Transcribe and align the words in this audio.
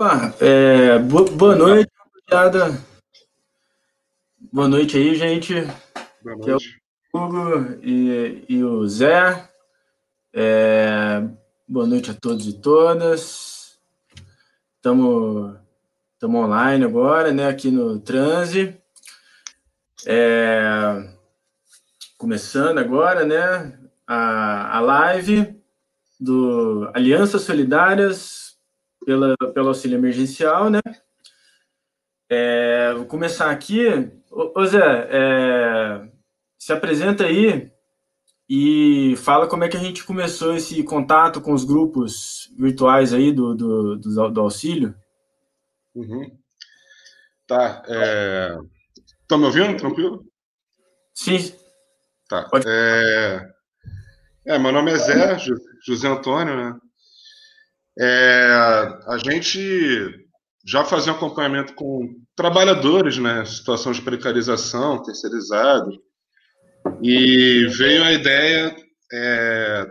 Opa, 0.00 0.32
é, 0.40 0.96
boa, 1.00 1.56
noite, 1.56 1.90
rapaziada. 2.30 2.80
Boa 4.52 4.68
noite 4.68 4.96
aí, 4.96 5.16
gente. 5.16 5.54
Boa 6.22 6.36
Aqui 6.36 6.50
é 6.50 6.52
o 6.54 6.58
noite. 6.60 6.80
Hugo 7.12 7.78
e, 7.82 8.44
e 8.48 8.62
o 8.62 8.86
Zé. 8.86 9.50
É, 10.32 11.20
boa 11.66 11.84
noite 11.84 12.12
a 12.12 12.14
todos 12.14 12.46
e 12.46 12.52
todas. 12.60 13.76
Estamos 14.76 15.56
online 16.22 16.84
agora, 16.84 17.32
né? 17.32 17.48
Aqui 17.48 17.68
no 17.68 17.98
Transe. 17.98 18.80
É, 20.06 21.08
começando 22.16 22.78
agora, 22.78 23.24
né? 23.24 23.76
A, 24.06 24.76
a 24.76 24.80
live 24.80 25.60
do 26.20 26.88
Alianças 26.94 27.42
Solidárias 27.42 28.47
pela, 29.08 29.34
pelo 29.54 29.68
auxílio 29.68 29.96
emergencial, 29.96 30.68
né? 30.68 30.80
É, 32.30 32.92
vou 32.92 33.06
começar 33.06 33.50
aqui. 33.50 33.86
Ô, 34.30 34.66
Zé, 34.66 35.08
é, 35.10 36.10
se 36.58 36.74
apresenta 36.74 37.24
aí 37.24 37.72
e 38.46 39.14
fala 39.16 39.48
como 39.48 39.64
é 39.64 39.68
que 39.70 39.78
a 39.78 39.80
gente 39.80 40.04
começou 40.04 40.54
esse 40.54 40.82
contato 40.82 41.40
com 41.40 41.54
os 41.54 41.64
grupos 41.64 42.52
virtuais 42.58 43.14
aí 43.14 43.32
do, 43.32 43.54
do, 43.54 43.96
do, 43.96 44.28
do 44.30 44.40
auxílio. 44.42 44.94
Uhum. 45.94 46.30
Tá. 47.46 47.82
É... 47.88 48.58
Estão 49.22 49.38
me 49.38 49.46
ouvindo? 49.46 49.74
Tranquilo? 49.78 50.22
Sim. 51.14 51.38
Tá. 52.28 52.46
Pode- 52.50 52.66
É... 52.68 53.50
é, 54.48 54.58
meu 54.58 54.70
nome 54.70 54.92
é 54.92 54.96
Zé, 54.98 55.38
José 55.86 56.08
Antônio, 56.08 56.54
né? 56.54 56.78
É, 58.00 58.52
a 59.06 59.18
gente 59.18 60.28
já 60.64 60.84
fazia 60.84 61.12
um 61.12 61.16
acompanhamento 61.16 61.74
com 61.74 62.14
trabalhadores, 62.36 63.18
né? 63.18 63.44
Situação 63.44 63.90
de 63.90 64.02
precarização, 64.02 65.02
terceirizado. 65.02 65.90
E 67.02 67.66
veio 67.76 68.04
a 68.04 68.12
ideia, 68.12 68.76
é, 69.12 69.86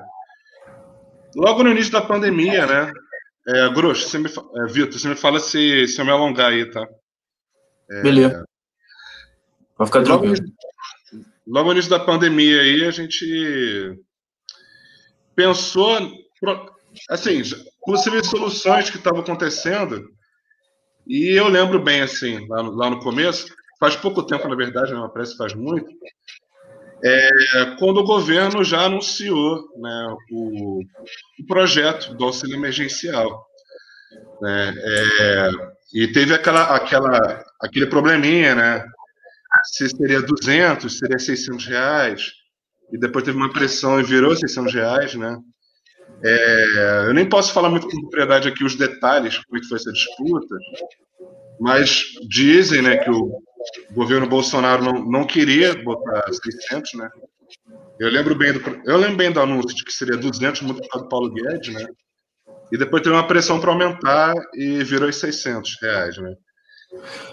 logo 1.36 1.64
no 1.64 1.72
início 1.72 1.92
da 1.92 2.02
pandemia, 2.02 2.66
né? 2.66 2.92
É, 3.48 3.70
Grosso, 3.70 4.08
você 4.08 4.18
me, 4.18 4.28
é, 4.28 4.66
Vitor, 4.72 5.00
você 5.00 5.08
me 5.08 5.16
fala 5.16 5.40
se, 5.40 5.88
se 5.88 6.00
eu 6.00 6.06
me 6.06 6.12
alongar 6.12 6.52
aí, 6.52 6.70
tá? 6.70 6.86
Beleza. 8.04 8.46
Pode 9.78 9.90
ficar 9.90 10.00
Logo, 10.00 10.24
tranquilo. 10.24 10.54
logo 11.46 11.68
no 11.68 11.74
início 11.74 11.90
da 11.90 12.00
pandemia 12.00 12.62
aí, 12.62 12.86
a 12.86 12.92
gente 12.92 13.98
pensou, 15.36 15.98
assim, 17.10 17.42
possíveis 17.88 18.28
soluções 18.28 18.90
que 18.90 18.98
estavam 18.98 19.22
acontecendo. 19.22 20.10
E 21.08 21.32
eu 21.40 21.48
lembro 21.48 21.82
bem, 21.82 22.02
assim, 22.02 22.46
lá 22.50 22.62
no, 22.62 22.76
lá 22.76 22.90
no 22.90 23.00
começo, 23.00 23.48
faz 23.80 23.96
pouco 23.96 24.24
tempo, 24.24 24.46
na 24.50 24.56
verdade, 24.58 24.94
não 24.94 25.10
parece 25.10 25.32
que 25.32 25.38
faz 25.38 25.54
muito, 25.54 25.88
é, 27.02 27.30
quando 27.80 28.00
o 28.00 28.04
governo 28.04 28.62
já 28.62 28.82
anunciou 28.82 29.70
né, 29.78 30.16
o, 30.32 30.80
o 31.40 31.46
projeto 31.48 32.14
do 32.14 32.26
auxílio 32.26 32.58
emergencial. 32.58 33.48
né, 34.42 34.74
é, 34.76 35.50
e 35.94 36.12
teve 36.12 36.34
aquela, 36.34 36.76
aquela, 36.76 37.46
aquele 37.62 37.86
probleminha, 37.86 38.54
né? 38.54 38.86
se 39.64 39.88
seria 39.88 40.22
200, 40.22 40.92
se 40.92 41.00
seria 41.00 41.18
600 41.18 41.66
reais, 41.66 42.32
e 42.92 42.98
depois 42.98 43.24
teve 43.24 43.38
uma 43.38 43.54
pressão 43.54 43.98
e 43.98 44.04
virou 44.04 44.36
600 44.36 44.74
reais, 44.74 45.16
né? 45.16 45.38
É, 46.24 47.06
eu 47.08 47.14
nem 47.14 47.28
posso 47.28 47.54
falar 47.54 47.70
muito 47.70 47.88
com 47.88 48.02
propriedade 48.02 48.48
aqui 48.48 48.64
os 48.64 48.76
detalhes, 48.76 49.38
como 49.46 49.62
é 49.62 49.68
foi 49.68 49.78
essa 49.78 49.92
disputa, 49.92 50.56
mas 51.60 52.04
dizem, 52.28 52.82
né, 52.82 52.98
que 52.98 53.10
o 53.10 53.42
governo 53.92 54.28
Bolsonaro 54.28 54.84
não, 54.84 54.94
não 55.06 55.28
queria 55.28 55.76
botar 55.84 56.24
600, 56.32 56.94
né? 56.94 57.10
Eu 58.00 58.10
lembro 58.10 58.36
bem 58.36 58.54
do 58.54 58.62
eu 58.86 58.98
lembro 58.98 59.18
bem 59.18 59.32
do 59.32 59.40
anúncio 59.40 59.76
de 59.76 59.84
que 59.84 59.92
seria 59.92 60.18
200 60.18 60.62
muito 60.62 60.88
por 60.88 61.02
do 61.02 61.10
Paulo 61.10 61.34
Guedes, 61.34 61.74
né? 61.74 61.88
E 62.72 62.78
depois 62.78 63.02
teve 63.02 63.16
uma 63.16 63.28
pressão 63.28 63.60
para 63.60 63.72
aumentar 63.72 64.34
e 64.54 64.84
virou 64.84 65.10
os 65.10 65.16
600 65.16 65.78
reais, 65.82 66.18
né? 66.18 66.34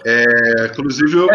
É, 0.05 0.67
inclusive, 0.71 1.13
eu- 1.17 1.27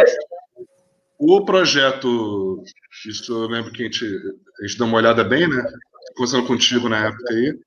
o 1.18 1.44
projeto, 1.44 2.62
isso 3.06 3.32
eu 3.32 3.46
lembro 3.48 3.72
que 3.72 3.82
a 3.82 3.84
gente, 3.86 4.04
a 4.04 4.66
gente 4.66 4.78
deu 4.78 4.86
uma 4.86 4.96
olhada 4.96 5.22
bem, 5.22 5.46
né? 5.48 5.62
Conversando 6.20 6.46
contigo 6.46 6.86
na 6.86 7.06
época 7.06 7.32
aí. 7.32 7.58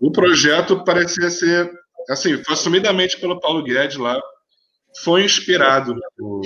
O 0.00 0.10
projeto 0.10 0.82
parecia 0.82 1.28
ser, 1.28 1.70
assim, 2.08 2.42
foi 2.42 2.54
assumidamente 2.54 3.20
pelo 3.20 3.38
Paulo 3.38 3.62
Guedes 3.62 3.98
lá, 3.98 4.18
foi 5.04 5.26
inspirado 5.26 5.94
no, 6.18 6.40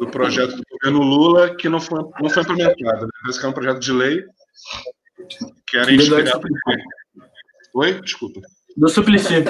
no 0.00 0.10
projeto 0.10 0.56
do 0.56 0.62
governo 0.70 1.02
Lula, 1.02 1.54
que 1.54 1.68
não 1.68 1.78
foi, 1.78 2.02
não 2.22 2.30
foi 2.30 2.42
implementado. 2.42 3.04
Né? 3.04 3.10
Parece 3.20 3.38
que 3.38 3.44
é 3.44 3.48
um 3.50 3.52
projeto 3.52 3.80
de 3.80 3.92
lei 3.92 4.24
que 5.66 5.76
era 5.76 5.92
inspirado. 5.92 6.40
Oi? 7.74 8.00
Desculpa. 8.00 8.40
Do 8.78 8.88
Suplicy. 8.88 9.44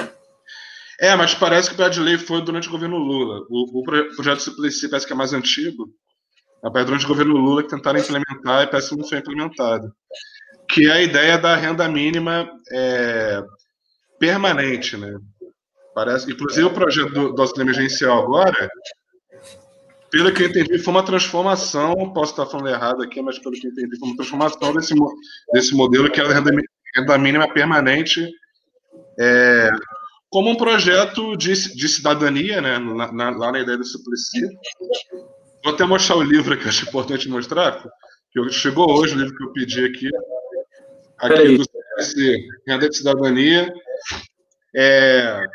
É, 0.99 1.15
mas 1.15 1.33
parece 1.33 1.69
que 1.69 1.75
o 1.75 1.77
projeto 1.77 1.93
de 1.93 2.01
lei 2.01 2.17
foi 2.17 2.41
durante 2.41 2.67
o 2.67 2.71
governo 2.71 2.97
Lula. 2.97 3.45
O, 3.49 3.79
o 3.79 3.83
pro- 3.83 4.13
projeto 4.13 4.41
Suplicy 4.41 4.89
parece 4.89 5.07
que 5.07 5.13
é 5.13 5.15
mais 5.15 5.31
antigo. 5.31 5.87
Mas 6.61 6.85
durante 6.85 7.05
o 7.05 7.07
governo 7.07 7.37
Lula 7.37 7.63
que 7.63 7.69
tentaram 7.69 7.97
implementar 7.97 8.63
e 8.63 8.67
parece 8.67 8.89
que 8.89 8.97
não 8.97 9.07
foi 9.07 9.19
implementado. 9.19 9.89
Que 10.69 10.87
é 10.87 10.91
a 10.91 11.01
ideia 11.01 11.37
da 11.37 11.55
renda 11.55 11.87
mínima 11.87 12.49
é, 12.71 13.41
permanente, 14.19 14.97
né? 14.97 15.17
Parece, 15.95 16.31
inclusive 16.31 16.65
o 16.67 16.73
projeto 16.73 17.11
do, 17.11 17.33
do 17.33 17.41
auxílio 17.41 17.63
emergencial 17.63 18.23
agora, 18.23 18.69
pelo 20.11 20.31
que 20.33 20.43
eu 20.43 20.47
entendi, 20.47 20.77
foi 20.79 20.93
uma 20.93 21.03
transformação, 21.03 22.13
posso 22.13 22.31
estar 22.31 22.45
falando 22.45 22.69
errado 22.69 23.01
aqui, 23.03 23.21
mas 23.21 23.39
pelo 23.39 23.55
que 23.55 23.67
eu 23.67 23.71
entendi, 23.71 23.97
foi 23.97 24.07
uma 24.09 24.15
transformação 24.17 24.73
desse, 24.73 24.93
desse 25.53 25.73
modelo 25.75 26.09
que 26.11 26.21
é 26.21 26.23
a 26.25 26.33
renda, 26.33 26.51
renda 26.95 27.17
mínima 27.17 27.51
permanente 27.53 28.29
é, 29.19 29.69
como 30.29 30.49
um 30.51 30.55
projeto 30.55 31.35
de, 31.35 31.53
de 31.75 31.89
cidadania, 31.89 32.61
né, 32.61 32.77
na- 32.77 33.11
na- 33.11 33.29
lá 33.31 33.51
na 33.51 33.59
ideia 33.59 33.77
do 33.77 33.83
Suplicy. 33.85 34.41
Vou 35.63 35.73
até 35.73 35.83
mostrar 35.85 36.17
o 36.17 36.23
livro 36.23 36.55
que 36.57 36.67
acho 36.67 36.87
importante 36.87 37.27
mostrar, 37.27 37.83
que 38.31 38.49
chegou 38.51 38.91
hoje 38.99 39.15
o 39.15 39.17
livro 39.17 39.35
que 39.35 39.43
eu 39.43 39.51
pedi 39.53 39.83
aqui, 39.85 40.09
Peraí. 41.19 41.55
aqui 41.55 41.57
do 41.57 41.63
Suplicy, 41.63 42.47
Renda 42.67 42.89
de 42.89 42.97
Cidadania. 42.97 43.73
É, 44.75 45.45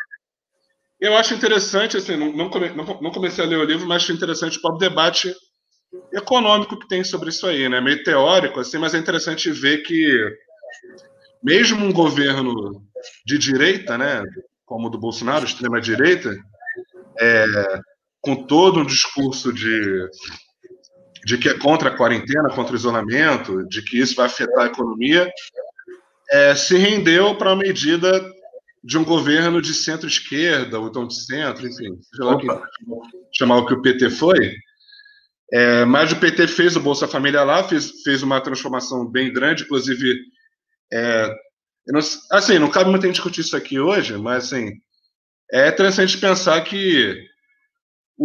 eu 1.01 1.17
acho 1.17 1.35
interessante, 1.35 1.97
assim, 1.97 2.17
não, 2.17 2.33
não, 2.33 2.49
come- 2.51 2.71
não- 2.71 3.01
não 3.01 3.11
comecei 3.11 3.45
a 3.45 3.47
ler 3.47 3.57
o 3.59 3.65
livro, 3.65 3.87
mas 3.87 4.03
acho 4.03 4.13
interessante 4.13 4.59
o 4.59 4.61
próprio 4.61 4.89
debate 4.89 5.35
econômico 6.13 6.79
que 6.79 6.89
tem 6.89 7.05
sobre 7.05 7.31
isso 7.31 7.47
aí, 7.47 7.69
né? 7.69 7.81
Meio 7.81 8.03
teórico, 8.05 8.61
assim, 8.61 8.79
mas 8.79 8.95
é 8.95 8.99
interessante 8.99 9.51
ver 9.51 9.83
que 9.83 10.19
mesmo 11.43 11.85
um 11.85 11.93
governo 11.93 12.83
de 13.27 13.37
direita, 13.39 13.99
né, 13.99 14.23
como 14.65 14.87
o 14.87 14.91
do 14.91 14.99
Bolsonaro, 14.99 15.45
extrema 15.45 15.81
direita, 15.81 16.35
é, 17.21 17.45
com 18.21 18.47
todo 18.47 18.81
um 18.81 18.87
discurso 18.87 19.53
de 19.53 20.07
de 21.25 21.39
que 21.39 21.49
é 21.49 21.59
contra 21.59 21.89
a 21.89 21.97
quarentena, 21.97 22.51
contra 22.51 22.73
o 22.73 22.77
isolamento, 22.77 23.67
de 23.69 23.83
que 23.83 23.99
isso 23.99 24.17
vai 24.17 24.27
afetar 24.27 24.65
a 24.65 24.67
economia, 24.67 25.31
é, 26.31 26.55
se 26.55 26.77
rendeu 26.77 27.37
para 27.37 27.53
a 27.53 27.57
medida 27.57 28.11
de 28.83 28.99
um 28.99 29.05
governo 29.05 29.63
de 29.63 29.73
centro-esquerda, 29.73 30.81
ou 30.81 30.89
então 30.89 31.07
de 31.07 31.15
centro, 31.15 31.67
enfim, 31.67 31.97
seja 32.03 32.25
lá 32.25 32.35
Opa. 32.35 32.63
chamar 33.33 33.59
o 33.59 33.67
que 33.67 33.75
o 33.75 33.83
PT 33.83 34.11
foi. 34.11 34.55
É, 35.53 35.85
mas 35.85 36.11
o 36.11 36.17
PT 36.17 36.49
fez 36.49 36.75
o 36.75 36.81
Bolsa 36.81 37.07
Família 37.07 37.45
lá, 37.45 37.63
fez, 37.63 38.03
fez 38.03 38.23
uma 38.23 38.41
transformação 38.41 39.07
bem 39.07 39.33
grande, 39.33 39.65
inclusive. 39.65 40.19
é, 40.93 41.33
não, 41.87 42.01
assim, 42.31 42.59
não 42.59 42.71
cabe 42.71 42.91
muito 42.91 43.05
a 43.05 43.07
gente 43.07 43.17
discutir 43.17 43.43
isso 43.43 43.57
aqui 43.57 43.79
hoje, 43.79 44.17
mas 44.17 44.47
assim, 44.47 44.73
é 45.53 45.69
interessante 45.69 46.17
pensar 46.17 46.61
que 46.63 47.32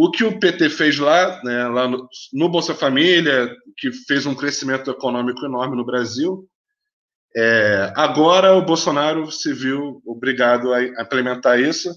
o 0.00 0.12
que 0.12 0.22
o 0.22 0.38
PT 0.38 0.70
fez 0.70 0.96
lá, 0.96 1.42
né, 1.42 1.66
lá 1.66 1.88
no, 1.88 2.08
no 2.32 2.48
Bolsa 2.48 2.72
Família, 2.72 3.52
que 3.76 3.90
fez 3.90 4.26
um 4.26 4.34
crescimento 4.34 4.92
econômico 4.92 5.44
enorme 5.44 5.76
no 5.76 5.84
Brasil, 5.84 6.48
é, 7.36 7.92
agora 7.96 8.54
o 8.54 8.64
Bolsonaro 8.64 9.28
se 9.32 9.52
viu 9.52 10.00
obrigado 10.06 10.72
a 10.72 10.84
implementar 11.02 11.58
isso. 11.58 11.92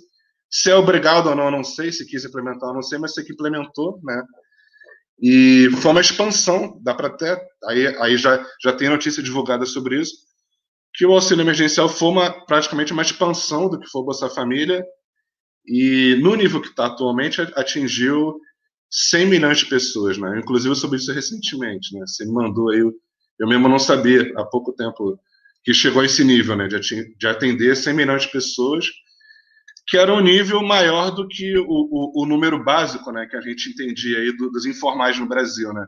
Se 0.50 0.71
é 0.71 0.75
obrigado 0.75 1.27
ou 1.27 1.36
não, 1.36 1.51
não 1.51 1.63
sei. 1.63 1.92
Se 1.92 2.03
quis 2.07 2.25
implementar, 2.25 2.74
não 2.74 2.81
sei, 2.81 2.98
mas 2.98 3.13
sei 3.13 3.24
que 3.24 3.33
implementou, 3.33 4.00
né? 4.03 4.24
E 5.21 5.69
foi 5.80 5.92
uma 5.92 6.01
expansão, 6.01 6.80
dá 6.81 6.95
para 6.95 7.07
até. 7.07 7.39
Aí, 7.65 7.86
aí 8.00 8.18
já, 8.18 8.44
já 8.63 8.74
tem 8.74 8.89
notícia 8.89 9.21
divulgada 9.21 9.63
sobre 9.68 10.01
isso, 10.01 10.15
que 10.95 11.06
o 11.06 11.13
auxílio 11.13 11.44
emergencial 11.44 11.88
foi 11.88 12.09
uma, 12.09 12.45
praticamente 12.48 12.94
uma 12.94 13.03
expansão 13.03 13.69
do 13.69 13.80
que 13.80 13.88
foi 13.88 14.01
o 14.01 14.06
Bolsa 14.06 14.27
Família, 14.27 14.83
e 15.66 16.16
no 16.22 16.36
nível 16.36 16.62
que 16.62 16.69
está 16.69 16.88
atualmente, 16.88 17.42
atingiu 17.56 18.40
100 18.90 19.28
milhões 19.28 19.60
de 19.60 19.68
pessoas, 19.68 20.18
né? 20.18 20.40
Inclusive, 20.40 20.75
soube 20.75 20.98
isso 20.98 21.13
recentemente, 21.13 21.94
né? 21.94 22.02
Você 22.06 22.25
me 22.25 22.34
mandou 22.34 22.69
aí, 22.69 22.80
eu 22.80 23.48
mesmo 23.48 23.69
não 23.69 23.80
sabia, 23.80 24.34
há 24.38 24.44
pouco 24.46 24.74
tempo, 24.74 25.19
que 25.63 25.74
chegou 25.74 26.02
a 26.02 26.06
esse 26.06 26.24
nível, 26.24 26.56
né? 26.56 26.68
De 26.68 27.28
atender 27.28 27.75
100 27.75 27.94
milhões 27.94 28.24
de 28.24 28.31
pessoas. 28.31 28.88
que 29.88 29.98
era 29.98 30.13
um 30.13 30.22
nível 30.22 30.62
maior 30.63 31.12
do 31.12 31.28
que 31.28 31.58
o, 31.58 31.66
o, 31.68 32.24
o 32.24 32.25
número 32.25 32.63
básico, 32.63 33.12
né, 33.12 33.25
que 33.25 33.36
a 33.36 33.42
gente 33.42 33.69
entendia 33.72 34.19
aí 34.19 34.36
do, 34.38 34.50
dos 34.50 34.66
informais 34.66 35.19
no 35.19 35.28
Brasil, 35.28 35.74
né. 35.74 35.86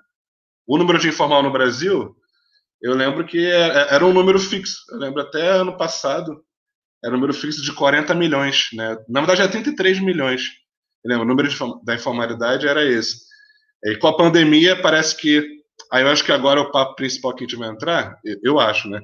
O 0.67 0.77
número 0.77 0.99
de 0.99 1.09
informal 1.09 1.43
no 1.43 1.51
Brasil, 1.51 2.15
eu 2.81 2.95
lembro 2.95 3.25
que 3.25 3.45
era, 3.45 3.91
é, 3.91 3.95
era 3.95 4.05
um 4.05 4.13
número 4.13 4.39
fixo. 4.39 4.83
Eu 4.91 4.97
lembro 4.97 5.21
até 5.21 5.51
ano 5.51 5.77
passado, 5.77 6.43
era 7.03 7.13
um 7.13 7.17
número 7.17 7.33
fixo 7.33 7.61
de 7.61 7.73
40 7.73 8.13
milhões, 8.15 8.69
né. 8.73 8.97
Na 9.09 9.19
verdade, 9.21 9.41
é 9.41 9.47
33 9.47 9.99
milhões. 9.99 10.43
Eu 11.03 11.09
lembro, 11.09 11.25
o 11.25 11.27
número 11.27 11.49
de, 11.49 11.57
da 11.83 11.95
informalidade 11.95 12.67
era 12.67 12.83
esse. 12.83 13.17
E 13.83 13.97
com 13.97 14.07
a 14.07 14.15
pandemia, 14.15 14.81
parece 14.81 15.17
que. 15.17 15.45
Aí 15.91 16.03
eu 16.03 16.09
acho 16.09 16.23
que 16.23 16.31
agora 16.31 16.59
é 16.59 16.63
o 16.63 16.71
papo 16.71 16.95
principal 16.95 17.35
que 17.35 17.43
a 17.43 17.47
gente 17.47 17.57
vai 17.57 17.69
entrar, 17.69 18.17
eu 18.43 18.59
acho, 18.59 18.87
né? 18.87 19.01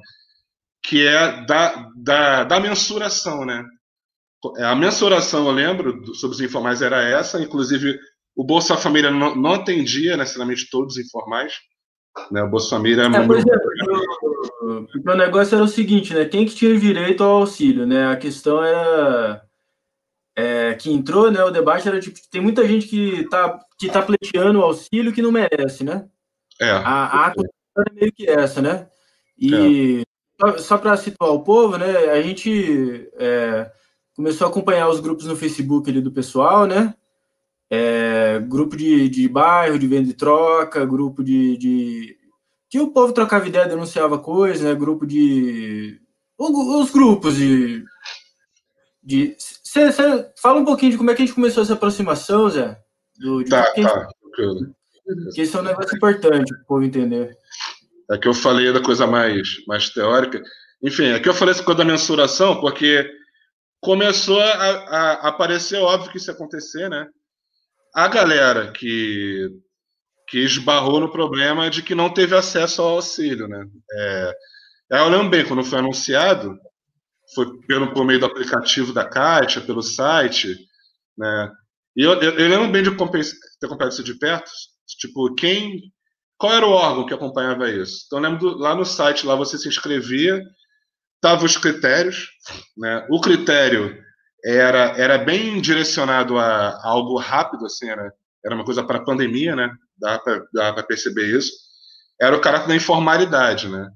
Que 0.82 1.06
é 1.06 1.44
da, 1.44 1.90
da, 1.96 2.44
da 2.44 2.60
mensuração, 2.60 3.44
né? 3.44 3.64
É, 4.56 4.64
a 4.64 4.74
mensuração, 4.74 5.46
eu 5.46 5.52
lembro, 5.52 6.14
sobre 6.14 6.36
os 6.36 6.40
informais 6.40 6.80
era 6.80 7.02
essa, 7.02 7.40
inclusive 7.40 7.98
o 8.34 8.44
Bolsa 8.44 8.76
Família 8.76 9.10
não, 9.10 9.34
não 9.34 9.52
atendia 9.52 10.16
necessariamente 10.16 10.68
todos 10.70 10.96
os 10.96 11.04
informais, 11.04 11.52
né? 12.30 12.42
O 12.42 12.48
Bolsa 12.48 12.70
Família... 12.70 13.04
É, 13.04 13.26
por 13.26 13.36
exemplo, 13.36 13.60
o, 14.62 15.10
o 15.10 15.14
negócio 15.16 15.54
era 15.54 15.64
o 15.64 15.68
seguinte, 15.68 16.14
né? 16.14 16.24
Quem 16.24 16.46
que 16.46 16.54
tinha 16.54 16.78
direito 16.78 17.22
ao 17.22 17.38
auxílio, 17.38 17.86
né? 17.86 18.08
A 18.08 18.16
questão 18.16 18.62
era... 18.62 19.42
É, 20.36 20.74
que 20.74 20.90
entrou, 20.90 21.30
né? 21.30 21.42
O 21.44 21.50
debate 21.50 21.88
era 21.88 22.00
tipo, 22.00 22.18
tem 22.30 22.40
muita 22.40 22.66
gente 22.66 22.86
que 22.86 23.28
tá, 23.28 23.58
que 23.78 23.88
tá 23.88 24.00
pleiteando 24.00 24.60
o 24.60 24.62
auxílio 24.62 25.12
que 25.12 25.22
não 25.22 25.32
merece, 25.32 25.84
né? 25.84 26.08
É. 26.60 26.70
A, 26.70 27.26
a 27.26 27.34
é 27.78 27.92
meio 27.92 28.12
que 28.12 28.28
essa, 28.28 28.62
né? 28.62 28.88
E 29.38 30.00
é. 30.00 30.04
só, 30.40 30.58
só 30.58 30.78
para 30.78 30.96
situar 30.96 31.32
o 31.32 31.42
povo, 31.42 31.76
né? 31.76 32.10
A 32.10 32.22
gente... 32.22 33.10
É, 33.18 33.70
começou 34.20 34.46
a 34.46 34.50
acompanhar 34.50 34.86
os 34.88 35.00
grupos 35.00 35.24
no 35.24 35.34
Facebook 35.34 35.88
ali 35.88 36.02
do 36.02 36.12
pessoal, 36.12 36.66
né? 36.66 36.94
É, 37.70 38.40
grupo 38.40 38.76
de, 38.76 39.08
de 39.08 39.28
bairro, 39.28 39.78
de 39.78 39.86
venda 39.86 40.10
e 40.10 40.14
troca, 40.14 40.84
grupo 40.84 41.22
de, 41.22 41.56
de. 41.56 42.16
que 42.68 42.80
o 42.80 42.90
povo 42.90 43.12
trocava 43.12 43.46
ideia, 43.46 43.68
denunciava 43.68 44.18
coisas, 44.18 44.62
né? 44.62 44.74
Grupo 44.74 45.06
de. 45.06 46.00
Os 46.36 46.90
grupos 46.90 47.36
de. 47.36 47.84
de 49.02 49.36
cê, 49.38 49.92
cê, 49.92 50.02
fala 50.40 50.60
um 50.60 50.64
pouquinho 50.64 50.92
de 50.92 50.98
como 50.98 51.10
é 51.10 51.14
que 51.14 51.22
a 51.22 51.26
gente 51.26 51.34
começou 51.34 51.62
essa 51.62 51.74
aproximação, 51.74 52.50
Zé. 52.50 52.76
Do, 53.18 53.44
de 53.44 53.50
tá, 53.50 53.62
tá. 53.62 54.08
Gente... 54.36 55.34
Que 55.34 55.42
isso 55.42 55.56
é 55.56 55.60
um 55.60 55.64
negócio 55.64 55.96
importante 55.96 56.52
para 56.52 56.62
o 56.62 56.66
povo 56.66 56.84
entender. 56.84 57.36
É 58.10 58.18
que 58.18 58.26
eu 58.26 58.34
falei 58.34 58.72
da 58.72 58.82
coisa 58.82 59.06
mais, 59.06 59.64
mais 59.66 59.90
teórica. 59.90 60.42
Enfim, 60.82 61.06
é 61.06 61.20
que 61.20 61.28
eu 61.28 61.34
falei 61.34 61.52
essa 61.52 61.62
coisa 61.62 61.78
da 61.78 61.84
mensuração, 61.84 62.60
porque 62.60 63.08
começou 63.80 64.40
a, 64.40 64.52
a, 64.52 65.28
aparecer, 65.28 65.78
óbvio 65.78 66.10
que 66.10 66.18
isso 66.18 66.30
ia 66.30 66.34
acontecer, 66.34 66.88
né? 66.88 67.06
A 67.94 68.08
galera 68.08 68.72
que, 68.72 69.48
que 70.28 70.38
esbarrou 70.38 71.00
no 71.00 71.10
problema 71.10 71.68
de 71.68 71.82
que 71.82 71.94
não 71.94 72.12
teve 72.12 72.36
acesso 72.36 72.82
ao 72.82 72.96
auxílio, 72.96 73.48
né? 73.48 73.64
É, 73.92 74.34
eu 74.90 75.08
lembro 75.08 75.30
bem, 75.30 75.46
quando 75.46 75.64
foi 75.64 75.78
anunciado, 75.78 76.58
foi 77.34 77.46
pelo, 77.66 77.92
por 77.92 78.04
meio 78.04 78.20
do 78.20 78.26
aplicativo 78.26 78.92
da 78.92 79.08
Caixa, 79.08 79.60
pelo 79.60 79.82
site, 79.82 80.56
né? 81.16 81.50
E 81.96 82.02
eu, 82.02 82.12
eu, 82.20 82.38
eu 82.38 82.48
lembro 82.48 82.70
bem 82.70 82.82
de 82.82 82.90
ter 82.90 83.66
acompanhado 83.66 83.92
isso 83.92 84.04
de 84.04 84.14
perto, 84.14 84.50
tipo, 84.98 85.34
quem... 85.34 85.92
Qual 86.38 86.54
era 86.54 86.66
o 86.66 86.70
órgão 86.70 87.04
que 87.04 87.12
acompanhava 87.12 87.68
isso? 87.68 88.04
Então, 88.06 88.18
eu 88.18 88.22
lembro 88.22 88.38
do, 88.38 88.58
lá 88.58 88.74
no 88.74 88.84
site, 88.84 89.26
lá 89.26 89.34
você 89.34 89.58
se 89.58 89.68
inscrevia 89.68 90.42
estavam 91.20 91.44
os 91.44 91.56
critérios. 91.56 92.30
Né? 92.76 93.06
O 93.10 93.20
critério 93.20 93.96
era, 94.44 94.96
era 94.96 95.18
bem 95.18 95.60
direcionado 95.60 96.38
a, 96.38 96.70
a 96.70 96.88
algo 96.88 97.18
rápido, 97.18 97.66
assim, 97.66 97.88
era, 97.88 98.12
era 98.44 98.54
uma 98.54 98.64
coisa 98.64 98.82
para 98.82 98.98
a 98.98 99.04
pandemia, 99.04 99.54
né? 99.54 99.70
dá 99.98 100.18
para 100.18 100.82
perceber 100.82 101.26
isso. 101.36 101.52
Era 102.20 102.36
o 102.36 102.40
caráter 102.40 102.68
da 102.68 102.76
informalidade. 102.76 103.68
Né? 103.68 103.90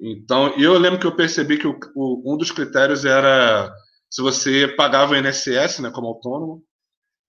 Então, 0.00 0.54
eu 0.58 0.78
lembro 0.78 0.98
que 0.98 1.06
eu 1.06 1.16
percebi 1.16 1.58
que 1.58 1.66
o, 1.66 1.78
o, 1.94 2.34
um 2.34 2.36
dos 2.36 2.50
critérios 2.50 3.04
era 3.04 3.72
se 4.08 4.22
você 4.22 4.68
pagava 4.68 5.12
o 5.12 5.16
INSS 5.16 5.80
né, 5.80 5.90
como 5.90 6.06
autônomo. 6.06 6.62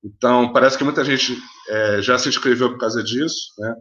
Então, 0.03 0.53
parece 0.53 0.77
que 0.77 0.83
muita 0.83 1.03
gente 1.03 1.35
é, 1.67 2.01
já 2.01 2.17
se 2.17 2.29
inscreveu 2.29 2.69
por 2.69 2.77
causa 2.77 3.03
disso. 3.03 3.53
Né? 3.57 3.75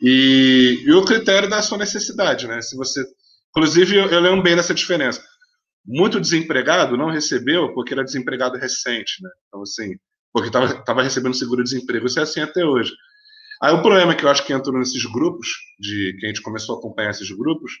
E, 0.00 0.84
e 0.86 0.92
o 0.92 1.04
critério 1.04 1.50
da 1.50 1.60
sua 1.60 1.78
necessidade, 1.78 2.46
né? 2.46 2.60
Se 2.62 2.76
você 2.76 3.04
Inclusive, 3.56 3.96
eu, 3.96 4.06
eu 4.06 4.20
lembro 4.20 4.42
bem 4.42 4.56
dessa 4.56 4.74
diferença. 4.74 5.22
Muito 5.86 6.20
desempregado 6.20 6.96
não 6.96 7.10
recebeu 7.10 7.74
porque 7.74 7.92
era 7.92 8.04
desempregado 8.04 8.58
recente, 8.58 9.22
né? 9.22 9.30
Então, 9.48 9.62
assim, 9.62 9.96
porque 10.32 10.48
estava 10.48 11.02
recebendo 11.02 11.34
seguro-desemprego. 11.34 12.06
Isso 12.06 12.18
é 12.18 12.22
assim 12.22 12.40
até 12.40 12.64
hoje. 12.64 12.92
Aí 13.62 13.72
o 13.72 13.82
problema 13.82 14.14
que 14.14 14.24
eu 14.24 14.28
acho 14.28 14.44
que 14.44 14.52
entrou 14.52 14.78
nesses 14.78 15.04
grupos, 15.04 15.48
de 15.78 16.16
que 16.18 16.26
a 16.26 16.28
gente 16.28 16.42
começou 16.42 16.74
a 16.74 16.78
acompanhar 16.78 17.10
esses 17.10 17.30
grupos, 17.30 17.72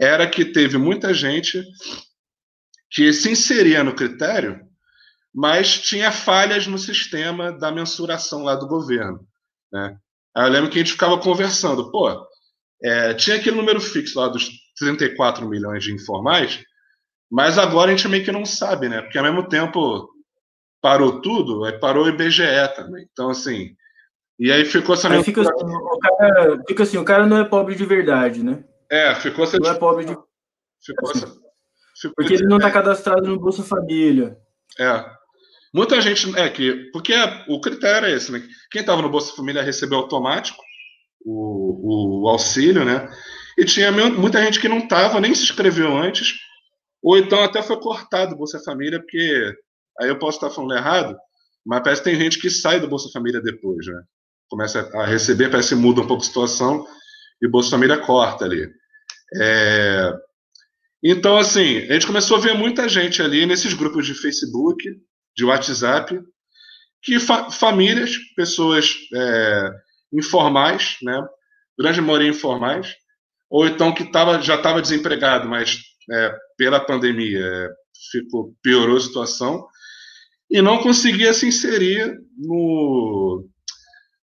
era 0.00 0.28
que 0.28 0.44
teve 0.44 0.78
muita 0.78 1.12
gente 1.12 1.64
que 2.90 3.12
se 3.12 3.30
inseria 3.30 3.82
no 3.82 3.94
critério, 3.94 4.60
mas 5.34 5.80
tinha 5.80 6.12
falhas 6.12 6.66
no 6.66 6.78
sistema 6.78 7.52
da 7.52 7.72
mensuração 7.72 8.44
lá 8.44 8.54
do 8.54 8.68
governo. 8.68 9.26
Né? 9.72 9.96
Aí 10.36 10.46
eu 10.46 10.52
lembro 10.52 10.70
que 10.70 10.78
a 10.78 10.82
gente 10.82 10.92
ficava 10.92 11.18
conversando, 11.18 11.90
pô, 11.90 12.24
é, 12.82 13.14
tinha 13.14 13.36
aquele 13.36 13.56
número 13.56 13.80
fixo 13.80 14.18
lá 14.18 14.28
dos 14.28 14.48
34 14.78 15.48
milhões 15.48 15.82
de 15.82 15.92
informais, 15.92 16.62
mas 17.30 17.58
agora 17.58 17.90
a 17.90 17.96
gente 17.96 18.08
meio 18.08 18.24
que 18.24 18.32
não 18.32 18.44
sabe, 18.44 18.88
né? 18.88 19.02
Porque 19.02 19.18
ao 19.18 19.24
mesmo 19.24 19.48
tempo 19.48 20.10
parou 20.80 21.20
tudo, 21.20 21.64
aí 21.64 21.78
parou 21.78 22.04
o 22.04 22.08
IBGE 22.08 22.42
também. 22.76 23.08
Então, 23.10 23.30
assim. 23.30 23.74
E 24.38 24.50
aí 24.52 24.64
ficou 24.64 24.94
essa. 24.94 25.08
Aí 25.08 25.22
fica, 25.22 25.40
assim, 25.40 25.50
o 25.52 25.98
cara, 25.98 26.62
fica 26.68 26.82
assim, 26.82 26.98
o 26.98 27.04
cara 27.04 27.26
não 27.26 27.38
é 27.38 27.44
pobre 27.44 27.74
de 27.74 27.84
verdade, 27.86 28.42
né? 28.42 28.64
É, 28.90 29.14
ficou 29.14 29.44
essa. 29.44 29.58
Não 29.58 29.70
é 29.70 29.74
pobre 29.74 30.04
de. 30.04 30.16
Ficou 30.84 31.10
essa... 31.10 31.26
ficou 32.00 32.14
porque 32.16 32.34
ele 32.34 32.46
não 32.46 32.58
está 32.58 32.70
cadastrado 32.70 33.26
no 33.26 33.38
Bolsa 33.38 33.62
Família. 33.62 34.36
É. 34.78 35.04
Muita 35.72 36.00
gente. 36.00 36.38
É 36.38 36.48
que. 36.48 36.90
Porque 36.92 37.14
o 37.48 37.60
critério 37.60 38.06
é 38.06 38.12
esse, 38.12 38.30
né? 38.30 38.42
Quem 38.70 38.80
estava 38.80 39.00
no 39.00 39.08
Bolsa 39.08 39.34
Família 39.34 39.62
recebeu 39.62 39.98
automático 39.98 40.62
o, 41.24 42.24
o 42.24 42.28
auxílio, 42.28 42.84
né? 42.84 43.08
E 43.56 43.64
tinha 43.64 43.90
muita 43.90 44.42
gente 44.42 44.60
que 44.60 44.68
não 44.68 44.78
estava, 44.78 45.20
nem 45.20 45.34
se 45.34 45.44
inscreveu 45.44 45.96
antes, 45.96 46.34
ou 47.04 47.18
então 47.18 47.44
até 47.44 47.62
foi 47.62 47.78
cortado 47.78 48.30
do 48.30 48.38
Bolsa 48.38 48.58
Família, 48.64 48.98
porque 48.98 49.54
aí 50.00 50.08
eu 50.08 50.18
posso 50.18 50.38
estar 50.38 50.48
falando 50.48 50.74
errado, 50.74 51.14
mas 51.64 51.82
parece 51.82 52.02
que 52.02 52.10
tem 52.10 52.18
gente 52.18 52.40
que 52.40 52.48
sai 52.48 52.80
do 52.80 52.88
Bolsa 52.88 53.10
Família 53.12 53.42
depois, 53.42 53.86
né? 53.86 54.02
Começa 54.48 54.90
a 54.94 55.04
receber, 55.04 55.50
parece 55.50 55.70
que 55.70 55.74
muda 55.74 56.00
um 56.00 56.06
pouco 56.06 56.22
a 56.22 56.26
situação 56.26 56.86
e 57.42 57.46
o 57.46 57.50
Bolsa 57.50 57.70
Família 57.70 57.98
corta 57.98 58.46
ali. 58.46 58.72
É... 59.36 60.12
Então, 61.02 61.36
assim, 61.36 61.78
a 61.80 61.92
gente 61.92 62.06
começou 62.06 62.38
a 62.38 62.40
ver 62.40 62.54
muita 62.54 62.88
gente 62.88 63.20
ali 63.20 63.44
nesses 63.44 63.74
grupos 63.74 64.06
de 64.06 64.14
Facebook, 64.14 64.88
de 65.36 65.44
WhatsApp, 65.44 66.18
que 67.02 67.20
fa 67.20 67.50
famílias, 67.50 68.16
pessoas 68.34 68.94
é, 69.14 69.70
informais, 70.10 70.96
né? 71.02 71.22
grande 71.78 72.00
maioria 72.00 72.30
informais, 72.30 72.94
ou 73.50 73.66
então 73.66 73.92
que 73.92 74.10
tava, 74.10 74.40
já 74.40 74.54
estava 74.54 74.80
desempregado, 74.80 75.46
mas 75.46 75.78
é, 76.10 76.34
pela 76.56 76.80
pandemia 76.80 77.44
é, 77.44 77.68
ficou, 78.10 78.54
piorou 78.62 78.96
a 78.96 79.00
situação, 79.00 79.66
e 80.50 80.60
não 80.62 80.78
conseguia 80.78 81.32
se 81.32 81.46
inserir 81.46 82.18
no. 82.38 83.48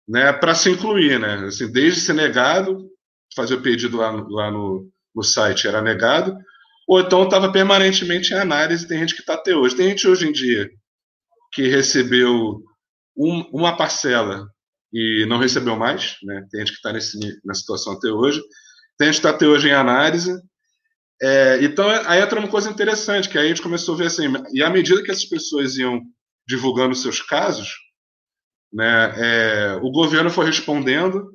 Né, 0.08 0.34
para 0.34 0.54
se 0.54 0.70
incluir, 0.70 1.20
né? 1.20 1.46
Assim, 1.48 1.72
desde 1.72 2.02
ser 2.02 2.14
negado, 2.14 2.90
fazer 3.36 3.56
o 3.56 3.62
pedido 3.62 3.98
lá 3.98 4.12
no, 4.12 4.30
lá 4.30 4.52
no, 4.52 4.90
no 5.16 5.24
site 5.24 5.68
era 5.68 5.82
negado, 5.82 6.36
ou 6.88 7.00
então 7.00 7.24
estava 7.24 7.52
permanentemente 7.52 8.34
em 8.34 8.38
análise. 8.38 8.88
Tem 8.88 9.00
gente 9.00 9.16
que 9.16 9.22
está 9.22 9.36
até 9.36 9.56
hoje. 9.56 9.76
Tem 9.76 9.90
gente 9.90 10.08
hoje 10.08 10.28
em 10.28 10.32
dia 10.32 10.70
que 11.54 11.68
recebeu 11.68 12.62
um, 13.16 13.42
uma 13.54 13.76
parcela 13.76 14.48
e 14.94 15.26
não 15.28 15.38
recebeu 15.38 15.76
mais, 15.76 16.18
né? 16.24 16.46
Tem 16.52 16.60
gente 16.60 16.72
que 16.72 16.78
está 16.78 16.92
na 17.46 17.54
situação 17.54 17.94
até 17.94 18.10
hoje. 18.10 18.42
Tem 18.98 19.08
gente 19.08 19.22
que 19.22 19.28
está 19.28 19.30
até 19.30 19.48
hoje 19.48 19.70
em 19.70 19.74
análise. 19.74 20.32
É, 21.22 21.64
então, 21.64 21.88
aí 22.08 22.20
entra 22.20 22.40
uma 22.40 22.50
coisa 22.50 22.70
interessante, 22.70 23.30
que 23.30 23.38
aí 23.38 23.46
a 23.46 23.50
gente 23.50 23.62
começou 23.62 23.94
a 23.94 23.98
ver 24.00 24.08
assim, 24.08 24.24
e 24.54 24.64
à 24.64 24.70
medida 24.72 25.04
que 25.04 25.12
essas 25.12 25.26
pessoas 25.26 25.78
iam 25.78 26.02
divulgando 26.48 26.96
seus 26.96 27.22
casos, 27.22 27.70
né, 28.74 29.14
é, 29.18 29.76
o 29.84 29.92
governo 29.92 30.32
foi 30.32 30.48
respondendo, 30.48 31.32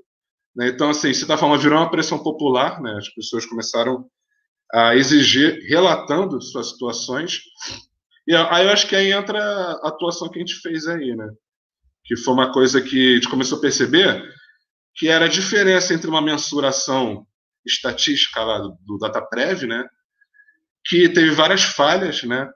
né, 0.57 0.69
então, 0.69 0.90
assim, 0.90 1.14
se 1.14 1.25
da 1.25 1.38
forma 1.38 1.57
virou 1.57 1.78
uma 1.78 1.90
pressão 1.90 2.19
popular, 2.19 2.83
né, 2.83 2.97
as 2.99 3.09
pessoas 3.11 3.47
começaram 3.47 4.11
a 4.73 4.97
exigir, 4.97 5.64
relatando 5.69 6.43
suas 6.43 6.71
situações, 6.71 7.43
e 8.26 8.35
aí 8.35 8.66
eu 8.66 8.73
acho 8.73 8.88
que 8.88 8.97
aí 8.97 9.12
entra 9.12 9.38
a 9.38 9.88
atuação 9.88 10.28
que 10.28 10.38
a 10.38 10.40
gente 10.40 10.57
fez 10.57 10.88
aí, 10.88 11.14
né, 11.14 11.31
que 12.05 12.16
foi 12.16 12.35
uma 12.35 12.52
coisa 12.52 12.81
que 12.81 13.12
a 13.12 13.14
gente 13.14 13.28
começou 13.28 13.59
a 13.59 13.61
perceber, 13.61 14.21
que 14.97 15.09
era 15.09 15.26
a 15.26 15.28
diferença 15.28 15.95
entre 15.95 16.09
uma 16.09 16.23
mensuração 16.23 17.25
estatística 17.66 18.42
lá 18.42 18.58
do, 18.58 18.76
do 18.87 18.99
DataPrev, 18.99 19.66
né, 19.66 19.85
que 20.85 21.08
teve 21.08 21.30
várias 21.30 21.62
falhas, 21.64 22.23
né, 22.23 22.49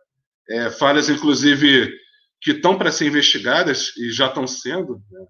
é, 0.49 0.71
falhas, 0.71 1.09
inclusive, 1.09 1.93
que 2.41 2.53
estão 2.53 2.79
para 2.79 2.93
ser 2.93 3.07
investigadas 3.07 3.97
e 3.97 4.11
já 4.11 4.27
estão 4.29 4.47
sendo. 4.47 5.03
Né? 5.11 5.27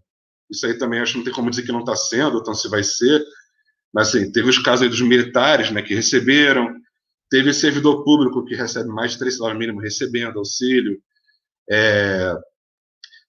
Isso 0.50 0.66
aí 0.66 0.76
também 0.78 1.00
acho 1.00 1.12
que 1.12 1.18
não 1.18 1.24
tem 1.24 1.32
como 1.32 1.50
dizer 1.50 1.62
que 1.62 1.72
não 1.72 1.80
está 1.80 1.96
sendo, 1.96 2.38
então 2.38 2.54
se 2.54 2.68
vai 2.68 2.82
ser. 2.82 3.24
Mas, 3.92 4.08
assim, 4.08 4.30
teve 4.30 4.48
os 4.48 4.58
casos 4.58 4.88
dos 4.88 5.00
militares, 5.00 5.70
né, 5.70 5.82
que 5.82 5.94
receberam, 5.94 6.72
teve 7.28 7.52
servidor 7.52 8.04
público 8.04 8.44
que 8.44 8.54
recebe 8.54 8.88
mais 8.88 9.12
de 9.12 9.18
três 9.18 9.36
salários 9.36 9.58
mínimos 9.58 9.82
recebendo 9.82 10.38
auxílio. 10.38 11.00
É, 11.70 12.34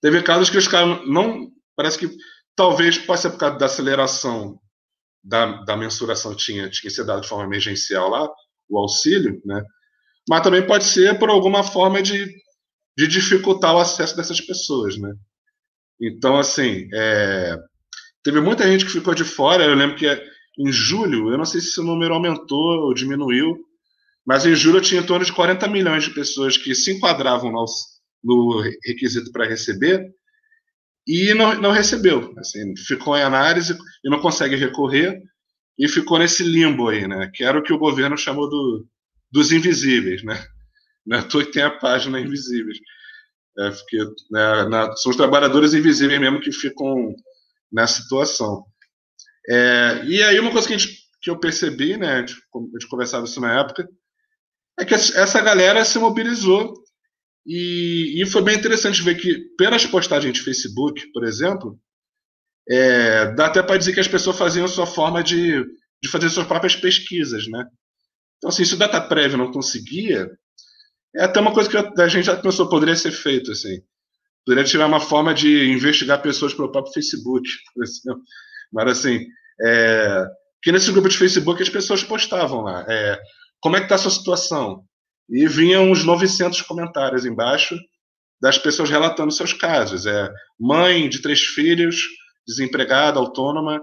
teve 0.02 0.22
casos 0.24 0.50
que 0.50 0.58
os 0.58 0.68
caras 0.68 1.08
não. 1.08 1.52
Parece 1.76 1.98
que 1.98 2.10
talvez 2.56 2.98
possa 2.98 3.24
ser 3.24 3.32
por 3.32 3.40
causa 3.40 3.58
da 3.58 3.66
aceleração 3.66 4.60
da, 5.24 5.64
da 5.64 5.78
mensuração 5.78 6.36
tinha, 6.36 6.70
tinha 6.70 6.90
sido 6.90 7.06
dado 7.06 7.22
de 7.22 7.28
forma 7.28 7.46
emergencial 7.46 8.10
lá, 8.10 8.28
o 8.70 8.80
auxílio, 8.80 9.42
né? 9.46 9.64
Mas 10.30 10.42
também 10.42 10.66
pode 10.66 10.84
ser 10.84 11.18
por 11.20 11.30
alguma 11.30 11.64
forma 11.64 12.02
de, 12.02 12.26
de 12.98 13.08
dificultar 13.08 13.76
o 13.76 13.80
acesso 13.80 14.16
dessas 14.16 14.40
pessoas, 14.40 14.98
né? 14.98 15.14
Então, 16.00 16.38
assim, 16.38 16.88
é, 16.94 17.56
teve 18.24 18.40
muita 18.42 18.66
gente 18.66 18.86
que 18.86 18.92
ficou 18.92 19.14
de 19.14 19.24
fora. 19.24 19.64
Eu 19.64 19.76
lembro 19.76 19.96
que 19.96 20.08
em 20.58 20.72
julho, 20.72 21.32
eu 21.32 21.38
não 21.38 21.46
sei 21.46 21.62
se 21.62 21.68
esse 21.68 21.82
número 21.82 22.14
aumentou 22.14 22.86
ou 22.86 22.94
diminuiu, 22.94 23.58
mas 24.26 24.46
em 24.46 24.56
julho 24.56 24.82
tinha 24.82 25.02
em 25.02 25.06
torno 25.06 25.26
de 25.26 25.34
40 25.34 25.68
milhões 25.68 26.04
de 26.04 26.14
pessoas 26.14 26.58
que 26.58 26.74
se 26.76 26.92
enquadravam 26.92 27.52
no, 27.52 27.66
no 28.24 28.62
requisito 28.86 29.32
para 29.32 29.48
receber 29.48 30.04
e 31.08 31.34
não, 31.34 31.60
não 31.60 31.72
recebeu. 31.72 32.34
Assim, 32.38 32.76
ficou 32.78 33.18
em 33.18 33.24
análise 33.24 33.78
e 34.04 34.10
não 34.10 34.20
consegue 34.20 34.56
recorrer 34.56 35.22
e 35.78 35.88
ficou 35.88 36.20
nesse 36.20 36.44
limbo 36.44 36.90
aí, 36.90 37.08
né? 37.08 37.32
Que 37.34 37.44
era 37.44 37.58
o 37.58 37.64
que 37.64 37.74
o 37.74 37.80
governo 37.80 38.18
chamou 38.18 38.50
do, 38.50 38.86
dos 39.32 39.52
invisíveis, 39.52 40.24
né? 40.24 40.44
É 41.12 41.22
que 41.24 41.46
tem 41.46 41.64
a 41.64 41.72
página 41.72 42.20
invisíveis. 42.20 42.78
É, 43.58 43.70
porque, 43.72 43.98
né, 44.30 44.64
na, 44.70 44.96
são 44.96 45.10
os 45.10 45.18
trabalhadores 45.18 45.74
invisíveis 45.74 46.22
mesmo 46.22 46.40
que 46.40 46.52
ficam 46.52 47.16
nessa 47.72 48.02
situação. 48.02 48.64
É, 49.50 50.04
e 50.06 50.22
aí 50.22 50.40
uma 50.40 50.52
coisa 50.52 50.68
que, 50.68 50.78
gente, 50.78 51.00
que 51.22 51.30
eu 51.30 51.40
percebi, 51.40 51.98
né, 51.98 52.14
a 52.14 52.20
gente, 52.20 52.34
a 52.34 52.60
gente 52.80 52.88
conversava 52.88 53.26
isso 53.26 53.42
na 53.42 53.60
época, 53.60 53.90
é 54.80 54.86
que 54.86 54.94
essa 54.94 55.42
galera 55.42 55.84
se 55.84 56.00
mobilizou 56.00 56.74
e, 57.46 58.22
e 58.22 58.26
foi 58.26 58.42
bem 58.44 58.58
interessante 58.58 59.02
ver 59.02 59.16
que, 59.16 59.40
pelas 59.58 59.86
postagens 59.86 60.34
de 60.34 60.42
Facebook, 60.42 61.12
por 61.12 61.24
exemplo, 61.26 61.80
é, 62.70 63.34
dá 63.34 63.48
até 63.48 63.64
para 63.64 63.78
dizer 63.78 63.94
que 63.94 64.00
as 64.00 64.08
pessoas 64.08 64.38
faziam 64.38 64.68
sua 64.68 64.86
forma 64.86 65.24
de, 65.24 65.64
de 66.02 66.10
fazer 66.10 66.30
suas 66.30 66.48
próprias 66.48 66.76
pesquisas, 66.76 67.48
né? 67.48 67.66
Então, 68.38 68.50
assim, 68.50 68.66
se 68.66 68.74
o 68.74 68.78
data 68.78 69.02
prévio 69.02 69.38
não 69.38 69.52
conseguia, 69.52 70.30
é 71.16 71.24
até 71.24 71.40
uma 71.40 71.54
coisa 71.54 71.70
que 71.70 72.02
a 72.02 72.08
gente 72.08 72.26
já 72.26 72.36
pensou 72.36 72.70
poderia 72.70 72.96
ser 72.96 73.12
feito, 73.12 73.52
assim. 73.52 73.82
Poderia 74.46 74.64
tirar 74.64 74.88
uma 74.88 75.00
forma 75.00 75.34
de 75.34 75.70
investigar 75.70 76.22
pessoas 76.22 76.54
pelo 76.54 76.72
próprio 76.72 76.94
Facebook. 76.94 77.48
Mas, 78.74 78.88
assim, 78.88 79.26
é, 79.64 80.26
que 80.64 80.72
nesse 80.72 80.92
grupo 80.92 81.10
de 81.10 81.18
Facebook 81.18 81.62
as 81.62 81.70
pessoas 81.70 82.04
postavam 82.04 82.62
lá. 82.62 82.86
É, 82.88 83.20
como 83.60 83.76
é 83.76 83.80
que 83.80 83.86
está 83.86 83.96
a 83.96 84.00
sua 84.00 84.12
situação? 84.12 84.84
E 85.30 85.48
vinham 85.48 85.92
uns 85.92 86.04
900 86.04 86.62
comentários 86.62 87.26
embaixo 87.26 87.78
das 88.42 88.58
pessoas 88.58 88.90
relatando 88.90 89.32
seus 89.32 89.54
casos. 89.54 90.06
É 90.06 90.30
mãe 90.60 91.08
de 91.08 91.22
três 91.22 91.42
filhos, 91.42 92.08
desempregada, 92.48 93.20
autônoma, 93.20 93.82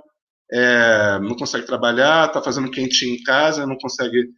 é, 0.51 1.19
não 1.21 1.37
consegue 1.37 1.67
trabalhar, 1.67 2.27
está 2.27 2.43
fazendo 2.43 2.71
quentinho 2.71 3.15
em 3.15 3.23
casa, 3.23 3.67
não 3.67 3.77
consegue, 3.77 4.29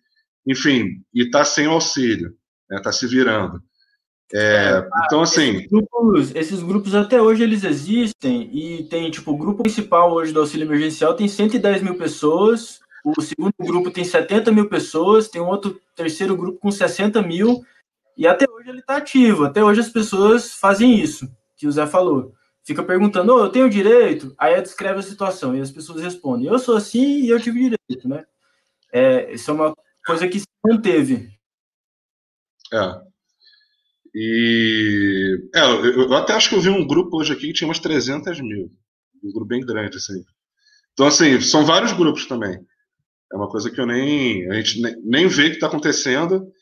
enfim, 0.46 1.02
e 1.14 1.22
está 1.22 1.44
sem 1.44 1.66
auxílio, 1.66 2.28
está 2.62 2.76
né, 2.76 2.82
tá 2.82 2.92
se 2.92 3.06
virando. 3.06 3.60
É, 4.32 4.86
então, 5.06 5.22
assim. 5.22 5.56
Esses 5.56 5.68
grupos, 5.68 6.34
esses 6.34 6.62
grupos, 6.62 6.94
até 6.94 7.20
hoje 7.20 7.42
eles 7.42 7.64
existem 7.64 8.48
e 8.52 8.84
tem, 8.84 9.10
tipo, 9.10 9.32
o 9.32 9.36
grupo 9.36 9.62
principal 9.62 10.12
hoje 10.12 10.32
do 10.32 10.40
auxílio 10.40 10.66
emergencial 10.66 11.14
tem 11.14 11.26
110 11.26 11.82
mil 11.82 11.96
pessoas 11.96 12.78
o 13.04 13.20
segundo 13.20 13.54
grupo 13.58 13.90
tem 13.90 14.04
70 14.04 14.52
mil 14.52 14.68
pessoas, 14.68 15.28
tem 15.28 15.40
um 15.40 15.48
outro 15.48 15.80
terceiro 15.94 16.36
grupo 16.36 16.58
com 16.58 16.70
60 16.70 17.22
mil, 17.22 17.64
e 18.16 18.26
até 18.26 18.44
hoje 18.50 18.68
ele 18.68 18.80
está 18.80 18.96
ativo. 18.96 19.44
Até 19.44 19.64
hoje 19.64 19.80
as 19.80 19.88
pessoas 19.88 20.54
fazem 20.54 21.00
isso, 21.00 21.30
que 21.56 21.66
o 21.66 21.72
Zé 21.72 21.86
falou. 21.86 22.34
Fica 22.62 22.82
perguntando, 22.82 23.34
oh, 23.34 23.40
eu 23.40 23.48
tenho 23.48 23.70
direito? 23.70 24.34
Aí 24.38 24.60
descreve 24.60 25.00
a 25.00 25.02
situação, 25.02 25.56
e 25.56 25.60
as 25.60 25.70
pessoas 25.70 26.02
respondem, 26.02 26.46
eu 26.46 26.58
sou 26.58 26.76
assim 26.76 27.20
e 27.22 27.28
eu 27.28 27.40
tive 27.40 27.60
direito, 27.60 28.08
né? 28.08 28.24
É, 28.92 29.32
isso 29.32 29.50
é 29.50 29.54
uma 29.54 29.74
coisa 30.04 30.28
que 30.28 30.40
se 30.40 30.46
manteve. 30.64 31.30
É. 32.72 33.10
E 34.14 35.48
é, 35.54 35.60
eu, 35.60 36.12
até 36.14 36.32
acho 36.32 36.48
que 36.48 36.56
eu 36.56 36.60
vi 36.60 36.68
um 36.68 36.86
grupo 36.86 37.18
hoje 37.18 37.32
aqui 37.32 37.48
que 37.48 37.52
tinha 37.52 37.68
umas 37.68 37.78
300 37.78 38.40
mil. 38.40 38.70
Um 39.22 39.32
grupo 39.32 39.46
bem 39.46 39.60
grande, 39.60 39.96
assim. 39.96 40.24
Então, 40.92 41.06
assim, 41.06 41.40
são 41.40 41.64
vários 41.64 41.92
grupos 41.92 42.26
também. 42.26 42.64
É 43.32 43.36
uma 43.36 43.48
coisa 43.48 43.70
que 43.70 43.80
eu 43.80 43.86
nem, 43.86 44.50
a 44.50 44.54
gente 44.54 44.80
nem, 45.04 45.28
vê 45.28 45.50
que 45.50 45.56
está 45.56 45.66
acontecendo. 45.66 46.52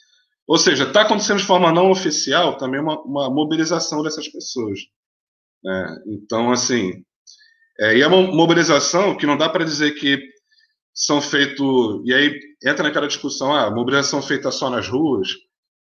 Ou 0.47 0.59
seja, 0.59 0.85
está 0.85 1.03
acontecendo 1.03 1.39
de 1.39 1.47
forma 1.47 1.73
não 1.73 1.91
oficial 1.91 2.57
também 2.57 2.81
uma, 2.81 3.01
uma 3.03 3.31
mobilização 3.31 4.03
dessas 4.03 4.29
pessoas. 4.29 4.81
Né? 5.63 6.03
Então, 6.07 6.51
assim, 6.51 7.05
é, 7.81 7.97
e 7.99 8.03
é 8.03 8.09
mobilização 8.09 9.17
que 9.17 9.27
não 9.27 9.37
dá 9.37 9.49
para 9.49 9.65
dizer 9.65 9.93
que 9.93 10.21
são 10.93 11.23
feitos. 11.23 12.03
E 12.05 12.13
aí 12.13 12.39
entra 12.65 12.83
naquela 12.83 13.07
discussão: 13.07 13.55
ah, 13.55 13.71
mobilização 13.71 14.21
feita 14.21 14.51
só 14.51 14.69
nas 14.69 14.89
ruas, 14.89 15.29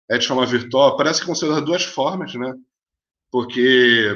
é 0.09 0.17
de 0.17 0.27
forma 0.27 0.45
virtual. 0.45 0.95
Parece 0.95 1.21
que 1.21 1.27
considera 1.27 1.61
duas 1.61 1.83
formas, 1.83 2.33
né? 2.35 2.53
Porque 3.31 4.15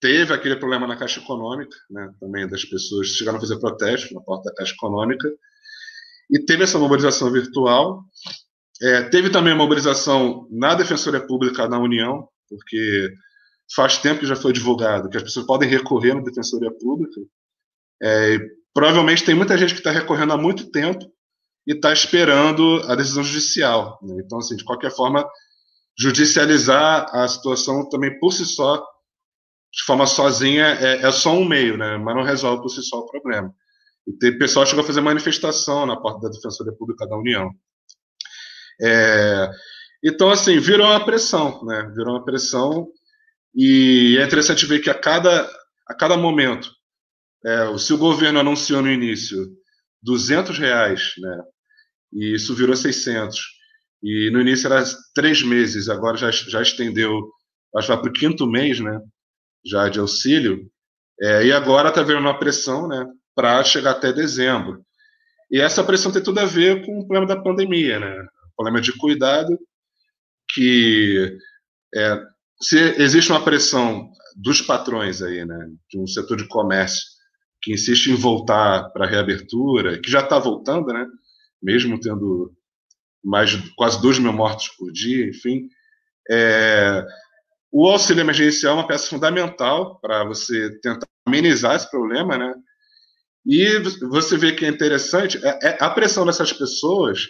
teve 0.00 0.32
aquele 0.32 0.56
problema 0.56 0.86
na 0.86 0.96
Caixa 0.96 1.20
Econômica, 1.20 1.76
né? 1.90 2.12
Também 2.20 2.46
das 2.48 2.64
pessoas 2.64 3.08
chegaram 3.08 3.38
a 3.38 3.40
fazer 3.40 3.58
protesto 3.58 4.14
na 4.14 4.20
porta 4.20 4.50
da 4.50 4.54
Caixa 4.56 4.74
Econômica 4.74 5.28
e 6.30 6.38
teve 6.44 6.64
essa 6.64 6.78
mobilização 6.78 7.30
virtual. 7.32 8.04
É, 8.80 9.02
teve 9.04 9.30
também 9.30 9.52
a 9.52 9.56
mobilização 9.56 10.46
na 10.50 10.74
Defensoria 10.74 11.20
Pública 11.20 11.68
da 11.68 11.78
União, 11.78 12.28
porque 12.48 13.12
faz 13.74 13.98
tempo 13.98 14.20
que 14.20 14.26
já 14.26 14.36
foi 14.36 14.52
divulgado 14.52 15.08
que 15.08 15.16
as 15.16 15.22
pessoas 15.22 15.46
podem 15.46 15.68
recorrer 15.68 16.14
na 16.14 16.22
Defensoria 16.22 16.70
Pública. 16.78 17.20
É, 18.02 18.38
provavelmente 18.72 19.24
tem 19.24 19.34
muita 19.34 19.58
gente 19.58 19.72
que 19.74 19.80
está 19.80 19.90
recorrendo 19.90 20.32
há 20.32 20.38
muito 20.38 20.70
tempo 20.70 21.04
e 21.66 21.72
está 21.74 21.92
esperando 21.92 22.82
a 22.86 22.94
decisão 22.94 23.22
judicial. 23.22 23.98
Né? 24.02 24.22
Então, 24.24 24.38
assim, 24.38 24.56
de 24.56 24.64
qualquer 24.64 24.90
forma, 24.90 25.28
judicializar 25.98 27.06
a 27.14 27.26
situação 27.26 27.88
também 27.88 28.18
por 28.18 28.32
si 28.32 28.46
só, 28.46 28.76
de 29.72 29.84
forma 29.84 30.06
sozinha, 30.06 30.64
é, 30.64 31.02
é 31.06 31.12
só 31.12 31.32
um 31.32 31.44
meio, 31.44 31.76
né? 31.76 31.98
mas 31.98 32.14
não 32.14 32.22
resolve 32.22 32.62
por 32.62 32.70
si 32.70 32.82
só 32.82 33.00
o 33.00 33.06
problema. 33.06 33.52
O 34.08 34.38
pessoal 34.38 34.64
chegou 34.64 34.82
a 34.82 34.86
fazer 34.86 35.00
manifestação 35.00 35.84
na 35.84 35.96
porta 35.96 36.20
da 36.20 36.28
Defensoria 36.30 36.72
Pública 36.72 37.06
da 37.06 37.16
União. 37.16 37.50
É, 38.80 39.50
então, 40.02 40.30
assim, 40.30 40.58
virou 40.58 40.86
uma 40.86 41.04
pressão, 41.04 41.64
né? 41.64 41.92
Virou 41.94 42.14
uma 42.14 42.24
pressão 42.24 42.88
e 43.54 44.16
é 44.18 44.24
interessante 44.24 44.64
ver 44.66 44.80
que 44.80 44.88
a 44.88 44.94
cada, 44.94 45.48
a 45.86 45.94
cada 45.94 46.16
momento, 46.16 46.70
é, 47.44 47.76
se 47.78 47.92
o 47.92 47.98
governo 47.98 48.40
anunciou 48.40 48.80
no 48.80 48.90
início 48.90 49.46
200 50.02 50.58
reais, 50.58 51.12
né? 51.18 51.42
E 52.12 52.34
isso 52.34 52.54
virou 52.54 52.76
600. 52.76 53.38
E 54.02 54.30
no 54.30 54.40
início 54.40 54.66
era 54.72 54.84
três 55.14 55.42
meses, 55.42 55.88
agora 55.88 56.16
já, 56.16 56.30
já 56.30 56.62
estendeu, 56.62 57.30
acho 57.76 57.88
que 57.88 58.00
para 58.00 58.08
o 58.08 58.12
quinto 58.12 58.46
mês, 58.46 58.80
né? 58.80 59.00
Já 59.66 59.88
de 59.88 59.98
auxílio. 59.98 60.70
É, 61.20 61.46
e 61.46 61.52
agora 61.52 61.88
está 61.88 62.02
vendo 62.02 62.20
uma 62.20 62.38
pressão, 62.38 62.86
né? 62.86 63.04
Para 63.38 63.62
chegar 63.62 63.92
até 63.92 64.12
dezembro. 64.12 64.84
E 65.48 65.60
essa 65.60 65.84
pressão 65.84 66.10
tem 66.10 66.20
tudo 66.20 66.40
a 66.40 66.44
ver 66.44 66.84
com 66.84 66.98
o 66.98 67.06
problema 67.06 67.24
da 67.24 67.40
pandemia, 67.40 68.00
né? 68.00 68.20
O 68.50 68.56
problema 68.56 68.80
de 68.80 68.92
cuidado, 68.98 69.56
que 70.52 71.38
é, 71.94 72.20
se 72.60 72.76
existe 73.00 73.30
uma 73.30 73.44
pressão 73.44 74.10
dos 74.34 74.60
patrões 74.60 75.22
aí, 75.22 75.44
né, 75.44 75.70
de 75.88 76.00
um 76.00 76.06
setor 76.08 76.36
de 76.36 76.48
comércio 76.48 77.04
que 77.62 77.72
insiste 77.72 78.08
em 78.08 78.16
voltar 78.16 78.90
para 78.90 79.06
a 79.06 79.08
reabertura, 79.08 80.00
que 80.00 80.10
já 80.10 80.18
está 80.18 80.36
voltando, 80.40 80.92
né, 80.92 81.06
mesmo 81.62 82.00
tendo 82.00 82.52
mais 83.22 83.54
quase 83.76 84.02
2 84.02 84.18
mil 84.18 84.32
mortos 84.32 84.68
por 84.70 84.90
dia, 84.90 85.28
enfim, 85.28 85.68
é, 86.28 87.06
o 87.70 87.88
auxílio 87.88 88.20
emergencial 88.20 88.72
é 88.72 88.80
uma 88.80 88.86
peça 88.88 89.08
fundamental 89.08 90.00
para 90.00 90.24
você 90.24 90.76
tentar 90.80 91.06
amenizar 91.24 91.76
esse 91.76 91.88
problema, 91.88 92.36
né, 92.36 92.52
e 93.44 93.78
você 94.08 94.36
vê 94.36 94.52
que 94.52 94.64
é 94.64 94.68
interessante, 94.68 95.38
é, 95.44 95.68
é, 95.68 95.78
a 95.80 95.90
pressão 95.90 96.26
dessas 96.26 96.52
pessoas 96.52 97.26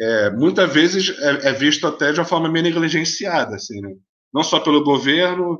é, 0.00 0.30
muitas 0.30 0.72
vezes 0.72 1.16
é, 1.18 1.48
é 1.48 1.52
visto 1.52 1.86
até 1.86 2.12
de 2.12 2.18
uma 2.18 2.26
forma 2.26 2.50
meio 2.50 2.64
negligenciada, 2.64 3.56
assim, 3.56 3.80
né? 3.80 3.94
não 4.32 4.42
só 4.42 4.58
pelo 4.58 4.82
governo, 4.82 5.58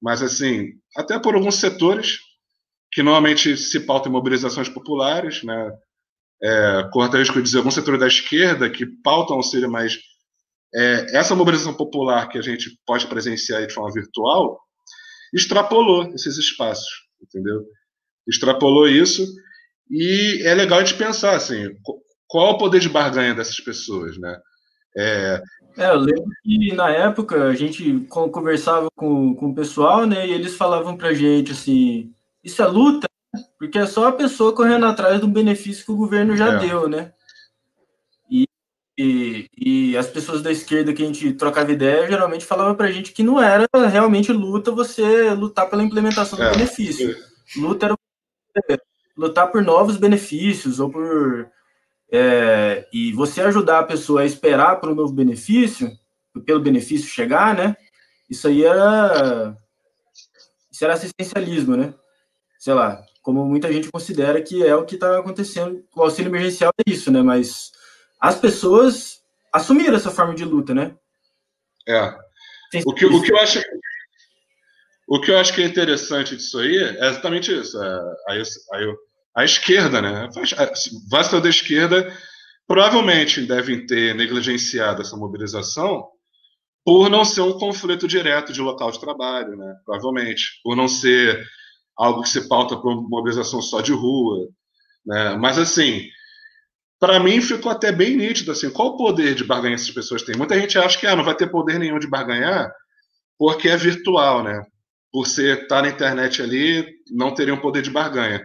mas 0.00 0.22
assim 0.22 0.72
até 0.96 1.18
por 1.18 1.34
alguns 1.34 1.56
setores 1.56 2.18
que 2.92 3.02
normalmente 3.02 3.56
se 3.56 3.80
pautam 3.80 4.10
em 4.10 4.12
mobilizações 4.12 4.68
populares, 4.68 5.42
né? 5.42 5.72
É, 6.44 6.88
corta 6.92 7.18
risco 7.18 7.36
de 7.36 7.42
dizer 7.42 7.58
alguns 7.58 7.74
setores 7.74 8.00
da 8.00 8.06
esquerda 8.06 8.68
que 8.68 8.84
pautam 8.84 9.36
auxílio 9.36 9.70
mais 9.70 9.96
é, 10.74 11.16
essa 11.16 11.36
mobilização 11.36 11.72
popular 11.72 12.28
que 12.28 12.36
a 12.36 12.42
gente 12.42 12.76
pode 12.84 13.06
presenciar 13.06 13.64
de 13.64 13.72
forma 13.72 13.92
virtual 13.92 14.60
extrapolou 15.32 16.12
esses 16.14 16.36
espaços, 16.38 16.90
entendeu? 17.22 17.64
Extrapolou 18.28 18.88
isso 18.88 19.26
e 19.90 20.42
é 20.44 20.54
legal 20.54 20.82
de 20.82 20.94
pensar 20.94 21.36
assim, 21.36 21.68
qual 22.26 22.52
o 22.52 22.58
poder 22.58 22.80
de 22.80 22.88
barganha 22.88 23.34
dessas 23.34 23.60
pessoas, 23.60 24.16
né? 24.18 24.38
É, 24.96 25.42
é, 25.76 25.90
eu 25.90 25.98
lembro 25.98 26.30
que 26.42 26.74
na 26.74 26.90
época 26.90 27.44
a 27.44 27.54
gente 27.54 28.06
conversava 28.08 28.88
com, 28.94 29.34
com 29.34 29.50
o 29.50 29.54
pessoal, 29.54 30.06
né? 30.06 30.26
E 30.26 30.32
eles 30.32 30.56
falavam 30.56 30.96
pra 30.96 31.14
gente 31.14 31.52
assim: 31.52 32.12
isso 32.44 32.62
é 32.62 32.66
luta, 32.66 33.08
porque 33.58 33.78
é 33.78 33.86
só 33.86 34.08
a 34.08 34.12
pessoa 34.12 34.54
correndo 34.54 34.86
atrás 34.86 35.20
do 35.20 35.28
benefício 35.28 35.84
que 35.84 35.92
o 35.92 35.96
governo 35.96 36.36
já 36.36 36.54
é. 36.54 36.58
deu, 36.58 36.88
né? 36.88 37.12
E, 38.30 38.46
e, 38.98 39.46
e, 39.56 39.96
as 39.96 40.06
pessoas 40.06 40.42
da 40.42 40.52
esquerda 40.52 40.92
que 40.92 41.02
a 41.02 41.06
gente 41.06 41.32
trocava 41.32 41.72
ideia 41.72 42.06
geralmente 42.06 42.44
falavam 42.44 42.74
pra 42.74 42.90
gente 42.90 43.12
que 43.12 43.22
não 43.22 43.40
era 43.40 43.66
realmente 43.90 44.30
luta 44.32 44.70
você 44.70 45.30
lutar 45.30 45.68
pela 45.70 45.82
implementação 45.82 46.38
do 46.38 46.44
é. 46.44 46.50
benefício. 46.50 47.16
Luta 47.56 47.86
era 47.86 47.94
lutar 49.16 49.50
por 49.50 49.62
novos 49.62 49.96
benefícios 49.96 50.80
ou 50.80 50.90
por 50.90 51.50
é, 52.10 52.86
e 52.92 53.10
você 53.12 53.40
ajudar 53.40 53.78
a 53.78 53.84
pessoa 53.84 54.20
a 54.20 54.26
esperar 54.26 54.78
para 54.78 54.92
o 54.92 54.94
novo 54.94 55.14
benefício, 55.14 55.90
pelo 56.44 56.60
benefício 56.60 57.08
chegar, 57.08 57.56
né? 57.56 57.74
Isso 58.28 58.46
aí 58.48 58.64
era, 58.64 59.56
isso 60.70 60.84
era 60.84 60.92
assistencialismo, 60.92 61.74
né? 61.74 61.94
Sei 62.58 62.74
lá, 62.74 63.02
como 63.22 63.44
muita 63.46 63.72
gente 63.72 63.90
considera 63.90 64.42
que 64.42 64.64
é 64.64 64.74
o 64.76 64.84
que 64.84 64.96
está 64.96 65.18
acontecendo 65.18 65.82
com 65.90 66.00
o 66.00 66.02
auxílio 66.04 66.28
emergencial, 66.28 66.70
é 66.86 66.90
isso, 66.90 67.10
né? 67.10 67.22
Mas 67.22 67.72
as 68.20 68.38
pessoas 68.38 69.22
assumiram 69.52 69.96
essa 69.96 70.10
forma 70.10 70.34
de 70.34 70.44
luta, 70.44 70.74
né? 70.74 70.94
É. 71.88 72.14
O 72.86 72.94
que, 72.94 73.06
o 73.06 73.22
que 73.22 73.32
eu 73.32 73.38
acho 73.38 73.60
o 75.14 75.20
que 75.20 75.30
eu 75.30 75.38
acho 75.38 75.52
que 75.52 75.60
é 75.60 75.66
interessante 75.66 76.34
disso 76.34 76.58
aí 76.58 76.74
é 76.74 77.06
exatamente 77.06 77.52
isso. 77.52 77.76
É, 77.82 78.00
aí 78.30 78.42
eu, 78.82 78.96
a 79.36 79.44
esquerda, 79.44 80.00
né? 80.00 80.26
Vasta 81.10 81.38
da 81.38 81.50
esquerda 81.50 82.10
provavelmente 82.66 83.42
devem 83.42 83.84
ter 83.84 84.14
negligenciado 84.14 85.02
essa 85.02 85.14
mobilização 85.14 86.08
por 86.82 87.10
não 87.10 87.26
ser 87.26 87.42
um 87.42 87.58
conflito 87.58 88.08
direto 88.08 88.54
de 88.54 88.62
local 88.62 88.90
de 88.90 89.00
trabalho, 89.00 89.54
né? 89.54 89.74
Provavelmente, 89.84 90.44
por 90.64 90.74
não 90.74 90.88
ser 90.88 91.46
algo 91.94 92.22
que 92.22 92.30
se 92.30 92.48
pauta 92.48 92.78
por 92.78 93.06
mobilização 93.06 93.60
só 93.60 93.82
de 93.82 93.92
rua, 93.92 94.48
né? 95.04 95.36
Mas 95.36 95.58
assim, 95.58 96.08
para 96.98 97.20
mim 97.20 97.42
ficou 97.42 97.70
até 97.70 97.92
bem 97.92 98.16
nítido 98.16 98.50
assim, 98.50 98.70
qual 98.70 98.88
o 98.88 98.96
poder 98.96 99.34
de 99.34 99.44
barganha 99.44 99.74
essas 99.74 99.90
pessoas 99.90 100.22
têm? 100.22 100.38
Muita 100.38 100.58
gente 100.58 100.78
acha 100.78 100.98
que 100.98 101.06
ah, 101.06 101.14
não 101.14 101.22
vai 101.22 101.34
ter 101.34 101.50
poder 101.50 101.78
nenhum 101.78 101.98
de 101.98 102.08
barganhar 102.08 102.72
porque 103.38 103.68
é 103.68 103.76
virtual, 103.76 104.42
né? 104.42 104.62
Por 105.12 105.26
ser 105.26 105.62
estar 105.62 105.76
tá 105.76 105.82
na 105.82 105.88
internet 105.88 106.40
ali, 106.40 106.86
não 107.10 107.34
teria 107.34 107.54
um 107.54 107.60
poder 107.60 107.82
de 107.82 107.90
barganha. 107.90 108.44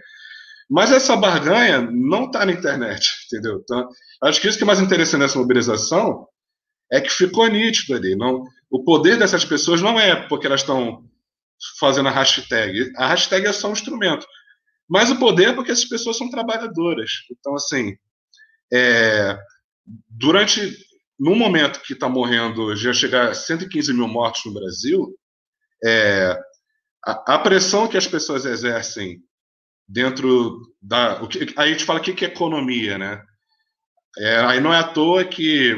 Mas 0.70 0.92
essa 0.92 1.16
barganha 1.16 1.82
não 1.82 2.26
está 2.26 2.46
na 2.46 2.52
internet, 2.52 3.10
entendeu? 3.26 3.62
Então, 3.64 3.88
acho 4.24 4.42
que 4.42 4.48
isso 4.48 4.58
que 4.58 4.64
é 4.64 4.68
mais 4.68 4.80
interessante 4.80 5.22
nessa 5.22 5.40
mobilização 5.40 6.28
é 6.92 7.00
que 7.00 7.10
ficou 7.10 7.48
nítido 7.48 7.96
ali. 7.96 8.16
Não, 8.16 8.44
o 8.70 8.84
poder 8.84 9.18
dessas 9.18 9.46
pessoas 9.46 9.82
não 9.82 10.00
é 10.00 10.16
porque 10.28 10.48
elas 10.48 10.62
estão 10.62 11.06
fazendo 11.80 12.10
a 12.10 12.12
hashtag. 12.12 12.92
A 12.98 13.08
hashtag 13.08 13.48
é 13.48 13.54
só 13.54 13.70
um 13.70 13.74
instrumento. 13.74 14.26
Mas 14.90 15.10
o 15.10 15.20
poder 15.20 15.50
é 15.50 15.54
porque 15.54 15.72
essas 15.72 15.86
pessoas 15.86 16.18
são 16.18 16.30
trabalhadoras. 16.30 17.12
Então, 17.32 17.56
assim, 17.56 17.96
é, 18.72 19.38
durante. 20.10 20.86
No 21.20 21.36
momento 21.36 21.82
que 21.82 21.94
está 21.94 22.08
morrendo, 22.08 22.76
já 22.76 22.94
chegar 22.94 23.30
a 23.30 23.34
115 23.34 23.92
mil 23.92 24.08
mortos 24.08 24.46
no 24.46 24.54
Brasil, 24.54 25.18
é, 25.84 26.40
a, 27.08 27.36
a 27.36 27.40
pressão 27.40 27.88
que 27.88 27.98
as 27.98 28.08
pessoas 28.08 28.46
exercem 28.46 29.20
dentro 29.88 30.60
da. 30.82 31.26
Que, 31.28 31.54
aí 31.56 31.70
a 31.70 31.72
gente 31.72 31.86
fala 31.86 32.00
o 32.00 32.02
que, 32.02 32.14
que 32.14 32.26
é 32.26 32.28
economia, 32.28 32.98
né? 32.98 33.24
É, 34.18 34.40
aí 34.40 34.60
não 34.60 34.74
é 34.74 34.80
à 34.80 34.84
toa 34.84 35.24
que 35.24 35.76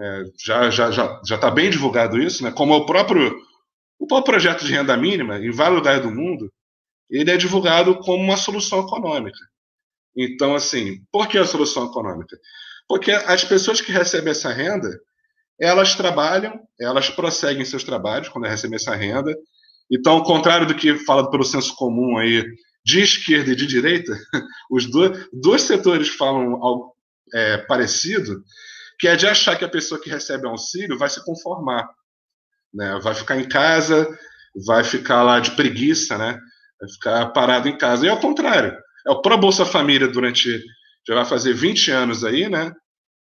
é, 0.00 0.22
já 0.44 0.70
já 0.70 0.90
já 0.90 1.20
já 1.24 1.36
está 1.36 1.50
bem 1.50 1.70
divulgado 1.70 2.20
isso, 2.20 2.42
né? 2.42 2.50
Como 2.50 2.74
o 2.74 2.86
próprio 2.86 3.36
o 3.98 4.06
próprio 4.06 4.32
projeto 4.32 4.64
de 4.64 4.72
renda 4.72 4.96
mínima 4.96 5.38
em 5.38 5.50
vários 5.50 5.78
lugares 5.78 6.02
do 6.02 6.10
mundo 6.10 6.52
ele 7.08 7.30
é 7.30 7.36
divulgado 7.36 7.98
como 7.98 8.22
uma 8.22 8.36
solução 8.36 8.80
econômica. 8.80 9.38
Então, 10.16 10.54
assim, 10.54 11.04
por 11.12 11.28
que 11.28 11.38
a 11.38 11.44
solução 11.44 11.86
econômica? 11.86 12.36
Porque 12.88 13.12
as 13.12 13.44
pessoas 13.44 13.80
que 13.80 13.92
recebem 13.92 14.30
essa 14.30 14.52
renda, 14.52 14.88
elas 15.60 15.94
trabalham, 15.94 16.60
elas 16.80 17.10
prosseguem 17.10 17.64
seus 17.64 17.84
trabalhos 17.84 18.28
quando 18.28 18.46
recebem 18.46 18.76
essa 18.76 18.94
renda. 18.94 19.36
Então, 19.94 20.14
ao 20.14 20.24
contrário 20.24 20.66
do 20.66 20.74
que 20.74 20.96
fala 20.96 21.30
pelo 21.30 21.44
senso 21.44 21.74
comum 21.76 22.18
aí, 22.18 22.44
de 22.84 23.00
esquerda 23.00 23.52
e 23.52 23.56
de 23.56 23.64
direita, 23.64 24.12
os 24.68 24.86
dois, 24.86 25.28
dois 25.32 25.62
setores 25.62 26.08
falam 26.08 26.62
algo 26.62 26.94
é, 27.32 27.58
parecido, 27.58 28.42
que 28.98 29.06
é 29.06 29.14
de 29.14 29.26
achar 29.26 29.56
que 29.56 29.64
a 29.64 29.68
pessoa 29.68 30.00
que 30.00 30.10
recebe 30.10 30.48
auxílio 30.48 30.98
vai 30.98 31.08
se 31.08 31.24
conformar, 31.24 31.88
né? 32.72 32.98
vai 33.02 33.14
ficar 33.14 33.38
em 33.38 33.48
casa, 33.48 34.08
vai 34.66 34.82
ficar 34.82 35.22
lá 35.22 35.38
de 35.38 35.52
preguiça, 35.52 36.18
né? 36.18 36.38
vai 36.80 36.90
ficar 36.90 37.26
parado 37.26 37.68
em 37.68 37.78
casa. 37.78 38.04
E 38.04 38.08
ao 38.08 38.18
contrário, 38.18 38.76
é 39.06 39.10
o 39.10 39.22
Pro 39.22 39.38
Bolsa 39.38 39.64
Família 39.64 40.08
durante, 40.08 40.60
já 41.06 41.14
vai 41.14 41.24
fazer 41.24 41.54
20 41.54 41.90
anos 41.92 42.24
aí, 42.24 42.48
né? 42.48 42.72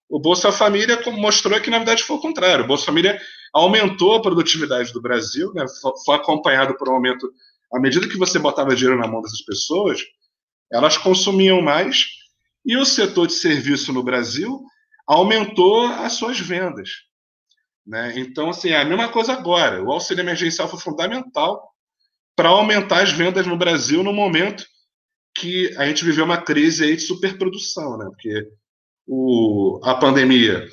O 0.09 0.19
Bolsa 0.19 0.51
Família 0.51 1.01
mostrou 1.11 1.59
que, 1.59 1.69
na 1.69 1.77
verdade, 1.77 2.03
foi 2.03 2.17
o 2.17 2.21
contrário. 2.21 2.65
O 2.65 2.67
Bolsa 2.67 2.85
Família 2.85 3.19
aumentou 3.53 4.15
a 4.15 4.21
produtividade 4.21 4.91
do 4.91 5.01
Brasil, 5.01 5.51
né? 5.53 5.65
foi 6.05 6.15
acompanhado 6.15 6.75
por 6.75 6.89
um 6.89 6.93
aumento 6.93 7.31
à 7.73 7.79
medida 7.79 8.07
que 8.07 8.17
você 8.17 8.37
botava 8.37 8.75
dinheiro 8.75 8.99
na 8.99 9.07
mão 9.07 9.21
dessas 9.21 9.41
pessoas, 9.41 10.01
elas 10.71 10.97
consumiam 10.97 11.61
mais 11.61 12.07
e 12.65 12.77
o 12.77 12.85
setor 12.85 13.27
de 13.27 13.33
serviço 13.33 13.91
no 13.91 14.03
Brasil 14.03 14.63
aumentou 15.07 15.87
as 15.87 16.13
suas 16.13 16.39
vendas. 16.39 16.89
Né? 17.85 18.13
Então, 18.17 18.49
assim, 18.49 18.69
é 18.69 18.81
a 18.81 18.85
mesma 18.85 19.09
coisa 19.09 19.33
agora. 19.33 19.83
O 19.83 19.91
auxílio 19.91 20.21
emergencial 20.21 20.69
foi 20.69 20.79
fundamental 20.79 21.73
para 22.35 22.49
aumentar 22.49 23.01
as 23.01 23.11
vendas 23.11 23.45
no 23.45 23.57
Brasil 23.57 24.03
no 24.03 24.13
momento 24.13 24.65
que 25.35 25.75
a 25.77 25.85
gente 25.85 26.05
viveu 26.05 26.25
uma 26.25 26.41
crise 26.41 26.83
aí 26.83 26.95
de 26.95 27.01
superprodução, 27.01 27.97
né? 27.97 28.05
Porque 28.05 28.47
o, 29.07 29.79
a 29.83 29.95
pandemia, 29.95 30.67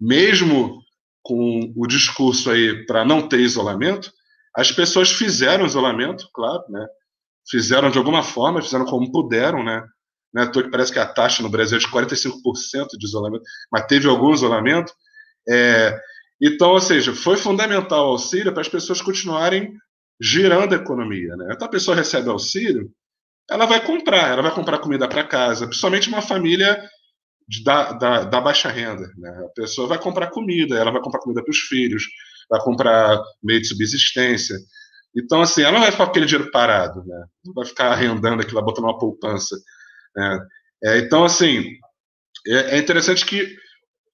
mesmo 0.00 0.80
com 1.22 1.72
o 1.76 1.86
discurso 1.86 2.50
aí 2.50 2.84
para 2.86 3.04
não 3.04 3.28
ter 3.28 3.40
isolamento, 3.40 4.12
as 4.54 4.72
pessoas 4.72 5.12
fizeram 5.12 5.66
isolamento, 5.66 6.28
claro, 6.34 6.62
né? 6.68 6.86
Fizeram 7.48 7.90
de 7.90 7.98
alguma 7.98 8.22
forma, 8.22 8.62
fizeram 8.62 8.84
como 8.84 9.10
puderam, 9.10 9.62
né? 9.62 9.82
Né, 10.32 10.46
que 10.46 10.62
parece 10.70 10.92
que 10.92 10.98
a 10.98 11.06
taxa 11.06 11.42
no 11.42 11.50
Brasil 11.50 11.76
é 11.76 11.80
de 11.80 11.88
45% 11.88 12.30
de 12.96 13.04
isolamento, 13.04 13.42
mas 13.70 13.86
teve 13.86 14.08
algum 14.08 14.32
isolamento. 14.32 14.92
É, 15.48 15.98
então, 16.40 16.70
ou 16.70 16.80
seja, 16.80 17.12
foi 17.12 17.36
fundamental 17.36 18.06
o 18.06 18.10
auxílio 18.12 18.52
para 18.52 18.60
as 18.60 18.68
pessoas 18.68 19.02
continuarem 19.02 19.72
girando 20.20 20.72
a 20.72 20.76
economia. 20.76 21.34
Né? 21.34 21.48
Então, 21.52 21.66
a 21.66 21.70
pessoa 21.70 21.96
recebe 21.96 22.28
auxílio, 22.28 22.88
ela 23.50 23.66
vai 23.66 23.84
comprar, 23.84 24.30
ela 24.30 24.42
vai 24.42 24.54
comprar 24.54 24.78
comida 24.78 25.08
para 25.08 25.26
casa, 25.26 25.66
principalmente 25.66 26.08
uma 26.08 26.22
família 26.22 26.80
de, 27.50 27.64
da, 27.64 27.92
da, 27.92 28.24
da, 28.24 28.40
baixa 28.40 28.70
renda. 28.70 29.12
Né? 29.18 29.28
A 29.44 29.48
pessoa 29.48 29.88
vai 29.88 29.98
comprar 29.98 30.30
comida, 30.30 30.76
ela 30.76 30.92
vai 30.92 31.02
comprar 31.02 31.18
comida 31.20 31.42
para 31.42 31.50
os 31.50 31.58
filhos, 31.58 32.04
vai 32.48 32.60
comprar 32.60 33.20
meio 33.42 33.60
de 33.60 33.66
subsistência. 33.66 34.56
Então, 35.16 35.42
assim, 35.42 35.62
ela 35.62 35.72
não 35.72 35.80
vai 35.80 35.90
ficar 35.90 36.04
com 36.04 36.10
aquele 36.12 36.26
dinheiro 36.26 36.52
parado, 36.52 37.04
né? 37.04 37.24
Não 37.44 37.52
vai 37.52 37.66
ficar 37.66 37.90
arrendando 37.90 38.40
aquilo, 38.40 38.62
botando 38.62 38.84
uma 38.84 38.96
poupança. 38.96 39.56
Né? 40.14 40.46
É, 40.84 40.98
então, 40.98 41.24
assim, 41.24 41.72
é, 42.46 42.76
é, 42.76 42.78
interessante 42.78 43.26
que 43.26 43.56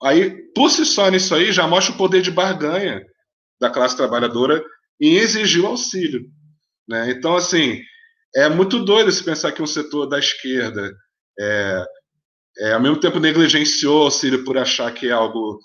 aí, 0.02 0.30
por 0.54 0.70
si 0.70 0.86
só 0.86 1.10
nisso 1.10 1.34
aí, 1.34 1.52
já 1.52 1.66
mostra 1.66 1.94
o 1.94 1.98
poder 1.98 2.22
de 2.22 2.30
barganha 2.30 3.04
da 3.60 3.68
classe 3.68 3.96
trabalhadora 3.98 4.64
em 4.98 5.16
exigir 5.16 5.62
o 5.62 5.66
auxílio. 5.66 6.24
Né? 6.88 7.10
Então, 7.10 7.36
assim, 7.36 7.82
é 8.34 8.48
muito 8.48 8.82
doido 8.82 9.12
se 9.12 9.22
pensar 9.22 9.52
que 9.52 9.60
um 9.60 9.66
setor 9.66 10.06
da 10.06 10.18
esquerda 10.18 10.90
é, 11.38 11.84
é, 12.58 12.72
ao 12.72 12.80
mesmo 12.80 12.98
tempo 12.98 13.20
negligenciou 13.20 14.00
o 14.00 14.04
auxílio 14.04 14.44
por 14.44 14.56
achar 14.56 14.92
que 14.92 15.08
é 15.08 15.12
algo 15.12 15.60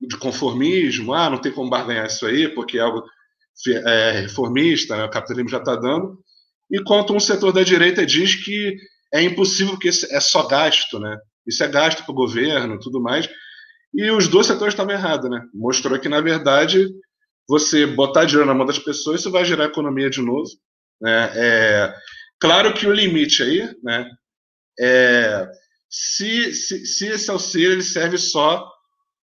de 0.00 0.16
conformismo, 0.16 1.12
ah, 1.12 1.30
não 1.30 1.38
tem 1.38 1.52
como 1.52 1.70
barganhar 1.70 2.06
isso 2.06 2.26
aí, 2.26 2.48
porque 2.48 2.78
é 2.78 2.80
algo 2.80 3.04
é, 3.68 4.10
reformista, 4.22 4.96
né, 4.96 5.04
o 5.04 5.10
capitalismo 5.10 5.50
já 5.50 5.58
está 5.58 5.76
dando, 5.76 6.18
enquanto 6.70 7.14
um 7.14 7.20
setor 7.20 7.52
da 7.52 7.62
direita 7.62 8.04
diz 8.04 8.34
que 8.34 8.76
é 9.12 9.22
impossível, 9.22 9.78
que 9.78 9.88
é 9.88 10.20
só 10.20 10.46
gasto, 10.46 10.98
né? 10.98 11.18
Isso 11.46 11.62
é 11.62 11.68
gasto 11.68 12.02
para 12.02 12.12
o 12.12 12.16
governo, 12.16 12.78
tudo 12.78 13.00
mais. 13.00 13.28
E 13.92 14.10
os 14.10 14.26
dois 14.26 14.46
setores 14.46 14.72
estavam 14.72 14.94
errados, 14.94 15.30
né? 15.30 15.42
Mostrou 15.52 15.98
que, 15.98 16.08
na 16.08 16.20
verdade, 16.20 16.88
você 17.46 17.86
botar 17.86 18.24
dinheiro 18.24 18.46
na 18.46 18.54
mão 18.54 18.64
das 18.64 18.78
pessoas, 18.78 19.20
isso 19.20 19.30
vai 19.30 19.44
gerar 19.44 19.66
economia 19.66 20.08
de 20.08 20.22
novo. 20.22 20.48
Né? 21.00 21.32
É, 21.34 21.94
claro 22.40 22.72
que 22.72 22.86
o 22.86 22.92
limite 22.92 23.42
aí, 23.42 23.68
né? 23.82 24.08
É, 24.80 25.46
se, 25.92 26.54
se, 26.54 26.86
se 26.86 27.06
esse 27.06 27.30
auxílio 27.30 27.72
ele 27.72 27.82
serve 27.82 28.16
só 28.16 28.66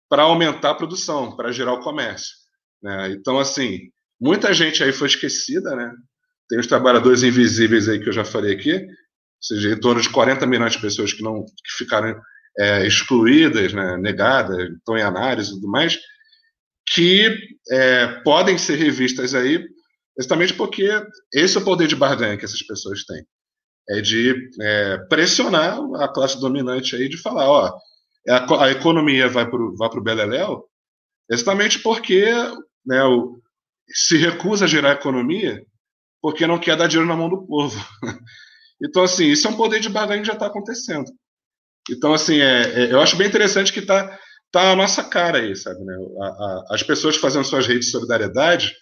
para 0.10 0.23
aumentar 0.23 0.71
a 0.71 0.75
produção, 0.75 1.36
para 1.36 1.51
gerar 1.51 1.73
o 1.73 1.82
comércio. 1.82 2.34
Né? 2.82 3.12
Então, 3.12 3.38
assim, 3.38 3.91
muita 4.19 4.51
gente 4.51 4.84
aí 4.84 4.91
foi 4.91 5.08
esquecida, 5.08 5.75
né? 5.75 5.91
Tem 6.49 6.60
os 6.60 6.67
trabalhadores 6.67 7.21
invisíveis 7.21 7.88
aí 7.88 7.99
que 7.99 8.10
eu 8.10 8.13
já 8.13 8.25
falei 8.25 8.54
aqui, 8.54 8.73
ou 8.73 8.88
seja, 9.41 9.73
em 9.73 9.80
torno 9.80 10.01
de 10.01 10.10
40 10.10 10.45
milhões 10.45 10.73
de 10.73 10.82
pessoas 10.82 11.13
que 11.13 11.23
não 11.23 11.43
que 11.43 11.78
ficaram 11.78 12.19
é, 12.58 12.86
excluídas, 12.88 13.73
né, 13.73 13.97
negadas, 13.97 14.58
estão 14.71 14.97
em 14.97 15.01
análise 15.01 15.49
e 15.49 15.54
tudo 15.56 15.67
mais, 15.67 15.99
que 16.88 17.36
é, 17.71 18.08
podem 18.23 18.58
ser 18.58 18.75
revistas 18.75 19.34
aí, 19.34 19.65
exatamente 20.17 20.54
porque 20.54 20.88
esse 21.34 21.58
é 21.58 21.60
o 21.60 21.63
poder 21.63 21.88
de 21.88 21.95
barganha 21.95 22.38
que 22.38 22.45
essas 22.45 22.62
pessoas 22.62 23.04
têm. 23.04 23.25
É 23.89 24.02
de 24.02 24.50
é, 24.60 24.98
pressionar 25.10 25.80
a 25.95 26.08
classe 26.08 26.39
dominante 26.39 26.95
aí 26.95 27.08
de 27.08 27.17
falar, 27.17 27.48
ó, 27.48 27.78
a, 28.28 28.63
a 28.65 28.71
economia 28.71 29.30
vai 29.30 29.48
para 29.48 29.62
o 29.62 29.76
vai 29.76 29.89
Beleléu, 30.02 30.65
exatamente 31.30 31.80
porque 31.80 32.26
né, 32.86 33.04
o, 33.04 33.39
se 33.88 34.17
recusa 34.17 34.65
a 34.65 34.67
gerar 34.67 34.93
economia 34.93 35.63
porque 36.21 36.48
não 36.48 36.58
quer 36.58 36.76
dar 36.76 36.88
dinheiro 36.88 37.08
na 37.08 37.15
mão 37.15 37.30
do 37.30 37.45
povo. 37.45 37.80
Então, 38.84 39.04
assim, 39.04 39.28
isso 39.28 39.48
é 39.48 39.50
um 39.50 39.56
poder 39.56 39.80
de 39.80 39.88
barganha 39.88 40.19
que 40.19 40.28
já 40.28 40.34
está 40.34 40.48
acontecendo. 40.48 41.06
Então, 41.89 42.13
assim, 42.13 42.39
é, 42.39 42.62
é, 42.62 42.91
eu 42.91 43.00
acho 43.00 43.15
bem 43.15 43.26
interessante 43.26 43.71
que 43.71 43.80
está 43.80 44.19
tá 44.52 44.71
a 44.71 44.76
nossa 44.76 45.02
cara 45.02 45.39
aí, 45.39 45.56
sabe? 45.56 45.84
Né? 45.84 45.95
A, 46.19 46.26
a, 46.26 46.65
as 46.71 46.84
pessoas 46.84 47.15
fazendo 47.15 47.45
suas 47.45 47.65
redes 47.65 47.86
de 47.86 47.91
solidariedade 47.91 48.74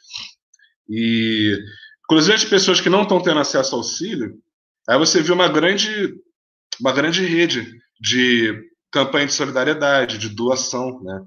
e, 0.90 1.60
inclusive, 2.06 2.34
as 2.34 2.44
pessoas 2.44 2.82
que 2.82 2.90
não 2.90 3.04
estão 3.04 3.22
tendo 3.22 3.40
acesso 3.40 3.76
ao 3.76 3.82
auxílio, 3.82 4.36
aí 4.88 4.98
você 4.98 5.22
viu 5.22 5.36
uma 5.36 5.48
grande, 5.48 6.16
uma 6.80 6.92
grande 6.92 7.26
rede 7.26 7.68
de 8.00 8.54
campanha 8.92 9.26
de 9.26 9.34
solidariedade, 9.34 10.18
de 10.18 10.30
doação, 10.30 11.02
né? 11.04 11.26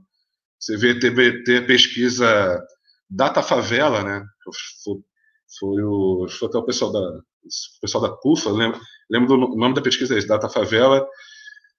Você 0.58 0.76
vê, 0.76 0.98
teve, 0.98 1.42
teve 1.44 1.64
a 1.64 1.66
pesquisa 1.66 2.66
Data 3.08 3.42
Favela, 3.42 4.02
né? 4.02 4.24
Foi, 4.84 4.94
foi, 5.58 5.82
o, 5.82 6.26
foi 6.28 6.48
até 6.48 6.58
o 6.58 6.64
pessoal 6.64 6.92
da, 6.92 7.00
o 7.00 7.80
pessoal 7.80 8.02
da 8.02 8.16
CUFA, 8.16 8.50
lembro, 8.50 8.80
lembro 9.10 9.28
do 9.28 9.56
nome 9.56 9.74
da 9.74 9.82
pesquisa, 9.82 10.14
é 10.14 10.18
esse, 10.18 10.26
Data 10.26 10.48
Favela, 10.48 11.06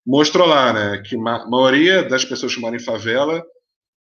mostrou 0.06 0.48
lá 0.48 0.72
né, 0.72 1.02
que 1.02 1.16
a 1.16 1.48
maioria 1.48 2.08
das 2.08 2.24
pessoas 2.24 2.56
que 2.56 2.62
moram 2.62 2.78
em 2.78 2.84
favela 2.84 3.44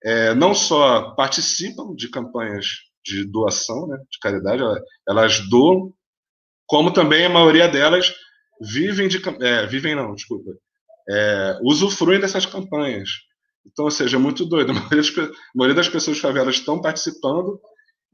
é, 0.02 0.35
não 0.35 0.52
só 0.52 1.12
participam 1.14 1.94
de 1.94 2.08
campanhas 2.08 2.66
de 3.04 3.24
doação, 3.24 3.87
né, 3.87 3.98
de 4.11 4.18
caridade, 4.20 4.62
elas 5.08 5.48
doam, 5.48 5.92
como 6.72 6.90
também 6.90 7.26
a 7.26 7.28
maioria 7.28 7.68
delas 7.68 8.14
vivem 8.58 9.06
de 9.06 9.20
é, 9.42 9.66
vivem 9.66 9.94
não, 9.94 10.14
desculpa, 10.14 10.52
é, 11.06 11.58
usufruem 11.62 12.18
dessas 12.18 12.46
campanhas. 12.46 13.11
Então, 13.66 13.85
ou 13.85 13.90
seja, 13.90 14.16
é 14.16 14.18
muito 14.18 14.46
doido. 14.46 14.70
A 14.70 14.74
maioria, 14.76 14.96
das, 14.96 15.18
a 15.18 15.30
maioria 15.54 15.76
das 15.76 15.88
pessoas 15.90 16.16
de 16.16 16.22
favelas 16.22 16.54
estão 16.54 16.80
participando 16.80 17.61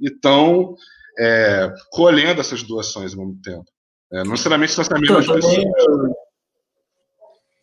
e 0.00 0.08
estão 0.08 0.74
é, 1.20 1.72
colhendo 1.92 2.40
essas 2.40 2.64
doações 2.64 3.14
ao 3.14 3.24
mesmo 3.24 3.40
tempo. 3.40 3.64
É, 4.12 4.24
não 4.24 4.32
necessariamente 4.32 4.72
são 4.72 4.82
as 4.82 4.88
mesmas 4.88 5.24
pessoas. 5.24 5.64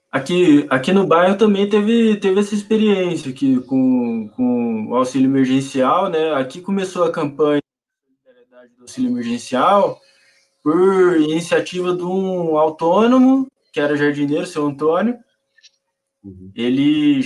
Aqui, 0.09 0.65
aqui 0.69 0.93
no 0.93 1.05
bairro 1.05 1.37
também 1.37 1.67
teve, 1.67 2.15
teve 2.21 2.39
essa 2.39 2.55
experiência 2.55 3.31
aqui 3.31 3.59
com, 3.63 4.29
com 4.33 4.87
o 4.91 4.95
auxílio 4.95 5.29
emergencial, 5.29 6.09
né? 6.09 6.33
Aqui 6.35 6.61
começou 6.61 7.03
a 7.03 7.11
campanha 7.11 7.59
do 8.77 8.83
auxílio 8.83 9.11
emergencial 9.11 9.99
por 10.65 11.21
iniciativa 11.21 11.95
de 11.95 12.01
um 12.01 12.57
autônomo, 12.57 13.47
que 13.71 13.79
era 13.79 13.95
jardineiro, 13.95 14.47
seu 14.47 14.65
Antônio. 14.65 15.15
Uhum. 16.23 16.51
Ele 16.55 17.21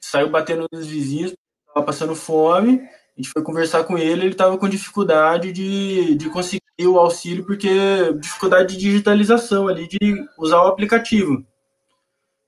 saiu 0.00 0.30
batendo 0.30 0.68
nos 0.70 0.86
vizinhos, 0.86 1.34
estava 1.66 1.84
passando 1.84 2.14
fome. 2.14 2.80
A 2.80 3.20
gente 3.20 3.32
foi 3.32 3.42
conversar 3.42 3.82
com 3.82 3.98
ele, 3.98 4.20
ele 4.20 4.30
estava 4.30 4.56
com 4.56 4.68
dificuldade 4.68 5.50
de, 5.50 6.14
de 6.14 6.30
conseguir 6.30 6.62
o 6.86 6.96
auxílio, 6.96 7.44
porque 7.44 7.68
dificuldade 8.20 8.76
de 8.76 8.80
digitalização 8.80 9.66
ali, 9.66 9.88
de 9.88 10.24
usar 10.38 10.62
o 10.62 10.68
aplicativo. 10.68 11.44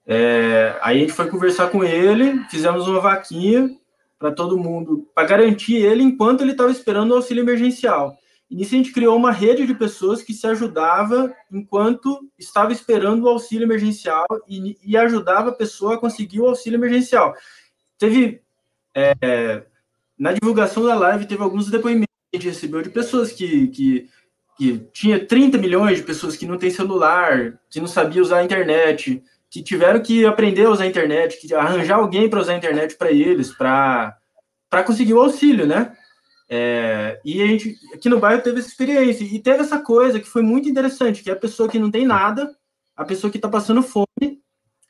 É, 0.06 0.78
aí 0.80 0.98
a 0.98 1.00
gente 1.00 1.14
foi 1.14 1.28
conversar 1.28 1.68
com 1.70 1.82
ele, 1.82 2.44
fizemos 2.48 2.86
uma 2.86 3.00
vaquinha 3.00 3.68
para 4.16 4.30
todo 4.30 4.56
mundo, 4.56 5.04
para 5.12 5.26
garantir 5.26 5.78
ele 5.78 6.04
enquanto 6.04 6.42
ele 6.42 6.52
estava 6.52 6.70
esperando 6.70 7.10
o 7.10 7.16
auxílio 7.16 7.42
emergencial. 7.42 8.16
E 8.50 8.56
nisso 8.56 8.74
a 8.74 8.78
gente 8.78 8.92
criou 8.92 9.16
uma 9.16 9.30
rede 9.30 9.66
de 9.66 9.74
pessoas 9.74 10.22
que 10.22 10.32
se 10.32 10.46
ajudava 10.46 11.34
enquanto 11.52 12.26
estava 12.38 12.72
esperando 12.72 13.24
o 13.24 13.28
auxílio 13.28 13.66
emergencial 13.66 14.26
e, 14.48 14.78
e 14.82 14.96
ajudava 14.96 15.50
a 15.50 15.54
pessoa 15.54 15.94
a 15.94 15.98
conseguir 15.98 16.40
o 16.40 16.46
auxílio 16.46 16.78
emergencial. 16.78 17.34
Teve, 17.98 18.40
é, 18.94 19.64
na 20.18 20.32
divulgação 20.32 20.82
da 20.84 20.94
live, 20.94 21.26
teve 21.26 21.42
alguns 21.42 21.70
depoimentos 21.70 22.08
que 22.30 22.36
a 22.36 22.40
gente 22.40 22.48
recebeu 22.48 22.80
de 22.80 22.88
pessoas 22.88 23.32
que, 23.32 23.68
que, 23.68 24.08
que 24.56 24.78
tinha 24.92 25.24
30 25.24 25.58
milhões 25.58 25.98
de 25.98 26.04
pessoas 26.04 26.34
que 26.34 26.46
não 26.46 26.56
têm 26.56 26.70
celular, 26.70 27.60
que 27.68 27.80
não 27.80 27.86
sabia 27.86 28.22
usar 28.22 28.38
a 28.38 28.44
internet, 28.44 29.22
que 29.50 29.62
tiveram 29.62 30.00
que 30.00 30.24
aprender 30.24 30.66
a 30.66 30.70
usar 30.70 30.84
a 30.84 30.88
internet, 30.88 31.38
que 31.38 31.54
arranjar 31.54 31.96
alguém 31.96 32.30
para 32.30 32.40
usar 32.40 32.54
a 32.54 32.56
internet 32.56 32.96
para 32.96 33.10
eles, 33.10 33.52
para 33.52 34.18
conseguir 34.86 35.12
o 35.12 35.20
auxílio, 35.20 35.66
né? 35.66 35.94
É, 36.50 37.20
e 37.24 37.42
a 37.42 37.46
gente 37.46 37.76
aqui 37.92 38.08
no 38.08 38.18
bairro 38.18 38.42
teve 38.42 38.58
essa 38.58 38.68
experiência 38.68 39.22
e 39.22 39.38
teve 39.38 39.60
essa 39.60 39.78
coisa 39.80 40.18
que 40.18 40.26
foi 40.26 40.42
muito 40.42 40.68
interessante, 40.68 41.22
que 41.22 41.30
é 41.30 41.34
a 41.34 41.36
pessoa 41.36 41.68
que 41.68 41.78
não 41.78 41.90
tem 41.90 42.06
nada, 42.06 42.56
a 42.96 43.04
pessoa 43.04 43.30
que 43.30 43.36
está 43.36 43.48
passando 43.48 43.82
fome, 43.82 44.40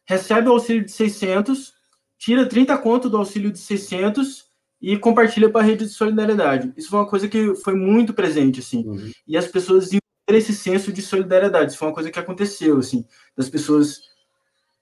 recebe 0.07 0.49
o 0.49 0.53
auxílio 0.53 0.85
de 0.85 0.93
600, 0.93 1.73
tira 2.17 2.49
30 2.49 2.79
conto 2.79 3.11
do 3.11 3.17
auxílio 3.17 3.51
de 3.51 3.59
600 3.59 4.47
e 4.81 4.97
compartilha 4.97 5.51
para 5.51 5.61
a 5.61 5.65
rede 5.65 5.85
de 5.85 5.91
solidariedade. 5.91 6.73
Isso 6.77 6.91
foi 6.91 7.01
uma 7.01 7.09
coisa 7.09 7.29
que 7.29 7.55
foi 7.57 7.75
muito 7.75 8.15
presente, 8.15 8.61
assim. 8.61 8.87
Uhum. 8.87 9.11
E 9.27 9.37
as 9.37 9.47
pessoas 9.47 9.91
esse 10.37 10.55
senso 10.55 10.93
de 10.93 11.01
solidariedade. 11.01 11.71
Isso 11.71 11.79
foi 11.79 11.89
uma 11.89 11.95
coisa 11.95 12.11
que 12.11 12.19
aconteceu, 12.19 12.79
assim, 12.79 13.05
das 13.37 13.49
pessoas 13.49 14.01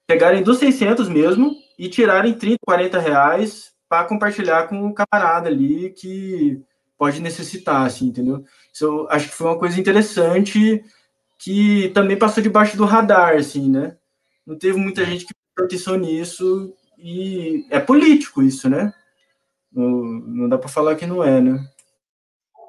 pegarem 0.07 0.43
dos 0.43 0.59
600 0.59 1.09
mesmo 1.09 1.55
e 1.79 1.89
tirarem 1.89 2.35
30, 2.35 2.59
40 2.65 2.99
reais 2.99 3.73
para 3.89 4.07
compartilhar 4.07 4.69
com 4.69 4.87
o 4.87 4.95
camarada 4.95 5.49
ali 5.49 5.91
que 5.91 6.63
pode 6.99 7.21
necessitar, 7.21 7.87
assim, 7.87 8.07
entendeu? 8.07 8.45
Isso 8.73 8.85
eu 8.85 9.11
acho 9.11 9.29
que 9.29 9.35
foi 9.35 9.47
uma 9.49 9.59
coisa 9.59 9.79
interessante 9.79 10.85
que 11.39 11.91
também 11.95 12.19
passou 12.19 12.43
debaixo 12.43 12.77
do 12.77 12.85
radar, 12.85 13.37
assim, 13.37 13.71
né? 13.71 13.97
Não 14.47 14.57
teve 14.59 14.79
muita 14.79 15.05
gente 15.05 15.27
que 15.27 15.35
prestou 15.55 15.67
atenção 15.67 15.97
nisso 15.97 16.75
e 16.99 17.67
é 17.71 17.79
político 17.79 18.43
isso, 18.43 18.69
né? 18.69 18.93
Não, 19.73 19.89
não 19.91 20.49
dá 20.49 20.57
para 20.57 20.69
falar 20.69 20.97
que 20.97 21.07
não 21.07 21.23
é, 21.23 21.41
né? 21.41 21.65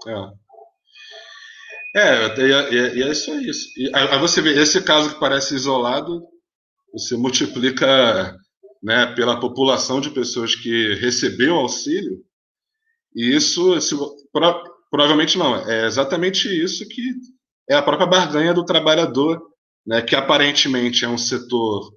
É. 0.08 0.47
É, 1.95 2.39
e 2.39 2.53
é, 2.53 2.75
é, 2.75 3.01
é 3.08 3.12
isso 3.12 3.32
aí. 3.32 3.49
Aí 3.93 4.19
você 4.19 4.41
vê, 4.41 4.60
esse 4.62 4.84
caso 4.84 5.13
que 5.13 5.19
parece 5.19 5.56
isolado, 5.56 6.21
você 6.93 7.15
multiplica 7.15 8.38
né, 8.81 9.07
pela 9.15 9.39
população 9.39 9.99
de 9.99 10.09
pessoas 10.09 10.55
que 10.55 10.95
recebeu 10.95 11.55
auxílio, 11.55 12.23
e 13.15 13.35
isso, 13.35 13.79
se, 13.81 13.95
pro, 14.31 14.63
provavelmente 14.89 15.37
não, 15.37 15.55
é 15.55 15.85
exatamente 15.85 16.47
isso 16.47 16.87
que 16.87 17.01
é 17.69 17.75
a 17.75 17.81
própria 17.81 18.07
barganha 18.07 18.53
do 18.53 18.65
trabalhador, 18.65 19.41
né, 19.85 20.01
que 20.01 20.15
aparentemente 20.15 21.03
é 21.03 21.07
um 21.07 21.17
setor 21.17 21.91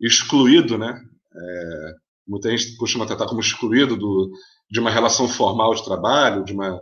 excluído, 0.00 0.76
né, 0.76 1.00
é, 1.34 1.92
muita 2.26 2.50
gente 2.50 2.76
costuma 2.76 3.06
tratar 3.06 3.26
como 3.26 3.40
excluído 3.40 3.96
do, 3.96 4.30
de 4.70 4.80
uma 4.80 4.90
relação 4.90 5.28
formal 5.28 5.74
de 5.74 5.84
trabalho, 5.84 6.44
de 6.44 6.52
uma, 6.52 6.80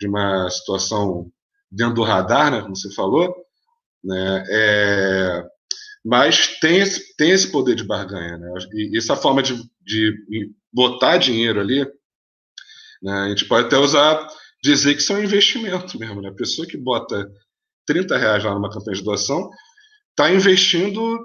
de 0.00 0.06
uma 0.06 0.48
situação 0.50 1.30
dentro 1.70 1.94
do 1.94 2.02
radar, 2.02 2.50
né, 2.50 2.62
como 2.62 2.76
você 2.76 2.92
falou, 2.94 3.34
né, 4.02 4.44
é, 4.48 5.44
mas 6.04 6.58
tem 6.60 6.78
esse, 6.78 7.14
tem 7.16 7.30
esse 7.30 7.50
poder 7.50 7.74
de 7.74 7.84
barganha. 7.84 8.38
Né? 8.38 8.52
E 8.72 8.96
essa 8.96 9.16
forma 9.16 9.42
de, 9.42 9.54
de 9.82 10.52
botar 10.72 11.18
dinheiro 11.18 11.60
ali, 11.60 11.84
né, 13.02 13.12
a 13.12 13.28
gente 13.28 13.46
pode 13.46 13.66
até 13.66 13.76
usar, 13.76 14.26
dizer 14.62 14.94
que 14.94 15.00
isso 15.00 15.12
é 15.12 15.16
um 15.16 15.24
investimento 15.24 15.98
mesmo. 15.98 16.20
Né? 16.22 16.28
A 16.28 16.34
pessoa 16.34 16.66
que 16.66 16.76
bota 16.76 17.30
30 17.86 18.16
reais 18.16 18.44
lá 18.44 18.54
numa 18.54 18.70
campanha 18.70 18.96
de 18.96 19.04
doação 19.04 19.50
está 20.10 20.32
investindo 20.32 21.18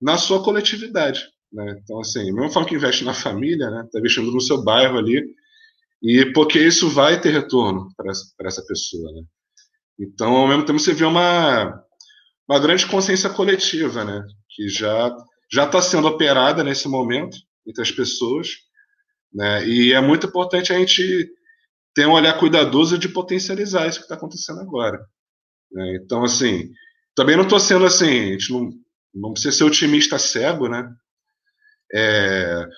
na 0.00 0.16
sua 0.16 0.42
coletividade. 0.42 1.26
Né? 1.52 1.80
Então, 1.82 2.00
assim, 2.00 2.32
mesmo 2.32 2.50
forma 2.50 2.68
que 2.68 2.74
investe 2.74 3.04
na 3.04 3.14
família, 3.14 3.66
está 3.66 3.82
né? 3.82 3.88
Tá 3.92 3.98
investindo 3.98 4.30
no 4.30 4.40
seu 4.40 4.62
bairro 4.62 4.98
ali, 4.98 5.22
e 6.02 6.32
porque 6.32 6.58
isso 6.58 6.88
vai 6.88 7.20
ter 7.20 7.30
retorno 7.30 7.88
para 7.96 8.10
essa, 8.10 8.24
essa 8.40 8.64
pessoa. 8.66 9.12
Né? 9.12 9.22
Então, 9.98 10.36
ao 10.36 10.48
mesmo 10.48 10.64
tempo, 10.64 10.78
você 10.78 10.94
vê 10.94 11.04
uma, 11.04 11.84
uma 12.50 12.58
grande 12.58 12.84
consciência 12.86 13.30
coletiva, 13.30 14.04
né? 14.04 14.26
Que 14.48 14.68
já 14.68 15.16
já 15.52 15.64
está 15.64 15.80
sendo 15.80 16.08
operada 16.08 16.64
nesse 16.64 16.88
momento 16.88 17.36
entre 17.66 17.80
as 17.80 17.92
pessoas, 17.92 18.48
né? 19.32 19.64
E 19.68 19.92
é 19.92 20.00
muito 20.00 20.26
importante 20.26 20.72
a 20.72 20.78
gente 20.78 21.30
ter 21.94 22.06
um 22.06 22.12
olhar 22.12 22.36
cuidadoso 22.38 22.98
de 22.98 23.08
potencializar 23.08 23.86
isso 23.86 23.98
que 23.98 24.04
está 24.04 24.16
acontecendo 24.16 24.60
agora. 24.60 24.98
Né? 25.72 25.96
Então, 26.02 26.24
assim, 26.24 26.70
também 27.14 27.36
não 27.36 27.44
estou 27.44 27.58
sendo 27.58 27.84
assim, 27.84 28.30
a 28.30 28.32
gente 28.32 28.52
não, 28.52 28.70
não 29.14 29.32
precisa 29.32 29.56
ser 29.56 29.64
otimista 29.64 30.18
cego, 30.18 30.68
né? 30.68 30.88
É, 31.92 32.68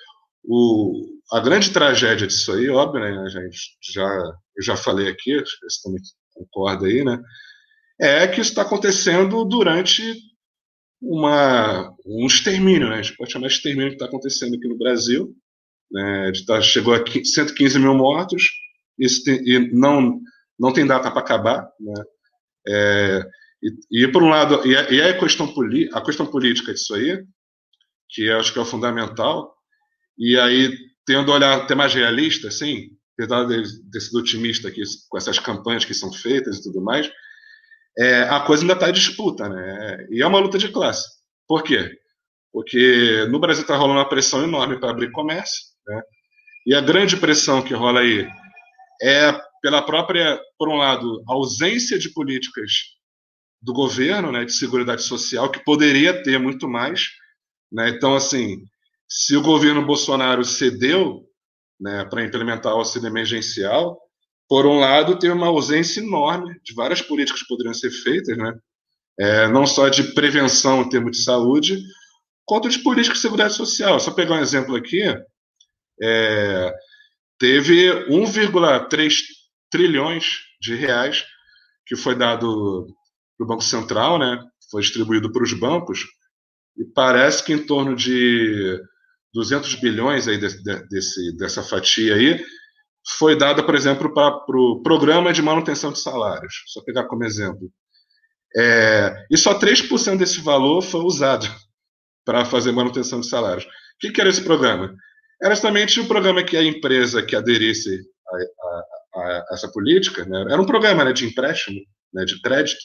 o, 0.45 1.19
a 1.31 1.41
grande 1.41 1.71
tragédia 1.71 2.27
disso 2.27 2.53
aí, 2.53 2.69
óbvio, 2.69 3.01
né, 3.01 3.31
gente, 3.31 3.77
já, 3.93 4.09
eu 4.57 4.63
já 4.63 4.77
falei 4.77 5.09
aqui, 5.09 5.35
acho 5.35 5.59
que 5.59 5.71
você 5.71 5.83
também 5.83 6.01
concorda 6.35 6.87
aí, 6.87 7.05
né, 7.05 7.19
é 8.03 8.27
que 8.27 8.41
isso 8.41 8.51
está 8.51 8.63
acontecendo 8.63 9.45
durante 9.45 10.03
uma, 11.01 11.95
um 12.05 12.27
extermínio, 12.27 12.89
né, 12.89 12.97
a 12.97 13.03
gente 13.03 13.17
pode 13.17 13.31
chamar 13.31 13.47
de 13.47 13.55
extermínio 13.55 13.91
que 13.91 13.95
está 13.95 14.07
acontecendo 14.07 14.57
aqui 14.57 14.67
no 14.67 14.77
Brasil, 14.77 15.33
né, 15.91 16.33
tá, 16.45 16.61
chegou 16.61 16.95
a 16.95 17.05
115 17.07 17.79
mil 17.79 17.95
mortos, 17.95 18.51
e 18.99 19.59
não, 19.73 20.21
não 20.59 20.73
tem 20.73 20.85
data 20.85 21.13
para 21.13 21.21
acabar, 21.21 21.69
né, 21.79 22.05
é, 22.67 23.23
e, 23.63 24.05
e, 24.05 24.09
por 24.09 24.23
um 24.23 24.29
lado, 24.29 24.67
e, 24.67 24.77
a, 24.77 24.91
e 24.91 25.01
a, 25.01 25.17
questão, 25.17 25.53
a 25.93 26.01
questão 26.01 26.27
política 26.27 26.75
disso 26.75 26.95
aí, 26.97 27.23
que 28.09 28.29
acho 28.31 28.53
que 28.53 28.59
é 28.59 28.63
o 28.63 28.67
fundamental, 28.67 29.55
e 30.19 30.37
aí, 30.37 30.77
tendo 31.07 31.31
um 31.31 31.35
olhar 31.35 31.57
até 31.57 31.75
mais 31.77 31.95
realista, 31.95 32.49
assim, 32.49 32.91
apesar 33.17 33.45
de 33.45 33.91
ter 33.91 34.01
sido 34.01 34.19
otimista 34.19 34.69
aqui 34.69 34.83
com 35.09 35.17
essas 35.17 35.39
campanhas 35.39 35.85
que 35.85 35.95
são 35.95 36.13
feitas 36.13 36.59
e 36.59 36.63
tudo 36.65 36.83
mais, 36.83 37.09
é, 37.99 38.23
a 38.23 38.41
coisa 38.41 38.63
ainda 38.63 38.75
está 38.75 38.89
em 38.89 38.93
disputa, 38.93 39.49
né? 39.49 40.07
E 40.11 40.23
é 40.23 40.27
uma 40.27 40.39
luta 40.39 40.59
de 40.59 40.69
classe. 40.69 41.09
Por 41.47 41.63
quê? 41.63 41.99
Porque 42.53 43.27
no 43.31 43.39
Brasil 43.39 43.63
está 43.63 43.77
rolando 43.77 43.99
uma 43.99 44.09
pressão 44.09 44.43
enorme 44.43 44.79
para 44.79 44.91
abrir 44.91 45.11
comércio, 45.11 45.65
né? 45.87 46.03
E 46.67 46.75
a 46.75 46.81
grande 46.81 47.17
pressão 47.17 47.63
que 47.63 47.75
rola 47.75 48.01
aí 48.01 48.29
é 49.03 49.33
pela 49.61 49.83
própria, 49.83 50.41
por 50.59 50.69
um 50.69 50.77
lado, 50.77 51.23
ausência 51.27 51.99
de 51.99 52.11
políticas 52.11 52.71
do 53.61 53.73
governo, 53.73 54.33
né, 54.33 54.45
de 54.45 54.53
seguridade 54.53 55.03
social, 55.03 55.51
que 55.51 55.65
poderia 55.65 56.23
ter 56.23 56.39
muito 56.39 56.69
mais. 56.69 57.11
Né? 57.71 57.91
Então, 57.91 58.15
assim, 58.15 58.65
se 59.09 59.37
o 59.37 59.43
governo 59.43 59.87
Bolsonaro 59.87 60.45
cedeu 60.45 61.25
né, 61.81 62.05
para 62.05 62.25
implementar 62.25 62.75
o 62.75 62.79
auxílio 62.79 63.07
emergencial, 63.07 64.01
por 64.53 64.67
um 64.67 64.79
lado, 64.79 65.19
tem 65.19 65.31
uma 65.31 65.47
ausência 65.47 66.03
enorme 66.03 66.61
de 66.63 66.75
várias 66.75 67.01
políticas 67.01 67.41
que 67.41 67.49
poderiam 67.49 67.73
ser 67.73 67.91
feitas, 67.91 68.37
né? 68.37 68.53
É, 69.19 69.49
não 69.49 69.67
só 69.67 69.89
de 69.89 70.13
prevenção 70.13 70.83
em 70.83 70.91
termos 70.91 71.17
de 71.17 71.25
saúde, 71.25 71.83
quanto 72.45 72.69
de 72.69 72.81
política 72.81 73.15
de 73.15 73.21
seguridade 73.23 73.55
social. 73.55 73.99
Só 73.99 74.11
pegar 74.11 74.35
um 74.35 74.43
exemplo 74.43 74.77
aqui, 74.77 75.05
é, 76.03 76.75
teve 77.39 77.89
1,3 78.11 79.21
trilhões 79.71 80.41
de 80.61 80.75
reais 80.75 81.25
que 81.87 81.97
foi 81.97 82.15
dado 82.15 82.89
para 83.39 83.45
o 83.47 83.49
Banco 83.49 83.65
Central, 83.65 84.19
né? 84.19 84.39
Foi 84.71 84.83
distribuído 84.83 85.33
para 85.33 85.45
os 85.45 85.55
bancos 85.55 86.05
e 86.77 86.85
parece 86.85 87.43
que 87.43 87.55
em 87.55 87.65
torno 87.65 87.97
de 87.97 88.79
200 89.33 89.77
bilhões 89.77 90.29
aí 90.29 90.37
desse, 90.37 90.63
desse, 90.91 91.37
dessa 91.39 91.63
fatia 91.63 92.17
aí 92.17 92.45
foi 93.19 93.37
dada, 93.37 93.63
por 93.63 93.75
exemplo, 93.75 94.13
para 94.13 94.29
o 94.29 94.45
pro 94.45 94.83
programa 94.83 95.33
de 95.33 95.43
manutenção 95.43 95.93
de 95.93 96.01
salários. 96.01 96.63
Só 96.67 96.83
pegar 96.83 97.05
como 97.05 97.25
exemplo. 97.25 97.71
É, 98.57 99.27
e 99.31 99.37
só 99.37 99.59
3% 99.59 100.19
desse 100.19 100.41
valor 100.41 100.83
foi 100.83 101.01
usado 101.01 101.47
para 102.25 102.45
fazer 102.45 102.73
manutenção 102.73 103.21
de 103.21 103.29
salários. 103.29 103.65
O 103.65 103.69
que, 104.01 104.13
que, 104.13 104.21
era 104.21 104.31
esse 104.31 104.43
programa? 104.43 104.95
Era 105.43 105.55
justamente 105.55 106.01
o 106.01 106.07
programa 106.07 106.45
que 106.45 106.57
a 106.57 106.63
empresa 106.63 107.23
que 107.23 107.35
aderisse 107.35 107.99
a, 108.29 109.19
a, 109.19 109.21
a 109.21 109.47
essa 109.53 109.71
política, 109.71 110.25
né, 110.25 110.43
era 110.51 110.61
um 110.61 110.67
programa 110.67 111.05
né, 111.05 111.13
de 111.13 111.27
empréstimo, 111.27 111.81
né, 112.13 112.25
de 112.25 112.41
crédito, 112.41 112.81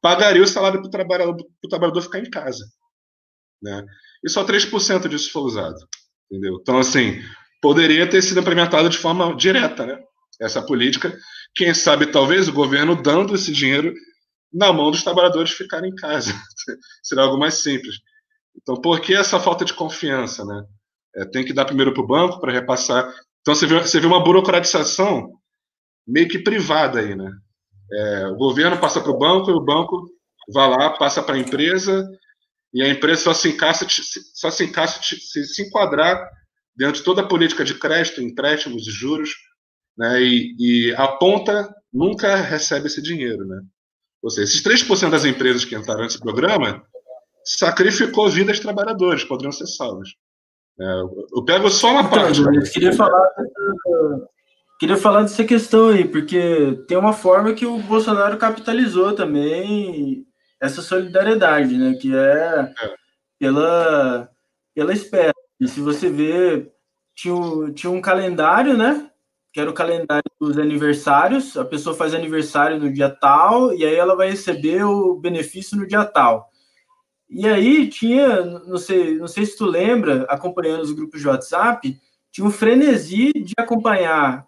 pagaria 0.00 0.42
o 0.42 0.46
salário 0.46 0.80
para 0.80 0.88
o 0.88 0.90
trabalhador, 0.90 1.36
trabalhador, 1.68 2.02
ficar 2.02 2.20
em 2.20 2.30
casa. 2.30 2.64
Né? 3.60 3.84
E 4.24 4.30
só 4.30 4.44
3% 4.44 5.08
disso 5.08 5.32
foi 5.32 5.42
usado. 5.42 5.76
Entendeu? 6.30 6.58
Então, 6.60 6.78
assim, 6.78 7.20
poderia 7.64 8.06
ter 8.06 8.20
sido 8.20 8.40
implementado 8.40 8.90
de 8.90 8.98
forma 8.98 9.34
direta 9.34 9.86
né? 9.86 9.98
essa 10.38 10.60
política. 10.60 11.16
Quem 11.54 11.72
sabe, 11.72 12.04
talvez, 12.04 12.46
o 12.46 12.52
governo 12.52 12.94
dando 13.00 13.34
esse 13.34 13.50
dinheiro 13.50 13.90
na 14.52 14.70
mão 14.70 14.90
dos 14.90 15.02
trabalhadores 15.02 15.52
ficarem 15.52 15.90
em 15.90 15.94
casa. 15.94 16.34
Será 17.02 17.22
algo 17.22 17.38
mais 17.38 17.54
simples. 17.54 18.00
Então, 18.54 18.78
por 18.78 19.00
que 19.00 19.14
essa 19.14 19.40
falta 19.40 19.64
de 19.64 19.72
confiança? 19.72 20.44
Né? 20.44 20.62
É, 21.16 21.24
tem 21.24 21.42
que 21.42 21.54
dar 21.54 21.64
primeiro 21.64 21.94
para 21.94 22.02
o 22.02 22.06
banco 22.06 22.38
para 22.38 22.52
repassar. 22.52 23.10
Então, 23.40 23.54
você 23.54 23.66
vê, 23.66 23.80
você 23.80 23.98
vê 23.98 24.06
uma 24.06 24.22
burocratização 24.22 25.30
meio 26.06 26.28
que 26.28 26.40
privada 26.40 27.00
aí, 27.00 27.16
né? 27.16 27.30
É, 27.90 28.26
o 28.26 28.36
governo 28.36 28.78
passa 28.78 29.00
para 29.00 29.10
o 29.10 29.18
banco 29.18 29.50
e 29.50 29.54
o 29.54 29.64
banco 29.64 30.06
vai 30.52 30.68
lá, 30.68 30.90
passa 30.90 31.22
para 31.22 31.36
a 31.36 31.38
empresa 31.38 32.06
e 32.74 32.82
a 32.82 32.88
empresa 32.90 33.22
só 33.22 33.32
se 33.32 33.48
encaixa, 33.48 33.86
só 34.34 34.50
se, 34.50 34.64
encaixa 34.64 35.00
se, 35.02 35.46
se 35.46 35.62
enquadrar 35.62 36.28
dentro 36.76 36.94
de 36.94 37.02
toda 37.02 37.22
a 37.22 37.26
política 37.26 37.64
de 37.64 37.74
crédito, 37.74 38.22
empréstimos 38.22 38.86
e 38.86 38.90
juros, 38.90 39.30
né, 39.96 40.20
e, 40.22 40.54
e, 40.58 40.94
a 40.96 41.08
ponta 41.08 41.72
nunca 41.92 42.36
recebe 42.36 42.86
esse 42.86 43.00
dinheiro. 43.00 43.46
Né? 43.46 43.60
Ou 44.22 44.30
seja, 44.30 44.44
esses 44.44 44.62
3% 44.62 45.10
das 45.10 45.24
empresas 45.24 45.64
que 45.64 45.76
entraram 45.76 46.02
nesse 46.02 46.18
programa 46.18 46.82
sacrificou 47.44 48.28
vidas 48.28 48.58
trabalhadores, 48.58 49.24
poderiam 49.24 49.52
ser 49.52 49.66
salvas. 49.66 50.08
É, 50.80 50.84
eu 51.36 51.44
pego 51.44 51.70
só 51.70 51.92
uma 51.92 52.00
então, 52.00 52.10
parte. 52.10 52.40
Eu 52.40 52.62
queria 52.72 52.92
falar 52.92 53.30
Queria 54.78 54.96
falar 54.96 55.22
dessa 55.22 55.44
questão 55.44 55.88
aí, 55.88 56.06
porque 56.06 56.82
tem 56.88 56.98
uma 56.98 57.12
forma 57.12 57.54
que 57.54 57.64
o 57.64 57.78
Bolsonaro 57.78 58.36
capitalizou 58.36 59.14
também 59.14 60.26
essa 60.60 60.82
solidariedade, 60.82 61.76
né? 61.78 61.94
Que 61.94 62.14
é, 62.14 62.74
é. 62.82 62.94
pela, 63.38 64.28
pela 64.74 64.92
espera. 64.92 65.32
E 65.64 65.68
se 65.68 65.80
você 65.80 66.10
vê, 66.10 66.70
tinha, 67.14 67.34
tinha 67.72 67.90
um 67.90 68.00
calendário, 68.00 68.76
né? 68.76 69.10
Que 69.50 69.60
era 69.60 69.70
o 69.70 69.74
calendário 69.74 70.30
dos 70.38 70.58
aniversários. 70.58 71.56
A 71.56 71.64
pessoa 71.64 71.96
faz 71.96 72.12
aniversário 72.12 72.78
no 72.78 72.92
dia 72.92 73.08
tal, 73.08 73.72
e 73.72 73.82
aí 73.82 73.94
ela 73.94 74.14
vai 74.14 74.28
receber 74.28 74.84
o 74.84 75.14
benefício 75.14 75.74
no 75.78 75.86
dia 75.86 76.04
tal. 76.04 76.50
E 77.30 77.48
aí 77.48 77.88
tinha, 77.88 78.42
não 78.44 78.76
sei, 78.76 79.16
não 79.16 79.26
sei 79.26 79.46
se 79.46 79.56
tu 79.56 79.64
lembra, 79.64 80.26
acompanhando 80.28 80.82
os 80.82 80.92
grupos 80.92 81.22
de 81.22 81.28
WhatsApp, 81.28 81.98
tinha 82.30 82.46
um 82.46 82.50
frenesi 82.50 83.32
de 83.32 83.54
acompanhar 83.56 84.46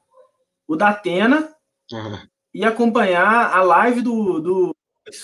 o 0.69 0.77
da 0.77 0.89
Atena 0.91 1.49
uhum. 1.91 2.19
e 2.53 2.63
acompanhar 2.63 3.57
a 3.57 3.63
live 3.63 4.03
do, 4.03 4.39
do 4.39 4.77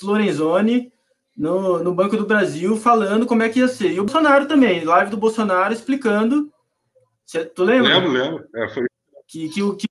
Lorenzoni 0.02 0.90
no, 1.37 1.83
no 1.83 1.95
Banco 1.95 2.16
do 2.16 2.27
Brasil 2.27 2.77
falando 2.77 3.27
como 3.27 3.42
é 3.42 3.49
que 3.49 3.59
ia 3.59 3.68
ser. 3.68 3.92
E 3.92 4.01
o 4.01 4.05
Bolsonaro 4.05 4.47
também, 4.47 4.85
live 4.85 5.11
do 5.11 5.16
Bolsonaro 5.16 5.73
explicando. 5.73 6.53
Cê, 7.25 7.45
tu 7.45 7.64
lembra? 7.64 7.99
Lembro, 7.99 8.12
lembro. 8.12 8.49
É, 8.55 8.68
foi... 8.68 8.87
que, 9.27 9.49
que, 9.49 9.61
que, 9.77 9.87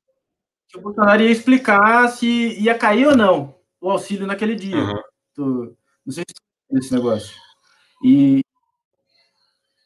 que, 0.69 0.77
o 0.77 0.81
Bolsonaro 0.81 1.21
ia 1.21 1.31
explicar 1.31 2.07
se 2.09 2.27
ia 2.59 2.77
cair 2.77 3.07
ou 3.07 3.15
não 3.15 3.55
o 3.79 3.89
auxílio 3.89 4.27
naquele 4.27 4.55
dia. 4.55 4.77
Uhum. 4.77 5.01
Tu, 5.33 5.77
não 6.05 6.13
sei 6.13 6.23
se 6.27 6.35
tu 6.35 6.77
esse 6.77 6.93
negócio. 6.93 7.35
E 8.03 8.41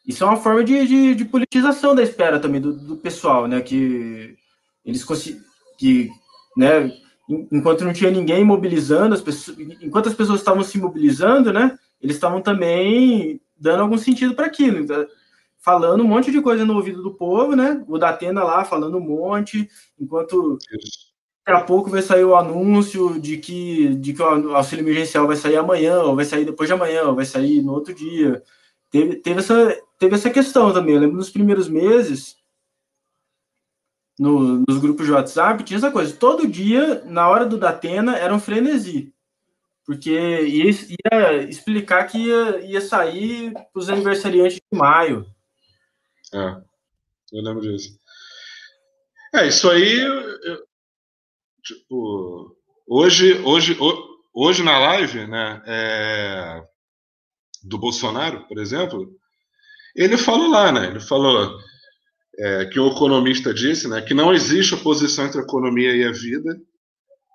isso 0.06 0.24
é 0.24 0.28
uma 0.28 0.38
forma 0.38 0.64
de, 0.64 0.86
de, 0.86 1.16
de 1.16 1.26
politização 1.26 1.96
da 1.96 2.04
espera 2.04 2.40
também 2.40 2.62
do, 2.62 2.74
do 2.74 2.98
pessoal, 2.98 3.48
né? 3.48 3.62
Que 3.62 4.38
eles 4.84 5.04
que, 5.78 6.10
né, 6.56 6.92
enquanto 7.28 7.84
não 7.84 7.94
tinha 7.94 8.12
ninguém 8.12 8.44
mobilizando, 8.44 9.16
as 9.16 9.22
pessoas, 9.22 9.58
enquanto 9.82 10.10
as 10.10 10.16
pessoas 10.16 10.40
estavam 10.40 10.64
se 10.64 10.78
mobilizando, 10.78 11.52
né, 11.52 11.78
eles 12.02 12.16
estavam 12.16 12.42
também 12.42 13.42
dando 13.58 13.82
algum 13.82 13.98
sentido 13.98 14.36
para 14.36 14.46
aquilo, 14.46 14.80
então, 14.80 15.06
falando 15.58 16.04
um 16.04 16.08
monte 16.08 16.32
de 16.32 16.42
coisa 16.42 16.64
no 16.64 16.76
ouvido 16.76 17.02
do 17.02 17.14
povo, 17.14 17.56
né, 17.56 17.84
o 17.88 17.98
da 17.98 18.10
Atena 18.10 18.44
lá 18.44 18.64
falando 18.64 18.98
um 18.98 19.02
monte, 19.02 19.68
enquanto 20.00 20.58
daqui 21.46 21.62
a 21.62 21.64
pouco 21.64 21.90
vai 21.90 22.02
sair 22.02 22.24
o 22.24 22.36
anúncio 22.36 23.20
de 23.20 23.38
que, 23.38 23.96
de 23.96 24.14
que 24.14 24.22
o 24.22 24.56
auxílio 24.56 24.84
emergencial 24.84 25.28
vai 25.28 25.36
sair 25.36 25.58
amanhã, 25.58 26.02
ou 26.02 26.16
vai 26.16 26.26
sair 26.26 26.44
depois 26.44 26.68
de 26.68 26.74
amanhã, 26.74 27.04
ou 27.04 27.16
vai 27.16 27.26
sair 27.26 27.62
no 27.62 27.74
outro 27.74 27.94
dia. 27.94 28.42
Teve, 28.90 29.18
teve, 29.18 29.40
essa, 29.40 29.78
teve 30.00 30.16
essa 30.16 30.30
questão 30.30 30.74
também. 30.74 30.96
Eu 30.96 31.02
lembro 31.02 31.18
nos 31.18 31.30
primeiros 31.30 31.70
meses, 31.70 32.36
no, 34.18 34.64
nos 34.68 34.78
grupos 34.80 35.06
de 35.06 35.12
WhatsApp, 35.12 35.64
tinha 35.64 35.78
essa 35.78 35.92
coisa. 35.92 36.16
Todo 36.16 36.48
dia, 36.48 37.04
na 37.06 37.28
hora 37.28 37.46
do 37.46 37.58
Datena, 37.58 38.18
era 38.18 38.34
um 38.34 38.40
frenesi. 38.40 39.14
Porque 39.86 40.12
ia, 40.12 40.70
ia 40.70 41.44
explicar 41.44 42.06
que 42.06 42.18
ia, 42.18 42.66
ia 42.66 42.82
sair 42.82 43.54
os 43.74 43.90
aniversariantes 43.90 44.56
de 44.56 44.78
maio. 44.78 45.26
É, 46.34 46.62
eu 47.32 47.44
lembro 47.44 47.62
disso. 47.62 48.00
É, 49.34 49.48
isso 49.48 49.70
aí. 49.70 50.00
Eu, 50.00 50.66
tipo, 51.64 52.58
hoje, 52.88 53.40
hoje, 53.44 53.78
hoje 54.34 54.64
na 54.64 54.78
live, 54.80 55.28
né, 55.28 55.62
é, 55.66 56.64
do 57.64 57.78
Bolsonaro, 57.78 58.48
por 58.48 58.58
exemplo, 58.60 59.12
ele 59.96 60.18
falou 60.18 60.50
lá, 60.50 60.72
né? 60.72 60.88
Ele 60.88 61.00
falou 61.00 61.60
é, 62.40 62.66
que 62.66 62.80
um 62.80 62.88
economista 62.88 63.54
disse, 63.54 63.88
né, 63.88 64.02
que 64.02 64.14
não 64.14 64.34
existe 64.34 64.76
oposição 64.76 65.26
entre 65.26 65.40
a 65.40 65.44
economia 65.44 65.96
e 65.96 66.04
a 66.04 66.12
vida, 66.12 66.58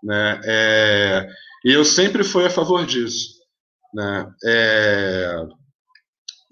né, 0.02 0.40
é, 0.44 1.28
e 1.64 1.72
eu 1.72 1.84
sempre 1.84 2.24
fui 2.24 2.44
a 2.44 2.50
favor 2.50 2.84
disso, 2.86 3.38
né, 3.94 4.32
é, 4.44 5.46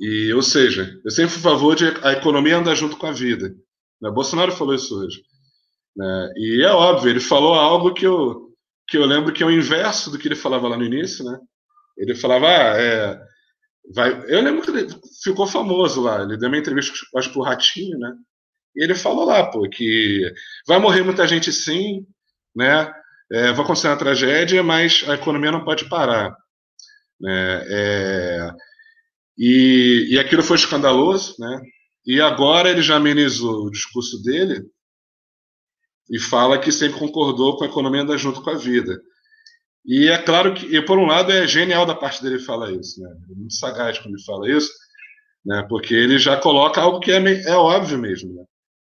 E, 0.00 0.32
ou 0.32 0.42
seja, 0.42 0.96
eu 1.04 1.10
sempre 1.10 1.32
fui 1.32 1.40
a 1.40 1.54
favor 1.54 1.74
de 1.74 1.86
a 2.02 2.12
economia 2.12 2.56
andar 2.58 2.74
junto 2.76 2.96
com 2.96 3.06
a 3.06 3.12
vida. 3.12 3.48
Né? 4.00 4.10
Bolsonaro 4.10 4.52
falou 4.52 4.74
isso 4.74 4.96
hoje. 4.96 5.22
Né? 5.96 6.32
E 6.36 6.62
é 6.64 6.70
óbvio, 6.70 7.10
ele 7.10 7.20
falou 7.20 7.54
algo 7.54 7.92
que 7.92 8.06
eu, 8.06 8.48
que 8.88 8.96
eu 8.96 9.04
lembro 9.04 9.32
que 9.32 9.42
é 9.42 9.46
o 9.46 9.50
inverso 9.50 10.10
do 10.10 10.18
que 10.18 10.28
ele 10.28 10.36
falava 10.36 10.68
lá 10.68 10.76
no 10.76 10.84
início. 10.84 11.24
Né? 11.24 11.36
Ele 11.96 12.14
falava, 12.14 12.46
ah, 12.46 12.80
é, 12.80 13.20
vai... 13.92 14.12
eu 14.28 14.40
lembro 14.40 14.62
que 14.62 14.70
ele 14.70 14.86
ficou 15.22 15.46
famoso 15.48 16.00
lá, 16.00 16.22
ele 16.22 16.36
deu 16.36 16.48
uma 16.48 16.58
entrevista, 16.58 16.94
acho 17.16 17.32
que 17.32 17.38
o 17.38 17.42
Ratinho, 17.42 17.98
né? 17.98 18.14
E 18.78 18.84
ele 18.84 18.94
falou 18.94 19.24
lá, 19.24 19.44
pô, 19.44 19.68
que 19.68 20.22
vai 20.64 20.78
morrer 20.78 21.02
muita 21.02 21.26
gente 21.26 21.52
sim, 21.52 22.06
né? 22.54 22.92
É, 23.30 23.52
vai 23.52 23.64
acontecer 23.64 23.88
uma 23.88 23.96
tragédia, 23.96 24.62
mas 24.62 25.04
a 25.08 25.14
economia 25.14 25.50
não 25.50 25.64
pode 25.64 25.88
parar. 25.88 26.32
Né? 27.20 27.64
É, 27.68 28.50
e, 29.36 30.06
e 30.12 30.18
aquilo 30.18 30.44
foi 30.44 30.56
escandaloso, 30.56 31.34
né? 31.40 31.60
E 32.06 32.20
agora 32.20 32.70
ele 32.70 32.80
já 32.80 32.96
amenizou 32.96 33.66
o 33.66 33.70
discurso 33.70 34.22
dele 34.22 34.64
e 36.08 36.20
fala 36.20 36.58
que 36.58 36.70
sempre 36.70 37.00
concordou 37.00 37.56
com 37.56 37.64
a 37.64 37.66
economia 37.66 38.02
andar 38.02 38.16
junto 38.16 38.40
com 38.40 38.50
a 38.50 38.56
vida. 38.56 38.96
E 39.84 40.06
é 40.06 40.18
claro 40.18 40.54
que, 40.54 40.66
e 40.66 40.80
por 40.80 40.98
um 40.98 41.06
lado, 41.06 41.32
é 41.32 41.48
genial 41.48 41.84
da 41.84 41.96
parte 41.96 42.22
dele 42.22 42.38
falar 42.38 42.70
isso, 42.70 43.02
né? 43.02 43.10
É 43.28 43.34
muito 43.34 43.54
sagaz 43.54 43.98
quando 43.98 44.14
ele 44.14 44.24
fala 44.24 44.48
isso, 44.48 44.70
né? 45.44 45.66
Porque 45.68 45.94
ele 45.94 46.16
já 46.16 46.36
coloca 46.36 46.80
algo 46.80 47.00
que 47.00 47.10
é, 47.10 47.42
é 47.42 47.56
óbvio 47.56 47.98
mesmo, 47.98 48.32
né? 48.34 48.44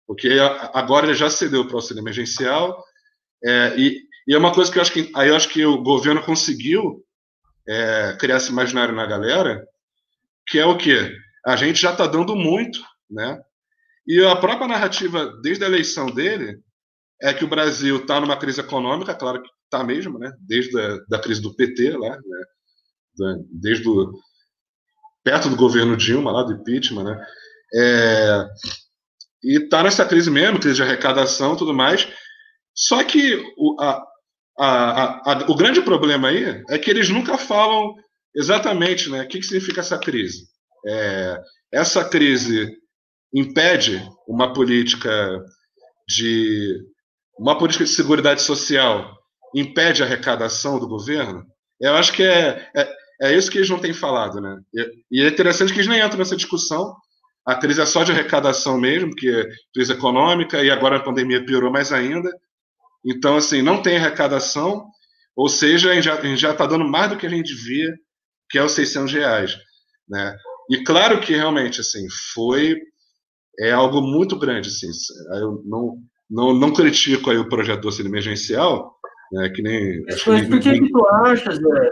Porque 0.06 0.30
agora 0.74 1.06
ele 1.06 1.16
já 1.16 1.30
cedeu 1.30 1.66
para 1.66 1.76
o 1.76 1.78
auxílio 1.78 2.02
emergencial 2.02 2.84
é, 3.44 3.76
e, 3.78 4.00
e, 4.28 4.34
é 4.34 4.38
uma 4.38 4.54
coisa 4.54 4.72
que 4.72 4.78
eu 4.78 4.82
acho 4.82 4.92
que 4.92 5.12
aí 5.16 5.30
eu 5.30 5.36
acho 5.36 5.50
que 5.50 5.66
o 5.66 5.82
governo 5.82 6.24
conseguiu 6.24 7.04
é, 7.68 8.16
criar 8.20 8.38
esse 8.38 8.52
imaginário 8.52 8.94
na 8.96 9.06
galera, 9.06 9.66
que 10.48 10.60
é 10.60 10.66
o 10.66 10.78
que 10.78 10.94
a 11.46 11.56
gente 11.56 11.82
já 11.82 11.92
está 11.92 12.08
dando 12.08 12.36
muito, 12.36 12.80
né? 13.10 13.42
E 14.06 14.24
a 14.26 14.36
própria 14.36 14.68
narrativa 14.68 15.34
desde 15.42 15.64
a 15.64 15.68
eleição 15.68 16.08
dele 16.08 16.60
é 17.22 17.34
que 17.34 17.46
o 17.46 17.50
Brasil 17.50 17.98
está 17.98 18.20
numa 18.20 18.38
crise 18.38 18.60
econômica, 18.60 19.16
claro 19.16 19.42
que 19.42 19.50
está 19.64 19.84
mesmo, 19.84 20.20
né? 20.20 20.34
Desde 20.40 20.78
a 20.80 20.98
da 21.10 21.20
crise 21.20 21.42
do 21.42 21.56
PT 21.56 21.98
lá, 21.98 22.18
né? 22.18 23.38
Desde 23.50 23.88
o, 23.88 24.14
perto 25.24 25.50
do 25.50 25.56
governo 25.56 25.96
Dilma 25.96 26.32
lá 26.32 26.44
do 26.44 26.54
impeachment, 26.54 27.04
né? 27.04 27.26
É, 27.76 28.46
e 29.44 29.58
está 29.64 29.84
nessa 29.84 30.06
crise 30.06 30.30
mesmo, 30.32 30.60
crise 30.60 30.78
de 30.78 30.84
arrecadação, 30.84 31.56
tudo 31.56 31.74
mais. 31.74 32.08
Só 32.76 33.04
que 33.04 33.36
o, 33.58 33.76
a, 33.82 34.04
a, 34.58 35.32
a, 35.32 35.46
o 35.52 35.56
grande 35.56 35.82
problema 35.82 36.30
aí 36.30 36.64
é 36.70 36.78
que 36.78 36.90
eles 36.90 37.10
nunca 37.10 37.38
falam 37.38 37.94
exatamente, 38.36 39.10
né? 39.10 39.24
O 39.24 39.28
que, 39.28 39.40
que 39.40 39.46
significa 39.46 39.82
essa 39.82 39.98
crise? 39.98 40.46
É, 40.88 41.38
essa 41.72 42.04
crise 42.04 42.70
impede 43.34 44.02
uma 44.28 44.54
política 44.54 45.42
de 46.08 46.80
uma 47.38 47.58
política 47.58 47.84
de 47.84 47.90
segurança 47.90 48.38
social 48.38 49.12
impede 49.56 50.02
a 50.02 50.06
arrecadação 50.06 50.80
do 50.80 50.88
governo? 50.88 51.44
Eu 51.80 51.96
acho 51.96 52.14
que 52.14 52.24
é, 52.24 52.70
é, 52.76 52.96
é 53.22 53.36
isso 53.36 53.52
que 53.52 53.58
eles 53.58 53.70
não 53.70 53.80
têm 53.80 53.94
falado, 53.94 54.40
né? 54.40 54.58
E, 54.74 55.20
e, 55.20 55.24
é 55.24 55.28
interessante 55.28 55.72
que 55.72 55.80
eles 55.80 55.90
nem 55.90 56.02
entram 56.02 56.18
nessa 56.18 56.36
discussão. 56.36 56.96
A 57.46 57.56
crise 57.56 57.82
é 57.82 57.86
só 57.86 58.04
de 58.04 58.12
arrecadação 58.12 58.80
mesmo, 58.80 59.14
que 59.14 59.30
é 59.30 59.50
crise 59.74 59.92
econômica, 59.92 60.64
e 60.64 60.72
agora 60.72 60.98
a 60.98 61.04
pandemia 61.04 61.46
piorou 61.46 61.72
mais 61.72 61.92
ainda. 61.92 62.30
Então, 63.06 63.36
assim, 63.36 63.62
não 63.62 63.82
tem 63.82 63.98
arrecadação, 63.98 64.86
ou 65.36 65.50
seja, 65.50 65.92
a 65.92 65.96
gente 65.96 66.38
já 66.38 66.52
está 66.52 66.66
dando 66.66 66.86
mais 66.86 67.10
do 67.10 67.18
que 67.18 67.26
a 67.26 67.30
gente 67.30 67.54
devia, 67.54 67.94
que 68.50 68.58
é 68.58 68.64
os 68.64 68.72
600 68.72 69.12
reais, 69.12 69.58
né? 70.08 70.36
E 70.70 70.84
claro 70.84 71.20
que 71.20 71.36
realmente, 71.36 71.82
assim, 71.82 72.08
foi 72.34 72.78
é 73.60 73.72
algo 73.72 74.02
muito 74.02 74.38
grande, 74.38 74.70
assim. 74.70 74.90
Eu 75.40 75.62
não, 75.66 75.98
não, 76.30 76.54
não 76.54 76.74
critico 76.74 77.30
aí 77.30 77.38
o 77.38 77.50
projeto 77.50 77.82
do 77.82 77.88
auxílio 77.88 78.10
emergencial, 78.10 78.96
né, 79.32 79.50
que 79.50 79.62
nem... 79.62 80.04
Mas 80.06 80.24
por 80.24 80.60
que, 80.60 80.90
tu 80.90 81.08
achas, 81.08 81.58
Zé, 81.58 81.92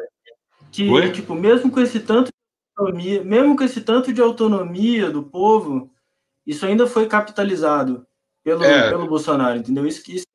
que, 0.72 0.90
Oi? 0.90 1.12
tipo, 1.12 1.36
mesmo 1.36 1.70
com 1.70 1.82
esse 1.82 2.00
tanto 2.00 2.32
autonomia, 2.76 3.24
mesmo 3.24 3.56
com 3.56 3.64
esse 3.64 3.82
tanto 3.82 4.14
de 4.14 4.22
autonomia 4.22 5.10
do 5.10 5.24
povo, 5.24 5.92
isso 6.46 6.66
ainda 6.66 6.88
foi 6.88 7.08
capitalizado 7.08 8.06
pelo, 8.44 8.64
é. 8.64 8.90
pelo 8.90 9.08
Bolsonaro, 9.08 9.58
entendeu? 9.60 9.86
Isso, 9.86 10.04
isso 10.12 10.26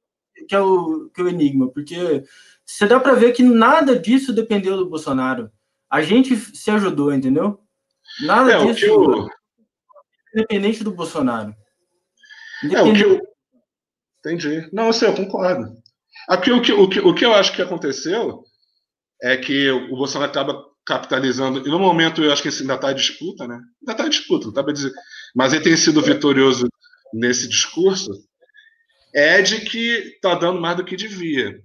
que 0.48 0.54
é 0.54 0.60
o, 0.60 1.10
que 1.10 1.20
é 1.20 1.24
o 1.24 1.28
enigma, 1.28 1.68
porque 1.68 2.24
você 2.64 2.86
dá 2.86 3.00
para 3.00 3.14
ver 3.14 3.32
que 3.32 3.42
nada 3.42 3.98
disso 3.98 4.32
dependeu 4.32 4.76
do 4.76 4.88
Bolsonaro. 4.88 5.50
A 5.90 6.02
gente 6.02 6.36
se 6.36 6.70
ajudou, 6.70 7.12
entendeu? 7.12 7.60
Nada 8.22 8.52
é, 8.52 8.64
disso 8.64 8.84
eu... 8.84 9.28
independente 10.34 10.84
do 10.84 10.92
Bolsonaro. 10.92 11.54
É, 12.72 12.82
o 12.82 12.92
que 12.92 13.02
eu... 13.02 13.20
Entendi. 14.20 14.68
Não, 14.72 14.86
eu 14.86 14.92
sei, 14.92 15.08
eu 15.08 15.14
concordo. 15.14 15.76
Aqui, 16.28 16.50
o, 16.50 16.60
que, 16.60 16.72
o, 16.72 16.88
que, 16.88 16.98
o 16.98 17.14
que 17.14 17.24
eu 17.24 17.32
acho 17.32 17.54
que 17.54 17.62
aconteceu 17.62 18.44
é 19.22 19.36
que 19.36 19.70
o 19.70 19.96
Bolsonaro 19.96 20.30
acaba 20.30 20.64
capitalizando, 20.86 21.66
e 21.66 21.70
no 21.70 21.78
momento 21.78 22.22
eu 22.22 22.32
acho 22.32 22.42
que 22.42 22.48
ainda 22.48 22.74
está 22.74 22.92
em 22.92 22.94
disputa, 22.94 23.46
né? 23.48 23.56
Ainda 23.56 23.92
está 23.92 24.06
em 24.06 24.10
disputa, 24.10 24.46
não 24.46 24.52
dá 24.52 24.62
para 24.62 24.72
dizer. 24.72 24.92
Mas 25.34 25.52
ele 25.52 25.64
tem 25.64 25.76
sido 25.76 26.00
vitorioso 26.00 26.68
nesse 27.12 27.48
discurso, 27.48 28.10
é 29.14 29.42
de 29.42 29.60
que 29.62 30.14
está 30.14 30.34
dando 30.34 30.60
mais 30.60 30.76
do 30.76 30.84
que 30.84 30.96
devia. 30.96 31.60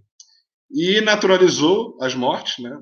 E 0.71 1.01
naturalizou 1.01 1.97
as 2.01 2.15
mortes, 2.15 2.63
né? 2.63 2.75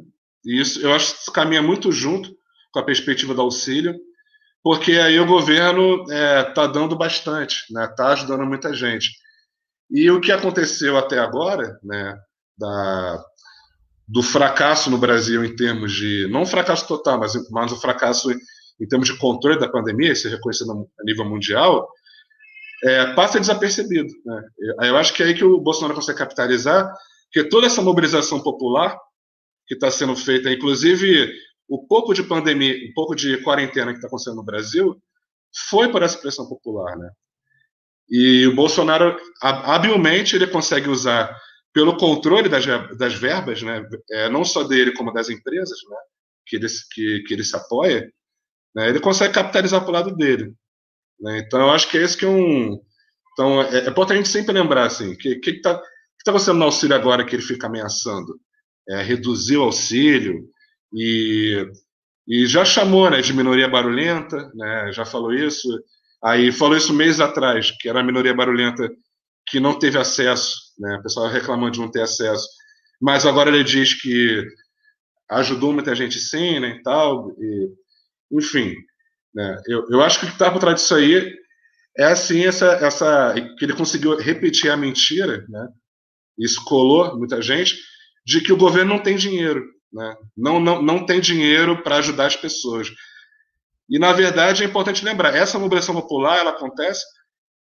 E 0.45 0.61
isso 0.61 0.79
eu 0.81 0.93
acho 0.93 1.25
que 1.25 1.31
caminha 1.31 1.61
muito 1.61 1.91
junto 1.91 2.33
com 2.71 2.79
a 2.79 2.85
perspectiva 2.85 3.33
do 3.33 3.41
auxílio, 3.41 3.99
porque 4.63 4.93
aí 4.93 5.19
o 5.19 5.25
governo 5.25 6.03
está 6.03 6.15
é, 6.15 6.43
tá 6.43 6.67
dando 6.67 6.95
bastante, 6.95 7.55
está 7.67 7.79
né? 7.81 7.87
Tá 7.95 8.07
ajudando 8.13 8.45
muita 8.45 8.73
gente. 8.73 9.11
E 9.89 10.09
o 10.11 10.21
que 10.21 10.31
aconteceu 10.31 10.97
até 10.97 11.17
agora, 11.17 11.79
né, 11.83 12.15
da, 12.57 13.23
do 14.09 14.23
fracasso 14.23 14.89
no 14.89 14.97
Brasil 14.97 15.45
em 15.45 15.55
termos 15.55 15.93
de, 15.93 16.27
não 16.31 16.45
fracasso 16.45 16.87
total, 16.87 17.19
mas, 17.19 17.33
mas 17.51 17.71
um 17.71 17.75
fracasso 17.75 18.31
em, 18.31 18.37
em 18.81 18.87
termos 18.87 19.07
de 19.07 19.17
controle 19.17 19.59
da 19.59 19.69
pandemia, 19.69 20.15
se 20.15 20.27
reconhecido 20.27 20.71
a 20.71 21.03
nível 21.03 21.25
mundial, 21.25 21.87
é, 22.83 23.13
passa 23.13 23.39
desapercebido. 23.39 24.09
Né? 24.25 24.43
Eu 24.81 24.97
acho 24.97 25.13
que 25.13 25.21
é 25.21 25.27
aí 25.27 25.35
que 25.35 25.45
o 25.45 25.59
Bolsonaro 25.59 25.93
consegue 25.93 26.17
capitalizar, 26.17 26.91
que 27.31 27.43
toda 27.43 27.67
essa 27.67 27.83
mobilização 27.83 28.41
popular 28.41 28.97
que 29.67 29.75
está 29.75 29.91
sendo 29.91 30.15
feita, 30.15 30.51
inclusive 30.51 31.31
o 31.67 31.85
pouco 31.85 32.11
de 32.11 32.23
pandemia, 32.23 32.73
um 32.89 32.93
pouco 32.95 33.15
de 33.15 33.37
quarentena 33.43 33.91
que 33.91 33.97
está 33.97 34.07
acontecendo 34.07 34.37
no 34.37 34.43
Brasil, 34.43 34.99
foi 35.69 35.91
por 35.91 36.01
essa 36.01 36.17
pressão 36.17 36.47
popular, 36.47 36.97
né? 36.97 37.11
E 38.09 38.47
o 38.47 38.55
Bolsonaro, 38.55 39.15
habilmente, 39.39 40.35
ele 40.35 40.47
consegue 40.47 40.89
usar, 40.89 41.31
pelo 41.73 41.97
controle 41.97 42.49
das, 42.49 42.65
das 42.97 43.13
verbas, 43.13 43.61
né, 43.61 43.83
é, 44.11 44.29
não 44.29 44.43
só 44.43 44.63
dele, 44.63 44.93
como 44.93 45.13
das 45.13 45.29
empresas, 45.29 45.77
né, 45.89 45.97
que, 46.45 46.55
ele, 46.55 46.67
que, 46.91 47.23
que 47.27 47.33
ele 47.33 47.43
se 47.43 47.55
apoia, 47.55 48.11
né, 48.75 48.89
ele 48.89 48.99
consegue 48.99 49.33
capitalizar 49.33 49.81
para 49.81 49.89
o 49.89 49.93
lado 49.93 50.15
dele. 50.15 50.53
Né? 51.19 51.39
Então, 51.39 51.59
eu 51.59 51.69
acho 51.69 51.89
que 51.89 51.97
é 51.97 52.03
esse 52.03 52.17
que 52.17 52.25
é 52.25 52.29
um. 52.29 52.79
Então, 53.33 53.61
é, 53.61 53.85
é 53.85 53.89
importante 53.89 54.13
a 54.13 54.17
gente 54.17 54.29
sempre 54.29 54.53
lembrar 54.53 54.85
assim: 54.85 55.13
o 55.13 55.17
que 55.17 55.29
está 55.29 55.41
que 55.43 55.61
tá, 55.61 55.77
que 55.79 56.23
tá 56.23 56.31
acontecendo 56.31 56.57
no 56.57 56.65
auxílio 56.65 56.95
agora 56.95 57.25
que 57.25 57.35
ele 57.35 57.43
fica 57.43 57.67
ameaçando? 57.67 58.39
É, 58.89 59.01
reduzir 59.03 59.57
o 59.57 59.63
auxílio 59.63 60.49
e, 60.93 61.63
e 62.27 62.47
já 62.47 62.65
chamou 62.65 63.09
né, 63.09 63.21
de 63.21 63.33
minoria 63.33 63.67
barulhenta, 63.67 64.49
né, 64.55 64.91
já 64.91 65.05
falou 65.05 65.33
isso. 65.33 65.67
Aí 66.23 66.51
falou 66.51 66.75
isso 66.75 66.93
meses 66.93 67.19
atrás, 67.19 67.71
que 67.79 67.87
era 67.87 67.99
a 68.01 68.03
minoria 68.03 68.33
barulhenta 68.33 68.89
que 69.47 69.59
não 69.59 69.77
teve 69.77 69.97
acesso, 69.97 70.53
né, 70.79 70.97
o 70.97 71.03
pessoal 71.03 71.27
reclamando 71.27 71.71
de 71.71 71.79
não 71.79 71.91
ter 71.91 72.01
acesso. 72.01 72.47
Mas 73.01 73.25
agora 73.25 73.49
ele 73.49 73.63
diz 73.63 73.93
que 73.93 74.45
ajudou 75.29 75.73
muita 75.73 75.93
gente 75.93 76.19
sim, 76.19 76.59
né, 76.59 76.69
e 76.69 76.81
tal. 76.81 77.31
E, 77.37 77.69
enfim, 78.31 78.73
né? 79.33 79.61
Eu, 79.67 79.85
eu 79.89 80.01
acho 80.01 80.19
que 80.19 80.25
o 80.25 80.27
que 80.27 80.33
está 80.33 80.51
por 80.51 80.59
trás 80.59 80.75
disso 80.75 80.95
aí 80.95 81.33
é 81.97 82.05
assim 82.05 82.45
essa, 82.45 82.73
essa 82.73 83.33
que 83.57 83.65
ele 83.65 83.75
conseguiu 83.75 84.17
repetir 84.17 84.71
a 84.71 84.77
mentira, 84.77 85.45
né? 85.47 85.67
Isso 86.37 86.63
colou 86.63 87.17
muita 87.17 87.41
gente 87.41 87.75
de 88.25 88.41
que 88.41 88.53
o 88.53 88.57
governo 88.57 88.93
não 88.95 89.03
tem 89.03 89.15
dinheiro, 89.15 89.63
né? 89.91 90.15
Não 90.35 90.59
não, 90.59 90.81
não 90.81 91.05
tem 91.05 91.19
dinheiro 91.19 91.83
para 91.83 91.97
ajudar 91.97 92.27
as 92.27 92.35
pessoas. 92.35 92.89
E 93.89 93.99
na 93.99 94.13
verdade 94.13 94.63
é 94.63 94.65
importante 94.65 95.03
lembrar, 95.03 95.35
essa 95.35 95.59
mobilização 95.59 95.95
popular 95.95 96.39
ela 96.39 96.51
acontece 96.51 97.03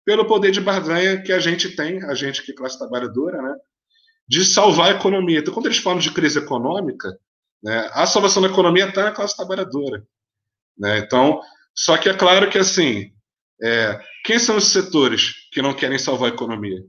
pelo 0.08 0.24
poder 0.24 0.52
de 0.52 0.62
barganha 0.62 1.22
que 1.22 1.34
a 1.34 1.40
gente 1.40 1.76
tem, 1.76 2.02
a 2.06 2.16
gente 2.16 2.42
que 2.42 2.54
é 2.54 2.56
classe 2.56 2.78
trabalhadora, 2.78 3.42
né? 3.42 3.54
De 4.26 4.46
salvar 4.46 4.88
a 4.88 4.96
economia. 4.96 5.40
Então, 5.40 5.54
quando 5.54 5.66
eles 5.66 5.80
falam 5.80 6.00
de 6.00 6.12
crise 6.12 6.40
econômica, 6.40 7.20
né, 7.62 7.90
a 7.92 8.08
salvação 8.08 8.42
da 8.42 8.48
economia 8.48 8.88
está 8.88 9.04
na 9.04 9.12
classe 9.12 9.36
trabalhadora. 9.36 10.08
Né? 10.78 11.00
Então, 11.00 11.42
só 11.76 11.98
que 11.98 12.08
é 12.08 12.14
claro 12.14 12.50
que, 12.50 12.58
assim, 12.58 13.12
é, 13.62 14.00
quem 14.24 14.40
são 14.40 14.56
os 14.56 14.68
setores 14.68 15.50
que 15.52 15.62
não 15.62 15.74
querem 15.74 16.00
salvar 16.00 16.32
a 16.32 16.34
economia? 16.34 16.82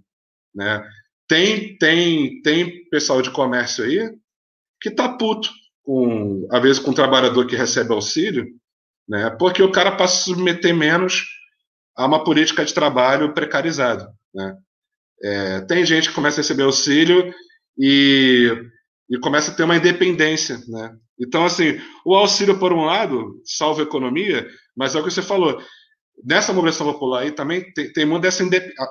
Né? 0.55 0.89
Tem, 1.27 1.77
tem, 1.77 2.41
tem 2.43 2.89
pessoal 2.89 3.21
de 3.21 3.33
comércio 3.33 3.83
aí 3.83 4.17
que 4.81 4.93
tá 4.93 5.09
puto, 5.09 5.51
com, 5.83 6.47
às 6.53 6.63
vezes 6.63 6.79
com 6.79 6.93
um 6.93 6.95
trabalhador 6.95 7.49
que 7.49 7.57
recebe 7.57 7.93
auxílio, 7.93 8.47
né? 9.09 9.29
Porque 9.31 9.61
o 9.61 9.73
cara 9.73 9.97
passa 9.97 10.21
a 10.21 10.25
submeter 10.25 10.73
menos 10.73 11.25
a 11.99 12.07
uma 12.07 12.23
política 12.23 12.65
de 12.65 12.73
trabalho 12.73 13.35
precarizado, 13.35 14.09
né? 14.33 14.57
É, 15.21 15.61
tem 15.63 15.85
gente 15.85 16.09
que 16.09 16.15
começa 16.15 16.41
a 16.41 16.43
receber 16.43 16.63
auxílio 16.63 17.35
e, 17.77 18.57
e 19.11 19.19
começa 19.19 19.51
a 19.51 19.55
ter 19.55 19.65
uma 19.65 19.77
independência, 19.77 20.63
né? 20.69 20.97
Então, 21.21 21.45
assim, 21.45 21.81
o 22.07 22.15
auxílio, 22.15 22.57
por 22.57 22.73
um 22.73 22.85
lado, 22.85 23.43
salva 23.45 23.81
a 23.81 23.85
economia, 23.85 24.49
mas 24.77 24.95
é 24.95 25.01
o 25.01 25.03
que 25.03 25.11
você 25.11 25.21
falou, 25.21 25.61
nessa 26.25 26.53
mobilização 26.53 26.93
popular 26.93 27.23
aí 27.23 27.33
também 27.33 27.73
tem, 27.73 27.93
tem 27.93 28.07
muito 28.07 28.23
dessa 28.23 28.45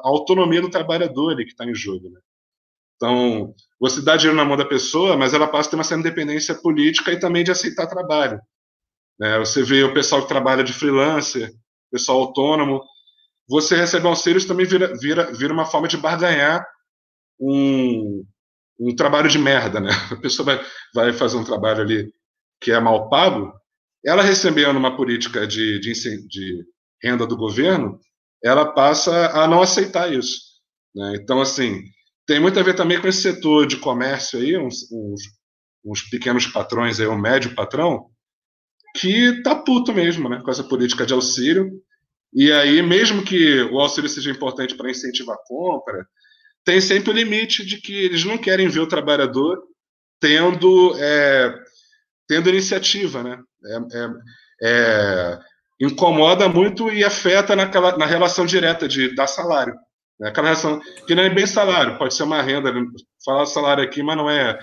autonomia 0.03 0.61
do 0.61 0.69
trabalhador 0.69 1.37
que 1.37 1.43
está 1.43 1.63
em 1.63 1.73
jogo, 1.73 2.09
né? 2.09 2.19
Então, 2.97 3.53
você 3.79 4.01
dá 4.01 4.17
dinheiro 4.17 4.35
na 4.35 4.43
mão 4.43 4.57
da 4.57 4.65
pessoa, 4.65 5.15
mas 5.15 5.33
ela 5.33 5.47
passa 5.47 5.69
a 5.69 5.71
ter 5.71 5.75
uma 5.77 5.83
certa 5.83 6.01
independência 6.01 6.55
política 6.55 7.13
e 7.13 7.19
também 7.19 7.43
de 7.43 7.51
aceitar 7.51 7.87
trabalho. 7.87 8.41
Né? 9.17 9.37
Você 9.39 9.63
vê 9.63 9.83
o 9.83 9.93
pessoal 9.93 10.23
que 10.23 10.27
trabalha 10.27 10.63
de 10.63 10.73
freelancer, 10.73 11.51
pessoal 11.91 12.19
autônomo, 12.19 12.81
você 13.47 13.75
recebe 13.75 14.07
auxílios 14.07 14.45
também 14.45 14.65
vira, 14.65 14.93
vira, 14.99 15.31
vira 15.31 15.53
uma 15.53 15.65
forma 15.65 15.87
de 15.87 15.97
barganhar 15.97 16.65
um, 17.39 18.23
um 18.79 18.95
trabalho 18.95 19.29
de 19.29 19.37
merda, 19.37 19.79
né? 19.79 19.91
A 20.11 20.15
pessoa 20.17 20.45
vai, 20.45 20.65
vai 20.93 21.13
fazer 21.13 21.37
um 21.37 21.43
trabalho 21.43 21.81
ali 21.81 22.11
que 22.61 22.71
é 22.71 22.79
mal 22.79 23.09
pago, 23.09 23.53
ela 24.05 24.23
recebendo 24.23 24.77
uma 24.77 24.95
política 24.95 25.45
de, 25.45 25.79
de, 25.79 25.93
de 26.27 26.65
renda 27.03 27.25
do 27.25 27.37
governo, 27.37 27.99
ela 28.43 28.73
passa 28.73 29.27
a 29.29 29.47
não 29.47 29.61
aceitar 29.61 30.11
isso. 30.11 30.39
Né? 30.95 31.17
Então, 31.21 31.41
assim, 31.41 31.83
tem 32.25 32.39
muito 32.39 32.59
a 32.59 32.63
ver 32.63 32.75
também 32.75 32.99
com 32.99 33.07
esse 33.07 33.21
setor 33.21 33.67
de 33.67 33.77
comércio 33.77 34.39
aí, 34.39 34.57
uns, 34.57 34.91
uns, 34.91 35.21
uns 35.85 36.01
pequenos 36.09 36.47
patrões 36.47 36.99
aí, 36.99 37.07
um 37.07 37.17
médio 37.17 37.55
patrão, 37.55 38.09
que 38.95 39.41
tá 39.43 39.55
puto 39.55 39.93
mesmo, 39.93 40.27
né, 40.27 40.41
com 40.43 40.49
essa 40.49 40.63
política 40.63 41.05
de 41.05 41.13
auxílio. 41.13 41.71
E 42.37 42.51
aí, 42.51 42.83
mesmo 42.83 43.23
que 43.23 43.63
o 43.63 43.79
auxílio 43.79 44.07
seja 44.07 44.29
importante 44.29 44.75
para 44.75 44.91
incentivar 44.91 45.35
a 45.35 45.47
compra, 45.47 46.05
tem 46.63 46.79
sempre 46.79 47.09
o 47.09 47.13
limite 47.13 47.65
de 47.65 47.81
que 47.81 47.91
eles 47.91 48.23
não 48.23 48.37
querem 48.37 48.67
ver 48.67 48.81
o 48.81 48.87
trabalhador 48.87 49.59
tendo, 50.19 50.95
é, 50.99 51.51
tendo 52.27 52.49
iniciativa, 52.49 53.23
né? 53.23 53.39
É, 53.65 53.97
é, 53.97 54.09
é 54.61 55.39
incomoda 55.81 56.47
muito 56.47 56.91
e 56.91 57.03
afeta 57.03 57.55
naquela, 57.55 57.97
na 57.97 58.05
relação 58.05 58.45
direta 58.45 58.87
de 58.87 59.15
dar 59.15 59.25
salário. 59.25 59.73
Né? 60.19 60.29
Aquela 60.29 60.49
relação 60.49 60.79
que 61.07 61.15
não 61.15 61.23
é 61.23 61.31
bem 61.31 61.47
salário, 61.47 61.97
pode 61.97 62.13
ser 62.13 62.21
uma 62.21 62.43
renda, 62.43 62.71
falar 63.25 63.47
salário 63.47 63.83
aqui, 63.83 64.03
mas 64.03 64.15
não 64.15 64.29
é 64.29 64.59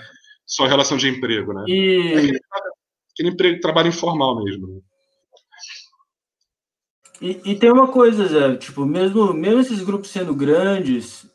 só 0.47 0.65
relação 0.65 0.95
de 0.95 1.09
emprego, 1.09 1.51
né? 1.51 1.65
E... 1.67 2.13
É 2.13 2.17
aquele, 2.19 2.39
aquele 3.11 3.29
emprego, 3.31 3.59
trabalho 3.59 3.89
informal 3.89 4.41
mesmo. 4.41 4.81
E, 7.21 7.41
e, 7.45 7.55
tem 7.55 7.71
uma 7.71 7.87
coisa, 7.87 8.27
Zé, 8.27 8.55
tipo, 8.57 8.85
mesmo, 8.85 9.33
mesmo 9.33 9.61
esses 9.61 9.81
grupos 9.81 10.09
sendo 10.09 10.35
grandes 10.35 11.29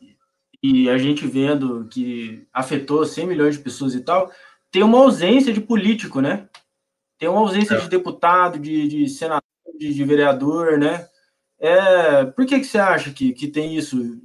e 0.62 0.90
a 0.90 0.98
gente 0.98 1.26
vendo 1.26 1.88
que 1.88 2.46
afetou 2.52 3.04
100 3.04 3.26
milhões 3.26 3.56
de 3.56 3.62
pessoas 3.62 3.94
e 3.94 4.00
tal, 4.00 4.30
tem 4.70 4.82
uma 4.82 4.98
ausência 4.98 5.52
de 5.52 5.60
político, 5.60 6.20
né? 6.20 6.48
Tem 7.18 7.28
uma 7.28 7.40
ausência 7.40 7.74
é. 7.74 7.80
de 7.80 7.88
deputado, 7.88 8.58
de, 8.58 8.86
de 8.86 9.08
senador, 9.08 9.42
de, 9.78 9.92
de 9.92 10.04
vereador, 10.04 10.78
né? 10.78 11.08
É, 11.58 12.24
por 12.24 12.46
que, 12.46 12.58
que 12.58 12.66
você 12.66 12.78
acha 12.78 13.10
que, 13.10 13.32
que 13.32 13.48
tem 13.48 13.76
isso? 13.76 14.20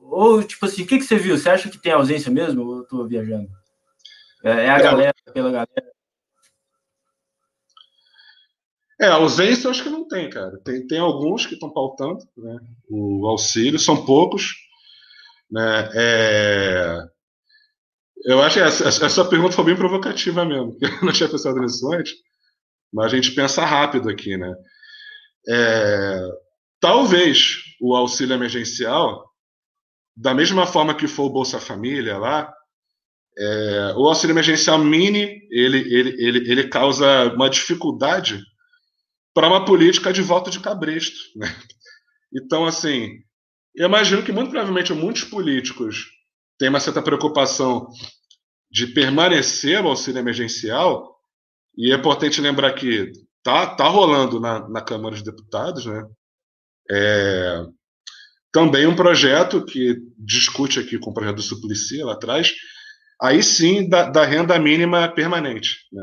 Ou, 0.00 0.42
tipo 0.42 0.64
assim, 0.66 0.82
o 0.82 0.86
que, 0.86 0.98
que 0.98 1.04
você 1.04 1.16
viu? 1.16 1.36
Você 1.36 1.48
acha 1.48 1.70
que 1.70 1.78
tem 1.78 1.92
ausência 1.92 2.30
mesmo? 2.30 2.62
Ou 2.62 2.78
eu 2.78 2.84
tô 2.84 3.06
viajando? 3.06 3.48
É, 4.44 4.50
é 4.50 4.70
a 4.70 4.78
é, 4.78 4.82
galera, 4.82 5.14
pela 5.32 5.50
galera. 5.50 5.91
É, 9.02 9.08
ausência 9.08 9.66
eu 9.66 9.70
acho 9.70 9.82
que 9.82 9.90
não 9.90 10.06
tem, 10.06 10.30
cara. 10.30 10.58
Tem, 10.64 10.86
tem 10.86 10.98
alguns 10.98 11.44
que 11.44 11.54
estão 11.54 11.72
pautando 11.72 12.18
né, 12.36 12.56
o 12.88 13.26
auxílio, 13.26 13.78
são 13.78 14.04
poucos. 14.04 14.54
Né, 15.50 15.90
é... 15.94 16.98
Eu 18.24 18.40
acho 18.40 18.58
que 18.58 18.62
essa, 18.62 19.04
essa 19.04 19.24
pergunta 19.24 19.56
foi 19.56 19.64
bem 19.64 19.76
provocativa 19.76 20.44
mesmo, 20.44 20.78
eu 20.80 21.04
não 21.04 21.12
tinha 21.12 21.28
pensado 21.28 21.58
nisso 21.58 21.92
antes, 21.92 22.14
mas 22.92 23.06
a 23.06 23.16
gente 23.16 23.32
pensa 23.32 23.64
rápido 23.64 24.08
aqui, 24.08 24.36
né? 24.36 24.54
É, 25.48 26.28
Talvez 26.82 27.58
o 27.80 27.94
auxílio 27.94 28.34
emergencial, 28.34 29.24
da 30.16 30.34
mesma 30.34 30.66
forma 30.66 30.96
que 30.96 31.06
foi 31.06 31.26
o 31.26 31.30
Bolsa 31.30 31.60
Família 31.60 32.18
lá, 32.18 32.52
é, 33.38 33.94
o 33.96 34.08
auxílio 34.08 34.34
emergencial 34.34 34.78
mini 34.78 35.46
ele, 35.48 35.78
ele, 35.78 36.10
ele, 36.18 36.50
ele 36.50 36.68
causa 36.68 37.32
uma 37.34 37.48
dificuldade 37.48 38.42
para 39.34 39.48
uma 39.48 39.64
política 39.64 40.12
de 40.12 40.22
voto 40.22 40.50
de 40.50 40.60
cabresto. 40.60 41.18
Né? 41.36 41.48
Então, 42.34 42.64
assim, 42.64 43.18
eu 43.74 43.86
imagino 43.86 44.22
que 44.22 44.32
muito 44.32 44.50
provavelmente 44.50 44.94
muitos 44.94 45.24
políticos 45.24 46.06
têm 46.58 46.70
uma 46.70 46.80
certa 46.80 47.02
preocupação 47.02 47.88
de 48.70 48.86
permanecer 48.86 49.84
o 49.84 49.88
auxílio 49.88 50.18
emergencial, 50.18 51.14
e 51.76 51.92
é 51.92 51.94
importante 51.96 52.40
lembrar 52.40 52.72
que 52.72 53.12
tá, 53.42 53.66
tá 53.74 53.86
rolando 53.86 54.40
na, 54.40 54.66
na 54.68 54.80
Câmara 54.80 55.14
dos 55.14 55.22
Deputados, 55.22 55.84
né? 55.84 56.06
É, 56.90 57.66
também 58.52 58.86
um 58.86 58.96
projeto 58.96 59.64
que 59.64 59.96
discute 60.18 60.78
aqui 60.78 60.98
com 60.98 61.10
o 61.10 61.14
projeto 61.14 61.36
do 61.36 61.42
Suplicy 61.42 62.02
lá 62.02 62.12
atrás, 62.12 62.52
aí 63.20 63.42
sim 63.42 63.88
da, 63.88 64.10
da 64.10 64.24
renda 64.24 64.58
mínima 64.58 65.08
permanente. 65.08 65.78
Né? 65.90 66.02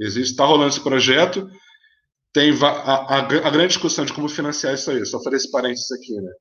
Existe, 0.00 0.30
está 0.30 0.44
rolando 0.44 0.70
esse 0.70 0.80
projeto, 0.80 1.48
tem 2.36 2.52
a, 2.62 2.66
a, 2.66 3.18
a, 3.18 3.50
grande 3.50 3.68
discussão 3.68 4.04
de 4.04 4.12
como 4.12 4.28
financiar 4.28 4.74
isso 4.74 4.90
aí, 4.90 5.06
só 5.06 5.22
fazer 5.22 5.36
esse 5.36 5.50
parênteses 5.50 5.90
aqui, 5.90 6.12
né? 6.20 6.32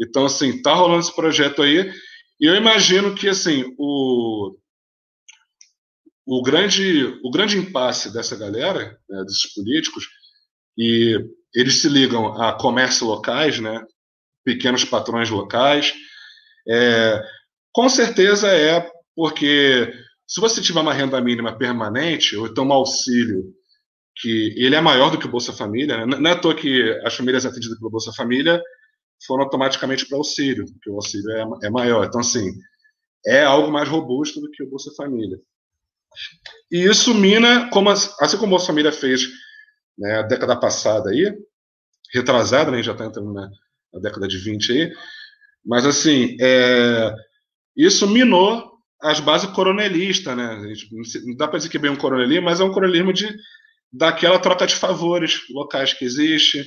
Então, 0.00 0.24
assim, 0.24 0.48
está 0.48 0.72
rolando 0.72 1.00
esse 1.00 1.14
projeto 1.14 1.60
aí, 1.60 1.92
e 2.40 2.46
eu 2.46 2.56
imagino 2.56 3.14
que, 3.14 3.28
assim, 3.28 3.62
o, 3.76 4.56
o, 6.26 6.42
grande, 6.42 7.04
o 7.22 7.30
grande 7.30 7.58
impasse 7.58 8.10
dessa 8.10 8.36
galera, 8.36 8.98
né, 9.06 9.22
desses 9.24 9.52
políticos, 9.52 10.08
e 10.78 11.18
eles 11.54 11.82
se 11.82 11.90
ligam 11.90 12.40
a 12.40 12.54
comércios 12.54 13.02
locais, 13.02 13.60
né, 13.60 13.84
pequenos 14.42 14.82
patrões 14.86 15.28
locais. 15.28 15.92
É, 16.66 17.22
com 17.74 17.86
certeza 17.90 18.48
é 18.48 18.90
porque 19.14 19.92
se 20.26 20.40
você 20.40 20.62
tiver 20.62 20.80
uma 20.80 20.94
renda 20.94 21.20
mínima 21.20 21.58
permanente, 21.58 22.34
ou 22.34 22.46
então 22.46 22.66
um 22.66 22.72
auxílio 22.72 23.57
que 24.20 24.54
ele 24.56 24.74
é 24.74 24.80
maior 24.80 25.10
do 25.10 25.18
que 25.18 25.26
o 25.26 25.30
Bolsa 25.30 25.52
Família, 25.52 26.04
né? 26.04 26.16
não 26.18 26.30
é 26.30 26.32
à 26.32 26.38
toa 26.38 26.54
que 26.54 26.90
as 27.04 27.14
famílias 27.14 27.46
atendidas 27.46 27.78
pelo 27.78 27.90
Bolsa 27.90 28.12
Família 28.12 28.60
foram 29.26 29.44
automaticamente 29.44 30.06
para 30.06 30.16
o 30.16 30.18
auxílio, 30.18 30.64
porque 30.72 30.90
o 30.90 30.94
auxílio 30.94 31.30
é, 31.30 31.66
é 31.66 31.70
maior. 31.70 32.04
Então, 32.04 32.20
assim, 32.20 32.52
é 33.26 33.44
algo 33.44 33.70
mais 33.70 33.88
robusto 33.88 34.40
do 34.40 34.50
que 34.50 34.62
o 34.62 34.68
Bolsa 34.68 34.90
Família. 34.96 35.38
E 36.70 36.84
isso 36.84 37.14
mina, 37.14 37.70
como, 37.70 37.90
assim 37.90 38.36
como 38.36 38.46
o 38.46 38.50
Bolsa 38.50 38.66
Família 38.66 38.92
fez 38.92 39.28
né, 39.96 40.18
a 40.18 40.22
década 40.22 40.56
passada 40.56 41.10
aí, 41.10 41.32
retrasada, 42.12 42.70
né, 42.70 42.82
já 42.82 42.92
está 42.92 43.06
entrando 43.06 43.32
na, 43.32 43.48
na, 43.92 44.00
década 44.00 44.26
de 44.26 44.38
20 44.38 44.72
aí, 44.72 44.92
mas 45.64 45.84
assim, 45.84 46.36
é, 46.40 47.12
isso 47.76 48.06
minou 48.06 48.72
as 49.00 49.20
bases 49.20 49.50
coronelistas, 49.50 50.36
né, 50.36 50.74
não 51.24 51.36
dá 51.36 51.46
para 51.46 51.58
dizer 51.58 51.68
que 51.68 51.76
é 51.76 51.80
bem 51.80 51.90
um 51.90 51.96
coronelismo, 51.96 52.46
mas 52.46 52.60
é 52.60 52.64
um 52.64 52.72
coronelismo 52.72 53.12
de, 53.12 53.28
daquela 53.92 54.38
troca 54.38 54.66
de 54.66 54.76
favores 54.76 55.42
locais 55.50 55.92
que 55.92 56.04
existe, 56.04 56.64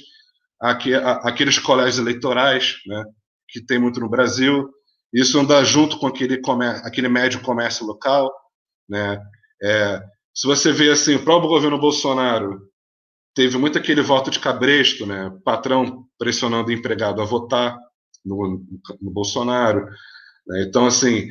aqui, 0.60 0.94
a, 0.94 1.14
aqueles 1.24 1.60
colégios 1.60 2.00
eleitorais, 2.00 2.78
né, 2.86 3.04
que 3.50 3.64
tem 3.64 3.80
muito 3.80 4.00
no 4.00 4.10
Brasil, 4.10 4.70
isso 5.14 5.40
anda 5.40 5.64
junto 5.64 6.00
com 6.00 6.08
aquele, 6.08 6.40
comer, 6.40 6.82
aquele 6.86 7.10
médio 7.10 7.42
comércio 7.42 7.86
local, 7.86 8.32
né, 8.90 9.22
é, 9.62 10.02
se 10.34 10.48
você 10.48 10.72
vê 10.72 10.90
assim, 10.90 11.16
o 11.16 11.24
próprio 11.24 11.50
governo 11.50 11.78
Bolsonaro 11.78 12.72
teve 13.36 13.58
muito 13.58 13.78
aquele 13.78 14.02
voto 14.02 14.30
de 14.30 14.40
cabresto, 14.40 15.06
né? 15.06 15.32
Patrão 15.44 16.06
pressionando 16.18 16.70
o 16.70 16.72
empregado 16.72 17.22
a 17.22 17.26
votar 17.26 17.78
no, 18.26 18.64
no 19.02 19.12
Bolsonaro. 19.12 19.86
Né? 20.48 20.64
Então, 20.68 20.86
assim, 20.86 21.28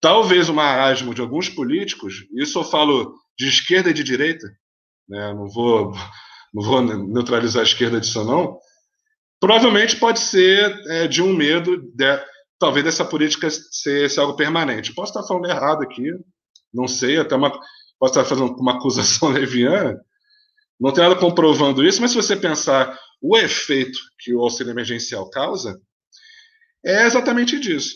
talvez 0.00 0.48
o 0.48 0.54
marasmo 0.54 1.14
de 1.14 1.20
alguns 1.20 1.48
políticos, 1.48 2.26
isso 2.34 2.58
eu 2.58 2.64
falo 2.64 3.14
de 3.38 3.48
esquerda 3.48 3.90
e 3.90 3.94
de 3.94 4.02
direita, 4.02 4.46
né? 5.08 5.32
não, 5.32 5.48
vou, 5.48 5.92
não 6.52 6.62
vou 6.62 6.82
neutralizar 6.82 7.60
a 7.60 7.66
esquerda 7.66 8.00
disso, 8.00 8.24
não. 8.24 8.58
Provavelmente 9.40 9.96
pode 9.96 10.20
ser 10.20 10.72
é, 10.88 11.08
de 11.08 11.22
um 11.22 11.34
medo, 11.34 11.76
de, 11.94 12.24
talvez 12.58 12.84
dessa 12.84 13.04
política 13.04 13.50
ser, 13.50 14.08
ser, 14.08 14.20
algo 14.20 14.36
permanente. 14.36 14.94
Posso 14.94 15.10
estar 15.10 15.26
falando 15.26 15.48
errado 15.50 15.82
aqui, 15.82 16.12
não 16.72 16.86
sei, 16.86 17.18
até 17.18 17.34
uma, 17.34 17.50
posso 17.98 18.12
estar 18.12 18.24
fazendo 18.24 18.54
uma 18.56 18.76
acusação 18.76 19.30
leviana, 19.32 20.00
não 20.80 20.92
tem 20.92 21.02
nada 21.04 21.16
comprovando 21.16 21.84
isso, 21.84 22.00
mas 22.00 22.10
se 22.10 22.16
você 22.16 22.36
pensar 22.36 22.98
o 23.20 23.36
efeito 23.36 23.98
que 24.18 24.34
o 24.34 24.40
auxílio 24.40 24.72
emergencial 24.72 25.30
causa, 25.30 25.80
é 26.84 27.06
exatamente 27.06 27.58
disso. 27.60 27.94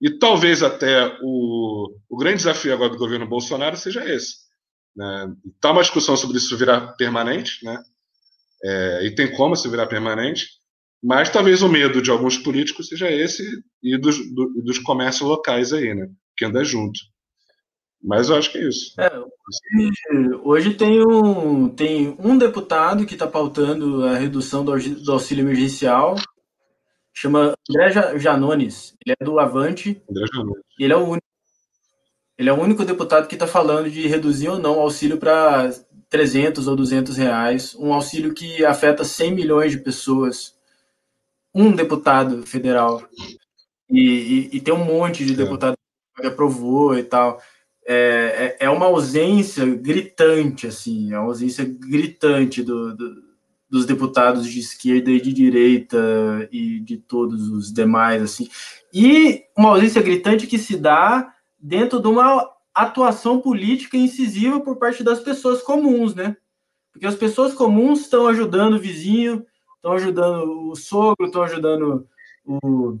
E 0.00 0.10
talvez 0.18 0.62
até 0.62 1.06
o, 1.22 1.96
o 2.08 2.16
grande 2.16 2.38
desafio 2.38 2.74
agora 2.74 2.90
do 2.90 2.98
governo 2.98 3.28
Bolsonaro 3.28 3.76
seja 3.76 4.04
esse. 4.04 4.45
Né? 4.96 5.34
Está 5.54 5.72
uma 5.72 5.82
discussão 5.82 6.16
sobre 6.16 6.38
isso 6.38 6.56
virar 6.56 6.92
permanente, 6.96 7.64
né? 7.64 7.82
é, 8.62 9.06
e 9.06 9.14
tem 9.14 9.30
como 9.32 9.56
se 9.56 9.68
virar 9.68 9.86
permanente, 9.86 10.48
mas 11.02 11.30
talvez 11.30 11.62
o 11.62 11.68
medo 11.68 12.00
de 12.02 12.10
alguns 12.10 12.38
políticos 12.38 12.88
seja 12.88 13.10
esse 13.10 13.44
e 13.82 13.96
dos, 13.98 14.18
do, 14.34 14.62
dos 14.64 14.78
comércios 14.78 15.28
locais 15.28 15.72
aí, 15.72 15.94
né? 15.94 16.08
Que 16.36 16.44
anda 16.44 16.64
junto. 16.64 16.98
Mas 18.02 18.28
eu 18.28 18.36
acho 18.36 18.50
que 18.50 18.58
é 18.58 18.68
isso. 18.68 18.92
É, 19.00 19.10
hoje, 19.18 20.34
hoje 20.42 20.74
tem, 20.74 21.00
um, 21.00 21.68
tem 21.68 22.16
um 22.18 22.36
deputado 22.36 23.06
que 23.06 23.14
está 23.14 23.26
pautando 23.26 24.04
a 24.04 24.16
redução 24.16 24.64
do, 24.64 24.76
do, 24.76 25.12
auxílio 25.12 25.42
emergencial, 25.42 26.16
chama 27.14 27.54
André 27.70 28.18
Janones. 28.18 28.94
Ele 29.04 29.16
é 29.18 29.24
do 29.24 29.38
Avante. 29.38 30.02
André 30.10 30.24
Janones. 30.32 30.62
Ele 30.78 30.92
é 30.92 30.96
o 30.96 31.04
único. 31.04 31.26
Ele 32.38 32.48
é 32.48 32.52
o 32.52 32.60
único 32.60 32.84
deputado 32.84 33.28
que 33.28 33.34
está 33.34 33.46
falando 33.46 33.90
de 33.90 34.06
reduzir 34.06 34.48
ou 34.48 34.58
não 34.58 34.78
o 34.78 34.80
auxílio 34.80 35.18
para 35.18 35.70
300 36.08 36.68
ou 36.68 36.76
200 36.76 37.16
reais, 37.16 37.74
um 37.74 37.92
auxílio 37.92 38.34
que 38.34 38.64
afeta 38.64 39.04
100 39.04 39.34
milhões 39.34 39.72
de 39.72 39.78
pessoas. 39.78 40.54
Um 41.54 41.72
deputado 41.72 42.46
federal. 42.46 43.02
E, 43.90 44.00
e, 44.00 44.56
e 44.56 44.60
tem 44.60 44.74
um 44.74 44.84
monte 44.84 45.24
de 45.24 45.32
é. 45.32 45.36
deputado 45.36 45.74
que 46.20 46.26
aprovou 46.26 46.98
e 46.98 47.02
tal 47.02 47.40
é, 47.86 48.56
é, 48.60 48.66
é 48.66 48.70
uma 48.70 48.86
ausência 48.86 49.64
gritante, 49.64 50.66
assim, 50.66 51.12
é 51.12 51.18
uma 51.18 51.28
ausência 51.28 51.64
gritante 51.64 52.62
do, 52.62 52.94
do, 52.96 53.22
dos 53.70 53.86
deputados 53.86 54.50
de 54.50 54.58
esquerda 54.58 55.10
e 55.10 55.20
de 55.20 55.32
direita 55.32 55.96
e 56.50 56.80
de 56.80 56.96
todos 56.96 57.48
os 57.48 57.72
demais, 57.72 58.20
assim, 58.20 58.48
e 58.92 59.44
uma 59.56 59.70
ausência 59.70 60.02
gritante 60.02 60.48
que 60.48 60.58
se 60.58 60.76
dá 60.76 61.32
dentro 61.66 62.00
de 62.00 62.06
uma 62.06 62.48
atuação 62.72 63.40
política 63.40 63.96
incisiva 63.96 64.60
por 64.60 64.76
parte 64.76 65.02
das 65.02 65.18
pessoas 65.18 65.62
comuns, 65.62 66.14
né? 66.14 66.36
Porque 66.92 67.06
as 67.06 67.16
pessoas 67.16 67.52
comuns 67.52 68.02
estão 68.02 68.28
ajudando 68.28 68.74
o 68.74 68.78
vizinho, 68.78 69.44
estão 69.74 69.92
ajudando 69.92 70.70
o 70.70 70.76
sogro, 70.76 71.26
estão 71.26 71.42
ajudando 71.42 72.06
o. 72.44 72.98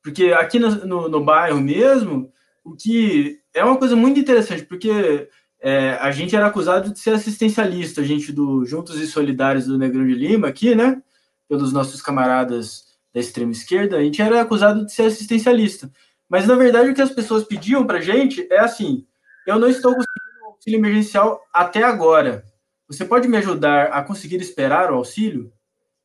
Porque 0.00 0.26
aqui 0.26 0.60
no, 0.60 0.86
no, 0.86 1.08
no 1.08 1.24
bairro 1.24 1.60
mesmo, 1.60 2.32
o 2.64 2.76
que 2.76 3.40
é 3.52 3.64
uma 3.64 3.76
coisa 3.76 3.96
muito 3.96 4.20
interessante, 4.20 4.64
porque 4.64 5.28
é, 5.60 5.94
a 5.94 6.12
gente 6.12 6.36
era 6.36 6.46
acusado 6.46 6.92
de 6.92 7.00
ser 7.00 7.10
assistencialista, 7.10 8.00
a 8.00 8.04
gente 8.04 8.30
do 8.30 8.64
Juntos 8.64 9.00
e 9.00 9.08
Solidários 9.08 9.66
do 9.66 9.76
Negrão 9.76 10.06
de 10.06 10.14
Lima, 10.14 10.46
aqui, 10.46 10.76
né? 10.76 11.02
Pelos 11.48 11.72
nossos 11.72 12.00
camaradas 12.00 12.84
da 13.12 13.18
extrema 13.18 13.50
esquerda, 13.50 13.96
a 13.96 14.02
gente 14.04 14.22
era 14.22 14.40
acusado 14.40 14.86
de 14.86 14.92
ser 14.92 15.06
assistencialista. 15.06 15.90
Mas, 16.28 16.46
na 16.46 16.54
verdade, 16.54 16.90
o 16.90 16.94
que 16.94 17.02
as 17.02 17.10
pessoas 17.10 17.44
pediam 17.44 17.86
para 17.86 18.00
gente 18.00 18.46
é 18.50 18.58
assim: 18.58 19.06
eu 19.46 19.58
não 19.58 19.68
estou 19.68 19.92
conseguindo 19.92 20.46
auxílio 20.46 20.78
emergencial 20.78 21.40
até 21.52 21.82
agora. 21.82 22.44
Você 22.88 23.04
pode 23.04 23.28
me 23.28 23.36
ajudar 23.36 23.86
a 23.86 24.02
conseguir 24.02 24.36
esperar 24.36 24.92
o 24.92 24.96
auxílio? 24.96 25.52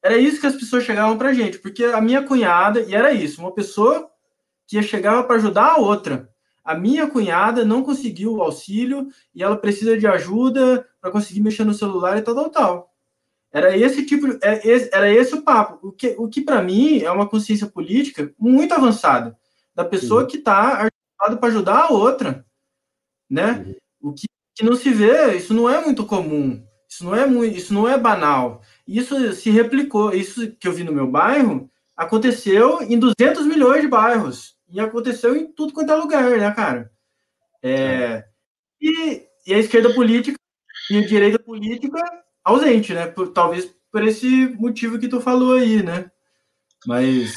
Era 0.03 0.17
isso 0.17 0.41
que 0.41 0.47
as 0.47 0.55
pessoas 0.55 0.83
chegavam 0.83 1.17
para 1.17 1.33
gente, 1.33 1.59
porque 1.59 1.83
a 1.83 2.01
minha 2.01 2.23
cunhada, 2.23 2.81
e 2.81 2.95
era 2.95 3.13
isso, 3.13 3.39
uma 3.39 3.53
pessoa 3.53 4.09
que 4.67 4.81
chegava 4.81 5.23
para 5.23 5.35
ajudar 5.35 5.73
a 5.73 5.77
outra 5.77 6.31
a 6.63 6.75
minha 6.75 7.07
cunhada 7.07 7.65
não 7.65 7.83
conseguiu 7.83 8.35
o 8.35 8.41
auxílio 8.41 9.07
e 9.33 9.43
ela 9.43 9.57
precisa 9.57 9.97
de 9.97 10.07
ajuda 10.07 10.87
para 10.99 11.11
conseguir 11.11 11.41
mexer 11.41 11.63
no 11.63 11.73
celular 11.73 12.17
e 12.17 12.21
tal, 12.21 12.35
tal, 12.35 12.49
tal. 12.49 12.91
Era 13.51 13.75
esse 13.75 14.05
tipo, 14.05 14.27
é, 14.41 14.61
era 14.93 15.11
esse 15.11 15.35
o 15.35 15.41
papo. 15.41 15.85
O 15.85 15.91
que, 15.91 16.15
o 16.17 16.27
que 16.27 16.41
para 16.41 16.61
mim 16.61 17.01
é 17.01 17.11
uma 17.11 17.27
consciência 17.27 17.67
política 17.67 18.33
muito 18.39 18.73
avançada 18.73 19.37
da 19.73 19.85
pessoa 19.85 20.21
uhum. 20.21 20.27
que 20.27 20.37
está 20.37 20.89
ajudada 21.19 21.39
para 21.39 21.49
ajudar 21.49 21.79
a 21.85 21.91
outra, 21.91 22.45
né? 23.29 23.65
Uhum. 24.01 24.11
O 24.11 24.13
que, 24.13 24.27
que, 24.55 24.65
não 24.65 24.75
se 24.75 24.89
vê, 24.89 25.35
isso 25.35 25.53
não 25.53 25.69
é 25.69 25.83
muito 25.83 26.05
comum, 26.05 26.63
isso 26.89 27.03
não 27.03 27.15
é 27.15 27.25
muito, 27.25 27.55
isso 27.55 27.73
não 27.73 27.87
é 27.87 27.97
banal. 27.97 28.61
Isso 28.87 29.33
se 29.33 29.49
replicou, 29.49 30.13
isso 30.13 30.51
que 30.55 30.67
eu 30.67 30.73
vi 30.73 30.83
no 30.83 30.91
meu 30.91 31.07
bairro 31.07 31.69
aconteceu 31.95 32.81
em 32.81 32.97
200 32.97 33.45
milhões 33.45 33.81
de 33.81 33.87
bairros. 33.87 34.55
E 34.67 34.79
aconteceu 34.79 35.35
em 35.35 35.51
tudo 35.51 35.73
quanto 35.73 35.91
é 35.91 35.95
lugar, 35.95 36.37
né, 36.37 36.51
cara? 36.51 36.91
É, 37.61 38.25
e, 38.81 39.27
e, 39.45 39.53
a 39.53 39.59
esquerda 39.59 39.93
política 39.93 40.37
e 40.89 40.97
a 40.97 41.05
direita 41.05 41.37
política 41.37 42.01
ausente, 42.43 42.93
né? 42.93 43.05
Por, 43.05 43.29
talvez 43.29 43.71
por 43.91 44.03
esse 44.03 44.47
motivo 44.57 44.97
que 44.97 45.07
tu 45.07 45.21
falou 45.21 45.55
aí, 45.55 45.83
né? 45.83 46.09
Mas. 46.87 47.35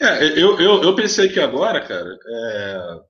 É, 0.00 0.26
eu, 0.38 0.60
eu, 0.60 0.82
eu 0.82 0.94
pensei 0.94 1.28
que 1.28 1.40
agora, 1.40 1.80
cara, 1.80 2.18
é... 2.28 3.00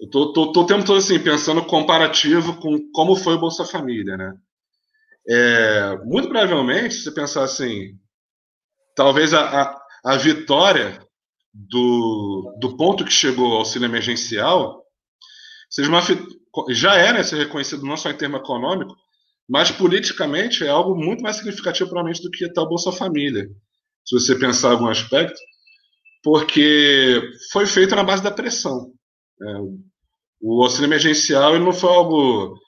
eu 0.00 0.10
tô, 0.10 0.32
tô, 0.32 0.52
tô 0.52 0.66
tempo 0.66 0.84
todo 0.84 0.98
assim, 0.98 1.18
pensando 1.18 1.64
comparativo 1.64 2.60
com 2.60 2.78
como 2.92 3.16
foi 3.16 3.34
o 3.34 3.40
Bolsa 3.40 3.64
Família, 3.64 4.16
né? 4.16 4.34
É, 5.28 5.96
muito 6.04 6.28
provavelmente, 6.28 6.94
se 6.94 7.12
pensar 7.12 7.44
assim, 7.44 7.98
talvez 8.94 9.34
a, 9.34 9.62
a, 9.62 9.82
a 10.04 10.16
vitória 10.16 10.98
do, 11.52 12.54
do 12.60 12.76
ponto 12.76 13.04
que 13.04 13.12
chegou 13.12 13.52
ao 13.52 13.58
auxílio 13.58 13.86
emergencial 13.86 14.82
seja 15.70 15.88
uma, 15.90 16.00
já 16.70 16.96
é 16.96 17.12
né, 17.12 17.22
ser 17.22 17.36
reconhecido 17.36 17.84
não 17.84 17.96
só 17.96 18.10
em 18.10 18.16
termo 18.16 18.36
econômico, 18.36 18.94
mas 19.48 19.70
politicamente 19.70 20.64
é 20.64 20.68
algo 20.68 20.94
muito 20.94 21.22
mais 21.22 21.36
significativo, 21.36 21.88
provavelmente, 21.88 22.22
do 22.22 22.30
que 22.30 22.44
até 22.44 22.60
o 22.60 22.68
Bolsa 22.68 22.92
Família, 22.92 23.48
se 24.08 24.18
você 24.18 24.34
pensar 24.38 24.70
algum 24.70 24.88
aspecto, 24.88 25.38
porque 26.22 27.20
foi 27.52 27.66
feito 27.66 27.94
na 27.94 28.02
base 28.02 28.22
da 28.22 28.30
pressão. 28.30 28.90
É, 29.42 29.54
o 30.40 30.62
auxílio 30.62 30.86
emergencial 30.88 31.54
ele 31.54 31.64
não 31.64 31.72
foi 31.72 31.90
algo. 31.90 32.58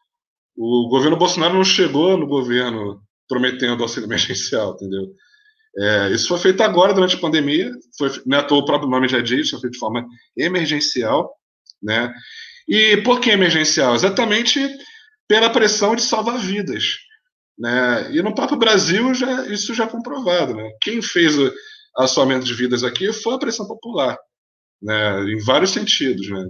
O 0.56 0.88
governo 0.90 1.16
Bolsonaro 1.16 1.54
não 1.54 1.64
chegou 1.64 2.18
no 2.18 2.26
governo 2.26 3.00
prometendo 3.26 3.82
auxílio 3.82 4.06
emergencial, 4.06 4.74
entendeu? 4.74 5.06
É, 5.78 6.10
isso 6.10 6.28
foi 6.28 6.38
feito 6.38 6.60
agora, 6.62 6.92
durante 6.92 7.16
a 7.16 7.20
pandemia, 7.20 7.70
foi, 7.96 8.10
né, 8.26 8.40
o 8.50 8.64
próprio 8.64 8.90
nome 8.90 9.08
já 9.08 9.20
diz, 9.20 9.48
foi 9.48 9.60
feito 9.60 9.74
de 9.74 9.78
forma 9.78 10.04
emergencial. 10.36 11.32
Né? 11.82 12.12
E 12.68 12.98
por 12.98 13.20
que 13.20 13.30
emergencial? 13.30 13.94
Exatamente 13.94 14.60
pela 15.26 15.48
pressão 15.48 15.94
de 15.94 16.02
salvar 16.02 16.38
vidas. 16.38 16.96
Né? 17.60 18.10
E 18.12 18.22
no 18.22 18.34
próprio 18.34 18.58
Brasil 18.58 19.12
já, 19.12 19.46
isso 19.48 19.74
já 19.74 19.84
é 19.84 19.88
comprovado. 19.88 20.54
Né? 20.54 20.66
Quem 20.80 21.02
fez 21.02 21.38
o 21.38 21.52
assoamento 21.94 22.46
de 22.46 22.54
vidas 22.54 22.82
aqui 22.82 23.12
foi 23.12 23.34
a 23.34 23.38
pressão 23.38 23.66
popular, 23.66 24.16
né? 24.80 25.24
em 25.30 25.44
vários 25.44 25.70
sentidos. 25.70 26.26
Né? 26.30 26.48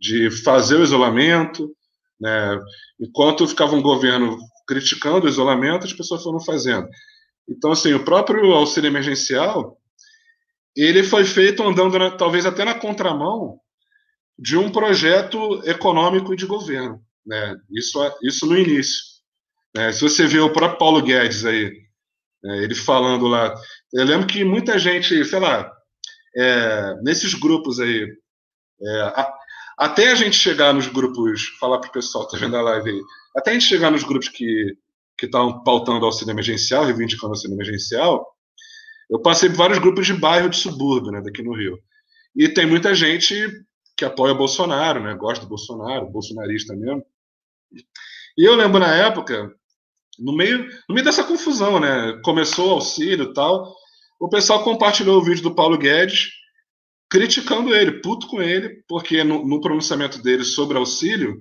De 0.00 0.30
fazer 0.42 0.76
o 0.76 0.82
isolamento, 0.82 1.72
né? 2.20 2.58
enquanto 3.00 3.46
ficava 3.46 3.76
um 3.76 3.82
governo 3.82 4.36
criticando 4.66 5.26
o 5.26 5.28
isolamento, 5.28 5.86
as 5.86 5.92
pessoas 5.92 6.24
foram 6.24 6.40
fazendo. 6.40 6.88
Então, 7.48 7.70
assim, 7.70 7.94
o 7.94 8.04
próprio 8.04 8.52
auxílio 8.52 8.88
emergencial, 8.88 9.78
ele 10.76 11.04
foi 11.04 11.24
feito 11.24 11.62
andando, 11.62 11.98
na, 11.98 12.10
talvez 12.10 12.44
até 12.44 12.64
na 12.64 12.74
contramão 12.74 13.60
de 14.36 14.56
um 14.56 14.70
projeto 14.70 15.62
econômico 15.64 16.34
e 16.34 16.36
de 16.36 16.46
governo, 16.46 17.00
né? 17.24 17.56
Isso, 17.70 17.98
isso 18.22 18.46
no 18.46 18.56
início. 18.56 19.17
Né? 19.76 19.92
Se 19.92 20.00
você 20.00 20.26
vê 20.26 20.40
o 20.40 20.52
próprio 20.52 20.78
Paulo 20.78 21.02
Guedes 21.02 21.44
aí, 21.44 21.70
né, 22.42 22.62
ele 22.62 22.74
falando 22.74 23.26
lá, 23.26 23.54
eu 23.92 24.04
lembro 24.04 24.26
que 24.26 24.44
muita 24.44 24.78
gente, 24.78 25.24
sei 25.24 25.38
lá, 25.38 25.70
é, 26.36 26.94
nesses 27.02 27.34
grupos 27.34 27.80
aí, 27.80 28.06
é, 28.80 29.00
a, 29.00 29.32
até 29.78 30.10
a 30.10 30.14
gente 30.14 30.36
chegar 30.36 30.72
nos 30.72 30.86
grupos, 30.86 31.48
falar 31.60 31.78
para 31.78 31.88
o 31.90 31.92
pessoal 31.92 32.24
está 32.24 32.38
vendo 32.38 32.56
a 32.56 32.62
live 32.62 32.90
aí, 32.90 33.00
até 33.36 33.50
a 33.50 33.54
gente 33.54 33.66
chegar 33.66 33.90
nos 33.90 34.04
grupos 34.04 34.28
que 34.28 34.76
que 35.18 35.26
estavam 35.26 35.64
pautando 35.64 36.06
auxílio 36.06 36.30
emergencial, 36.30 36.84
reivindicando 36.84 37.32
auxílio 37.32 37.56
emergencial, 37.56 38.24
eu 39.10 39.20
passei 39.20 39.48
por 39.48 39.56
vários 39.56 39.80
grupos 39.80 40.06
de 40.06 40.14
bairro 40.14 40.48
de 40.48 40.56
subúrbio, 40.56 41.10
né, 41.10 41.20
daqui 41.20 41.42
no 41.42 41.56
Rio. 41.56 41.76
E 42.36 42.48
tem 42.48 42.66
muita 42.66 42.94
gente 42.94 43.34
que 43.96 44.04
apoia 44.04 44.32
Bolsonaro, 44.32 45.02
né, 45.02 45.14
gosta 45.14 45.44
do 45.44 45.48
Bolsonaro, 45.48 46.08
bolsonarista 46.08 46.74
mesmo. 46.76 47.04
E 48.36 48.44
eu 48.44 48.54
lembro 48.54 48.78
na 48.78 48.94
época, 48.94 49.52
no 50.18 50.36
meio, 50.36 50.66
no 50.88 50.94
meio 50.94 51.04
dessa 51.04 51.24
confusão, 51.24 51.78
né, 51.78 52.20
começou 52.24 52.68
o 52.68 52.72
auxílio 52.72 53.30
e 53.30 53.32
tal, 53.32 53.74
o 54.20 54.28
pessoal 54.28 54.64
compartilhou 54.64 55.18
o 55.18 55.24
vídeo 55.24 55.42
do 55.42 55.54
Paulo 55.54 55.78
Guedes 55.78 56.28
criticando 57.10 57.74
ele, 57.74 58.00
puto 58.02 58.26
com 58.26 58.42
ele, 58.42 58.82
porque 58.88 59.24
no, 59.24 59.46
no 59.46 59.60
pronunciamento 59.60 60.22
dele 60.22 60.44
sobre 60.44 60.76
auxílio, 60.76 61.40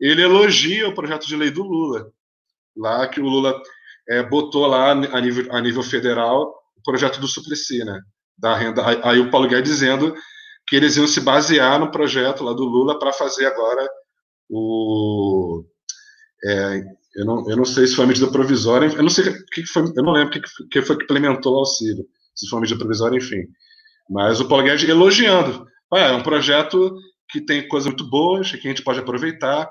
ele 0.00 0.22
elogia 0.22 0.88
o 0.88 0.94
projeto 0.94 1.26
de 1.26 1.36
lei 1.36 1.50
do 1.50 1.62
Lula 1.62 2.12
lá 2.78 3.06
que 3.08 3.20
o 3.20 3.24
Lula 3.24 3.60
é, 4.08 4.22
botou 4.22 4.66
lá 4.66 4.92
a 4.92 5.20
nível, 5.20 5.52
a 5.52 5.60
nível 5.60 5.82
federal 5.82 6.54
o 6.76 6.82
projeto 6.82 7.20
do 7.20 7.26
Suplicy, 7.26 7.84
né? 7.84 8.00
Da 8.38 8.56
renda. 8.56 8.82
Aí 9.04 9.18
o 9.18 9.30
Paulo 9.30 9.48
Guedes 9.48 9.72
dizendo 9.72 10.14
que 10.66 10.76
eles 10.76 10.96
iam 10.96 11.08
se 11.08 11.20
basear 11.20 11.78
no 11.78 11.90
projeto 11.90 12.44
lá 12.44 12.52
do 12.52 12.64
Lula 12.64 12.98
para 12.98 13.12
fazer 13.12 13.46
agora 13.46 13.86
o. 14.48 15.64
É, 16.44 16.82
eu, 17.18 17.24
não, 17.24 17.50
eu 17.50 17.56
não 17.56 17.64
sei 17.64 17.84
se 17.86 17.96
foi 17.96 18.04
a 18.04 18.08
medida 18.08 18.30
provisória, 18.30 18.86
eu 18.86 19.02
não 19.02 19.10
sei 19.10 19.24
que, 19.52 19.66
foi, 19.66 19.82
eu 19.96 20.02
não 20.04 20.12
lembro 20.12 20.30
que, 20.30 20.40
que 20.70 20.82
foi 20.82 20.96
que 20.96 21.02
implementou 21.02 21.54
o 21.54 21.58
auxílio, 21.58 22.06
se 22.32 22.48
foi 22.48 22.58
a 22.58 22.62
medida 22.62 22.78
provisória, 22.78 23.16
enfim. 23.16 23.42
Mas 24.08 24.40
o 24.40 24.46
Paulo 24.46 24.64
Guedes 24.64 24.88
elogiando. 24.88 25.66
Ah, 25.92 25.98
é 25.98 26.12
um 26.12 26.22
projeto 26.22 26.94
que 27.28 27.40
tem 27.40 27.66
coisas 27.66 27.88
muito 27.88 28.08
boas, 28.08 28.52
que 28.52 28.56
a 28.68 28.70
gente 28.70 28.84
pode 28.84 29.00
aproveitar, 29.00 29.68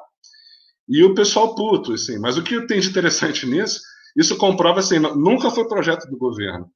e 0.90 1.04
o 1.04 1.16
pessoal 1.16 1.56
puto, 1.56 1.94
assim. 1.94 2.20
Mas 2.20 2.38
o 2.38 2.44
que 2.44 2.68
tem 2.68 2.82
de 2.82 2.90
interessante 2.90 3.46
nisso, 3.48 3.80
isso 4.18 4.38
comprova, 4.38 4.82
assim, 4.82 5.00
nunca 5.00 5.50
foi 5.50 5.70
projeto 5.70 6.06
do 6.10 6.18
governo, 6.18 6.70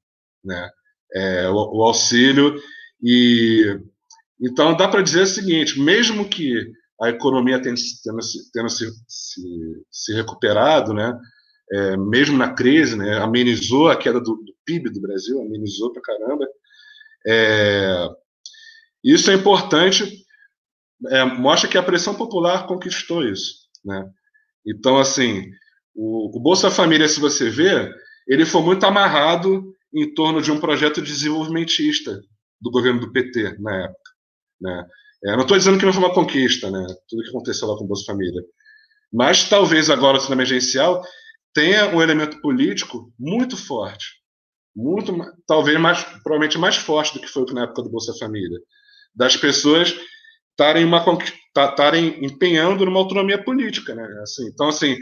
né? 0.43 0.69
É, 1.13 1.49
o, 1.49 1.80
o 1.80 1.84
auxílio 1.84 2.55
e 3.03 3.78
então 4.41 4.76
dá 4.76 4.88
para 4.88 5.01
dizer 5.01 5.24
o 5.24 5.28
seguinte, 5.28 5.78
mesmo 5.78 6.30
que 6.30 6.72
a 7.02 7.10
economia 7.10 7.62
tenha, 7.62 7.76
tenha, 8.04 8.18
tenha 8.54 8.70
se, 8.70 8.91
se, 9.08 9.41
se, 9.89 10.14
recuperado, 10.14 10.93
né? 10.93 11.18
É, 11.74 11.97
mesmo 11.97 12.38
na 12.38 12.54
crise, 12.54 12.97
né? 12.97 13.18
amenizou 13.20 13.89
a 13.89 13.95
queda 13.95 14.20
do, 14.20 14.36
do 14.36 14.54
PIB 14.66 14.89
do 14.89 15.02
Brasil, 15.02 15.41
amenizou 15.41 15.91
para 15.91 16.02
caramba. 16.02 16.45
É, 17.26 18.10
isso 19.04 19.32
é 19.32 19.34
importante, 19.34 20.26
é, 21.08 21.24
mostra 21.24 21.70
que 21.70 21.78
a 21.78 21.84
pressão 21.84 22.14
popular 22.14 22.68
conquistou 22.68 23.24
isso. 23.24 23.70
Né? 23.86 24.06
Então, 24.68 24.97
assim, 24.99 25.49
o, 25.95 26.38
o, 26.38 26.39
Bolsa 26.41 26.70
Família, 26.70 27.08
se 27.08 27.20
você 27.20 27.49
ver, 27.49 27.95
ele 28.28 28.45
foi 28.45 28.62
muito 28.62 28.86
amarrado 28.86 29.74
em 29.93 30.14
torno 30.14 30.41
de 30.41 30.52
um 30.52 30.60
projeto 30.60 31.02
desenvolvimentista 31.02 32.22
do 32.60 32.70
governo 32.70 32.99
do 32.99 33.12
PT 33.12 33.58
na 33.60 33.86
época. 33.86 34.12
Né? 34.60 34.88
É, 35.24 35.34
não 35.34 35.41
estou 35.41 35.57
dizendo 35.57 35.78
que 35.78 35.86
não 35.86 35.93
foi 35.93 36.03
uma 36.03 36.13
conquista, 36.13 36.69
né? 36.72 36.86
tudo 37.07 37.24
que 37.24 37.30
aconteceu 37.30 37.67
lá 37.67 37.78
com 37.78 37.84
o 37.84 37.88
Bolsa 37.88 38.05
Família. 38.05 38.41
Mas 39.13 39.47
talvez 39.47 39.89
agora, 39.89 40.17
no 40.17 40.34
emergencial, 40.34 41.03
tenha 41.53 41.93
um 41.95 42.01
elemento 42.01 42.41
político 42.41 43.13
muito 43.19 43.57
forte. 43.57 44.05
Muito, 44.76 45.13
talvez 45.45 45.80
mais, 45.80 46.03
provavelmente 46.24 46.57
mais 46.57 46.78
forte 46.78 47.13
do 47.13 47.19
que 47.19 47.28
foi 47.28 47.45
na 47.53 47.63
época 47.63 47.84
do 47.84 47.89
Bolsa 47.89 48.13
Família. 48.17 48.57
Das 49.13 49.36
pessoas 49.36 49.93
estarem 50.51 50.89
estarem 51.55 52.24
empenhando 52.24 52.86
numa 52.86 52.99
autonomia 52.99 53.43
política, 53.43 53.93
né? 53.93 54.07
Assim, 54.22 54.47
então, 54.47 54.69
assim, 54.69 54.93
ao 54.93 54.99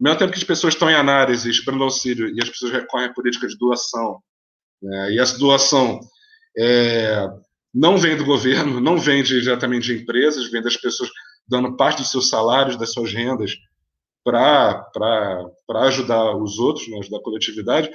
mesmo 0.00 0.18
tempo 0.18 0.32
que 0.32 0.38
as 0.38 0.44
pessoas 0.44 0.74
estão 0.74 0.90
em 0.90 0.94
análise, 0.94 1.48
esperando 1.48 1.84
auxílio, 1.84 2.28
e 2.28 2.42
as 2.42 2.48
pessoas 2.48 2.72
recorrem 2.72 3.08
à 3.08 3.12
política 3.12 3.46
de 3.46 3.56
doação, 3.56 4.18
né? 4.82 5.12
e 5.12 5.20
essa 5.20 5.38
doação 5.38 6.00
é, 6.58 7.28
não 7.74 7.96
vem 7.96 8.16
do 8.16 8.24
governo, 8.24 8.80
não 8.80 8.98
vem 8.98 9.22
diretamente 9.22 9.86
de 9.86 10.02
empresas, 10.02 10.50
vem 10.50 10.62
das 10.62 10.76
pessoas 10.76 11.10
dando 11.48 11.76
parte 11.76 11.98
dos 12.02 12.10
seus 12.10 12.28
salários, 12.28 12.76
das 12.76 12.92
suas 12.92 13.12
rendas, 13.12 13.52
para 14.24 14.84
ajudar 15.86 16.36
os 16.36 16.58
outros, 16.58 16.88
né? 16.88 16.98
ajudar 16.98 17.18
a 17.18 17.22
coletividade. 17.22 17.90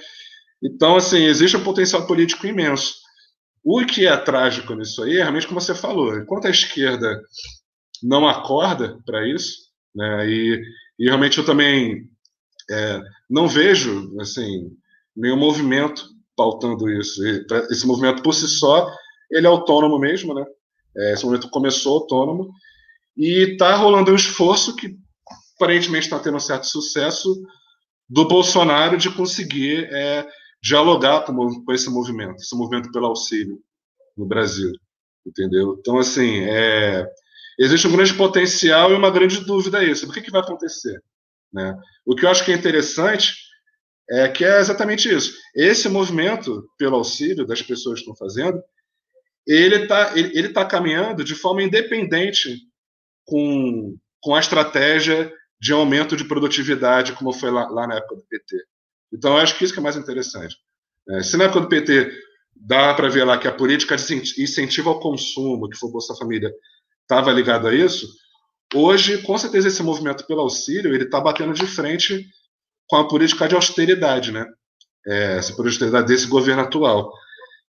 Então, 0.62 0.96
assim, 0.96 1.24
existe 1.24 1.56
um 1.56 1.64
potencial 1.64 2.06
político 2.06 2.48
imenso. 2.48 2.96
O 3.64 3.86
que 3.86 4.08
é 4.08 4.18
trágico 4.18 4.74
nisso 4.74 5.04
aí 5.04 5.18
é 5.18 5.22
realmente 5.22 5.48
como 5.48 5.62
você 5.62 5.76
falou. 5.76 6.18
Enquanto 6.18 6.48
a 6.48 6.50
esquerda 6.50 7.22
não 8.02 8.28
acorda 8.28 8.98
para 9.06 9.28
isso, 9.28 9.68
né, 9.96 10.30
e, 10.30 10.62
e, 11.00 11.06
realmente 11.06 11.38
eu 11.38 11.46
também 11.46 12.10
é, 12.70 13.02
não 13.30 13.48
vejo 13.48 14.16
assim 14.20 14.72
nenhum 15.16 15.38
movimento 15.38 16.08
pautando 16.36 16.90
isso. 16.90 17.22
Esse 17.70 17.86
movimento 17.86 18.22
por 18.22 18.34
si 18.34 18.48
só 18.48 18.92
ele 19.30 19.46
é 19.46 19.50
autônomo 19.50 20.00
mesmo, 20.00 20.34
né? 20.34 20.46
É, 20.96 21.14
esse 21.14 21.24
movimento 21.24 21.50
começou 21.50 22.00
autônomo 22.00 22.52
e 23.16 23.54
está 23.54 23.76
rolando 23.76 24.12
um 24.12 24.16
esforço 24.16 24.76
que 24.76 24.98
aparentemente 25.56 26.06
está 26.06 26.20
tendo 26.20 26.38
um 26.38 26.40
certo 26.40 26.66
sucesso 26.66 27.36
do 28.10 28.28
Bolsonaro 28.28 28.98
de 28.98 29.10
conseguir 29.10 29.90
é, 29.92 30.28
dialogar 30.62 31.22
com, 31.22 31.64
com, 31.64 31.74
esse 31.74 31.90
movimento, 31.90 32.38
esse 32.38 32.56
movimento 32.56 32.92
pelo 32.92 33.08
auxílio 33.08 33.60
no 34.16 34.26
Brasil, 34.26 34.72
entendeu? 35.26 35.76
Então, 35.80 35.98
assim, 35.98 36.42
é, 36.42 37.08
existe 37.60 37.88
um 37.88 37.92
grande 37.92 38.14
potencial 38.14 38.92
e 38.92 38.96
uma 38.96 39.12
grande 39.12 39.44
dúvida 39.44 39.80
aí 39.80 39.96
sobre 39.96 40.12
o 40.12 40.14
que, 40.14 40.26
que 40.26 40.32
vai 40.32 40.42
acontecer. 40.42 41.02
Né? 41.52 41.76
O 42.06 42.16
que 42.16 42.26
eu 42.26 42.30
acho 42.30 42.46
que 42.46 42.52
é 42.52 42.56
interessante 42.56 43.36
é 44.10 44.28
que 44.30 44.46
é 44.46 44.60
exatamente 44.60 45.14
isso. 45.14 45.34
Esse 45.54 45.90
movimento 45.90 46.66
pelo 46.78 46.96
auxílio 46.96 47.46
das 47.46 47.62
pessoas 47.62 48.00
que 48.00 48.10
estão 48.10 48.16
fazendo, 48.16 48.62
ele 49.48 49.84
está 49.84 50.18
ele, 50.18 50.38
ele 50.38 50.50
tá 50.50 50.66
caminhando 50.66 51.24
de 51.24 51.34
forma 51.34 51.64
independente 51.64 52.60
com, 53.26 53.98
com 54.22 54.36
a 54.36 54.40
estratégia 54.40 55.32
de 55.60 55.74
aumento 55.74 56.16
de 56.16 56.26
produtividade, 56.26 57.14
como 57.14 57.34
foi 57.34 57.50
lá, 57.50 57.68
lá 57.70 57.88
na 57.88 57.96
época 57.96 58.16
do 58.16 58.24
PT. 58.24 58.56
Então, 59.12 59.34
eu 59.34 59.38
acho 59.38 59.58
que 59.58 59.64
isso 59.64 59.74
que 59.74 59.80
é 59.80 59.84
mais 59.84 59.96
interessante. 59.96 60.56
É, 61.10 61.24
se 61.24 61.38
na 61.38 61.46
época 61.46 61.62
do 61.62 61.70
PT 61.70 62.12
dá 62.56 62.94
para 62.94 63.10
ver 63.10 63.24
lá 63.24 63.38
que 63.38 63.48
a 63.48 63.52
política 63.52 63.96
de 63.96 64.42
incentivo 64.42 64.90
ao 64.90 65.00
consumo, 65.00 65.70
que 65.70 65.78
foi 65.78 65.90
o 65.90 65.92
Bolsa 65.92 66.16
Família, 66.16 66.52
estava 67.02 67.32
ligado 67.32 67.68
a 67.68 67.74
isso, 67.74 68.08
hoje, 68.74 69.20
com 69.20 69.38
certeza, 69.38 69.68
esse 69.68 69.82
movimento 69.82 70.26
pelo 70.26 70.42
auxílio 70.42 70.94
ele 70.94 71.06
está 71.06 71.20
batendo 71.20 71.54
de 71.54 71.66
frente 71.66 72.26
com 72.88 72.98
a 72.98 73.08
política 73.08 73.48
de 73.48 73.56
austeridade, 73.56 74.32
né? 74.32 74.46
É, 75.06 75.38
essa 75.38 75.54
política 75.54 75.86
de 75.86 75.96
austeridade 75.96 76.08
desse 76.08 76.28
governo 76.28 76.64
atual. 76.64 77.12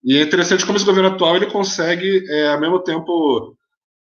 E 0.05 0.17
é 0.17 0.23
interessante 0.23 0.67
como 0.67 0.77
esse 0.77 0.87
governo 0.87 1.11
atual 1.11 1.37
ele 1.37 1.51
consegue, 1.51 2.25
é, 2.29 2.49
ao 2.49 2.61
mesmo 2.61 2.83
tempo, 2.83 3.57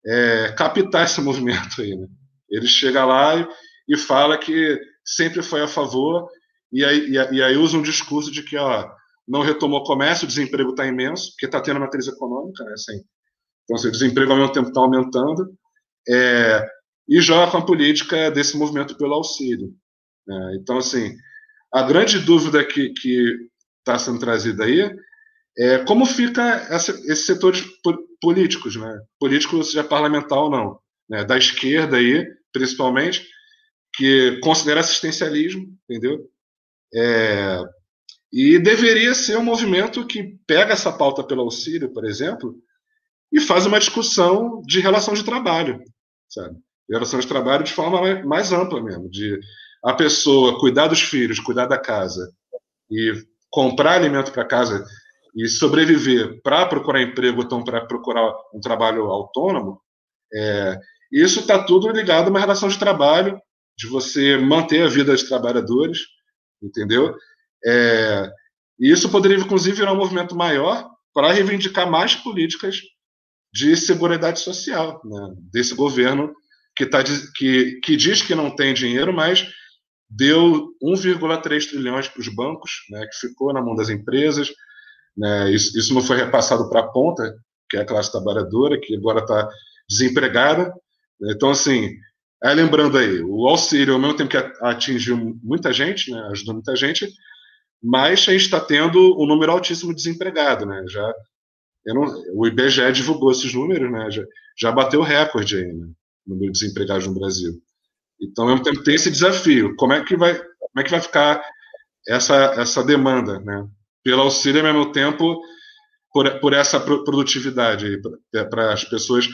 é, 0.06 0.54
captar 0.58 1.06
esse 1.06 1.20
movimento 1.22 1.82
aí, 1.82 1.96
né? 1.96 2.08
Ele 2.50 2.68
chega 2.68 3.06
lá 3.06 3.36
e, 3.36 3.48
e 3.90 3.98
fala 3.98 4.38
que 4.38 4.80
sempre 5.06 5.42
foi 5.42 5.62
a 5.62 5.68
favor 5.68 6.28
e 6.72 6.84
aí, 6.86 7.10
e, 7.10 7.36
e 7.36 7.44
aí 7.44 7.56
usa 7.58 7.78
um 7.78 7.82
discurso 7.82 8.32
de 8.32 8.44
que 8.44 8.58
ó, 8.58 8.90
não 9.28 9.42
retomou 9.42 9.80
o 9.80 9.84
comércio, 9.84 10.26
o 10.26 10.28
desemprego 10.28 10.72
está 10.72 10.86
imenso, 10.86 11.32
porque 11.32 11.46
está 11.46 11.62
tendo 11.62 11.78
uma 11.78 11.90
crise 11.90 12.10
econômica, 12.10 12.64
né? 12.64 12.74
Assim, 12.74 13.02
então, 13.64 13.76
assim, 13.76 13.88
o 13.88 13.92
desemprego 13.92 14.32
ao 14.32 14.38
mesmo 14.38 14.54
tempo 14.54 14.68
está 14.68 14.82
aumentando, 14.82 15.54
é, 16.10 16.68
e 17.08 17.20
joga 17.22 17.52
com 17.52 17.58
a 17.58 17.66
política 17.66 18.32
desse 18.32 18.58
movimento 18.58 18.98
pelo 18.98 19.14
auxílio. 19.14 19.74
Né? 20.28 20.58
Então, 20.60 20.78
assim, 20.78 21.16
a 21.74 21.84
grande 21.84 22.20
dúvida 22.20 22.64
que 22.66 22.94
está 23.80 23.98
sendo 23.98 24.20
trazida 24.20 24.66
aí 24.66 24.90
é 25.58 25.80
como 25.80 26.06
fica 26.06 26.42
essa, 26.70 26.92
esses 26.92 27.26
setores 27.26 27.64
políticos, 28.22 28.76
né? 28.76 29.02
político 29.20 29.64
seja 29.64 29.84
parlamentar 29.84 30.40
ou 30.40 30.50
não, 30.50 30.80
né? 31.10 31.24
da 31.24 31.38
esquerda 31.38 31.98
aí, 31.98 32.26
principalmente, 32.54 33.28
que 33.94 34.40
considera 34.42 34.80
assistencialismo, 34.80 35.68
entendeu? 35.90 36.30
É, 36.94 37.62
e 38.32 38.60
deveria 38.60 39.14
ser 39.14 39.38
um 39.38 39.44
movimento 39.44 40.06
que 40.08 40.38
pega 40.48 40.74
essa 40.74 40.92
pauta 40.92 41.24
pelo 41.24 41.42
auxílio, 41.42 41.92
por 41.92 42.06
exemplo, 42.06 42.56
e 43.32 43.40
faz 43.40 43.66
uma 43.66 43.80
discussão 43.80 44.62
de 44.66 44.80
relação 44.80 45.14
de 45.14 45.24
trabalho, 45.24 45.84
sabe? 46.30 46.56
relação 46.90 47.20
de 47.20 47.28
trabalho 47.28 47.64
de 47.64 47.72
forma 47.72 48.24
mais 48.24 48.52
ampla 48.52 48.84
mesmo, 48.84 49.10
de 49.10 49.40
a 49.84 49.94
pessoa 49.94 50.60
cuidar 50.60 50.88
dos 50.88 51.02
filhos, 51.02 51.40
cuidar 51.40 51.66
da 51.66 51.78
casa 51.78 52.32
e 52.90 53.14
comprar 53.50 53.94
alimento 53.94 54.32
para 54.32 54.46
casa 54.46 54.86
e 55.36 55.48
sobreviver 55.48 56.42
para 56.42 56.66
procurar 56.66 57.02
emprego, 57.02 57.42
então 57.42 57.64
para 57.64 57.86
procurar 57.86 58.34
um 58.54 58.60
trabalho 58.60 59.06
autônomo, 59.06 59.82
é, 60.34 60.80
isso 61.12 61.42
está 61.42 61.64
tudo 61.64 61.90
ligado 61.90 62.28
a 62.28 62.30
uma 62.30 62.40
relação 62.40 62.70
de 62.70 62.80
trabalho, 62.80 63.40
de 63.78 63.88
você 63.88 64.38
manter 64.38 64.84
a 64.84 64.88
vida 64.88 65.12
dos 65.12 65.24
trabalhadores, 65.24 66.00
entendeu? 66.62 67.16
É, 67.66 68.30
e 68.80 68.92
isso 68.92 69.10
poderia, 69.10 69.38
inclusive, 69.38 69.78
virar 69.78 69.94
um 69.94 69.98
movimento 69.98 70.36
maior 70.36 70.90
para 71.14 71.32
reivindicar 71.32 71.90
mais 71.90 72.16
políticas 72.16 72.80
de 73.54 73.76
segurança 73.76 74.36
social 74.38 75.02
né, 75.04 75.34
desse 75.52 75.76
governo 75.76 76.34
que, 76.76 76.86
tá, 76.86 77.04
que, 77.36 77.80
que 77.84 77.98
diz 77.98 78.22
que 78.22 78.34
não 78.34 78.56
tem 78.56 78.74
dinheiro, 78.74 79.14
mas 79.14 79.46
deu 80.10 80.70
1,3 80.84 81.70
trilhões 81.70 82.08
para 82.08 82.22
os 82.22 82.28
bancos, 82.30 82.72
né, 82.90 83.06
que 83.08 83.28
ficou 83.28 83.54
na 83.54 83.62
mão 83.62 83.76
das 83.76 83.90
empresas. 83.90 84.50
Né, 85.18 85.52
isso, 85.52 85.78
isso 85.78 85.94
não 85.94 86.02
foi 86.02 86.18
repassado 86.18 86.70
para 86.70 86.82
a 86.82 86.88
ponta, 86.88 87.36
que 87.70 87.78
é 87.78 87.82
a 87.82 87.86
classe 87.86 88.12
trabalhadora, 88.12 88.80
que 88.80 88.96
agora 88.96 89.20
está 89.20 89.50
desempregada. 89.90 90.74
Então, 91.30 91.52
assim, 91.52 91.92
aí 92.44 92.56
lembrando 92.56 92.98
aí, 92.98 93.22
o 93.22 93.48
auxílio, 93.48 93.94
ao 93.94 94.00
mesmo 94.00 94.16
tempo 94.16 94.30
que 94.30 94.38
atingiu 94.62 95.38
muita 95.44 95.72
gente, 95.74 96.12
né, 96.12 96.20
ajudou 96.32 96.56
muita 96.56 96.76
gente, 96.76 97.08
mas 97.84 98.28
a 98.28 98.32
gente 98.32 98.46
está 98.46 98.60
tendo 98.60 99.22
um 99.22 99.26
número 99.26 99.52
altíssimo 99.52 99.94
de 99.94 100.04
desempregado, 100.04 100.66
né? 100.66 100.84
Já 100.88 101.14
não, 101.88 102.04
o 102.36 102.46
IBGE 102.46 102.92
divulgou 102.92 103.32
esses 103.32 103.54
números, 103.54 103.92
né? 103.92 104.12
Já, 104.12 104.24
já 104.58 104.72
bateu 104.72 105.02
recorde 105.02 105.58
aí, 105.58 105.74
né? 105.74 105.88
No 106.26 106.36
número 106.36 106.52
de 106.52 106.60
desempregados 106.60 107.08
no 107.08 107.16
Brasil. 107.16 107.54
Então, 108.22 108.44
ao 108.44 108.52
mesmo 108.52 108.64
tempo, 108.64 108.84
tem 108.84 108.96
esse 108.96 109.10
desafio. 109.10 109.76
Como 109.76 109.94
é 109.94 110.04
que 110.04 110.16
vai, 110.16 110.36
como 110.36 110.80
é 110.80 110.84
que 110.84 110.92
vai 110.92 111.02
ficar 111.02 111.44
essa, 112.08 112.54
essa 112.56 112.84
demanda, 112.84 113.40
né? 113.40 113.68
Pelo 114.04 114.24
auxílio, 114.24 114.66
ao 114.66 114.74
mesmo 114.74 114.92
tempo, 114.92 115.40
por, 116.12 116.40
por 116.40 116.54
essa 116.54 116.80
produtividade, 116.80 118.00
para 118.50 118.74
as 118.74 118.84
pessoas 118.84 119.28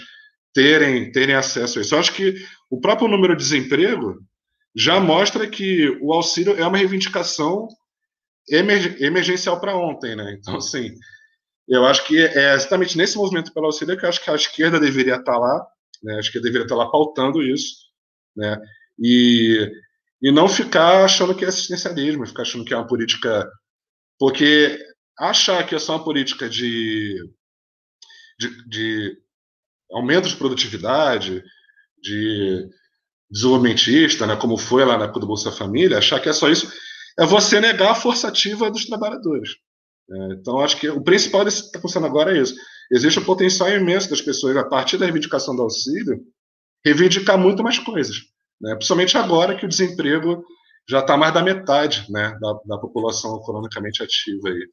terem, 0.54 1.12
terem 1.12 1.36
acesso 1.36 1.80
a 1.80 1.82
isso. 1.82 1.96
Eu 1.96 2.00
acho 2.00 2.14
que 2.14 2.36
o 2.70 2.80
próprio 2.80 3.08
número 3.08 3.36
de 3.36 3.44
desemprego 3.44 4.18
já 4.76 5.00
mostra 5.00 5.48
que 5.48 5.90
o 6.02 6.14
auxílio 6.14 6.56
é 6.58 6.66
uma 6.66 6.78
reivindicação 6.78 7.68
emergencial 8.50 9.60
para 9.60 9.76
ontem, 9.76 10.16
né? 10.16 10.38
Então, 10.40 10.58
assim, 10.58 10.92
eu 11.68 11.86
acho 11.86 12.06
que 12.06 12.18
é 12.18 12.54
exatamente 12.54 12.98
nesse 12.98 13.18
movimento 13.18 13.54
pelo 13.54 13.66
auxílio 13.66 13.98
que 13.98 14.06
eu 14.06 14.10
acho 14.10 14.24
que 14.24 14.30
a 14.30 14.36
esquerda 14.36 14.80
deveria 14.80 15.16
estar 15.16 15.34
tá 15.34 15.38
lá, 15.38 15.68
né? 16.04 16.16
A 16.16 16.20
esquerda 16.20 16.46
deveria 16.46 16.66
estar 16.66 16.76
tá 16.76 16.84
lá 16.84 16.90
pautando 16.90 17.42
isso, 17.42 17.76
né? 18.36 18.58
E, 19.00 19.70
e 20.22 20.32
não 20.32 20.48
ficar 20.48 21.04
achando 21.04 21.36
que 21.36 21.44
é 21.44 21.48
assistencialismo, 21.50 22.26
ficar 22.26 22.44
achando 22.44 22.64
que 22.64 22.74
é 22.74 22.78
uma 22.78 22.88
política. 22.88 23.50
Porque 24.20 24.78
achar 25.20 25.66
que 25.66 25.76
é 25.76 25.80
só 25.80 25.96
uma 25.96 26.04
política 26.04 26.50
de, 26.50 27.16
de, 28.40 28.68
de 28.68 29.18
aumento 29.92 30.28
de 30.28 30.36
produtividade, 30.36 31.44
de 32.02 32.70
desenvolvimentista, 33.30 34.26
né, 34.26 34.36
como 34.36 34.58
foi 34.58 34.86
lá 34.86 34.98
na 34.98 35.08
do 35.08 35.28
Bolsa 35.28 35.52
Família, 35.52 35.98
achar 35.98 36.20
que 36.20 36.30
é 36.30 36.34
só 36.34 36.50
isso, 36.50 36.72
é 37.20 37.26
você 37.26 37.60
negar 37.60 37.92
a 37.92 37.96
força 37.96 38.28
ativa 38.28 38.72
dos 38.72 38.86
trabalhadores. 38.86 39.52
É, 40.10 40.34
então, 40.34 40.60
acho 40.60 40.80
que 40.80 40.88
o 40.90 41.04
principal 41.04 41.44
desse 41.44 41.62
que 41.62 41.68
está 41.68 41.82
funcionando 41.82 42.10
agora 42.10 42.36
é 42.36 42.42
isso. 42.42 42.56
Existe 42.92 43.20
um 43.20 43.26
potencial 43.26 43.70
imenso 43.70 44.10
das 44.10 44.22
pessoas, 44.22 44.56
a 44.56 44.64
partir 44.64 44.98
da 44.98 45.06
reivindicação 45.06 45.56
do 45.56 45.64
auxílio, 45.64 46.22
reivindicar 46.86 47.38
muito 47.38 47.62
mais 47.62 47.78
coisas. 47.80 48.16
Né? 48.62 48.74
Principalmente 48.76 49.18
agora 49.18 49.58
que 49.58 49.66
o 49.66 49.70
desemprego 49.70 50.44
já 50.90 51.00
está 51.00 51.18
mais 51.18 51.34
da 51.34 51.44
metade 51.44 52.06
né, 52.10 52.38
da, 52.40 52.60
da, 52.66 52.78
população 52.78 53.38
economicamente 53.38 54.02
ativa. 54.02 54.50
Aí. 54.50 54.70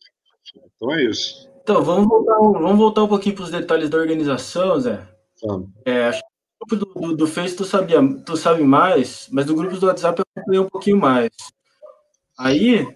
Então 0.77 0.93
é 0.93 1.05
isso. 1.05 1.51
Então, 1.63 1.83
vamos 1.83 2.07
voltar, 2.07 2.37
vamos 2.37 2.79
voltar 2.79 3.03
um 3.03 3.09
pouquinho 3.09 3.35
para 3.35 3.45
os 3.45 3.51
detalhes 3.51 3.89
da 3.91 3.99
organização, 3.99 4.79
Zé. 4.81 5.07
Vamos. 5.43 5.71
É, 5.85 6.07
acho 6.07 6.21
que 6.21 6.27
o 6.27 6.67
grupo 6.67 6.77
do, 6.77 7.01
do, 7.01 7.17
do 7.17 7.27
Face 7.27 7.57
tu, 7.57 7.65
sabia, 7.65 8.01
tu 8.25 8.37
sabe 8.37 8.63
mais, 8.63 9.29
mas 9.33 9.47
do 9.47 9.55
grupo 9.55 9.77
do 9.77 9.87
WhatsApp 9.87 10.21
eu 10.21 10.25
acompanhei 10.37 10.61
um 10.61 10.69
pouquinho 10.69 10.99
mais. 10.99 11.31
Aí, 12.39 12.87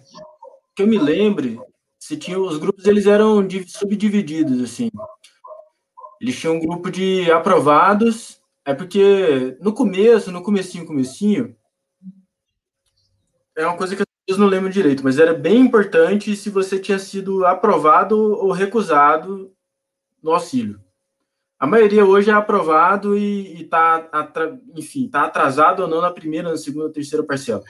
que 0.75 0.83
eu 0.83 0.87
me 0.87 0.97
lembre, 0.97 1.59
se 1.97 2.15
tinha 2.15 2.39
os 2.39 2.57
grupos 2.57 2.85
eles 2.85 3.05
eram 3.05 3.45
subdivididos 3.67 4.61
assim. 4.61 4.89
Eles 6.21 6.37
tinham 6.37 6.55
um 6.55 6.59
grupo 6.59 6.91
de 6.91 7.31
aprovados, 7.31 8.39
é 8.65 8.73
porque 8.73 9.57
no 9.61 9.73
começo, 9.73 10.31
no 10.31 10.43
comecinho, 10.43 10.85
comecinho, 10.85 11.55
é 13.59 13.67
uma 13.67 13.77
coisa 13.77 13.95
que 13.95 14.03
eu 14.27 14.37
não 14.37 14.47
lembro 14.47 14.69
direito, 14.69 15.03
mas 15.03 15.19
era 15.19 15.33
bem 15.33 15.59
importante 15.59 16.35
se 16.35 16.49
você 16.49 16.79
tinha 16.79 16.97
sido 16.97 17.45
aprovado 17.45 18.17
ou 18.17 18.51
recusado 18.51 19.51
no 20.23 20.31
auxílio. 20.31 20.79
A 21.59 21.67
maioria 21.67 22.05
hoje 22.05 22.29
é 22.29 22.33
aprovado 22.33 23.17
e 23.17 23.63
está, 23.63 24.07
enfim, 24.75 25.05
está 25.05 25.23
atrasado 25.23 25.81
ou 25.81 25.89
não 25.89 25.99
na 25.99 26.11
primeira, 26.11 26.49
na 26.49 26.57
segunda, 26.57 26.89
terceira 26.89 27.25
parcela. 27.25 27.61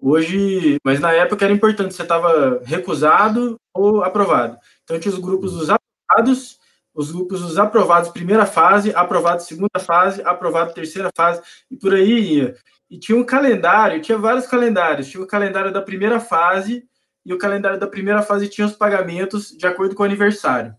Hoje, 0.00 0.78
mas 0.84 0.98
na 0.98 1.12
época 1.12 1.44
era 1.44 1.54
importante, 1.54 1.94
você 1.94 2.02
estava 2.02 2.60
recusado 2.64 3.56
ou 3.72 4.02
aprovado. 4.02 4.58
Então 4.82 4.98
tinha 4.98 5.14
os 5.14 5.20
grupos 5.20 5.52
dos 5.52 5.68
aprovados, 5.70 6.58
os 6.94 7.10
grupos 7.10 7.40
dos 7.40 7.58
aprovados 7.58 8.10
primeira 8.10 8.44
fase, 8.44 8.94
aprovado 8.94 9.42
segunda 9.42 9.78
fase, 9.78 10.22
aprovado 10.22 10.74
terceira 10.74 11.10
fase, 11.16 11.40
e 11.70 11.76
por 11.76 11.94
aí 11.94 12.36
ia. 12.36 12.56
E 12.90 12.98
tinha 12.98 13.16
um 13.16 13.24
calendário, 13.24 14.02
tinha 14.02 14.18
vários 14.18 14.46
calendários. 14.46 15.08
Tinha 15.08 15.22
o 15.22 15.26
calendário 15.26 15.72
da 15.72 15.80
primeira 15.80 16.20
fase, 16.20 16.86
e 17.24 17.32
o 17.32 17.38
calendário 17.38 17.80
da 17.80 17.86
primeira 17.86 18.20
fase 18.20 18.48
tinha 18.48 18.66
os 18.66 18.74
pagamentos 18.74 19.48
de 19.56 19.66
acordo 19.66 19.94
com 19.94 20.02
o 20.02 20.06
aniversário, 20.06 20.74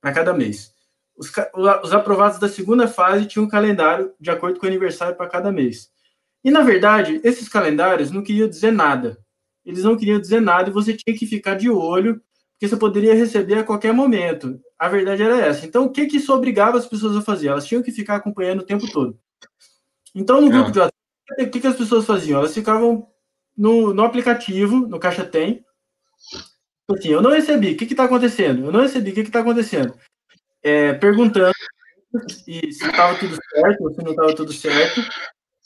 para 0.00 0.12
cada 0.12 0.32
mês. 0.32 0.72
Os, 1.16 1.30
os 1.84 1.92
aprovados 1.92 2.38
da 2.38 2.48
segunda 2.48 2.88
fase 2.88 3.26
tinham 3.26 3.44
um 3.44 3.48
calendário 3.48 4.12
de 4.18 4.30
acordo 4.30 4.58
com 4.58 4.66
o 4.66 4.68
aniversário 4.68 5.14
para 5.14 5.28
cada 5.28 5.52
mês. 5.52 5.90
E, 6.42 6.50
na 6.50 6.62
verdade, 6.62 7.20
esses 7.22 7.48
calendários 7.48 8.10
não 8.10 8.22
queriam 8.22 8.48
dizer 8.48 8.72
nada. 8.72 9.18
Eles 9.64 9.84
não 9.84 9.96
queriam 9.96 10.20
dizer 10.20 10.40
nada 10.40 10.70
e 10.70 10.72
você 10.72 10.96
tinha 10.96 11.16
que 11.16 11.26
ficar 11.26 11.54
de 11.54 11.70
olho, 11.70 12.20
porque 12.62 12.68
você 12.68 12.76
poderia 12.76 13.12
receber 13.12 13.58
a 13.58 13.64
qualquer 13.64 13.92
momento. 13.92 14.60
A 14.78 14.88
verdade 14.88 15.20
era 15.20 15.36
essa. 15.40 15.66
Então, 15.66 15.82
o 15.84 15.90
que, 15.90 16.06
que 16.06 16.18
isso 16.18 16.32
obrigava 16.32 16.78
as 16.78 16.86
pessoas 16.86 17.16
a 17.16 17.20
fazer? 17.20 17.48
Elas 17.48 17.66
tinham 17.66 17.82
que 17.82 17.90
ficar 17.90 18.14
acompanhando 18.14 18.60
o 18.60 18.64
tempo 18.64 18.88
todo. 18.92 19.18
Então, 20.14 20.40
no 20.40 20.48
grupo 20.48 20.68
é. 20.68 20.70
de 20.70 20.78
WhatsApp, 20.78 20.96
o 21.40 21.50
que, 21.50 21.60
que 21.60 21.66
as 21.66 21.76
pessoas 21.76 22.06
faziam? 22.06 22.38
Elas 22.38 22.54
ficavam 22.54 23.08
no, 23.58 23.92
no 23.92 24.04
aplicativo, 24.04 24.86
no 24.86 25.00
Caixa 25.00 25.24
Tem. 25.24 25.64
Assim, 26.88 27.08
eu 27.08 27.20
não 27.20 27.32
recebi, 27.32 27.72
o 27.72 27.76
que 27.76 27.82
está 27.82 28.04
acontecendo? 28.04 28.66
Eu 28.66 28.70
não 28.70 28.82
recebi, 28.82 29.10
o 29.10 29.14
que 29.14 29.22
está 29.22 29.40
acontecendo? 29.40 29.98
É, 30.62 30.92
perguntando 30.92 31.52
se 32.28 32.60
estava 32.68 33.18
tudo 33.18 33.36
certo, 33.52 33.80
ou 33.82 33.92
se 33.92 34.04
não 34.04 34.12
estava 34.12 34.36
tudo 34.36 34.52
certo. 34.52 35.00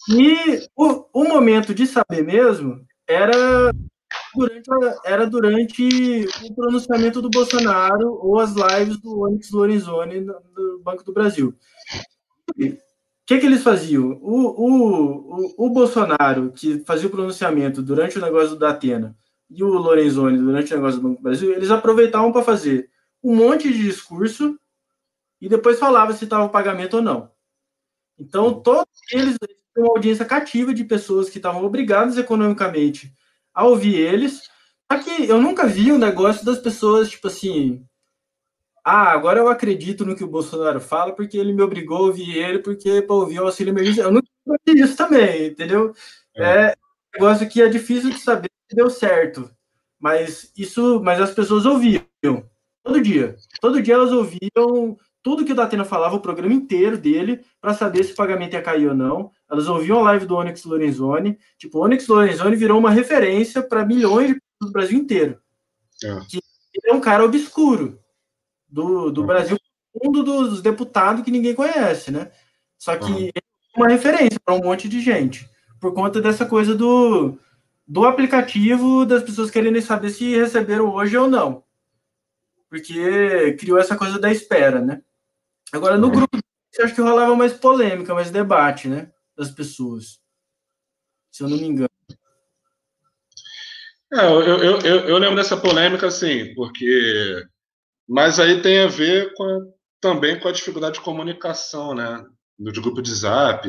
E 0.09 0.67
o, 0.75 1.05
o 1.13 1.25
momento 1.29 1.75
de 1.75 1.87
saber 1.87 2.23
mesmo 2.25 2.87
era 3.07 3.71
durante, 4.35 4.71
era 5.05 5.27
durante 5.27 6.27
o 6.45 6.55
pronunciamento 6.55 7.23
do 7.23 7.31
Bolsonaro 7.31 8.19
ou 8.23 8.39
as 8.39 8.55
lives 8.55 8.99
do 8.99 9.21
Onyx 9.21 9.51
Lorenzoni 9.51 10.21
do 10.21 10.81
Banco 10.83 11.05
do 11.05 11.13
Brasil. 11.13 11.55
O 12.59 12.77
que, 13.27 13.39
que 13.39 13.47
eles 13.47 13.63
faziam? 13.63 14.19
O, 14.23 15.57
o, 15.57 15.67
o, 15.67 15.71
Bolsonaro, 15.71 16.53
que 16.53 16.79
fazia 16.81 17.09
o 17.09 17.11
pronunciamento 17.11 17.83
durante 17.83 18.19
o 18.19 18.23
negócio 18.23 18.57
da 18.57 18.71
Atena, 18.71 19.17
e 19.51 19.63
o 19.63 19.69
Lorenzoni 19.69 20.39
durante 20.39 20.73
o 20.73 20.77
negócio 20.77 21.01
do 21.01 21.09
Banco 21.09 21.21
do 21.21 21.25
Brasil, 21.25 21.53
eles 21.53 21.71
aproveitavam 21.71 22.33
para 22.33 22.43
fazer 22.43 22.91
um 23.23 23.35
monte 23.35 23.73
de 23.73 23.83
discurso 23.83 24.59
e 25.41 25.49
depois 25.49 25.79
falava 25.79 26.13
se 26.13 26.25
estava 26.25 26.49
pagamento 26.49 26.99
ou 26.99 27.03
não. 27.03 27.31
Então, 28.19 28.61
todos 28.61 28.87
eles 29.13 29.37
uma 29.77 29.91
audiência 29.91 30.25
cativa 30.25 30.73
de 30.73 30.85
pessoas 30.85 31.29
que 31.29 31.39
estavam 31.39 31.65
obrigadas 31.65 32.17
economicamente 32.17 33.13
a 33.57 33.65
ouvir 33.65 33.95
eles. 33.95 34.49
Só 34.93 34.99
que 34.99 35.29
eu 35.29 35.41
nunca 35.41 35.67
vi 35.67 35.91
um 35.91 35.99
negócio 35.99 36.45
das 36.45 36.59
pessoas, 36.59 37.11
tipo 37.11 37.27
assim, 37.27 37.85
ah, 38.85 39.11
agora 39.11 39.41
eu 39.41 39.49
acredito 39.49 40.05
no 40.05 40.15
que 40.15 40.23
o 40.23 40.29
Bolsonaro 40.29 40.81
fala 40.81 41.13
porque 41.13 41.37
ele 41.37 41.53
me 41.53 41.63
obrigou 41.63 41.97
a 41.97 42.01
ouvir 42.03 42.37
ele, 42.37 42.61
porque 42.61 43.03
para 43.03 43.17
ouvir 43.17 43.41
o 43.41 43.47
auxílio 43.47 43.73
emergencial. 43.73 44.09
Eu 44.09 44.13
nunca 44.13 44.29
vi 44.65 44.81
isso 44.81 44.97
também, 44.97 45.49
entendeu? 45.49 45.93
É. 46.37 46.45
é 46.45 46.69
um 46.71 47.21
negócio 47.21 47.49
que 47.49 47.63
é 47.63 47.69
difícil 47.69 48.11
de 48.11 48.21
saber 48.21 48.51
se 48.71 48.77
deu 48.77 48.91
certo. 48.91 49.51
Mas 49.99 50.53
isso, 50.57 51.01
mas 51.03 51.21
as 51.21 51.33
pessoas 51.33 51.67
ouviam 51.67 52.05
todo 52.85 53.01
dia. 53.01 53.37
Todo 53.61 53.83
dia 53.83 53.95
elas 53.95 54.13
ouviam 54.13 54.97
tudo 55.23 55.45
que 55.45 55.53
o 55.53 55.57
Datena 55.57 55.85
falava, 55.85 56.15
o 56.15 56.21
programa 56.21 56.55
inteiro 56.55 56.97
dele, 56.97 57.45
para 57.61 57.75
saber 57.75 58.05
se 58.05 58.13
o 58.13 58.17
pagamento 58.17 58.55
ia 58.55 58.63
cair 58.63 58.87
ou 58.87 58.95
não. 58.95 59.33
Elas 59.51 59.69
ouviam 59.69 60.01
a 60.01 60.03
live 60.03 60.27
do 60.27 60.37
Onyx 60.37 60.65
Lorenzoni. 60.65 61.39
Tipo, 61.59 61.79
o 61.79 61.83
Onyx 61.83 62.07
Lorenzoni 62.09 62.57
virou 62.57 62.79
uma 62.79 62.91
referência 62.91 63.63
para 63.63 63.87
milhões 63.87 64.29
de 64.29 64.35
pessoas 64.35 64.71
do 64.71 64.73
Brasil 64.73 64.99
inteiro. 64.99 65.41
É. 66.03 66.21
Que 66.29 66.41
ele 66.75 66.91
é 66.91 66.93
um 66.93 67.01
cara 67.01 67.25
obscuro 67.25 67.99
do, 68.69 69.11
do 69.11 69.23
é. 69.23 69.27
Brasil, 69.27 69.59
mundo 70.03 70.23
dos 70.23 70.61
deputados 70.61 71.23
que 71.23 71.31
ninguém 71.31 71.55
conhece, 71.55 72.11
né? 72.11 72.31
Só 72.79 72.97
que 72.97 73.29
é 73.29 73.41
uma 73.79 73.89
referência 73.89 74.39
para 74.45 74.55
um 74.55 74.63
monte 74.63 74.89
de 74.89 75.01
gente, 75.01 75.49
por 75.81 75.95
conta 75.95 76.21
dessa 76.21 76.45
coisa 76.45 76.75
do, 76.75 77.39
do 77.87 78.05
aplicativo, 78.05 79.07
das 79.07 79.23
pessoas 79.23 79.51
querendo 79.51 79.81
saber 79.81 80.11
se 80.11 80.37
receberam 80.37 80.93
hoje 80.93 81.17
ou 81.17 81.29
não. 81.29 81.65
Porque 82.69 83.57
criou 83.59 83.79
essa 83.79 83.97
coisa 83.97 84.19
da 84.19 84.31
espera, 84.31 84.81
né? 84.81 85.03
Agora, 85.73 85.97
no 85.97 86.11
grupo, 86.11 86.39
eu 86.79 86.85
acho 86.85 86.95
que 86.95 87.01
rolava 87.01 87.35
mais 87.35 87.53
polêmica, 87.53 88.15
mais 88.15 88.31
debate, 88.31 88.89
né? 88.89 89.11
Das 89.37 89.51
pessoas. 89.51 90.19
Se 91.31 91.43
eu 91.43 91.49
não 91.49 91.59
me 91.59 91.67
engano. 91.67 91.91
É, 94.13 94.25
eu, 94.25 94.41
eu, 94.41 94.79
eu, 94.81 95.01
eu 95.09 95.19
lembro 95.19 95.37
dessa 95.37 95.57
polêmica, 95.57 96.07
assim, 96.07 96.55
porque. 96.55 97.45
Mas 98.09 98.39
aí 98.39 98.63
tem 98.63 98.81
a 98.81 98.87
ver 98.87 99.35
com 99.35 99.45
a, 99.45 99.61
também 100.01 100.39
com 100.39 100.49
a 100.49 100.53
dificuldade 100.53 100.95
de 100.95 101.05
comunicação, 101.05 101.95
né? 101.95 102.25
No 102.59 102.73
de 102.73 102.81
grupo 102.81 103.03
de 103.03 103.13
zap. 103.15 103.69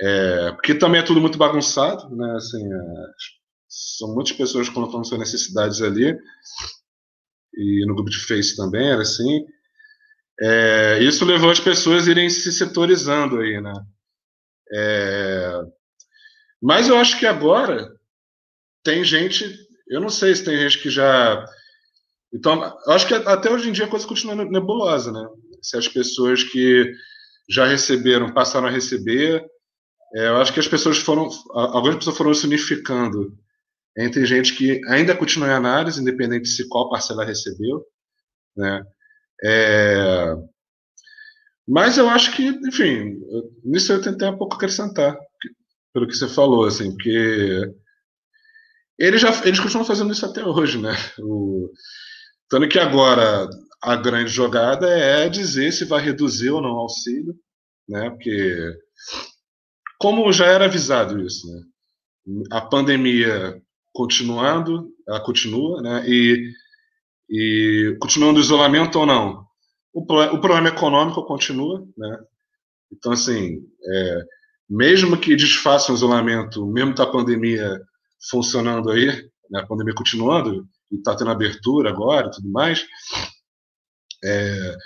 É, 0.00 0.52
porque 0.52 0.74
também 0.74 1.00
é 1.00 1.04
tudo 1.04 1.20
muito 1.20 1.38
bagunçado, 1.38 2.14
né? 2.14 2.34
Assim, 2.36 2.64
é, 2.64 2.78
são 3.68 4.14
muitas 4.14 4.32
pessoas 4.36 4.68
colocando 4.68 5.06
suas 5.06 5.20
necessidades 5.20 5.82
ali. 5.82 6.16
E 7.54 7.86
no 7.86 7.94
grupo 7.94 8.10
de 8.10 8.18
Face 8.18 8.56
também 8.56 8.88
era 8.90 9.02
assim. 9.02 9.44
É, 10.40 11.02
isso 11.02 11.24
levou 11.24 11.50
as 11.50 11.58
pessoas 11.58 12.06
a 12.06 12.10
irem 12.10 12.30
se 12.30 12.52
setorizando 12.52 13.40
aí, 13.40 13.60
né? 13.60 13.72
É, 14.72 15.62
mas 16.62 16.88
eu 16.88 16.96
acho 16.96 17.18
que 17.18 17.26
agora 17.26 17.88
tem 18.82 19.04
gente, 19.04 19.44
eu 19.88 20.00
não 20.00 20.10
sei 20.10 20.34
se 20.34 20.44
tem 20.44 20.56
gente 20.56 20.82
que 20.82 20.90
já. 20.90 21.44
Então, 22.32 22.62
eu 22.86 22.92
acho 22.92 23.06
que 23.06 23.14
até 23.14 23.50
hoje 23.50 23.68
em 23.68 23.72
dia 23.72 23.86
a 23.86 23.88
coisa 23.88 24.06
continua 24.06 24.34
nebulosa, 24.34 25.12
né? 25.12 25.26
Se 25.62 25.76
as 25.76 25.88
pessoas 25.88 26.42
que 26.42 26.92
já 27.48 27.66
receberam 27.66 28.32
passaram 28.32 28.68
a 28.68 28.70
receber, 28.70 29.44
é, 30.14 30.28
eu 30.28 30.36
acho 30.36 30.52
que 30.52 30.60
as 30.60 30.68
pessoas 30.68 30.98
foram, 30.98 31.28
algumas 31.52 31.96
pessoas 31.96 32.16
foram 32.16 32.34
se 32.34 32.46
unificando 32.46 33.36
entre 33.96 34.24
gente 34.26 34.54
que 34.54 34.80
ainda 34.88 35.16
continua 35.16 35.48
em 35.48 35.52
análise, 35.52 36.00
independente 36.00 36.42
de 36.42 36.50
se 36.50 36.68
qual 36.68 36.88
parcela 36.88 37.24
recebeu, 37.24 37.84
né? 38.56 38.84
É... 39.42 40.34
Mas 41.68 41.98
eu 41.98 42.08
acho 42.08 42.34
que, 42.34 42.48
enfim, 42.66 43.20
nisso 43.62 43.92
eu 43.92 44.00
tentei 44.00 44.26
um 44.26 44.38
pouco 44.38 44.56
acrescentar, 44.56 45.14
pelo 45.92 46.06
que 46.06 46.14
você 46.14 46.26
falou, 46.26 46.64
assim, 46.64 46.92
porque 46.92 47.60
eles, 48.98 49.20
já, 49.20 49.44
eles 49.44 49.60
continuam 49.60 49.86
fazendo 49.86 50.10
isso 50.10 50.24
até 50.24 50.42
hoje, 50.42 50.80
né? 50.80 50.94
O... 51.18 51.70
Tanto 52.48 52.68
que 52.68 52.78
agora 52.78 53.46
a 53.82 53.96
grande 53.96 54.30
jogada 54.30 54.88
é 54.88 55.28
dizer 55.28 55.70
se 55.72 55.84
vai 55.84 56.02
reduzir 56.02 56.48
ou 56.48 56.62
não 56.62 56.72
o 56.72 56.78
auxílio, 56.78 57.34
né? 57.86 58.08
Porque 58.10 58.56
como 59.98 60.32
já 60.32 60.46
era 60.46 60.64
avisado 60.64 61.20
isso, 61.20 61.46
né? 61.46 61.62
A 62.50 62.62
pandemia 62.62 63.60
continuando, 63.92 64.88
ela 65.06 65.20
continua, 65.20 65.82
né? 65.82 66.08
E, 66.08 66.50
e 67.28 67.96
continuando 68.00 68.38
o 68.38 68.42
isolamento 68.42 68.98
ou 68.98 69.04
não, 69.04 69.47
o, 69.98 70.36
o 70.36 70.40
problema 70.40 70.68
econômico 70.68 71.24
continua, 71.24 71.86
né? 71.96 72.18
Então, 72.92 73.12
assim, 73.12 73.58
é, 73.84 74.22
mesmo 74.68 75.18
que 75.18 75.36
desfaçam 75.36 75.94
o 75.94 75.98
isolamento, 75.98 76.64
mesmo 76.66 76.94
com 76.94 77.02
a 77.02 77.10
pandemia 77.10 77.80
funcionando 78.30 78.90
aí, 78.90 79.06
né, 79.50 79.60
a 79.60 79.66
pandemia 79.66 79.94
continuando, 79.94 80.66
e 80.90 80.96
está 80.96 81.16
tendo 81.16 81.30
abertura 81.30 81.90
agora 81.90 82.28
e 82.28 82.30
tudo 82.30 82.50
mais, 82.50 82.84
é, 84.24 84.76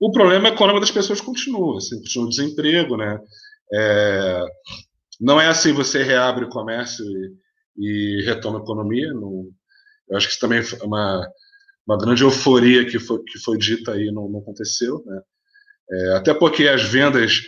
o 0.00 0.10
problema 0.10 0.48
econômico 0.48 0.80
das 0.80 0.90
pessoas 0.90 1.20
continua, 1.20 1.78
assim, 1.78 1.96
continua 1.98 2.26
o 2.26 2.30
desemprego, 2.30 2.96
né? 2.96 3.18
É, 3.72 4.44
não 5.20 5.40
é 5.40 5.46
assim 5.46 5.72
você 5.72 6.02
reabre 6.02 6.44
o 6.44 6.48
comércio 6.48 7.04
e, 7.04 8.18
e 8.20 8.24
retoma 8.24 8.58
a 8.58 8.62
economia. 8.62 9.12
Não, 9.14 9.48
eu 10.08 10.16
acho 10.16 10.26
que 10.26 10.32
isso 10.32 10.40
também 10.40 10.58
é 10.60 10.84
uma, 10.84 11.26
uma 11.86 11.98
grande 11.98 12.22
euforia 12.22 12.84
que 12.84 12.98
foi, 12.98 13.22
que 13.24 13.38
foi 13.38 13.58
dita 13.58 13.92
aí 13.92 14.10
não, 14.12 14.28
não 14.28 14.40
aconteceu, 14.40 15.02
né? 15.06 15.20
É, 15.90 16.16
até 16.16 16.32
porque 16.32 16.68
as 16.68 16.82
vendas 16.82 17.42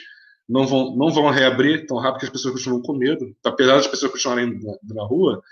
não 0.49 0.67
vão, 0.67 0.95
não 0.97 1.11
vão 1.11 1.31
reabrir 1.31 1.87
tão 1.87 1.99
rápido 1.99 2.21
que 2.21 2.27
as 2.27 2.33
pessoas 2.33 2.55
continuam 2.55 2.83
com 2.83 2.97
medo. 2.97 3.35
Apesar 3.45 3.77
das 3.77 3.87
pessoas 3.87 4.13
continuarem 4.13 4.59
na, 4.61 4.95
na 4.95 5.05
rua, 5.05 5.43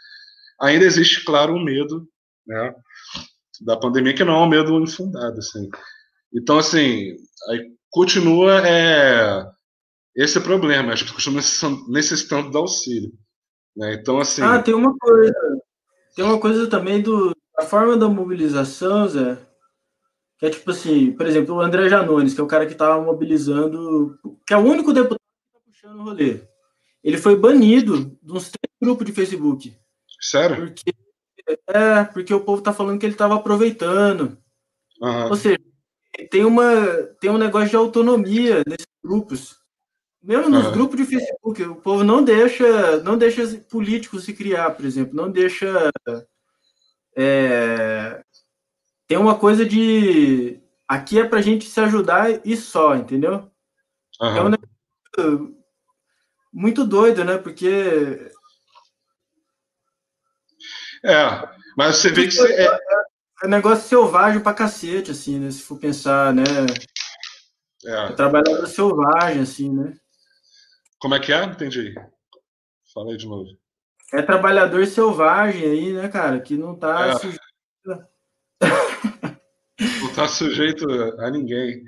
ainda 0.61 0.85
existe, 0.85 1.25
claro, 1.25 1.55
um 1.55 1.65
medo 1.65 2.07
né, 2.47 2.75
da 3.63 3.77
pandemia, 3.77 4.15
que 4.15 4.25
não 4.25 4.35
é 4.35 4.45
um 4.45 4.49
medo 4.49 4.79
infundado. 4.81 5.39
Assim. 5.39 5.71
Então, 6.35 6.59
assim, 6.59 7.17
continua 7.91 8.67
é, 8.69 9.47
esse 10.15 10.41
problema, 10.41 10.93
as 10.93 11.03
pessoas 11.03 11.25
continuam 11.25 11.89
necessitando 11.89 12.51
do 12.51 12.59
auxílio. 12.59 13.13
Né? 13.77 13.95
Então, 13.95 14.19
assim. 14.19 14.43
Ah, 14.43 14.61
tem 14.61 14.75
uma 14.75 14.95
coisa. 14.99 15.33
Tem 16.15 16.25
uma 16.27 16.39
coisa 16.39 16.69
também 16.69 17.01
do, 17.01 17.35
da 17.63 17.69
forma 17.69 17.97
da 17.97 18.09
mobilização, 18.09 19.09
Zé, 19.09 19.39
que 20.39 20.47
é 20.47 20.51
tipo 20.51 20.71
assim, 20.73 21.13
por 21.13 21.27
exemplo, 21.27 21.55
o 21.55 21.61
André 21.61 21.89
Janones, 21.89 22.35
que 22.35 22.41
é 22.41 22.45
o 22.45 22.49
cara 22.49 22.67
que 22.67 22.73
estava 22.73 23.01
mobilizando, 23.01 24.19
que 24.45 24.53
é 24.53 24.57
o 24.57 24.61
único 24.61 24.93
deputado 24.93 25.21
que 25.21 25.59
está 25.59 25.89
puxando 25.89 26.01
o 26.01 26.05
rolê. 26.05 26.41
Ele 27.03 27.17
foi 27.17 27.37
banido 27.37 28.19
de 28.21 28.33
uns 28.33 28.51
três 28.51 28.73
grupos 28.81 29.07
de 29.07 29.13
Facebook. 29.13 29.77
Sério? 30.21 30.57
Porque, 30.57 30.93
é, 31.69 32.05
porque 32.05 32.35
o 32.35 32.41
povo 32.41 32.59
está 32.59 32.73
falando 32.73 32.99
que 32.99 33.07
ele 33.07 33.15
estava 33.15 33.37
aproveitando. 33.37 34.37
Uhum. 35.01 35.29
Ou 35.29 35.37
seja, 35.37 35.59
tem, 36.31 36.45
uma, 36.45 36.87
tem 37.21 37.31
um 37.31 37.39
negócio 37.39 37.71
de 37.71 37.77
autonomia 37.77 38.63
nesses 38.67 38.87
grupos. 39.03 39.57
Mesmo 40.23 40.49
nos 40.49 40.67
uhum. 40.67 40.73
grupos 40.73 40.97
de 40.97 41.05
Facebook, 41.05 41.63
o 41.65 41.77
povo 41.77 42.05
não 42.05 42.23
deixa, 42.23 43.01
não 43.03 43.19
deixa 43.19 43.45
políticos 43.69 44.25
se 44.25 44.33
criar, 44.33 44.71
por 44.71 44.85
exemplo, 44.85 45.17
não 45.17 45.31
deixa. 45.31 45.91
É, 47.17 48.23
tem 49.07 49.19
uma 49.19 49.39
coisa 49.39 49.67
de 49.67 50.61
aqui 50.89 51.19
é 51.19 51.25
pra 51.25 51.43
gente 51.43 51.67
se 51.67 51.81
ajudar 51.81 52.47
e 52.47 52.57
só, 52.57 52.95
entendeu? 52.95 53.51
Uhum. 54.21 54.37
É 54.37 54.43
um 54.43 54.49
negócio 54.49 55.57
muito 56.53 56.85
doido, 56.85 57.25
né? 57.25 57.39
Porque. 57.39 58.31
É, 61.05 61.49
mas 61.77 61.97
você 61.97 62.11
vê 62.11 62.27
que 62.27 62.35
você. 62.35 62.53
É, 62.53 62.67
é 63.43 63.47
um 63.47 63.51
negócio 63.51 63.89
selvagem 63.89 64.41
pra 64.41 64.55
cacete, 64.55 65.11
assim, 65.11 65.39
né? 65.39 65.51
Se 65.51 65.63
for 65.63 65.79
pensar, 65.79 66.33
né? 66.33 66.45
É. 67.85 67.91
é 67.91 68.13
trabalhador 68.13 68.67
selvagem, 68.67 69.43
assim, 69.43 69.73
né? 69.73 69.97
Como 70.99 71.15
é 71.15 71.21
que 71.21 71.33
é? 71.33 71.45
Entendi. 71.45 71.95
Falei 72.95 73.17
de 73.17 73.27
novo. 73.27 73.62
É 74.13 74.21
trabalhador 74.21 74.87
selvagem 74.87 75.65
aí, 75.65 75.93
né, 75.93 76.09
cara? 76.09 76.39
Que 76.41 76.57
não 76.57 76.75
tá 76.75 77.09
é. 77.09 77.15
sujeito 77.15 77.43
não 79.81 80.09
está 80.09 80.29
sujeito 80.29 80.87
a 81.19 81.31
ninguém. 81.31 81.83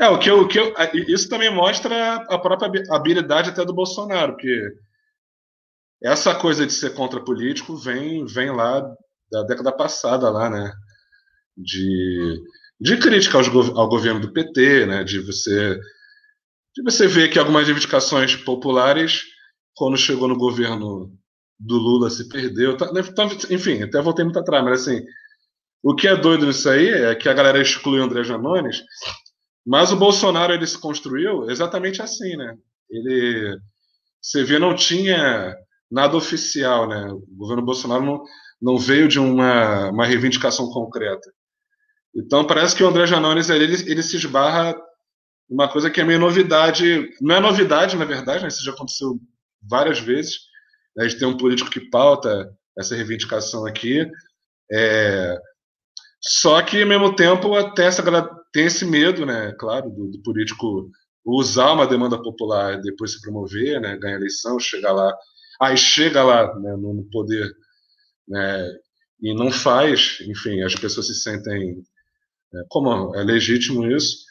É, 0.00 0.08
o 0.08 0.18
que 0.18 0.28
eu, 0.28 0.40
o 0.40 0.48
que 0.48 0.58
eu, 0.58 0.74
isso 1.08 1.28
também 1.28 1.54
mostra 1.54 2.16
a 2.28 2.38
própria 2.38 2.82
habilidade 2.90 3.50
até 3.50 3.64
do 3.64 3.72
Bolsonaro, 3.72 4.32
porque 4.32 4.72
essa 6.02 6.34
coisa 6.34 6.66
de 6.66 6.72
ser 6.72 6.94
contra 6.94 7.24
político 7.24 7.76
vem, 7.76 8.26
vem 8.26 8.50
lá 8.50 8.80
da 9.30 9.42
década 9.44 9.72
passada, 9.72 10.28
lá, 10.30 10.50
né? 10.50 10.72
De, 11.56 12.42
de 12.80 12.96
crítica 12.98 13.38
aos, 13.38 13.48
ao 13.48 13.88
governo 13.88 14.20
do 14.20 14.32
PT, 14.32 14.86
né? 14.86 15.04
De 15.04 15.20
você, 15.20 15.78
de 16.74 16.82
você 16.82 17.06
ver 17.06 17.28
que 17.28 17.38
algumas 17.38 17.66
reivindicações 17.66 18.34
populares, 18.36 19.22
quando 19.74 19.96
chegou 19.96 20.28
no 20.28 20.36
governo 20.36 21.16
do 21.64 21.76
Lula, 21.76 22.10
se 22.10 22.28
perdeu. 22.28 22.76
Tá, 22.76 22.92
né, 22.92 23.00
então, 23.00 23.28
enfim, 23.50 23.82
até 23.82 24.00
voltei 24.00 24.24
muito 24.24 24.38
atrás, 24.38 24.64
mas 24.64 24.82
assim, 24.82 25.02
o 25.82 25.94
que 25.94 26.06
é 26.06 26.16
doido 26.16 26.46
nisso 26.46 26.68
aí 26.68 26.88
é 26.88 27.14
que 27.14 27.28
a 27.28 27.34
galera 27.34 27.60
exclui 27.60 28.00
o 28.00 28.04
André 28.04 28.22
Janones, 28.22 28.82
mas 29.66 29.92
o 29.92 29.96
Bolsonaro 29.96 30.52
ele 30.52 30.66
se 30.66 30.78
construiu 30.78 31.50
exatamente 31.50 32.02
assim, 32.02 32.36
né? 32.36 32.54
Ele, 32.90 33.58
você 34.20 34.44
vê, 34.44 34.58
não 34.58 34.74
tinha 34.74 35.56
nada 35.90 36.16
oficial, 36.16 36.86
né? 36.86 37.08
O 37.10 37.24
governo 37.36 37.64
Bolsonaro 37.64 38.04
não, 38.04 38.22
não 38.60 38.78
veio 38.78 39.08
de 39.08 39.18
uma, 39.18 39.90
uma 39.90 40.06
reivindicação 40.06 40.68
concreta. 40.68 41.32
Então 42.14 42.46
parece 42.46 42.76
que 42.76 42.84
o 42.84 42.88
André 42.88 43.06
Janones 43.06 43.48
ele, 43.48 43.64
ele 43.64 44.02
se 44.02 44.16
esbarra 44.16 44.76
uma 45.48 45.68
coisa 45.68 45.90
que 45.90 46.00
é 46.00 46.04
meio 46.04 46.18
novidade, 46.18 47.08
não 47.20 47.36
é 47.36 47.40
novidade 47.40 47.96
na 47.96 48.04
verdade, 48.04 48.42
né? 48.42 48.48
isso 48.48 48.64
já 48.64 48.72
aconteceu 48.72 49.18
várias 49.62 49.98
vezes. 49.98 50.53
A 50.98 51.04
gente 51.04 51.18
tem 51.18 51.26
um 51.26 51.36
político 51.36 51.70
que 51.70 51.88
pauta 51.90 52.52
essa 52.78 52.94
reivindicação 52.94 53.66
aqui. 53.66 54.06
É, 54.70 55.36
só 56.20 56.62
que, 56.62 56.82
ao 56.82 56.88
mesmo 56.88 57.14
tempo, 57.14 57.54
até 57.54 57.86
essa 57.86 58.02
tem 58.52 58.66
esse 58.66 58.84
medo, 58.84 59.26
né, 59.26 59.52
claro, 59.58 59.90
do, 59.90 60.10
do 60.10 60.22
político 60.22 60.88
usar 61.24 61.72
uma 61.72 61.86
demanda 61.86 62.20
popular 62.22 62.80
depois 62.80 63.12
se 63.12 63.20
promover, 63.20 63.80
né, 63.80 63.96
ganhar 63.96 64.16
eleição, 64.16 64.60
chegar 64.60 64.92
lá, 64.92 65.12
aí 65.60 65.76
chega 65.76 66.22
lá 66.22 66.54
né, 66.60 66.76
no, 66.76 67.04
poder 67.10 67.50
né, 68.28 68.70
e 69.20 69.34
não 69.34 69.50
faz, 69.50 70.18
enfim, 70.20 70.62
as 70.62 70.74
pessoas 70.74 71.08
se 71.08 71.14
sentem 71.14 71.82
né, 72.52 72.64
como 72.68 73.14
é 73.16 73.24
legítimo 73.24 73.90
isso. 73.90 74.24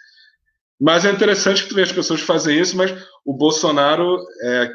Mas 0.79 1.05
é 1.05 1.11
interessante 1.11 1.63
que 1.63 1.69
tu 1.69 1.75
vê 1.75 1.83
as 1.83 1.91
pessoas 1.91 2.21
fazem 2.21 2.59
isso, 2.59 2.77
mas 2.77 2.91
o 3.25 3.33
Bolsonaro 3.33 4.17
é, 4.43 4.71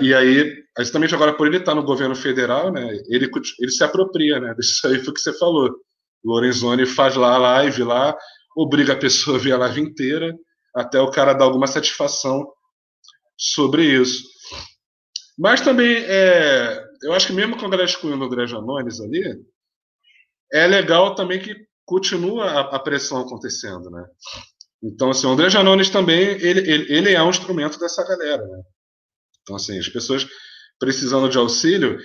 e 0.00 0.14
aí, 0.14 0.63
justamente 0.82 1.14
agora 1.14 1.32
por 1.34 1.46
ele 1.46 1.58
estar 1.58 1.74
no 1.74 1.84
governo 1.84 2.16
federal, 2.16 2.72
né, 2.72 2.98
ele, 3.08 3.30
ele 3.60 3.70
se 3.70 3.84
apropria, 3.84 4.40
né, 4.40 4.54
disso 4.54 4.86
aí 4.86 4.98
foi 4.98 5.10
o 5.10 5.14
que 5.14 5.20
você 5.20 5.36
falou. 5.38 5.70
Lorenzoni 6.24 6.86
faz 6.86 7.14
lá 7.16 7.34
a 7.34 7.38
live 7.38 7.84
lá, 7.84 8.16
obriga 8.56 8.94
a 8.94 8.98
pessoa 8.98 9.36
a 9.36 9.40
ver 9.40 9.52
a 9.52 9.58
live 9.58 9.80
inteira, 9.80 10.34
até 10.74 11.00
o 11.00 11.10
cara 11.10 11.34
dar 11.34 11.44
alguma 11.44 11.66
satisfação 11.66 12.44
sobre 13.36 13.84
isso. 13.84 14.24
Mas 15.38 15.60
também, 15.60 15.96
é, 16.06 16.82
eu 17.02 17.12
acho 17.12 17.28
que 17.28 17.32
mesmo 17.32 17.56
com 17.56 17.66
a 17.66 17.68
galera 17.68 17.88
excluindo 17.88 18.22
o 18.22 18.26
André 18.26 18.46
Janones 18.46 19.00
ali, 19.00 19.22
é 20.52 20.66
legal 20.66 21.14
também 21.14 21.40
que 21.40 21.54
continua 21.84 22.44
a, 22.44 22.60
a, 22.76 22.78
pressão 22.78 23.20
acontecendo, 23.20 23.90
né? 23.90 24.04
Então, 24.82 25.10
assim, 25.10 25.26
o 25.26 25.30
André 25.30 25.50
Janones 25.50 25.90
também, 25.90 26.20
ele, 26.20 26.60
ele, 26.60 26.92
ele 26.92 27.12
é 27.12 27.22
um 27.22 27.30
instrumento 27.30 27.78
dessa 27.78 28.06
galera, 28.06 28.46
né? 28.46 28.62
Então, 29.42 29.56
assim, 29.56 29.78
as 29.78 29.88
pessoas 29.88 30.26
precisando 30.78 31.28
de 31.28 31.38
auxílio, 31.38 31.98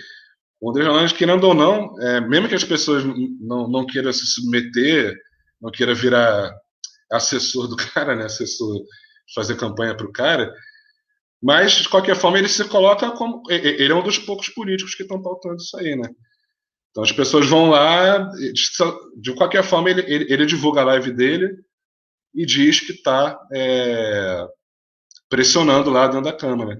o 0.62 0.70
André 0.70 0.86
querendo 1.18 1.46
ou 1.46 1.54
não, 1.54 2.00
é, 2.02 2.22
mesmo 2.22 2.48
que 2.48 2.56
as 2.56 2.64
pessoas 2.64 3.04
não, 3.04 3.68
não 3.68 3.86
queiram 3.86 4.12
se 4.12 4.26
submeter, 4.28 5.16
não 5.62 5.72
queiram 5.72 5.96
virar 5.96 6.54
assessor 7.12 7.68
do 7.68 7.76
cara, 7.94 8.16
né, 8.16 8.26
assessor, 8.26 8.82
fazer 9.34 9.58
campanha 9.58 9.96
para 9.96 10.06
o 10.06 10.12
cara, 10.12 10.54
mas, 11.42 11.72
de 11.72 11.88
qualquer 11.88 12.16
forma, 12.16 12.38
ele 12.38 12.50
se 12.50 12.68
coloca 12.68 13.10
como. 13.12 13.44
Ele 13.50 13.92
é 13.92 13.96
um 13.96 14.04
dos 14.04 14.18
poucos 14.18 14.50
políticos 14.50 14.94
que 14.94 15.04
estão 15.04 15.22
pautando 15.22 15.56
isso 15.56 15.78
aí, 15.78 15.96
né? 15.96 16.10
Então 16.92 17.04
as 17.04 17.12
pessoas 17.12 17.48
vão 17.48 17.70
lá, 17.70 18.30
de 19.18 19.34
qualquer 19.36 19.64
forma, 19.64 19.90
ele, 19.90 20.02
ele, 20.02 20.34
ele 20.34 20.46
divulga 20.46 20.82
a 20.82 20.86
live 20.86 21.12
dele 21.12 21.56
e 22.34 22.46
diz 22.46 22.80
que 22.80 22.92
está 22.92 23.40
é, 23.54 24.48
pressionando 25.30 25.90
lá 25.92 26.08
dentro 26.08 26.24
da 26.24 26.34
Câmara. 26.34 26.78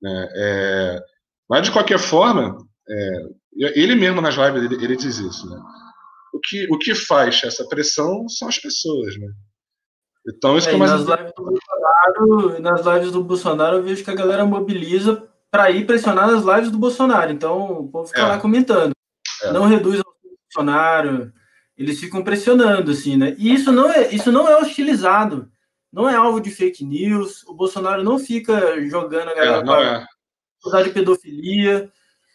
Né? 0.00 0.28
É, 0.36 1.02
mas, 1.48 1.62
de 1.62 1.72
qualquer 1.72 1.98
forma, 1.98 2.58
é, 2.88 3.22
ele 3.74 3.94
mesmo 3.94 4.20
nas 4.20 4.34
lives 4.34 4.62
ele, 4.62 4.84
ele 4.84 4.96
diz 4.96 5.18
isso, 5.18 5.48
né? 5.48 5.58
O 6.32 6.40
que, 6.40 6.66
o 6.70 6.78
que 6.78 6.94
faz 6.94 7.42
essa 7.42 7.66
pressão 7.66 8.28
são 8.28 8.48
as 8.48 8.58
pessoas, 8.58 9.18
né? 9.18 9.28
Então 10.28 10.58
isso 10.58 10.68
é, 10.68 10.70
que 10.70 10.76
é 10.76 10.78
mais 10.78 10.90
nas 10.90 11.00
lives 11.00 11.32
do 11.34 11.44
Bolsonaro, 11.44 12.60
nas 12.60 12.86
lives 12.86 13.12
do 13.12 13.24
Bolsonaro 13.24 13.76
eu 13.78 13.82
vejo 13.82 14.04
que 14.04 14.10
a 14.10 14.14
galera 14.14 14.44
mobiliza 14.44 15.26
para 15.50 15.70
ir 15.70 15.86
pressionar 15.86 16.30
nas 16.30 16.44
lives 16.44 16.70
do 16.70 16.78
Bolsonaro. 16.78 17.32
Então 17.32 17.80
o 17.80 17.88
povo 17.88 18.08
fica 18.08 18.20
é. 18.20 18.26
lá 18.26 18.38
comentando. 18.38 18.92
É. 19.42 19.52
Não 19.52 19.64
reduz 19.64 20.00
o 20.00 20.04
Bolsonaro. 20.54 21.32
Eles 21.76 21.98
ficam 21.98 22.22
pressionando 22.22 22.90
assim, 22.90 23.16
né? 23.16 23.34
E 23.38 23.54
isso 23.54 23.72
não 23.72 23.90
é 23.90 24.14
isso 24.14 24.30
não 24.30 24.46
é 24.46 24.60
hostilizado. 24.60 25.50
não 25.90 26.08
é 26.08 26.14
alvo 26.14 26.40
de 26.40 26.50
fake 26.50 26.84
news, 26.84 27.42
o 27.44 27.54
Bolsonaro 27.54 28.04
não 28.04 28.18
fica 28.18 28.78
jogando 28.88 29.30
a 29.30 29.34
galera 29.34 29.58
é, 29.58 29.64
não 29.64 30.06
é. 30.64 30.68
usar 30.68 30.82
de 30.82 30.90
pedofilia, 30.90 31.90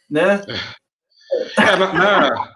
né? 0.10 0.42
É, 1.58 1.76
na, 1.76 1.94
na, 1.94 2.56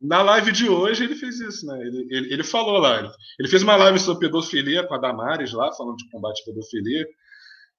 na, 0.00 0.22
live 0.22 0.50
de 0.52 0.68
hoje 0.68 1.04
ele 1.04 1.14
fez 1.14 1.38
isso, 1.40 1.66
né? 1.66 1.78
Ele, 1.80 2.06
ele, 2.10 2.32
ele 2.34 2.44
falou 2.44 2.78
lá, 2.78 2.98
ele, 2.98 3.08
ele, 3.38 3.48
fez 3.48 3.62
uma 3.62 3.76
live 3.76 3.98
sobre 3.98 4.26
pedofilia 4.26 4.86
com 4.86 4.94
a 4.94 4.98
Damares 4.98 5.52
lá, 5.52 5.72
falando 5.72 5.96
de 5.96 6.10
combate 6.10 6.42
à 6.42 6.44
pedofilia, 6.46 7.06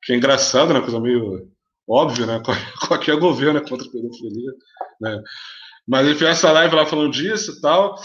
que 0.04 0.14
é 0.14 0.16
engraçado, 0.16 0.74
né? 0.74 0.82
Coisa 0.82 1.00
meio 1.00 1.52
óbvia, 1.88 2.26
né? 2.26 2.42
Qualquer 2.88 3.18
governo 3.20 3.60
é 3.60 3.68
contra 3.68 3.88
a 3.88 3.92
pedofilia, 3.92 4.52
né? 5.02 5.22
Mas 5.88 6.06
ele 6.06 6.16
fez 6.16 6.32
essa 6.32 6.52
live 6.52 6.76
lá 6.76 6.86
falando 6.86 7.12
disso 7.12 7.54
e 7.54 7.62
tal. 7.62 7.96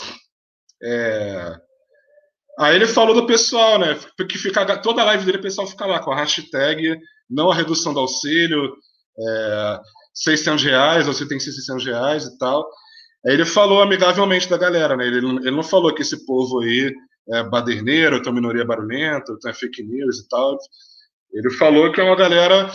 É... 0.83 1.57
Aí 2.59 2.77
ele 2.77 2.87
falou 2.87 3.15
do 3.15 3.27
pessoal, 3.27 3.79
né? 3.79 3.99
Que 4.29 4.39
fica, 4.39 4.77
toda 4.81 5.03
a 5.03 5.07
live 5.07 5.25
dele, 5.25 5.39
o 5.39 5.43
pessoal 5.43 5.67
fica 5.67 5.87
lá 5.87 5.99
com 6.01 6.13
a 6.13 6.17
hashtag 6.17 6.97
não 7.33 7.51
a 7.51 7.55
redução 7.55 7.95
do 7.95 8.01
auxílio, 8.01 8.77
é, 9.19 9.81
600 10.15 10.65
reais, 10.65 11.07
você 11.07 11.27
tem 11.27 11.39
600 11.39 11.85
reais 11.85 12.25
e 12.25 12.39
tal. 12.39 12.69
Aí 13.27 13.35
ele 13.35 13.45
falou 13.45 13.83
amigavelmente 13.83 14.49
da 14.49 14.59
galera, 14.59 14.97
né? 14.97 15.07
Ele, 15.07 15.19
ele 15.19 15.51
não 15.51 15.63
falou 15.63 15.95
que 15.95 16.03
esse 16.03 16.27
povo 16.27 16.61
aí 16.61 16.93
é 17.29 17.43
baderneiro, 17.45 18.23
tem 18.23 18.33
minoria 18.33 18.65
barulhenta, 18.65 19.39
tem 19.41 19.55
fake 19.55 19.83
news 19.83 20.21
e 20.21 20.29
tal. 20.29 20.59
Ele 21.33 21.51
falou 21.51 21.93
que 21.93 22.01
é 22.01 22.05
uma 22.05 22.17
galera. 22.17 22.71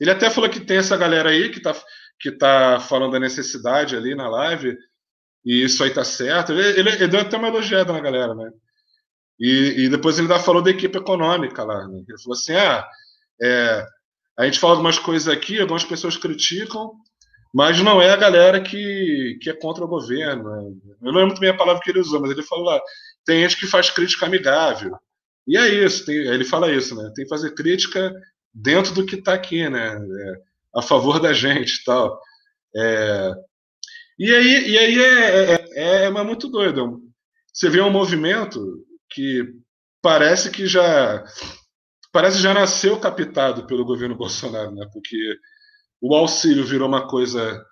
Ele 0.00 0.10
até 0.10 0.28
falou 0.30 0.50
que 0.50 0.60
tem 0.60 0.78
essa 0.78 0.96
galera 0.96 1.30
aí 1.30 1.48
que 1.50 1.60
tá, 1.60 1.74
que 2.20 2.30
tá 2.32 2.80
falando 2.80 3.12
da 3.12 3.20
necessidade 3.20 3.96
ali 3.96 4.14
na 4.14 4.28
live, 4.28 4.76
e 5.44 5.64
isso 5.64 5.82
aí 5.82 5.90
tá 5.90 6.04
certo. 6.04 6.52
Ele, 6.52 6.80
ele, 6.80 6.90
ele 6.90 7.08
deu 7.08 7.20
até 7.20 7.36
uma 7.36 7.48
elogiada 7.48 7.92
na 7.92 8.00
galera, 8.00 8.34
né? 8.34 8.50
E, 9.40 9.84
e 9.84 9.88
depois 9.88 10.18
ele 10.18 10.30
ainda 10.30 10.42
falou 10.42 10.62
da 10.62 10.70
equipe 10.70 10.96
econômica 10.98 11.64
lá. 11.64 11.88
Né? 11.88 12.04
Ele 12.08 12.22
falou 12.22 12.34
assim: 12.34 12.54
ah, 12.54 12.86
é, 13.42 13.86
a 14.38 14.44
gente 14.44 14.58
fala 14.58 14.74
algumas 14.74 14.98
coisas 14.98 15.28
aqui, 15.28 15.60
algumas 15.60 15.84
pessoas 15.84 16.16
criticam, 16.16 16.92
mas 17.52 17.80
não 17.80 18.00
é 18.00 18.10
a 18.10 18.16
galera 18.16 18.60
que, 18.60 19.38
que 19.42 19.50
é 19.50 19.52
contra 19.52 19.84
o 19.84 19.88
governo. 19.88 20.44
Né? 20.44 20.62
Eu 21.02 21.12
não 21.12 21.12
lembro 21.12 21.26
muito 21.26 21.40
bem 21.40 21.50
a 21.50 21.56
palavra 21.56 21.82
que 21.82 21.90
ele 21.90 22.00
usou, 22.00 22.20
mas 22.20 22.30
ele 22.30 22.42
falou 22.42 22.64
lá: 22.64 22.80
tem 23.24 23.42
gente 23.42 23.58
que 23.58 23.66
faz 23.66 23.90
crítica 23.90 24.26
amigável. 24.26 24.96
E 25.46 25.56
é 25.56 25.68
isso, 25.68 26.06
tem, 26.06 26.16
ele 26.16 26.44
fala 26.44 26.72
isso, 26.72 26.94
né? 26.94 27.10
Tem 27.14 27.24
que 27.24 27.28
fazer 27.28 27.54
crítica 27.54 28.12
dentro 28.54 28.94
do 28.94 29.04
que 29.04 29.16
está 29.16 29.34
aqui, 29.34 29.68
né? 29.68 29.96
É, 29.96 30.34
a 30.76 30.82
favor 30.82 31.20
da 31.20 31.32
gente 31.32 31.80
e 31.80 31.84
tal. 31.84 32.18
É, 32.74 33.32
e 34.18 34.34
aí, 34.34 34.70
e 34.70 34.78
aí 34.78 35.02
é, 35.02 35.54
é, 35.54 35.68
é, 35.74 36.04
é 36.04 36.10
muito 36.10 36.48
doido. 36.48 37.00
Você 37.52 37.68
vê 37.68 37.80
um 37.80 37.90
movimento 37.90 38.60
que 39.10 39.44
parece 40.00 40.50
que 40.50 40.66
já 40.66 41.24
parece 42.12 42.38
já 42.38 42.52
nasceu 42.52 43.00
captado 43.00 43.66
pelo 43.66 43.84
governo 43.84 44.14
Bolsonaro, 44.14 44.70
né? 44.72 44.86
Porque 44.92 45.16
o 46.00 46.14
auxílio 46.14 46.64
virou 46.64 46.86
uma 46.86 47.08
coisa 47.08 47.64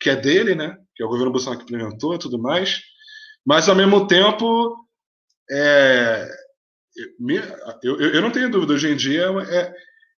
que 0.00 0.10
é 0.10 0.16
dele, 0.16 0.54
né? 0.54 0.76
Que 0.94 1.02
é 1.02 1.06
o 1.06 1.08
governo 1.08 1.30
Bolsonaro 1.30 1.64
que 1.64 1.72
implementou 1.72 2.18
tudo 2.18 2.38
mais. 2.38 2.82
Mas 3.46 3.68
ao 3.68 3.76
mesmo 3.76 4.06
tempo, 4.06 4.76
é, 5.50 6.28
eu, 7.82 8.00
eu, 8.00 8.14
eu, 8.14 8.22
não 8.22 8.30
tenho 8.30 8.50
dúvida, 8.50 8.72
hoje 8.72 8.88
em 8.88 8.96
dia 8.96 9.26
é, 9.48 9.74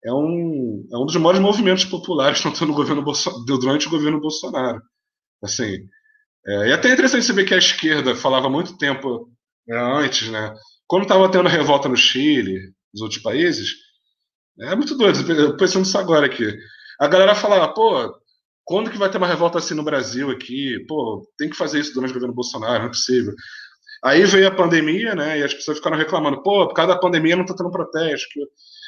é, 0.06 0.14
um, 0.14 0.88
é 0.92 0.98
um 0.98 1.06
dos 1.06 1.16
maiores 1.16 1.42
movimentos 1.42 1.86
populares 1.86 2.40
que 2.42 2.48
estão 2.48 2.68
no 2.68 2.74
governo 2.74 3.04
durante 3.46 3.88
o 3.88 3.90
governo 3.92 4.20
Bolsonaro. 4.20 4.82
Assim, 5.44 5.88
é, 6.46 6.70
e 6.70 6.74
até 6.74 6.90
é 6.90 6.94
interessante 6.94 7.26
você 7.26 7.34
ver 7.34 7.46
que 7.46 7.54
a 7.54 7.58
esquerda 7.58 8.16
falava 8.16 8.50
muito 8.50 8.78
tempo 8.78 9.30
é, 9.68 9.76
antes, 9.78 10.30
né? 10.30 10.54
Quando 10.88 11.04
estava 11.04 11.30
tendo 11.32 11.50
revolta 11.50 11.90
no 11.90 11.98
Chile, 11.98 12.72
nos 12.96 13.02
outros 13.02 13.22
países, 13.22 13.74
é 14.62 14.74
muito 14.74 14.98
doido, 14.98 15.58
pensando 15.58 15.84
nisso 15.84 15.98
agora 15.98 16.26
aqui. 16.26 16.58
A 16.98 17.08
galera 17.08 17.36
falava, 17.36 17.74
pô, 17.74 18.16
quando 18.64 18.90
que 18.90 18.98
vai 18.98 19.12
ter 19.12 19.18
uma 19.18 19.28
revolta 19.28 19.58
assim 19.58 19.74
no 19.74 19.84
Brasil 19.84 20.32
aqui? 20.32 20.80
Pô, 20.88 21.30
tem 21.38 21.50
que 21.50 21.58
fazer 21.58 21.82
isso 21.82 21.94
durante 21.94 22.12
o 22.12 22.14
governo 22.14 22.34
Bolsonaro, 22.34 22.80
não 22.80 22.86
é 22.86 22.90
possível. 22.90 23.34
Aí 24.04 24.24
veio 24.24 24.48
a 24.48 24.56
pandemia, 24.56 25.14
né? 25.14 25.40
E 25.40 25.44
as 25.44 25.54
pessoas 25.54 25.78
ficaram 25.78 25.98
reclamando, 25.98 26.42
pô, 26.42 26.68
por 26.68 26.74
causa 26.74 26.94
da 26.94 27.00
pandemia 27.00 27.36
não 27.36 27.46
tá 27.46 27.54
tendo 27.54 27.70
protesto. 27.70 28.40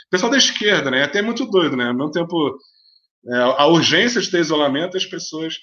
Pessoal 0.10 0.32
da 0.32 0.38
esquerda, 0.38 0.90
né? 0.90 1.00
É 1.00 1.04
até 1.04 1.22
muito 1.22 1.46
doido, 1.46 1.76
né? 1.76 1.88
Ao 1.88 1.94
mesmo 1.94 2.12
tempo, 2.12 2.58
é, 3.28 3.38
a 3.38 3.68
urgência 3.68 4.22
de 4.22 4.32
ter 4.32 4.40
isolamento, 4.40 4.96
as 4.96 5.06
pessoas 5.06 5.56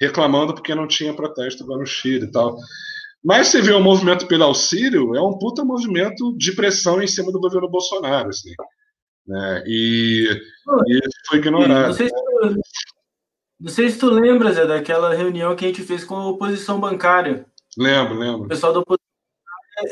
reclamando 0.00 0.52
porque 0.52 0.74
não 0.74 0.88
tinha 0.88 1.14
protesto 1.14 1.62
agora 1.62 1.80
no 1.80 1.86
Chile 1.86 2.26
e 2.26 2.30
tal. 2.30 2.56
Mas 3.24 3.48
você 3.48 3.62
vê 3.62 3.72
o 3.72 3.80
movimento 3.80 4.26
pelo 4.26 4.44
auxílio, 4.44 5.14
é 5.14 5.22
um 5.22 5.38
puta 5.38 5.64
movimento 5.64 6.36
de 6.36 6.52
pressão 6.52 7.00
em 7.00 7.06
cima 7.06 7.32
do 7.32 7.40
governo 7.40 7.70
Bolsonaro, 7.70 8.28
assim. 8.28 8.52
Né? 9.26 9.64
E, 9.66 10.28
e 10.86 11.00
foi 11.26 11.38
ignorado. 11.38 11.88
Não 11.88 11.94
sei, 11.94 12.08
se 12.08 12.14
tu, 12.14 12.60
não 13.58 13.70
sei 13.70 13.88
se 13.88 13.98
tu 13.98 14.10
lembra, 14.10 14.52
Zé, 14.52 14.66
daquela 14.66 15.14
reunião 15.14 15.56
que 15.56 15.64
a 15.64 15.68
gente 15.68 15.82
fez 15.82 16.04
com 16.04 16.16
a 16.16 16.28
oposição 16.28 16.78
bancária. 16.78 17.46
Lembro, 17.78 18.18
lembro. 18.18 18.42
O 18.42 18.48
pessoal 18.48 18.74
da 18.74 18.80
oposição 18.80 19.04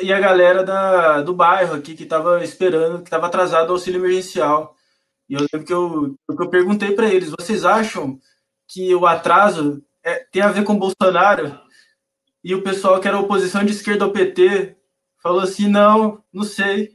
e 0.01 0.12
a 0.12 0.20
galera 0.20 0.62
da, 0.62 1.22
do 1.22 1.35
bairro 1.35 1.74
aqui 1.74 1.95
que 1.95 2.05
estava 2.05 2.45
esperando, 2.45 2.99
que 2.99 3.05
estava 3.05 3.26
atrasado 3.26 3.70
o 3.70 3.72
auxílio 3.72 3.99
emergencial. 3.99 4.76
E 5.28 5.35
eu 5.35 5.41
lembro 5.41 5.66
que 5.66 5.72
eu, 5.72 6.14
que 6.37 6.43
eu 6.43 6.51
perguntei 6.51 6.93
para 6.93 7.09
eles: 7.09 7.30
vocês 7.30 7.64
acham 7.64 8.18
que 8.68 8.95
o 8.95 9.07
atraso 9.07 9.83
é, 10.05 10.24
tem 10.30 10.43
a 10.43 10.53
ver 10.53 10.64
com 10.64 10.78
Bolsonaro? 10.78 11.59
E 12.45 12.55
o 12.55 12.62
pessoal 12.62 13.01
que 13.01 13.09
era 13.09 13.18
oposição 13.18 13.64
de 13.64 13.72
esquerda 13.72 14.05
ao 14.05 14.12
PT 14.12 14.76
falou 15.22 15.40
assim: 15.40 15.68
não, 15.68 16.22
não 16.32 16.45
sei. 16.45 16.90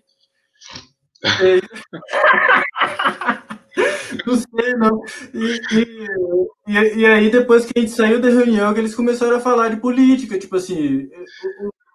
Não 4.26 4.36
sei, 4.36 4.74
não. 4.76 5.02
sei, 5.06 5.26
não. 5.36 5.36
E, 5.36 5.62
e, 6.68 6.72
e, 7.02 7.06
aí, 7.06 7.30
depois 7.30 7.66
que 7.66 7.74
a 7.78 7.80
gente 7.80 7.92
saiu 7.92 8.20
da 8.20 8.28
reunião, 8.28 8.74
que 8.74 8.80
eles 8.80 8.96
começaram 8.96 9.38
a 9.38 9.40
falar 9.40 9.70
de 9.70 9.78
política, 9.78 10.40
tipo 10.40 10.56
assim, 10.56 11.08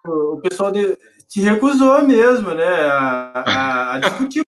o, 0.05 0.35
o, 0.35 0.41
pessoal 0.41 0.71
de, 0.71 0.97
se 1.27 1.41
recusou 1.41 2.01
mesmo, 2.07 2.53
né, 2.53 2.63
a, 2.63 3.43
a, 3.45 3.95
a 3.95 3.99
discutir 3.99 4.45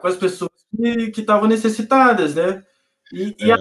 com 0.00 0.08
as 0.08 0.16
pessoas 0.16 0.50
que 1.14 1.20
estavam 1.20 1.48
necessitadas, 1.48 2.34
né? 2.34 2.64
E, 3.12 3.36
e 3.38 3.52
é. 3.52 3.56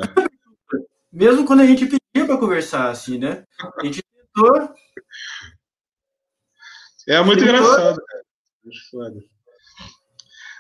Mesmo 1.12 1.46
quando 1.46 1.62
a 1.62 1.66
gente 1.66 1.86
pedia 1.86 2.26
para 2.26 2.38
conversar, 2.38 2.90
assim, 2.90 3.18
né? 3.18 3.44
A 3.80 3.86
gente 3.86 4.02
tentou. 4.04 4.74
É 7.08 7.22
muito 7.22 7.44
tentou. 7.44 7.56
engraçado, 7.56 8.02
cara. 8.06 8.24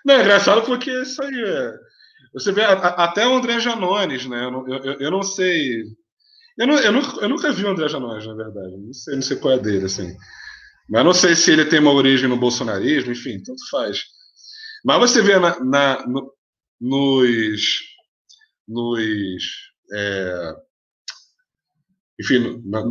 Não, 0.03 0.15
é 0.15 0.21
engraçado 0.21 0.61
porque 0.63 0.91
isso 1.01 1.21
aí 1.23 1.43
é. 1.43 1.73
Você 2.33 2.51
vê, 2.51 2.63
a, 2.63 2.73
até 2.73 3.27
o 3.27 3.35
André 3.35 3.59
Janones, 3.59 4.25
né? 4.25 4.45
Eu, 4.45 4.67
eu, 4.67 4.93
eu 4.99 5.11
não 5.11 5.21
sei. 5.21 5.83
Eu, 6.57 6.67
não, 6.67 6.79
eu, 6.79 6.91
nunca, 6.91 7.21
eu 7.21 7.29
nunca 7.29 7.51
vi 7.51 7.65
o 7.65 7.69
André 7.69 7.87
Janones, 7.87 8.25
na 8.25 8.33
verdade. 8.33 8.77
Não 8.77 8.93
sei, 8.93 9.15
não 9.15 9.21
sei 9.21 9.37
qual 9.37 9.53
é 9.53 9.59
dele, 9.59 9.85
assim. 9.85 10.15
Mas 10.89 11.05
não 11.05 11.13
sei 11.13 11.35
se 11.35 11.51
ele 11.51 11.65
tem 11.65 11.79
uma 11.79 11.93
origem 11.93 12.27
no 12.27 12.37
bolsonarismo, 12.37 13.11
enfim, 13.11 13.41
tanto 13.41 13.69
faz. 13.69 14.03
Mas 14.83 14.99
você 14.99 15.21
vê 15.21 15.37
na, 15.39 15.59
na 15.63 16.05
no, 16.07 16.33
nos, 16.79 17.61
nos 18.67 19.70
é, 19.93 20.55
enfim, 22.19 22.61
na, 22.65 22.83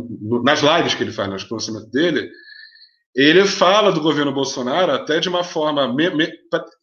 nas 0.43 0.61
lives 0.61 0.93
que 0.93 1.03
ele 1.03 1.11
faz, 1.11 1.29
nos 1.29 1.43
pronunciamentos 1.43 1.89
dele, 1.89 2.29
ele 3.15 3.45
fala 3.45 3.91
do 3.91 4.01
governo 4.01 4.33
Bolsonaro 4.33 4.91
até 4.91 5.19
de 5.19 5.29
uma 5.29 5.43
forma. 5.43 5.93
Me, 5.93 6.09
me, 6.09 6.31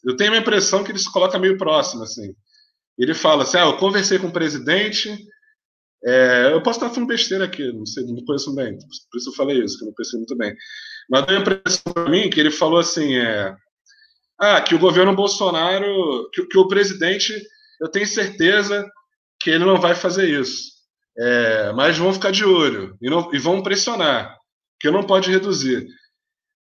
eu 0.05 0.17
tenho 0.17 0.33
a 0.33 0.39
impressão 0.39 0.85
que 0.85 0.91
ele 0.91 0.99
se 0.99 1.11
coloca 1.11 1.39
meio 1.39 1.57
próximo, 1.57 2.03
assim. 2.03 2.35
Ele 2.99 3.15
fala 3.15 3.43
assim: 3.43 3.59
ah, 3.59 3.67
eu 3.67 3.77
conversei 3.77 4.19
com 4.19 4.29
o 4.29 4.33
presidente. 4.33 5.17
É, 6.05 6.53
eu 6.53 6.63
posso 6.63 6.79
estar 6.79 6.91
falando 6.91 7.09
besteira 7.09 7.45
aqui, 7.45 7.73
não 7.73 7.85
sei, 7.85 8.05
não 8.05 8.25
conheço 8.25 8.55
bem, 8.55 8.79
por 9.11 9.19
isso 9.19 9.31
eu 9.31 9.35
falei 9.35 9.59
isso, 9.65 9.77
que 9.77 9.83
eu 9.83 9.87
não 9.87 9.95
conheço 9.95 10.17
muito 10.17 10.37
bem. 10.37 10.55
Mas 11.11 11.27
deu 11.27 11.39
a 11.39 11.41
impressão 11.41 11.93
para 11.93 12.09
mim 12.09 12.31
que 12.31 12.39
ele 12.39 12.51
falou 12.51 12.79
assim: 12.79 13.17
é, 13.17 13.55
ah, 14.39 14.61
que 14.61 14.75
o 14.75 14.79
governo 14.79 15.15
Bolsonaro, 15.15 16.31
que, 16.33 16.47
que 16.47 16.59
o 16.59 16.69
presidente, 16.69 17.35
eu 17.81 17.89
tenho 17.89 18.07
certeza 18.07 18.89
que 19.41 19.51
ele 19.51 19.65
não 19.65 19.81
vai 19.81 19.95
fazer 19.95 20.29
isso. 20.29 20.79
É, 21.19 21.73
mas 21.73 21.99
vão 21.99 22.13
ficar 22.13 22.31
de 22.31 22.45
olho 22.45 22.97
e, 23.03 23.11
não, 23.11 23.35
e 23.35 23.39
vão 23.39 23.63
pressionar, 23.63 24.37
que 24.79 24.91
não 24.91 25.03
pode 25.03 25.31
reduzir. 25.31 25.87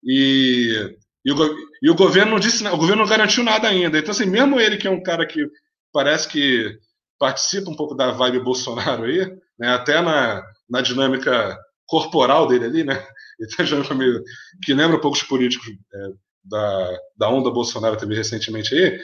E, 0.04 0.96
e, 1.24 1.32
o, 1.32 1.56
e 1.82 1.90
o 1.90 1.94
governo 1.94 2.32
não 2.32 2.38
disse, 2.38 2.64
o 2.66 2.76
governo 2.76 3.02
não 3.02 3.08
garantiu 3.08 3.42
nada 3.42 3.68
ainda. 3.68 3.98
Então, 3.98 4.12
assim, 4.12 4.26
mesmo 4.26 4.60
ele 4.60 4.76
que 4.76 4.86
é 4.86 4.90
um 4.90 5.02
cara 5.02 5.26
que 5.26 5.44
parece 5.92 6.28
que 6.28 6.78
participa 7.18 7.70
um 7.70 7.76
pouco 7.76 7.94
da 7.94 8.12
vibe 8.12 8.40
Bolsonaro 8.40 9.04
aí, 9.04 9.26
né, 9.58 9.68
até 9.70 10.00
na, 10.00 10.42
na 10.68 10.80
dinâmica 10.80 11.58
corporal 11.86 12.46
dele 12.46 12.64
ali, 12.66 12.84
né? 12.84 12.94
Ele 13.38 13.50
tem 13.56 13.96
meio, 13.96 14.22
que 14.62 14.72
lembra 14.72 14.96
um 14.96 15.00
pouco 15.00 15.16
os 15.16 15.22
políticos 15.24 15.66
é, 15.68 16.08
da, 16.44 16.98
da 17.16 17.28
onda 17.28 17.50
Bolsonaro 17.50 17.96
também 17.96 18.16
recentemente 18.16 18.72
aí. 18.72 19.00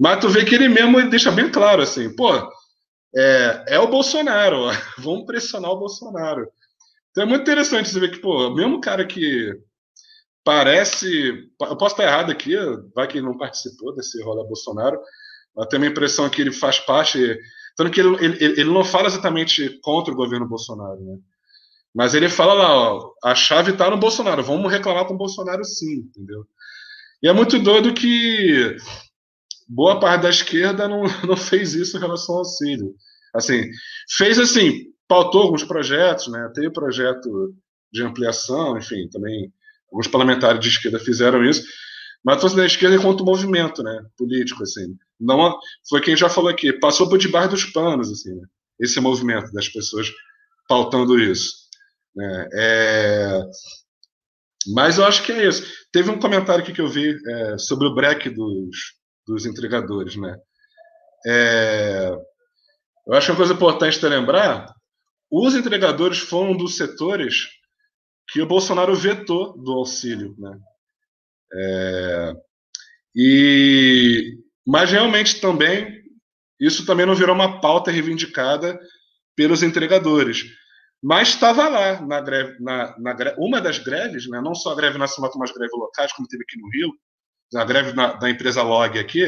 Mas 0.00 0.18
tu 0.18 0.30
vê 0.30 0.46
que 0.46 0.54
ele 0.54 0.66
mesmo 0.66 1.10
deixa 1.10 1.30
bem 1.30 1.50
claro 1.50 1.82
assim, 1.82 2.14
pô, 2.16 2.32
é, 3.16 3.64
é 3.68 3.78
o 3.78 3.88
Bolsonaro, 3.88 4.70
vamos 4.98 5.26
pressionar 5.26 5.70
o 5.70 5.78
Bolsonaro. 5.78 6.48
Então 7.10 7.24
é 7.24 7.26
muito 7.26 7.42
interessante 7.42 7.88
você 7.88 8.00
ver 8.00 8.10
que, 8.10 8.18
pô, 8.18 8.50
mesmo 8.54 8.80
cara 8.80 9.06
que 9.06 9.52
parece. 10.44 11.48
Eu 11.60 11.76
posso 11.76 11.94
estar 11.94 12.04
errado 12.04 12.30
aqui, 12.30 12.54
vai 12.94 13.06
que 13.06 13.18
ele 13.18 13.26
não 13.26 13.38
participou 13.38 13.94
desse 13.94 14.22
rola 14.22 14.44
Bolsonaro, 14.44 15.00
mas 15.56 15.68
tem 15.68 15.82
a 15.82 15.86
impressão 15.86 16.28
que 16.28 16.40
ele 16.40 16.52
faz 16.52 16.80
parte. 16.80 17.38
Tanto 17.76 17.90
que 17.90 18.00
ele, 18.00 18.16
ele, 18.24 18.60
ele 18.60 18.70
não 18.72 18.84
fala 18.84 19.06
exatamente 19.06 19.80
contra 19.82 20.12
o 20.12 20.16
governo 20.16 20.48
Bolsonaro, 20.48 21.00
né? 21.00 21.16
Mas 21.94 22.14
ele 22.14 22.28
fala 22.28 22.54
lá, 22.54 22.74
ó, 22.74 23.12
a 23.22 23.34
chave 23.36 23.70
está 23.70 23.88
no 23.88 23.96
Bolsonaro, 23.96 24.42
vamos 24.42 24.70
reclamar 24.70 25.06
com 25.06 25.14
o 25.14 25.18
Bolsonaro 25.18 25.64
sim, 25.64 26.00
entendeu? 26.08 26.44
E 27.22 27.28
é 27.28 27.32
muito 27.32 27.58
doido 27.58 27.94
que 27.94 28.76
boa 29.68 29.98
parte 29.98 30.22
da 30.22 30.30
esquerda 30.30 30.88
não, 30.88 31.02
não 31.26 31.36
fez 31.36 31.74
isso 31.74 31.96
em 31.96 32.00
relação 32.00 32.34
ao 32.34 32.40
auxílio. 32.40 32.94
Assim, 33.34 33.68
fez 34.16 34.38
assim, 34.38 34.86
pautou 35.08 35.42
alguns 35.42 35.64
projetos, 35.64 36.28
né? 36.28 36.50
Teve 36.54 36.70
projeto 36.70 37.54
de 37.92 38.02
ampliação, 38.02 38.76
enfim, 38.76 39.08
também 39.08 39.52
alguns 39.90 40.08
parlamentares 40.08 40.60
de 40.60 40.68
esquerda 40.68 40.98
fizeram 40.98 41.44
isso, 41.44 41.64
mas 42.24 42.40
fosse 42.40 42.56
da 42.56 42.66
esquerda 42.66 42.96
enquanto 42.96 43.24
movimento, 43.24 43.82
né, 43.82 44.04
político, 44.16 44.64
assim, 44.64 44.96
não 45.20 45.56
foi 45.88 46.00
quem 46.00 46.16
já 46.16 46.28
falou 46.28 46.50
aqui, 46.50 46.72
passou 46.72 47.08
por 47.08 47.18
debaixo 47.18 47.50
dos 47.50 47.64
panos, 47.66 48.10
assim, 48.10 48.34
né, 48.34 48.42
esse 48.80 48.98
movimento 48.98 49.52
das 49.52 49.68
pessoas 49.68 50.10
pautando 50.68 51.18
isso. 51.20 51.52
Né, 52.16 52.48
é... 52.54 53.40
Mas 54.74 54.98
eu 54.98 55.04
acho 55.04 55.22
que 55.22 55.30
é 55.30 55.46
isso. 55.46 55.62
Teve 55.92 56.10
um 56.10 56.18
comentário 56.18 56.64
aqui 56.64 56.72
que 56.72 56.80
eu 56.80 56.88
vi 56.88 57.14
é, 57.28 57.58
sobre 57.58 57.86
o 57.86 57.94
break 57.94 58.30
dos, 58.30 58.94
dos 59.26 59.46
entregadores, 59.46 60.16
né? 60.16 60.36
É... 61.26 62.16
Eu 63.06 63.14
acho 63.14 63.32
uma 63.32 63.36
coisa 63.36 63.52
importante 63.52 64.00
de 64.00 64.08
lembrar, 64.08 64.74
os 65.30 65.54
entregadores 65.54 66.18
foram 66.18 66.52
um 66.52 66.56
dos 66.56 66.76
setores 66.76 67.48
que 68.28 68.40
o 68.40 68.46
Bolsonaro 68.46 68.94
vetou 68.94 69.56
do 69.62 69.72
auxílio, 69.72 70.34
né? 70.38 70.58
É, 71.56 72.32
e, 73.14 74.38
mas 74.66 74.90
realmente 74.90 75.40
também 75.40 76.02
isso 76.60 76.86
também 76.86 77.04
não 77.04 77.14
virou 77.14 77.34
uma 77.34 77.60
pauta 77.60 77.90
reivindicada 77.90 78.78
pelos 79.36 79.62
entregadores. 79.62 80.44
Mas 81.02 81.28
estava 81.28 81.68
lá 81.68 82.00
na 82.00 82.20
greve, 82.20 82.56
na, 82.62 82.98
na 82.98 83.12
greve, 83.12 83.36
uma 83.38 83.60
das 83.60 83.78
greves, 83.78 84.26
né, 84.28 84.40
não 84.40 84.54
só 84.54 84.72
a 84.72 84.74
greve 84.74 84.96
nacional, 84.96 85.30
como 85.30 85.44
as 85.44 85.52
greves 85.52 85.76
locais, 85.76 86.12
como 86.12 86.28
teve 86.28 86.44
aqui 86.44 86.58
no 86.58 86.70
Rio, 86.70 86.92
a 87.54 87.64
greve 87.64 87.92
na, 87.92 88.14
da 88.14 88.30
empresa 88.30 88.62
Log 88.62 88.98
aqui. 88.98 89.26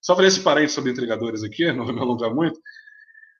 Só 0.00 0.14
falei 0.14 0.28
esse 0.28 0.40
parente 0.40 0.72
sobre 0.72 0.90
entregadores 0.90 1.42
aqui, 1.42 1.70
não 1.72 1.84
vou 1.84 1.94
me 1.94 2.00
alongar 2.00 2.34
muito. 2.34 2.58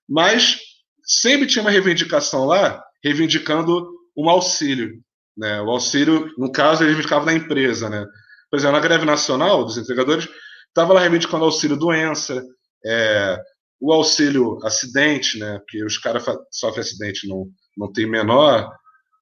Mas 0.08 0.58
sempre 1.04 1.46
tinha 1.46 1.62
uma 1.62 1.70
reivindicação 1.70 2.44
lá, 2.44 2.82
reivindicando 3.02 3.88
um 4.16 4.28
auxílio. 4.28 5.00
Né? 5.36 5.60
O 5.62 5.70
auxílio, 5.70 6.32
no 6.38 6.50
caso, 6.52 6.82
ele 6.82 6.90
reivindicava 6.90 7.26
da 7.26 7.32
empresa. 7.32 7.88
Né? 7.88 8.06
Por 8.50 8.58
exemplo, 8.58 8.76
na 8.76 8.82
greve 8.82 9.04
nacional 9.04 9.64
dos 9.64 9.78
entregadores, 9.78 10.28
estava 10.68 10.92
lá 10.92 11.00
reivindicando 11.00 11.44
auxílio 11.44 11.76
doença, 11.76 12.42
é, 12.84 13.38
o 13.80 13.92
auxílio 13.92 14.58
acidente, 14.64 15.38
né? 15.38 15.58
porque 15.58 15.84
os 15.84 15.98
caras 15.98 16.24
sofrem 16.50 16.80
acidente 16.80 17.28
não, 17.28 17.48
não 17.76 17.90
tem 17.90 18.06
menor. 18.06 18.70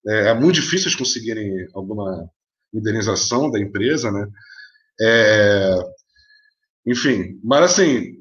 É, 0.06 0.28
é, 0.28 0.34
muito 0.34 0.56
difícil 0.56 0.90
de 0.90 0.96
conseguirem 0.96 1.66
alguma 1.74 2.28
indenização 2.74 3.50
da 3.50 3.58
empresa. 3.58 4.10
Né? 4.10 4.26
É, 5.00 5.78
enfim, 6.86 7.38
mas 7.42 7.72
assim, 7.72 8.14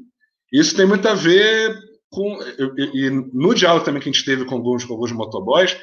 isso 0.52 0.76
tem 0.76 0.86
muito 0.86 1.08
a 1.08 1.14
ver 1.14 1.78
com. 2.10 2.40
E, 2.78 3.06
e, 3.06 3.10
no 3.10 3.54
diálogo 3.54 3.86
também 3.86 4.02
que 4.02 4.10
a 4.10 4.12
gente 4.12 4.26
teve 4.26 4.46
com 4.46 4.56
alguns, 4.56 4.84
com 4.84 4.94
alguns 4.94 5.12
motoboys, 5.12 5.78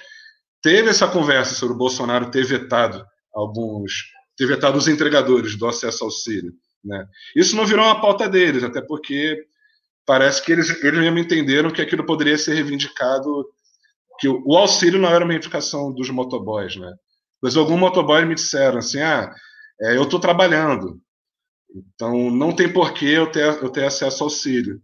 teve 0.63 0.89
essa 0.89 1.07
conversa 1.07 1.55
sobre 1.55 1.75
o 1.75 1.79
Bolsonaro 1.79 2.31
ter 2.31 2.45
vetado 2.45 3.05
alguns, 3.35 3.93
ter 4.37 4.47
vetado 4.47 4.77
os 4.77 4.89
entregadores 4.89 5.57
do 5.57 5.67
acesso 5.67 6.03
ao 6.03 6.09
auxílio. 6.09 6.53
Né? 6.85 7.07
Isso 7.35 7.57
não 7.57 7.67
virou 7.67 7.85
uma 7.85 8.01
pauta 8.01 8.29
deles, 8.29 8.65
até 8.65 8.81
porque 8.81 9.45
parece 10.07 10.43
que 10.43 10.53
eles, 10.53 10.71
eles 10.83 11.01
mesmo 11.01 11.19
entenderam 11.19 11.71
que 11.71 11.83
aquilo 11.83 12.07
poderia 12.07 12.39
ser 12.39 12.55
reivindicado, 12.55 13.47
que 14.19 14.29
o, 14.29 14.43
o 14.47 14.57
auxílio 14.57 15.01
não 15.01 15.09
era 15.09 15.25
uma 15.25 15.33
reivindicação 15.33 15.93
dos 15.93 16.09
motoboys. 16.11 16.77
Né? 16.77 16.93
Mas 17.43 17.57
alguns 17.57 17.79
motoboys 17.79 18.27
me 18.27 18.35
disseram 18.35 18.79
assim, 18.79 19.01
ah, 19.01 19.33
é, 19.81 19.97
eu 19.97 20.05
estou 20.05 20.21
trabalhando, 20.21 21.01
então 21.75 22.31
não 22.31 22.55
tem 22.55 22.73
porquê 22.73 23.07
eu 23.07 23.31
ter, 23.31 23.45
eu 23.63 23.71
ter 23.71 23.85
acesso 23.85 24.23
ao 24.23 24.29
auxílio. 24.29 24.81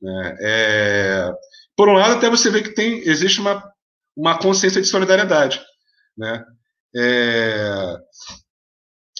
Né? 0.00 0.36
É, 0.40 1.32
por 1.76 1.88
um 1.88 1.94
lado, 1.94 2.14
até 2.16 2.28
você 2.28 2.50
vê 2.50 2.62
que 2.62 2.74
tem, 2.74 2.98
existe 3.08 3.40
uma 3.40 3.62
uma 4.18 4.36
consciência 4.36 4.82
de 4.82 4.88
solidariedade, 4.88 5.64
né? 6.16 6.44
É... 6.96 7.96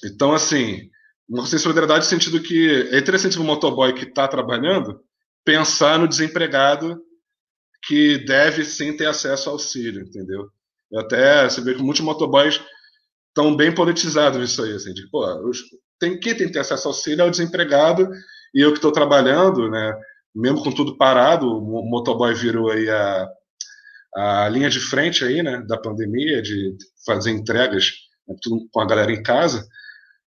Então, 0.04 0.34
assim, 0.34 0.90
uma 1.28 1.38
consciência 1.38 1.58
de 1.58 1.62
solidariedade 1.62 2.04
no 2.04 2.10
sentido 2.10 2.42
que 2.42 2.88
é 2.90 2.98
interessante 2.98 3.38
o 3.38 3.44
motoboy 3.44 3.94
que 3.94 4.04
está 4.04 4.26
trabalhando 4.26 5.00
pensar 5.44 5.98
no 5.98 6.08
desempregado 6.08 7.00
que 7.86 8.18
deve 8.26 8.64
sim 8.64 8.96
ter 8.96 9.06
acesso 9.06 9.48
ao 9.48 9.54
auxílio, 9.54 10.02
entendeu? 10.02 10.50
Até 10.96 11.44
você 11.44 11.60
vê 11.60 11.74
que 11.74 11.82
muitos 11.82 12.02
motoboys 12.02 12.60
estão 13.38 13.54
bem 13.54 13.72
politizados 13.72 14.40
nisso 14.40 14.62
aí, 14.64 14.72
assim, 14.72 14.92
de, 14.92 15.08
pô, 15.08 15.24
tem, 16.00 16.18
quem 16.18 16.36
tem 16.36 16.48
que 16.48 16.52
ter 16.52 16.58
acesso 16.58 16.88
ao 16.88 16.92
auxílio 16.92 17.22
é 17.22 17.24
o 17.24 17.30
desempregado 17.30 18.10
e 18.52 18.60
eu 18.60 18.72
que 18.72 18.78
estou 18.78 18.90
trabalhando, 18.90 19.70
né, 19.70 19.94
mesmo 20.34 20.62
com 20.62 20.72
tudo 20.72 20.96
parado, 20.96 21.46
o 21.46 21.88
motoboy 21.88 22.34
virou 22.34 22.70
aí 22.70 22.90
a, 22.90 23.28
a 24.16 24.48
linha 24.48 24.68
de 24.68 24.80
frente 24.80 25.24
aí, 25.24 25.40
né, 25.40 25.62
da 25.68 25.78
pandemia, 25.78 26.42
de 26.42 26.76
fazer 27.06 27.30
entregas 27.30 27.92
né, 28.26 28.34
com 28.72 28.80
a 28.80 28.86
galera 28.86 29.12
em 29.12 29.22
casa, 29.22 29.64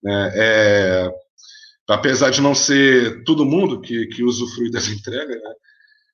né, 0.02 0.32
é, 0.34 1.12
apesar 1.90 2.30
de 2.30 2.40
não 2.40 2.56
ser 2.56 3.26
todo 3.26 3.46
mundo 3.46 3.82
que, 3.82 4.08
que 4.08 4.24
usufrui 4.24 4.72
das 4.72 4.88
entregas, 4.88 5.36
né, 5.36 5.54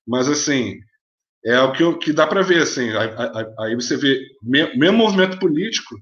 mas 0.08 0.28
assim 0.28 0.80
é 1.46 1.60
o 1.62 1.72
que, 1.72 1.94
que 2.00 2.12
dá 2.12 2.26
para 2.26 2.42
ver, 2.42 2.64
assim, 2.64 2.90
aí, 2.90 3.10
aí, 3.60 3.76
você 3.76 3.96
vê 3.96 4.20
mesmo 4.44 4.98
movimento 4.98 5.40
político 5.40 5.96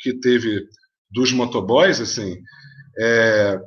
que 0.00 0.14
teve 0.14 0.66
dos 1.10 1.32
motoboys, 1.32 2.00
assim, 2.00 2.36
é, 2.98 3.60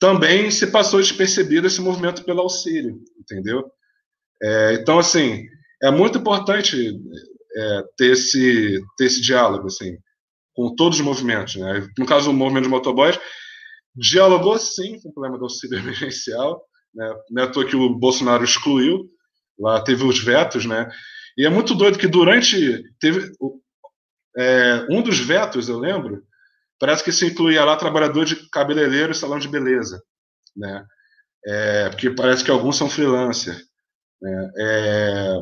também 0.00 0.50
se 0.50 0.68
passou 0.68 1.00
despercebido 1.00 1.66
esse 1.66 1.80
movimento 1.80 2.24
pelo 2.24 2.40
auxílio, 2.40 3.00
entendeu? 3.18 3.70
É, 4.42 4.74
então, 4.74 4.98
assim, 4.98 5.46
é 5.82 5.90
muito 5.90 6.18
importante 6.18 6.98
é, 7.56 7.82
ter, 7.96 8.12
esse, 8.12 8.80
ter 8.96 9.06
esse 9.06 9.20
diálogo 9.20 9.66
assim, 9.66 9.96
com 10.54 10.74
todos 10.74 10.98
os 10.98 11.04
movimentos. 11.04 11.56
Né? 11.56 11.88
No 11.98 12.06
caso, 12.06 12.30
o 12.30 12.34
movimento 12.34 12.64
de 12.64 12.70
motoboys 12.70 13.18
dialogou 13.94 14.58
sim 14.58 15.00
com 15.00 15.08
o 15.08 15.12
problema 15.12 15.38
do 15.38 15.44
auxílio 15.44 15.78
emergencial. 15.80 16.62
Né? 16.94 17.14
Não 17.30 17.42
é 17.42 17.46
à 17.46 17.50
toa 17.50 17.66
que 17.66 17.76
o 17.76 17.94
Bolsonaro 17.96 18.44
excluiu, 18.44 19.10
lá 19.58 19.80
teve 19.80 20.04
os 20.04 20.18
vetos, 20.18 20.64
né? 20.64 20.88
E 21.36 21.46
é 21.46 21.48
muito 21.48 21.74
doido 21.74 21.98
que 21.98 22.08
durante. 22.08 22.82
Teve, 22.98 23.30
é, 24.38 24.86
um 24.90 25.02
dos 25.02 25.18
vetos, 25.18 25.68
eu 25.68 25.78
lembro, 25.78 26.22
parece 26.78 27.02
que 27.02 27.10
se 27.10 27.26
incluía 27.26 27.64
lá 27.64 27.76
trabalhador 27.76 28.24
de 28.24 28.48
cabeleireiro 28.50 29.12
e 29.12 29.14
salão 29.14 29.38
de 29.38 29.48
beleza. 29.48 30.00
Né? 30.56 30.84
É, 31.46 31.88
porque 31.88 32.10
parece 32.10 32.44
que 32.44 32.50
alguns 32.50 32.76
são 32.76 32.88
freelancer. 32.88 33.56
Né? 34.22 34.50
É, 34.58 35.38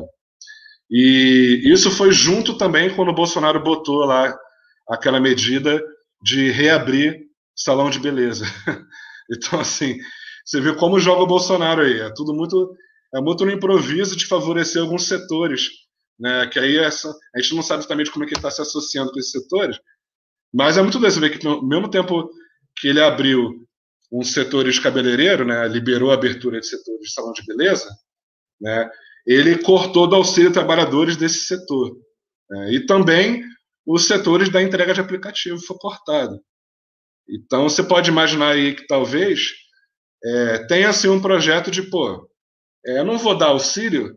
e 0.89 1.61
isso 1.65 1.91
foi 1.91 2.11
junto 2.11 2.57
também 2.57 2.95
quando 2.95 3.09
o 3.09 3.15
Bolsonaro 3.15 3.61
botou 3.61 4.05
lá 4.05 4.35
aquela 4.89 5.19
medida 5.19 5.81
de 6.21 6.49
reabrir 6.49 7.27
salão 7.55 7.89
de 7.89 7.99
beleza. 7.99 8.45
Então, 9.29 9.59
assim, 9.59 9.97
você 10.45 10.61
vê 10.61 10.73
como 10.73 11.01
joga 11.01 11.23
o 11.23 11.27
Bolsonaro 11.27 11.81
aí. 11.81 11.99
É 11.99 12.09
tudo 12.15 12.33
muito, 12.33 12.73
é 13.13 13.19
muito 13.19 13.43
no 13.43 13.51
improviso 13.51 14.15
de 14.15 14.25
favorecer 14.25 14.81
alguns 14.81 15.05
setores, 15.05 15.63
né? 16.19 16.47
Que 16.47 16.59
aí 16.59 16.77
essa, 16.77 17.13
a 17.35 17.39
gente 17.39 17.55
não 17.55 17.61
sabe 17.61 17.81
exatamente 17.81 18.11
como 18.11 18.23
é 18.23 18.27
que 18.27 18.33
ele 18.33 18.39
está 18.39 18.51
se 18.51 18.61
associando 18.61 19.11
com 19.11 19.19
esses 19.19 19.31
setores, 19.31 19.77
mas 20.53 20.77
é 20.77 20.81
muito 20.81 20.99
doido 20.99 21.19
ver 21.19 21.37
que 21.37 21.45
no 21.45 21.61
mesmo 21.67 21.89
tempo 21.89 22.29
que 22.77 22.87
ele 22.87 23.01
abriu 23.01 23.67
um 24.11 24.23
setor 24.23 24.69
de 24.69 24.81
cabeleireiro, 24.81 25.45
né? 25.45 25.67
Liberou 25.67 26.11
a 26.11 26.13
abertura 26.13 26.59
de 26.59 26.67
setores 26.67 27.01
de 27.01 27.11
salão 27.11 27.33
de 27.33 27.45
beleza, 27.45 27.89
né? 28.61 28.89
ele 29.27 29.61
cortou 29.61 30.07
do 30.07 30.15
auxílio 30.15 30.53
trabalhadores 30.53 31.17
desse 31.17 31.39
setor. 31.39 31.97
É, 32.49 32.73
e 32.75 32.85
também 32.85 33.43
os 33.85 34.07
setores 34.07 34.49
da 34.49 34.63
entrega 34.63 34.93
de 34.93 35.01
aplicativo 35.01 35.59
foi 35.59 35.77
cortado. 35.77 36.39
Então 37.29 37.67
você 37.67 37.83
pode 37.83 38.09
imaginar 38.09 38.53
aí 38.53 38.73
que 38.73 38.87
talvez 38.87 39.51
é, 40.23 40.65
tenha 40.67 40.89
assim 40.89 41.09
um 41.09 41.21
projeto 41.21 41.69
de 41.69 41.83
pô, 41.83 42.25
é, 42.85 42.99
eu 42.99 43.05
não 43.05 43.17
vou 43.17 43.37
dar 43.37 43.47
auxílio 43.47 44.15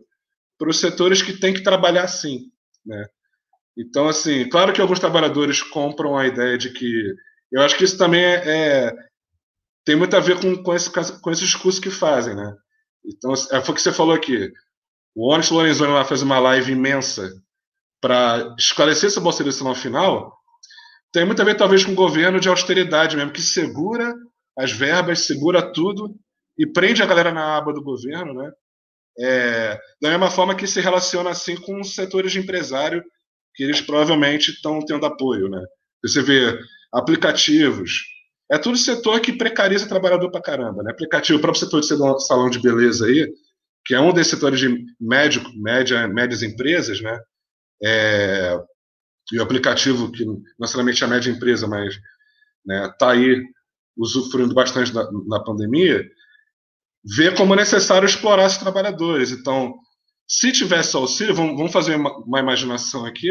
para 0.61 0.69
os 0.69 0.79
setores 0.79 1.23
que 1.23 1.33
têm 1.33 1.55
que 1.55 1.63
trabalhar 1.63 2.03
assim, 2.03 2.51
né? 2.85 3.07
Então 3.75 4.07
assim, 4.07 4.47
claro 4.47 4.71
que 4.71 4.79
alguns 4.79 4.99
trabalhadores 4.99 5.63
compram 5.63 6.15
a 6.15 6.27
ideia 6.27 6.55
de 6.55 6.69
que 6.69 7.15
eu 7.51 7.63
acho 7.63 7.75
que 7.75 7.83
isso 7.83 7.97
também 7.97 8.23
é, 8.23 8.43
é 8.45 8.95
tem 9.83 9.95
muito 9.95 10.15
a 10.15 10.19
ver 10.19 10.39
com, 10.39 10.61
com, 10.61 10.75
esse, 10.75 10.91
com 10.91 11.31
esse 11.31 11.41
discurso 11.41 11.81
que 11.81 11.89
fazem, 11.89 12.35
né? 12.35 12.55
Então, 13.03 13.33
é, 13.33 13.59
foi 13.59 13.71
o 13.71 13.73
que 13.73 13.81
você 13.81 13.91
falou 13.91 14.13
aqui. 14.13 14.53
O 15.15 15.33
Onyx 15.33 15.49
Lorenzoni 15.49 15.91
lá 15.91 16.05
fez 16.05 16.21
uma 16.21 16.37
live 16.37 16.71
imensa 16.71 17.33
para 17.99 18.53
esclarecer 18.59 19.07
essa 19.07 19.19
bolsa 19.19 19.39
seleção 19.39 19.73
final, 19.73 20.31
tem 21.11 21.25
muito 21.25 21.41
a 21.41 21.45
ver, 21.45 21.55
talvez, 21.55 21.83
com 21.83 21.93
o 21.93 21.95
governo 21.95 22.39
de 22.39 22.49
austeridade 22.49 23.17
mesmo, 23.17 23.31
que 23.31 23.41
segura 23.41 24.13
as 24.55 24.71
verbas, 24.71 25.25
segura 25.25 25.73
tudo 25.73 26.15
e 26.55 26.67
prende 26.67 27.01
a 27.01 27.07
galera 27.07 27.31
na 27.31 27.57
aba 27.57 27.73
do 27.73 27.81
governo, 27.81 28.35
né? 28.35 28.51
É, 29.19 29.77
da 30.01 30.09
mesma 30.09 30.31
forma 30.31 30.55
que 30.55 30.65
se 30.65 30.79
relaciona 30.79 31.29
assim 31.29 31.55
com 31.55 31.79
os 31.79 31.93
setores 31.93 32.31
de 32.31 32.39
empresário, 32.39 33.03
que 33.53 33.63
eles 33.63 33.81
provavelmente 33.81 34.51
estão 34.51 34.79
tendo 34.85 35.05
apoio, 35.05 35.49
né? 35.49 35.63
Você 36.03 36.21
vê 36.21 36.57
aplicativos, 36.93 38.01
é 38.51 38.57
tudo 38.57 38.77
setor 38.77 39.19
que 39.21 39.33
precariza 39.33 39.87
trabalhador 39.87 40.29
pra 40.29 40.41
caramba, 40.41 40.83
né? 40.83 40.91
Aplicativo, 40.91 41.39
o 41.39 41.41
próprio 41.41 41.63
setor 41.63 41.81
de 41.81 42.25
salão 42.25 42.49
de 42.49 42.59
beleza 42.59 43.05
aí, 43.05 43.31
que 43.85 43.95
é 43.95 43.99
um 43.99 44.13
desses 44.13 44.31
setores 44.31 44.59
de 44.59 44.85
médio, 44.99 45.41
média, 45.55 46.07
médias 46.07 46.43
empresas, 46.43 47.01
né? 47.01 47.19
É, 47.83 48.59
e 49.31 49.39
o 49.39 49.43
aplicativo, 49.43 50.11
que 50.11 50.25
não 50.25 50.41
necessariamente 50.59 51.03
é 51.03 51.07
a 51.07 51.09
média 51.09 51.31
empresa, 51.31 51.67
mas 51.67 51.95
né, 52.65 52.93
tá 52.99 53.11
aí 53.11 53.41
usufruindo 53.97 54.53
bastante 54.53 54.93
da, 54.93 55.09
na 55.27 55.41
pandemia, 55.43 56.05
vê 57.03 57.31
como 57.31 57.53
é 57.53 57.57
necessário 57.57 58.05
explorar 58.05 58.45
esses 58.45 58.57
trabalhadores. 58.57 59.31
Então, 59.31 59.75
se 60.27 60.51
tivesse 60.51 60.95
auxílio, 60.95 61.35
vamos, 61.35 61.57
vamos 61.57 61.71
fazer 61.71 61.95
uma, 61.95 62.15
uma, 62.17 62.39
imaginação 62.39 63.05
aqui, 63.05 63.29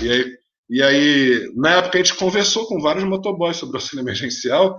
e 0.00 0.10
aí, 0.10 0.38
e 0.68 0.82
aí, 0.82 1.52
na 1.54 1.76
época, 1.76 1.98
a 1.98 2.02
gente 2.02 2.16
conversou 2.18 2.66
com 2.66 2.80
vários 2.80 3.04
motoboys 3.04 3.56
sobre 3.56 3.76
auxílio 3.76 4.02
emergencial, 4.02 4.76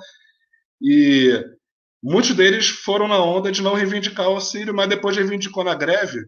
e 0.81 1.43
muitos 2.03 2.33
deles 2.33 2.67
foram 2.67 3.07
na 3.07 3.23
onda 3.23 3.51
de 3.51 3.61
não 3.61 3.73
reivindicar 3.73 4.27
o 4.27 4.35
auxílio, 4.35 4.73
mas 4.73 4.89
depois 4.89 5.15
reivindicou 5.15 5.63
na 5.63 5.73
greve 5.73 6.25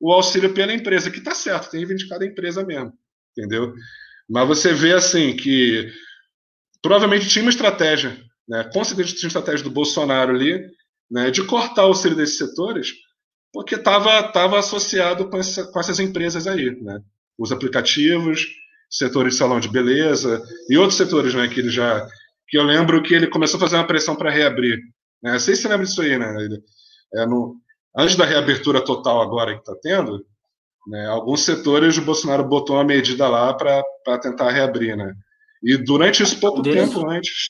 o 0.00 0.12
auxílio 0.12 0.52
pela 0.52 0.74
empresa, 0.74 1.10
que 1.10 1.18
está 1.18 1.34
certo, 1.34 1.70
tem 1.70 1.80
reivindicado 1.80 2.24
a 2.24 2.26
empresa 2.26 2.64
mesmo 2.64 2.92
entendeu? 3.36 3.74
Mas 4.28 4.48
você 4.48 4.72
vê 4.72 4.92
assim 4.92 5.36
que 5.36 5.92
provavelmente 6.80 7.28
tinha 7.28 7.42
uma 7.42 7.50
estratégia, 7.50 8.16
né? 8.48 8.64
Com 8.72 8.84
certeza 8.84 9.10
tinha 9.10 9.24
uma 9.24 9.28
estratégia 9.28 9.64
do 9.64 9.70
Bolsonaro 9.70 10.34
ali, 10.34 10.64
né? 11.10 11.30
De 11.30 11.44
cortar 11.44 11.84
o 11.84 11.88
auxílio 11.88 12.16
desses 12.16 12.38
setores, 12.38 12.92
porque 13.52 13.76
estava 13.76 14.22
tava 14.32 14.58
associado 14.58 15.28
com, 15.28 15.38
essa, 15.38 15.64
com 15.70 15.78
essas 15.78 16.00
empresas 16.00 16.46
aí, 16.46 16.70
né? 16.82 17.00
Os 17.38 17.52
aplicativos, 17.52 18.46
setores 18.90 19.34
de 19.34 19.38
salão 19.38 19.60
de 19.60 19.68
beleza 19.68 20.42
e 20.68 20.76
outros 20.76 20.96
setores, 20.96 21.34
né? 21.34 21.48
Que 21.48 21.60
ele 21.60 21.70
já 21.70 22.06
que 22.46 22.58
eu 22.58 22.62
lembro 22.62 23.02
que 23.02 23.14
ele 23.14 23.26
começou 23.26 23.56
a 23.58 23.60
fazer 23.60 23.76
uma 23.76 23.86
pressão 23.86 24.14
para 24.14 24.30
reabrir. 24.30 24.78
Né? 25.22 25.32
Não 25.32 25.40
sei 25.40 25.56
se 25.56 25.62
você 25.62 25.68
lembra 25.68 25.86
disso 25.86 26.02
aí, 26.02 26.18
né? 26.18 26.44
Ele, 26.44 26.62
é 27.14 27.26
no, 27.26 27.56
antes 27.96 28.16
da 28.16 28.24
reabertura 28.24 28.84
total 28.84 29.22
agora 29.22 29.54
que 29.54 29.60
está 29.60 29.74
tendo, 29.80 30.24
né? 30.86 31.06
Alguns 31.06 31.42
setores 31.42 31.96
o 31.96 32.02
Bolsonaro 32.02 32.44
botou 32.44 32.76
uma 32.76 32.84
medida 32.84 33.28
lá 33.28 33.54
para 33.54 33.82
tentar 34.20 34.50
reabrir, 34.50 34.96
né? 34.96 35.14
E 35.62 35.76
durante 35.76 36.22
isso, 36.22 36.38
pouco 36.38 36.60
um 36.60 36.62
tempo 36.62 37.08
antes, 37.08 37.48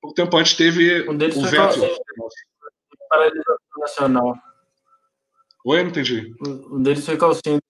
pouco 0.00 0.14
tempo 0.14 0.36
antes 0.36 0.54
teve 0.54 1.08
um 1.10 1.14
o 1.14 1.46
veto. 1.46 1.80
Paralisação 3.08 3.56
nacional. 3.78 4.34
Oi, 5.64 5.82
não 5.82 5.90
entendi. 5.90 6.34
Um 6.70 6.82
deles 6.82 7.04
foi 7.04 7.16
call 7.16 7.34
center. 7.34 7.60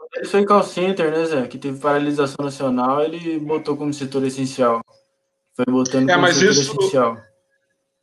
Um 0.00 0.08
deles 0.14 0.30
foi 0.30 0.44
call 0.44 0.62
center, 0.62 1.10
né, 1.10 1.24
Zé? 1.24 1.46
Que 1.46 1.58
teve 1.58 1.80
paralisação 1.80 2.44
nacional, 2.44 3.02
ele 3.02 3.38
botou 3.38 3.76
como 3.76 3.92
setor 3.94 4.24
essencial. 4.24 4.80
Foi 5.56 5.64
botando 5.66 6.08
é, 6.08 6.14
como 6.14 6.26
setor 6.28 6.50
isso, 6.50 6.60
essencial. 6.60 7.16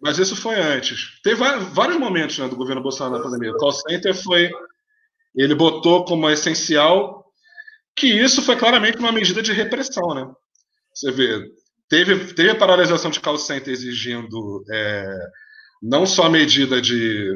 Mas 0.01 0.17
isso 0.17 0.35
foi 0.35 0.55
antes. 0.55 1.21
Teve 1.23 1.35
vários 1.73 1.97
momentos 1.97 2.37
né, 2.37 2.47
do 2.47 2.55
governo 2.55 2.81
Bolsonaro 2.81 3.17
na 3.17 3.23
pandemia. 3.23 3.51
O 3.51 3.57
call 3.57 3.71
center 3.71 4.13
foi 4.13 4.51
ele 5.35 5.53
botou 5.53 6.05
como 6.05 6.29
essencial 6.29 7.25
que 7.95 8.07
isso 8.07 8.41
foi 8.41 8.55
claramente 8.55 8.97
uma 8.97 9.11
medida 9.11 9.41
de 9.41 9.53
repressão, 9.53 10.13
né? 10.13 10.29
Você 10.93 11.11
vê, 11.11 11.51
teve, 11.89 12.33
teve 12.33 12.49
a 12.49 12.57
paralisação 12.57 13.11
de 13.11 13.19
call 13.19 13.37
center 13.37 13.71
exigindo 13.71 14.63
é, 14.71 15.17
não 15.81 16.05
só 16.05 16.29
medida 16.29 16.81
de, 16.81 17.35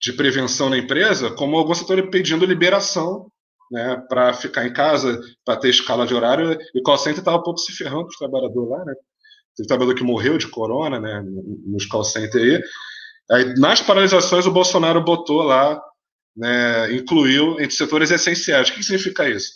de 0.00 0.12
prevenção 0.12 0.70
na 0.70 0.78
empresa, 0.78 1.30
como 1.30 1.56
alguns 1.56 1.78
setores 1.78 2.08
pedindo 2.10 2.44
liberação 2.44 3.30
né, 3.70 4.02
para 4.08 4.32
ficar 4.32 4.66
em 4.66 4.72
casa, 4.72 5.20
para 5.44 5.56
ter 5.56 5.70
escala 5.70 6.06
de 6.06 6.14
horário, 6.14 6.58
e 6.74 6.80
o 6.80 6.82
call 6.82 6.98
center 6.98 7.18
estava 7.18 7.38
um 7.38 7.42
pouco 7.42 7.58
se 7.58 7.72
ferrando 7.72 8.02
com 8.02 8.10
os 8.10 8.18
trabalhadores 8.18 8.70
lá, 8.70 8.84
né? 8.84 8.94
Teve 9.56 9.68
trabalhador 9.68 9.96
que 9.96 10.04
morreu 10.04 10.36
de 10.36 10.48
corona, 10.48 10.98
né, 10.98 11.22
nos 11.66 11.86
call 11.86 12.04
center 12.04 12.42
aí. 12.42 12.62
aí. 13.30 13.54
Nas 13.54 13.80
paralisações, 13.80 14.46
o 14.46 14.52
Bolsonaro 14.52 15.02
botou 15.02 15.42
lá 15.42 15.80
né, 16.36 16.92
incluiu 16.92 17.60
entre 17.60 17.70
setores 17.70 18.10
essenciais. 18.10 18.68
O 18.68 18.74
que 18.74 18.82
significa 18.82 19.28
isso? 19.28 19.52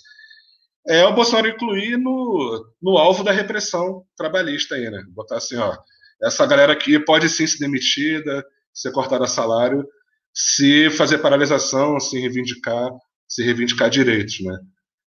É 0.87 1.05
o 1.05 1.15
Bolsonaro 1.15 1.49
incluir 1.49 1.99
no, 1.99 2.65
no 2.81 2.97
alvo 2.97 3.25
da 3.25 3.33
repressão 3.33 4.05
trabalhista 4.17 4.75
aí, 4.75 4.91
né? 4.91 5.03
Botar 5.09 5.37
assim, 5.37 5.57
ó, 5.57 5.77
essa 6.23 6.47
galera 6.47 6.73
aqui 6.73 6.99
pode 6.99 7.28
sim 7.28 7.47
ser 7.47 7.59
demitida, 7.59 8.45
ser 8.73 8.93
cortada 8.93 9.27
salário, 9.27 9.86
se 10.35 10.90
fazer 10.90 11.19
paralisação, 11.19 11.99
se 11.99 12.19
reivindicar, 12.19 12.90
se 13.28 13.43
reivindicar 13.43 13.90
direitos, 13.90 14.40
né? 14.40 14.59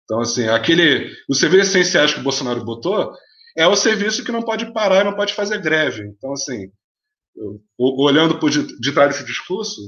Então, 0.04 0.20
assim, 0.20 0.48
aquele, 0.48 1.10
os 1.28 1.38
serviços 1.38 1.68
essenciais 1.68 2.12
que 2.12 2.20
o 2.20 2.22
Bolsonaro 2.22 2.64
botou 2.64 3.12
é 3.56 3.66
o 3.66 3.76
serviço 3.76 4.24
que 4.24 4.32
não 4.32 4.42
pode 4.42 4.72
parar, 4.72 5.04
não 5.04 5.14
pode 5.14 5.32
fazer 5.32 5.60
greve. 5.60 6.04
Então, 6.06 6.32
assim, 6.32 6.70
eu, 7.36 7.60
olhando 7.78 8.38
por 8.38 8.50
detrás 8.80 9.10
desse 9.10 9.24
discurso, 9.24 9.80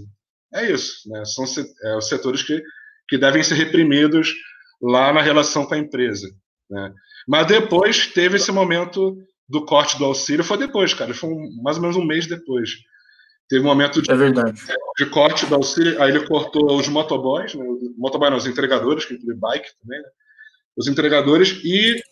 é 0.55 0.70
isso. 0.70 1.09
Né? 1.11 1.24
São 1.24 1.45
é, 1.82 1.97
os 1.97 2.09
setores 2.09 2.43
que, 2.43 2.62
que 3.09 3.19
devem 3.19 3.43
ser 3.43 3.55
reprimidos 3.55 4.32
lá 4.81 5.12
na 5.12 5.20
relação 5.20 5.66
com 5.66 5.74
a 5.74 5.78
empresa. 5.78 6.28
Né? 6.70 6.93
Mas 7.27 7.47
depois 7.47 8.07
teve 8.07 8.36
esse 8.36 8.53
momento 8.53 9.16
do 9.49 9.65
corte 9.65 9.99
do 9.99 10.05
auxílio, 10.05 10.45
foi 10.45 10.59
depois, 10.59 10.95
cara, 10.95 11.12
foi 11.15 11.31
um, 11.31 11.62
mais 11.62 11.77
ou 11.77 11.83
menos 11.83 11.97
um 11.97 12.05
mês 12.05 12.27
depois. 12.27 12.71
Teve 13.49 13.62
um 13.62 13.69
momento 13.69 14.01
de, 14.01 14.11
é 14.11 14.16
verdade. 14.16 14.59
de 14.97 15.07
corte 15.07 15.45
do 15.47 15.55
auxílio, 15.55 16.01
aí 16.03 16.11
ele 16.11 16.27
cortou 16.27 16.79
os 16.79 16.89
motoboys, 16.89 17.55
né? 17.55 17.65
motoboy 17.97 18.31
não, 18.31 18.39
os 18.39 18.47
entregadores, 18.47 19.05
que 19.05 19.15
inclui 19.15 19.35
bike 19.35 19.69
também, 19.83 20.01
né? 20.01 20.09
os 20.77 20.89
entregadores 20.89 21.61
e, 21.62 22.03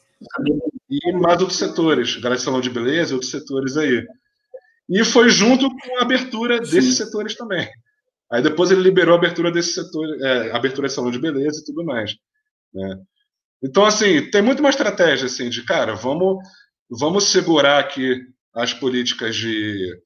e 0.91 1.13
mais 1.13 1.41
outros 1.41 1.59
setores, 1.59 2.17
galera 2.17 2.37
de 2.37 2.43
salão 2.43 2.61
de 2.61 2.71
beleza, 2.71 3.15
outros 3.15 3.31
setores 3.31 3.77
aí. 3.77 4.07
E 4.89 5.05
foi 5.05 5.31
junto 5.31 5.69
com 5.69 5.99
a 5.99 6.03
abertura 6.03 6.61
desses 6.61 6.97
Sim. 6.97 7.05
setores 7.05 7.35
também. 7.35 7.69
Aí 8.31 8.43
depois 8.43 8.71
ele 8.71 8.83
liberou 8.83 9.15
a 9.15 9.19
abertura 9.19 9.51
desse 9.51 9.73
setor, 9.73 10.07
é, 10.21 10.53
abertura 10.53 10.89
de 10.89 10.95
salão 10.95 11.11
de 11.11 11.19
beleza 11.19 11.61
e 11.61 11.65
tudo 11.65 11.85
mais. 11.85 12.15
Né? 12.73 12.99
Então, 13.63 13.85
assim, 13.85 14.31
tem 14.31 14.43
muito 14.43 14.61
uma 14.61 14.71
estratégia 14.71 15.27
assim, 15.27 15.49
de, 15.49 15.63
cara, 15.65 15.95
vamos, 15.95 16.39
vamos 16.99 17.25
segurar 17.25 17.79
aqui 17.79 18.21
as 18.55 18.75
políticas 18.75 19.35
de, 19.35 19.99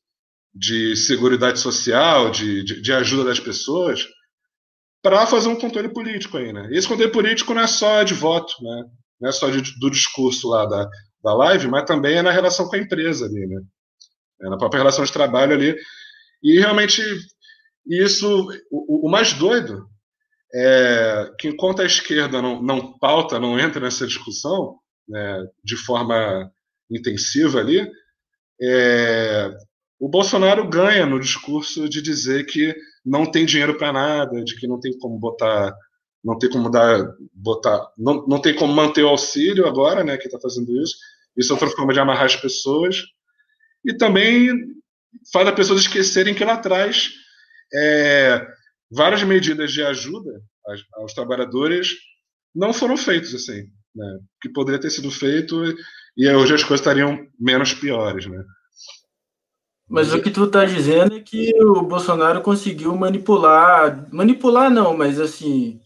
de 0.54 0.96
seguridade 0.96 1.58
social, 1.58 2.30
de, 2.30 2.62
de, 2.62 2.80
de 2.80 2.92
ajuda 2.92 3.24
das 3.24 3.40
pessoas, 3.40 4.06
para 5.02 5.26
fazer 5.26 5.48
um 5.48 5.58
controle 5.58 5.88
político 5.88 6.36
aí, 6.36 6.52
né? 6.52 6.68
E 6.70 6.76
esse 6.76 6.86
controle 6.86 7.12
político 7.12 7.52
não 7.54 7.62
é 7.62 7.66
só 7.66 8.02
de 8.02 8.14
voto, 8.14 8.54
né? 8.62 8.84
Não 9.20 9.28
é 9.28 9.32
só 9.32 9.50
de, 9.50 9.62
do 9.78 9.90
discurso 9.90 10.48
lá 10.48 10.66
da, 10.66 10.88
da 11.22 11.34
live, 11.34 11.68
mas 11.68 11.84
também 11.84 12.18
é 12.18 12.22
na 12.22 12.30
relação 12.30 12.68
com 12.68 12.76
a 12.76 12.78
empresa 12.78 13.26
ali, 13.26 13.46
né? 13.46 13.60
É 14.42 14.48
na 14.48 14.58
própria 14.58 14.78
relação 14.78 15.04
de 15.04 15.12
trabalho 15.12 15.54
ali. 15.54 15.76
E 16.42 16.58
realmente 16.58 17.02
isso, 17.86 18.48
o, 18.70 19.06
o 19.06 19.10
mais 19.10 19.32
doido 19.32 19.88
é 20.54 21.32
que 21.38 21.48
enquanto 21.48 21.82
a 21.82 21.86
esquerda 21.86 22.40
não, 22.40 22.62
não 22.62 22.98
pauta, 22.98 23.38
não 23.40 23.58
entra 23.58 23.80
nessa 23.80 24.06
discussão 24.06 24.78
né, 25.08 25.46
de 25.64 25.76
forma 25.76 26.50
intensiva 26.90 27.60
ali, 27.60 27.88
é, 28.60 29.50
o 29.98 30.08
Bolsonaro 30.08 30.68
ganha 30.68 31.06
no 31.06 31.18
discurso 31.18 31.88
de 31.88 32.02
dizer 32.02 32.44
que 32.46 32.74
não 33.04 33.30
tem 33.30 33.46
dinheiro 33.46 33.76
para 33.76 33.92
nada, 33.92 34.44
de 34.44 34.56
que 34.56 34.66
não 34.66 34.78
tem 34.78 34.96
como 34.98 35.18
botar, 35.18 35.74
não 36.22 36.38
tem 36.38 36.50
como 36.50 36.70
dar, 36.70 37.14
botar, 37.32 37.86
não, 37.96 38.26
não 38.26 38.40
tem 38.40 38.54
como 38.54 38.72
manter 38.72 39.02
o 39.02 39.08
auxílio 39.08 39.66
agora, 39.66 40.04
né, 40.04 40.16
que 40.16 40.26
está 40.26 40.38
fazendo 40.40 40.70
isso. 40.82 40.96
Isso 41.36 41.52
é 41.52 41.54
outra 41.54 41.70
forma 41.70 41.92
de 41.92 42.00
amarrar 42.00 42.24
as 42.24 42.36
pessoas. 42.36 43.02
E 43.84 43.94
também 43.94 44.50
faz 45.32 45.46
as 45.48 45.54
pessoas 45.54 45.80
esquecerem 45.82 46.34
que 46.34 46.44
lá 46.44 46.54
atrás 46.54 47.10
é, 47.74 48.46
várias 48.90 49.22
medidas 49.22 49.72
de 49.72 49.82
ajuda 49.82 50.30
aos, 50.96 51.14
trabalhadores 51.14 51.90
não 52.54 52.72
foram 52.72 52.96
feitas 52.96 53.34
assim, 53.34 53.64
né? 53.94 54.18
Que 54.40 54.48
poderia 54.48 54.80
ter 54.80 54.90
sido 54.90 55.10
feito 55.10 55.62
e 56.16 56.28
hoje 56.30 56.54
as 56.54 56.62
coisas 56.62 56.80
estariam 56.80 57.26
menos 57.38 57.74
piores, 57.74 58.26
né? 58.26 58.44
Mas 59.88 60.12
o 60.12 60.20
que 60.20 60.30
tu 60.30 60.44
está 60.44 60.64
dizendo 60.64 61.16
é 61.16 61.20
que 61.20 61.54
o 61.62 61.82
Bolsonaro 61.82 62.40
conseguiu 62.40 62.96
manipular, 62.96 64.08
manipular 64.12 64.68
não, 64.68 64.96
mas 64.96 65.20
assim, 65.20 65.80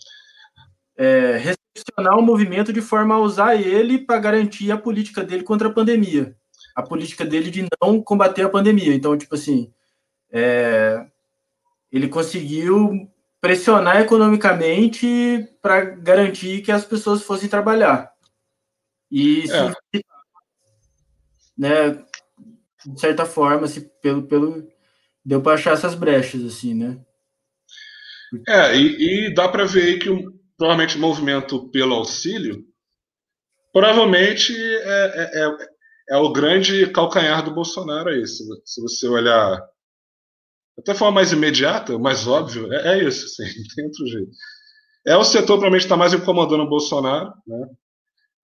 é, 0.97 1.37
recepcionar 1.37 2.19
o 2.19 2.23
movimento 2.23 2.73
de 2.73 2.81
forma 2.81 3.15
a 3.15 3.19
usar 3.19 3.57
ele 3.57 3.99
para 3.99 4.19
garantir 4.19 4.71
a 4.71 4.79
política 4.79 5.23
dele 5.23 5.43
contra 5.43 5.69
a 5.69 5.73
pandemia, 5.73 6.35
a 6.75 6.83
política 6.83 7.27
dele 7.27 7.51
de 7.51 7.67
não 7.83 8.03
combater 8.03 8.43
a 8.43 8.49
pandemia. 8.49 8.95
Então, 8.95 9.19
tipo 9.19 9.35
assim, 9.35 9.71
é, 10.33 11.07
ele 11.93 12.09
conseguiu 12.09 13.07
pressionar 13.39 14.01
economicamente 14.01 15.47
para 15.61 15.83
garantir 15.83 16.63
que 16.63 16.73
as 16.73 16.85
pessoas 16.85 17.23
fossem 17.23 17.49
trabalhar. 17.49 18.11
E 19.11 19.45
isso, 19.45 19.55
é. 19.55 19.73
Né, 21.61 21.91
de 22.87 22.99
certa 22.99 23.27
forma, 23.27 23.67
se 23.67 23.83
pelo, 24.01 24.27
pelo 24.27 24.67
deu 25.23 25.43
para 25.43 25.53
achar 25.53 25.75
essas 25.75 25.95
brechas, 25.95 26.43
assim, 26.43 26.73
né? 26.73 26.99
É, 28.49 28.75
e, 28.75 29.27
e 29.27 29.35
dá 29.35 29.47
para 29.47 29.67
ver 29.67 29.83
aí 29.83 29.99
que 29.99 30.09
provavelmente 30.57 30.97
o 30.97 31.01
movimento 31.01 31.69
pelo 31.71 31.95
auxílio 31.95 32.65
provavelmente 33.73 34.55
é, 34.57 35.05
é, 35.15 35.45
é, 35.45 35.57
é, 36.11 36.17
o 36.17 36.33
grande 36.33 36.87
calcanhar 36.93 37.45
do 37.45 37.55
Bolsonaro 37.55 38.09
aí, 38.09 38.27
se, 38.27 38.43
se 38.65 38.81
você 38.81 39.07
olhar 39.07 39.61
até 40.79 40.95
forma 40.95 41.17
mais 41.17 41.33
imediata, 41.33 41.99
mais 41.99 42.27
óbvio, 42.27 42.73
é, 42.73 42.95
é 42.95 43.05
isso, 43.05 43.27
assim, 43.27 43.43
não 43.61 43.75
tem 43.75 43.85
outro 43.85 44.07
jeito. 44.07 44.31
É 45.07 45.17
o 45.17 45.25
setor 45.25 45.57
provavelmente 45.57 45.83
está 45.83 45.97
mais 45.97 46.15
incomodando 46.15 46.63
o 46.63 46.69
Bolsonaro, 46.69 47.33
né? 47.47 47.69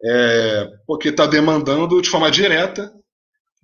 É, 0.04 0.70
porque 0.86 1.08
está 1.08 1.26
demandando 1.26 2.02
de 2.02 2.10
forma 2.10 2.30
direta 2.30 2.92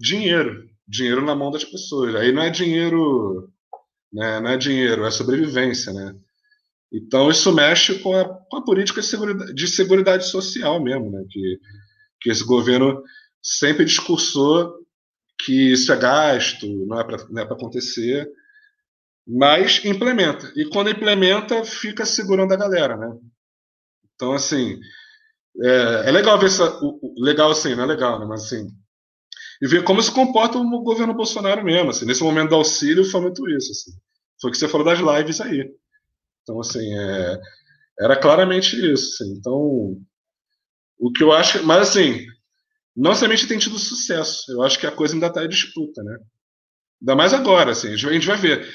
dinheiro, 0.02 0.68
dinheiro 0.86 1.24
na 1.24 1.34
mão 1.34 1.50
das 1.50 1.64
pessoas. 1.64 2.14
Aí 2.16 2.32
não 2.32 2.42
é 2.42 2.50
dinheiro, 2.50 3.48
né, 4.12 4.40
não 4.40 4.50
é 4.50 4.56
dinheiro, 4.56 5.04
é 5.06 5.10
sobrevivência, 5.10 5.92
né? 5.92 6.14
Então 6.92 7.30
isso 7.30 7.54
mexe 7.54 8.00
com 8.00 8.14
a, 8.14 8.24
com 8.24 8.56
a 8.56 8.64
política 8.64 9.00
de 9.00 9.68
seguridade, 9.68 10.24
de 10.24 10.30
social 10.30 10.82
mesmo, 10.82 11.10
né? 11.10 11.24
Que, 11.30 11.58
que 12.20 12.30
esse 12.30 12.44
governo 12.44 13.02
sempre 13.40 13.84
discursou 13.84 14.74
que 15.44 15.72
isso 15.72 15.92
é 15.92 15.96
gasto, 15.96 16.66
não 16.86 17.00
é 17.00 17.04
para 17.04 17.16
é 17.16 17.42
acontecer, 17.42 18.28
mas 19.26 19.84
implementa. 19.84 20.52
E 20.56 20.66
quando 20.66 20.90
implementa, 20.90 21.64
fica 21.64 22.04
segurando 22.04 22.52
a 22.52 22.56
galera, 22.56 22.96
né? 22.96 23.16
Então, 24.14 24.32
assim, 24.32 24.78
é, 25.62 26.08
é 26.08 26.10
legal 26.10 26.38
ver 26.38 26.46
essa. 26.46 26.78
Legal 27.16 27.50
assim, 27.50 27.74
não 27.74 27.84
é 27.84 27.86
legal, 27.86 28.18
né? 28.18 28.26
Mas 28.26 28.44
assim. 28.44 28.68
E 29.62 29.68
ver 29.68 29.84
como 29.84 30.02
se 30.02 30.10
comporta 30.10 30.58
o 30.58 30.82
governo 30.82 31.14
Bolsonaro 31.14 31.64
mesmo. 31.64 31.90
Assim, 31.90 32.04
nesse 32.04 32.24
momento 32.24 32.48
do 32.48 32.56
auxílio 32.56 33.04
foi 33.04 33.20
muito 33.20 33.48
isso. 33.48 33.70
Assim. 33.70 33.92
Foi 34.40 34.50
o 34.50 34.52
que 34.52 34.58
você 34.58 34.66
falou 34.66 34.84
das 34.84 34.98
lives 34.98 35.40
aí. 35.40 35.72
Então, 36.42 36.58
assim, 36.58 36.92
é, 36.92 37.40
era 38.00 38.16
claramente 38.16 38.74
isso. 38.74 39.22
Assim. 39.22 39.34
Então, 39.34 39.96
o 40.98 41.12
que 41.14 41.22
eu 41.22 41.30
acho. 41.30 41.64
Mas, 41.64 41.90
assim, 41.90 42.26
não 42.96 43.14
somente 43.14 43.46
tem 43.46 43.56
tido 43.56 43.78
sucesso. 43.78 44.50
Eu 44.50 44.62
acho 44.62 44.80
que 44.80 44.86
a 44.86 44.90
coisa 44.90 45.14
ainda 45.14 45.28
está 45.28 45.44
em 45.44 45.48
disputa, 45.48 46.02
né? 46.02 46.18
Ainda 47.00 47.14
mais 47.14 47.32
agora, 47.32 47.70
assim. 47.70 47.92
A 47.92 47.96
gente 47.96 48.26
vai 48.26 48.36
ver. 48.36 48.68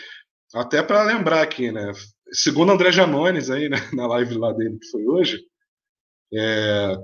Até 0.56 0.82
para 0.82 1.04
lembrar 1.04 1.42
aqui, 1.42 1.70
né? 1.70 1.92
Segundo 2.32 2.72
André 2.72 2.94
Janones, 2.94 3.50
aí, 3.50 3.68
né, 3.68 3.78
na 3.94 4.08
live 4.08 4.38
lá 4.38 4.54
dele 4.54 4.80
que 4.80 4.88
foi 4.88 5.06
hoje, 5.06 5.42
é, 6.34 6.96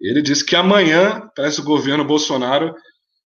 ele 0.00 0.22
disse 0.22 0.42
que 0.42 0.56
amanhã, 0.56 1.28
parece 1.36 1.60
o 1.60 1.64
governo 1.64 2.06
Bolsonaro 2.06 2.74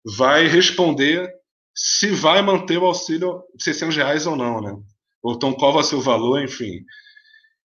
vai 0.04 0.46
responder 0.46 1.30
se 1.74 2.10
vai 2.10 2.42
manter 2.42 2.78
o 2.78 2.84
auxílio 2.84 3.42
de 3.54 3.64
600 3.64 3.96
reais 3.96 4.26
ou 4.26 4.36
não, 4.36 4.60
né? 4.60 4.76
Ou 5.22 5.34
então 5.34 5.52
qual 5.52 5.72
vai 5.72 5.82
ser 5.82 5.96
o 5.96 6.00
valor, 6.00 6.42
enfim. 6.42 6.84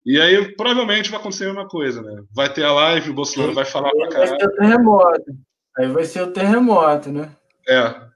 E 0.05 0.19
aí 0.19 0.55
provavelmente 0.55 1.09
vai 1.09 1.19
acontecer 1.19 1.45
a 1.45 1.47
mesma 1.47 1.67
coisa, 1.67 2.01
né? 2.01 2.23
Vai 2.33 2.51
ter 2.51 2.63
a 2.63 2.73
live, 2.73 3.09
o 3.09 3.13
Bolsonaro 3.13 3.53
vai 3.53 3.65
falar 3.65 3.91
pra 3.91 4.09
caralho. 4.09 4.29
Vai 4.29 4.39
ser 4.39 4.47
o 4.47 4.55
terremoto. 4.55 5.31
Aí 5.77 5.87
vai 5.87 6.05
ser 6.05 6.21
o 6.21 6.31
terremoto, 6.31 7.11
né? 7.11 7.35
É. 7.67 8.09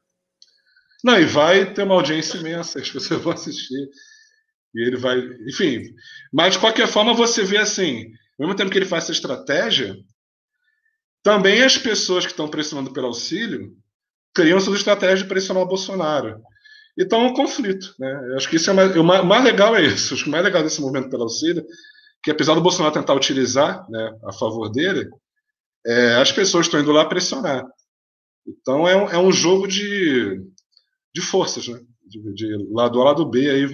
Não, 1.03 1.19
e 1.19 1.25
vai 1.25 1.73
ter 1.73 1.83
uma 1.83 1.95
audiência 1.95 2.37
imensa, 2.37 2.79
as 2.79 2.89
pessoas 2.89 3.21
vão 3.21 3.33
assistir. 3.33 3.89
E 4.73 4.87
ele 4.87 4.97
vai. 4.97 5.19
Enfim. 5.47 5.93
Mas 6.31 6.53
de 6.53 6.59
qualquer 6.59 6.87
forma, 6.87 7.13
você 7.13 7.43
vê 7.43 7.57
assim, 7.57 8.05
ao 8.39 8.47
mesmo 8.47 8.55
tempo 8.55 8.71
que 8.71 8.77
ele 8.77 8.85
faz 8.85 9.03
essa 9.03 9.11
estratégia, 9.11 9.95
também 11.21 11.61
as 11.63 11.77
pessoas 11.77 12.25
que 12.25 12.31
estão 12.31 12.47
pressionando 12.47 12.91
pelo 12.91 13.07
auxílio 13.07 13.75
criam 14.33 14.59
suas 14.59 14.77
estratégias 14.77 15.19
de 15.19 15.27
pressionar 15.27 15.63
o 15.63 15.67
Bolsonaro. 15.67 16.41
Então 16.97 17.21
é 17.21 17.27
um 17.27 17.33
conflito. 17.33 17.93
Né? 17.99 18.11
Eu 18.29 18.37
acho 18.37 18.49
que 18.49 18.55
isso 18.55 18.69
é 18.69 18.73
mais, 18.73 18.95
o 18.95 19.03
mais, 19.03 19.43
legal 19.43 19.75
é 19.75 19.81
isso. 19.83 20.13
Acho 20.13 20.23
que 20.23 20.29
o 20.29 20.31
mais 20.31 20.43
legal 20.43 20.63
desse 20.63 20.81
movimento 20.81 21.09
pelo 21.09 21.23
auxílio, 21.23 21.65
que 22.23 22.31
apesar 22.31 22.53
do 22.53 22.61
Bolsonaro 22.61 22.93
tentar 22.93 23.13
utilizar 23.13 23.89
né, 23.89 24.17
a 24.25 24.33
favor 24.33 24.69
dele, 24.69 25.09
é, 25.85 26.15
as 26.15 26.31
pessoas 26.31 26.65
estão 26.65 26.79
indo 26.79 26.91
lá 26.91 27.05
pressionar. 27.05 27.65
Então 28.47 28.87
é 28.87 28.95
um, 28.95 29.09
é 29.09 29.17
um 29.17 29.31
jogo 29.31 29.67
de, 29.67 30.41
de 31.13 31.21
forças, 31.21 31.67
né? 31.67 31.79
De, 32.05 32.33
de 32.33 32.67
lado 32.71 33.01
A, 33.01 33.05
lado 33.05 33.25
B, 33.25 33.49
aí 33.49 33.65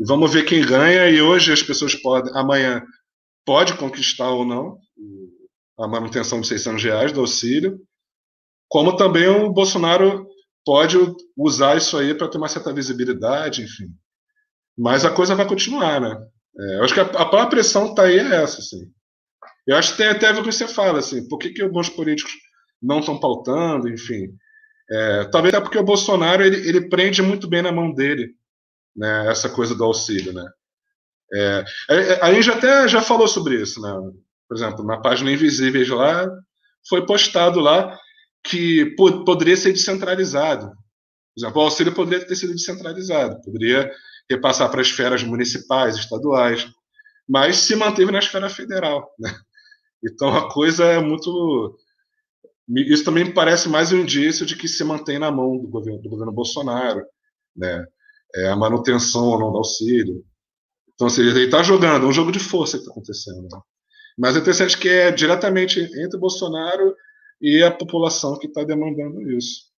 vamos 0.00 0.32
ver 0.32 0.44
quem 0.44 0.64
ganha. 0.64 1.08
E 1.10 1.20
hoje 1.20 1.52
as 1.52 1.62
pessoas 1.62 1.94
podem, 1.94 2.32
amanhã 2.34 2.82
pode 3.44 3.74
conquistar 3.74 4.30
ou 4.30 4.44
não 4.44 4.78
a 5.78 5.86
manutenção 5.86 6.40
de 6.40 6.46
600 6.48 6.82
reais 6.82 7.12
do 7.12 7.20
auxílio, 7.20 7.80
como 8.72 8.96
também 8.96 9.28
o 9.28 9.52
Bolsonaro 9.52 10.26
pode 10.64 10.96
usar 11.36 11.76
isso 11.76 11.98
aí 11.98 12.14
para 12.14 12.26
ter 12.26 12.38
uma 12.38 12.48
certa 12.48 12.72
visibilidade, 12.72 13.60
enfim. 13.60 13.90
Mas 14.78 15.04
a 15.04 15.10
coisa 15.10 15.34
vai 15.34 15.46
continuar, 15.46 16.00
né? 16.00 16.16
É, 16.58 16.76
eu 16.78 16.84
acho 16.84 16.94
que 16.94 17.00
a, 17.00 17.02
a 17.02 17.26
própria 17.26 17.48
pressão 17.48 17.90
está 17.90 18.04
aí 18.04 18.18
é 18.18 18.34
essa, 18.42 18.60
assim. 18.60 18.90
Eu 19.66 19.76
acho 19.76 19.92
que 19.92 19.98
tem 19.98 20.08
até 20.08 20.26
a 20.26 20.32
ver 20.32 20.38
com 20.38 20.44
o 20.44 20.48
que 20.48 20.52
você 20.52 20.66
fala, 20.66 21.00
assim, 21.00 21.28
por 21.28 21.36
que, 21.36 21.50
que 21.50 21.60
alguns 21.60 21.90
políticos 21.90 22.32
não 22.80 23.00
estão 23.00 23.20
pautando, 23.20 23.90
enfim. 23.90 24.28
É, 24.90 25.24
talvez 25.24 25.52
até 25.52 25.62
porque 25.62 25.78
o 25.78 25.84
Bolsonaro 25.84 26.42
ele, 26.42 26.66
ele 26.66 26.88
prende 26.88 27.20
muito 27.20 27.46
bem 27.46 27.60
na 27.60 27.70
mão 27.70 27.92
dele 27.92 28.30
né, 28.96 29.30
essa 29.30 29.50
coisa 29.50 29.74
do 29.74 29.84
auxílio. 29.84 30.32
Né? 30.32 30.46
É, 31.34 31.64
é, 31.90 31.96
é 32.14 32.24
a 32.24 32.32
gente 32.32 32.50
até 32.50 32.88
já 32.88 33.02
falou 33.02 33.28
sobre 33.28 33.60
isso. 33.60 33.82
Né? 33.82 33.92
Por 34.48 34.56
exemplo, 34.56 34.82
na 34.82 34.98
página 34.98 35.30
Invisíveis 35.30 35.90
lá, 35.90 36.26
foi 36.88 37.04
postado 37.04 37.60
lá 37.60 37.98
que 38.42 38.94
poderia 38.96 39.56
ser 39.56 39.72
descentralizado. 39.72 40.72
O 41.54 41.60
auxílio 41.60 41.94
poderia 41.94 42.26
ter 42.26 42.36
sido 42.36 42.52
descentralizado, 42.52 43.40
poderia 43.42 43.90
repassar 44.28 44.70
para 44.70 44.80
as 44.80 44.88
esferas 44.88 45.22
municipais, 45.22 45.96
estaduais, 45.96 46.68
mas 47.28 47.56
se 47.56 47.74
manteve 47.74 48.10
na 48.10 48.18
esfera 48.18 48.48
federal. 48.48 49.10
Né? 49.18 49.32
Então 50.04 50.36
a 50.36 50.52
coisa 50.52 50.84
é 50.84 51.00
muito 51.00 51.78
isso 52.68 53.04
também 53.04 53.24
me 53.24 53.34
parece 53.34 53.68
mais 53.68 53.92
um 53.92 53.98
indício 53.98 54.46
de 54.46 54.56
que 54.56 54.68
se 54.68 54.82
mantém 54.84 55.18
na 55.18 55.30
mão 55.30 55.58
do 55.58 55.68
governo, 55.68 56.00
do 56.00 56.08
governo 56.08 56.32
Bolsonaro, 56.32 57.04
né? 57.56 57.84
É 58.34 58.48
a 58.48 58.56
manutenção 58.56 59.26
ou 59.26 59.38
não 59.38 59.52
do 59.52 59.58
auxílio. 59.58 60.24
Então, 60.94 61.06
assim, 61.06 61.22
ele 61.22 61.44
está 61.44 61.62
jogando, 61.62 62.06
é 62.06 62.08
um 62.08 62.12
jogo 62.12 62.32
de 62.32 62.38
força 62.38 62.78
que 62.78 62.84
está 62.84 62.92
acontecendo. 62.92 63.42
Né? 63.42 63.60
Mas 64.16 64.36
é 64.36 64.38
interessante 64.38 64.78
que 64.78 64.88
é 64.88 65.10
diretamente 65.10 65.80
entre 65.80 66.18
Bolsonaro 66.18 66.94
e 67.42 67.60
a 67.64 67.72
população 67.72 68.38
que 68.38 68.46
está 68.46 68.62
demandando 68.62 69.20
isso. 69.32 69.72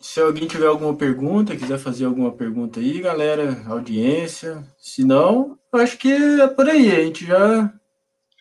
Se 0.00 0.20
alguém 0.20 0.46
tiver 0.46 0.66
alguma 0.66 0.96
pergunta, 0.96 1.56
quiser 1.56 1.78
fazer 1.78 2.04
alguma 2.04 2.36
pergunta 2.36 2.80
aí, 2.80 3.00
galera, 3.00 3.62
audiência. 3.66 4.62
Se 4.78 5.04
não, 5.04 5.58
acho 5.72 5.96
que 5.96 6.12
é 6.12 6.46
por 6.48 6.68
aí. 6.68 6.90
A 6.90 7.04
gente 7.04 7.24
já. 7.24 7.72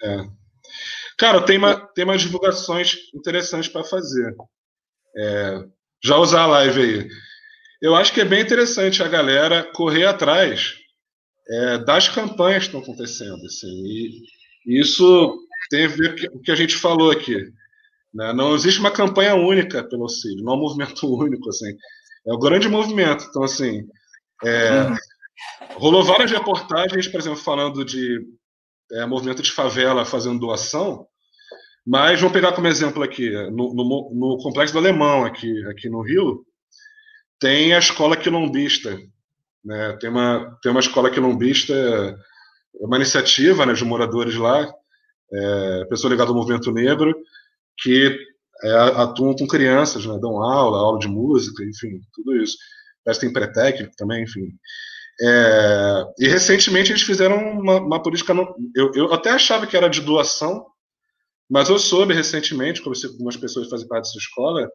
É. 0.04 0.18
Cara, 1.18 1.42
tem, 1.46 1.58
uma, 1.58 1.76
tem 1.76 2.04
umas 2.04 2.22
divulgações 2.22 2.96
interessantes 3.14 3.70
para 3.70 3.84
fazer. 3.84 4.36
É, 5.16 5.64
já 6.04 6.18
usar 6.18 6.42
a 6.42 6.48
live 6.48 6.82
aí. 6.82 7.08
Eu 7.82 7.96
acho 7.96 8.14
que 8.14 8.22
é 8.22 8.26
bem 8.26 8.42
interessante 8.42 9.02
a 9.02 9.08
galera 9.08 9.64
correr 9.74 10.06
atrás 10.06 10.76
é, 11.48 11.78
das 11.80 12.10
campanhas 12.10 12.68
que 12.68 12.76
estão 12.76 12.82
acontecendo. 12.82 13.44
Assim, 13.46 13.68
e 13.68 14.80
isso 14.80 15.38
tem 15.72 15.86
a 15.86 15.88
ver 15.88 16.30
com 16.30 16.38
o 16.38 16.42
que 16.42 16.52
a 16.52 16.56
gente 16.56 16.76
falou 16.76 17.10
aqui. 17.10 17.38
Né? 18.14 18.34
Não 18.34 18.54
existe 18.54 18.82
uma 18.82 18.92
campanha 18.92 19.34
única 19.36 19.82
pelo 19.88 20.04
auxílio, 20.04 20.44
não 20.44 20.54
é 20.54 20.56
um 20.58 20.60
movimento 20.68 21.08
único. 21.08 21.50
Assim. 21.50 21.74
É 22.28 22.34
um 22.34 22.40
grande 22.40 22.68
movimento. 22.68 23.26
Então, 23.30 23.42
assim, 23.42 23.88
é, 24.44 24.94
rolou 25.76 26.04
várias 26.04 26.30
reportagens, 26.30 27.08
por 27.08 27.22
exemplo, 27.22 27.40
falando 27.40 27.86
de 27.86 28.20
é, 28.92 29.06
movimento 29.06 29.42
de 29.42 29.52
favela 29.52 30.04
fazendo 30.04 30.40
doação, 30.40 31.08
mas 31.88 32.20
vamos 32.20 32.34
pegar 32.34 32.52
como 32.52 32.68
exemplo 32.68 33.02
aqui, 33.02 33.32
no, 33.50 33.74
no, 33.74 34.12
no, 34.14 34.38
Complexo 34.44 34.74
do 34.74 34.80
Alemão, 34.80 35.26
aqui, 35.26 35.66
aqui 35.68 35.90
no 35.90 36.02
Rio, 36.02 36.46
tem 37.40 37.74
a 37.74 37.80
escola 37.80 38.18
quilombista. 38.18 39.00
Né? 39.64 39.98
Tem, 40.00 40.10
uma, 40.10 40.60
tem 40.62 40.72
uma 40.72 40.82
escola 40.82 41.10
quilombista, 41.10 41.74
é 41.74 42.86
uma 42.86 42.98
iniciativa 42.98 43.66
né, 43.66 43.74
de 43.74 43.84
moradores 43.84 44.36
lá, 44.36 44.72
é, 45.34 45.86
pessoa 45.86 46.12
ligada 46.12 46.30
ao 46.30 46.36
movimento 46.36 46.72
negro, 46.72 47.16
que 47.78 48.18
é, 48.64 48.72
atuam 48.72 49.36
com 49.36 49.48
crianças, 49.48 50.06
né, 50.06 50.18
dão 50.20 50.42
aula, 50.42 50.78
aula 50.78 51.00
de 51.00 51.08
música, 51.08 51.64
enfim, 51.64 52.00
tudo 52.14 52.36
isso. 52.38 52.58
Que 53.06 53.20
tem 53.20 53.34
pré-técnico 53.34 53.96
também, 53.98 54.24
enfim. 54.24 54.48
É, 55.20 56.06
e 56.20 56.28
recentemente 56.28 56.92
eles 56.92 57.02
fizeram 57.02 57.38
uma, 57.60 57.78
uma 57.78 58.02
política. 58.02 58.34
eu, 58.76 58.92
eu, 58.94 59.14
até 59.14 59.32
achava 59.32 59.68
que 59.68 59.76
era 59.76 59.88
de 59.88 60.02
doação, 60.02 60.66
mas 61.50 61.70
eu 61.70 61.78
soube 61.80 62.14
recentemente, 62.14 62.82
conversei 62.82 63.10
com 63.10 63.16
algumas 63.16 63.38
pessoas 63.38 63.66
que 63.66 63.72
fazem 63.72 63.88
parte 63.88 64.06
dessa 64.06 64.18
escola, 64.18 64.70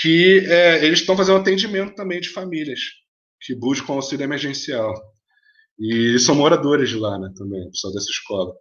que 0.00 0.44
é, 0.46 0.84
eles 0.84 1.00
estão 1.00 1.16
fazendo 1.16 1.38
atendimento 1.38 1.94
também 1.94 2.20
de 2.20 2.28
famílias 2.28 2.80
que 3.40 3.54
buscam 3.54 3.94
auxílio 3.94 4.24
emergencial. 4.24 4.94
E 5.78 6.18
são 6.18 6.34
moradores 6.34 6.88
de 6.90 6.96
lá, 6.96 7.18
né, 7.18 7.32
também, 7.36 7.70
pessoal 7.70 7.92
dessa 7.92 8.10
escola. 8.10 8.52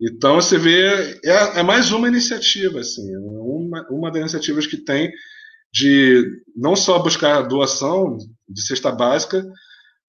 Então 0.00 0.36
você 0.36 0.58
vê, 0.58 1.20
é, 1.24 1.60
é 1.60 1.62
mais 1.62 1.92
uma 1.92 2.08
iniciativa, 2.08 2.80
assim, 2.80 3.16
uma, 3.16 3.86
uma 3.88 4.10
das 4.10 4.20
iniciativas 4.20 4.66
que 4.66 4.76
tem 4.76 5.12
de 5.72 6.42
não 6.54 6.76
só 6.76 6.98
buscar 6.98 7.42
doação 7.42 8.18
de 8.48 8.62
cesta 8.66 8.92
básica, 8.92 9.44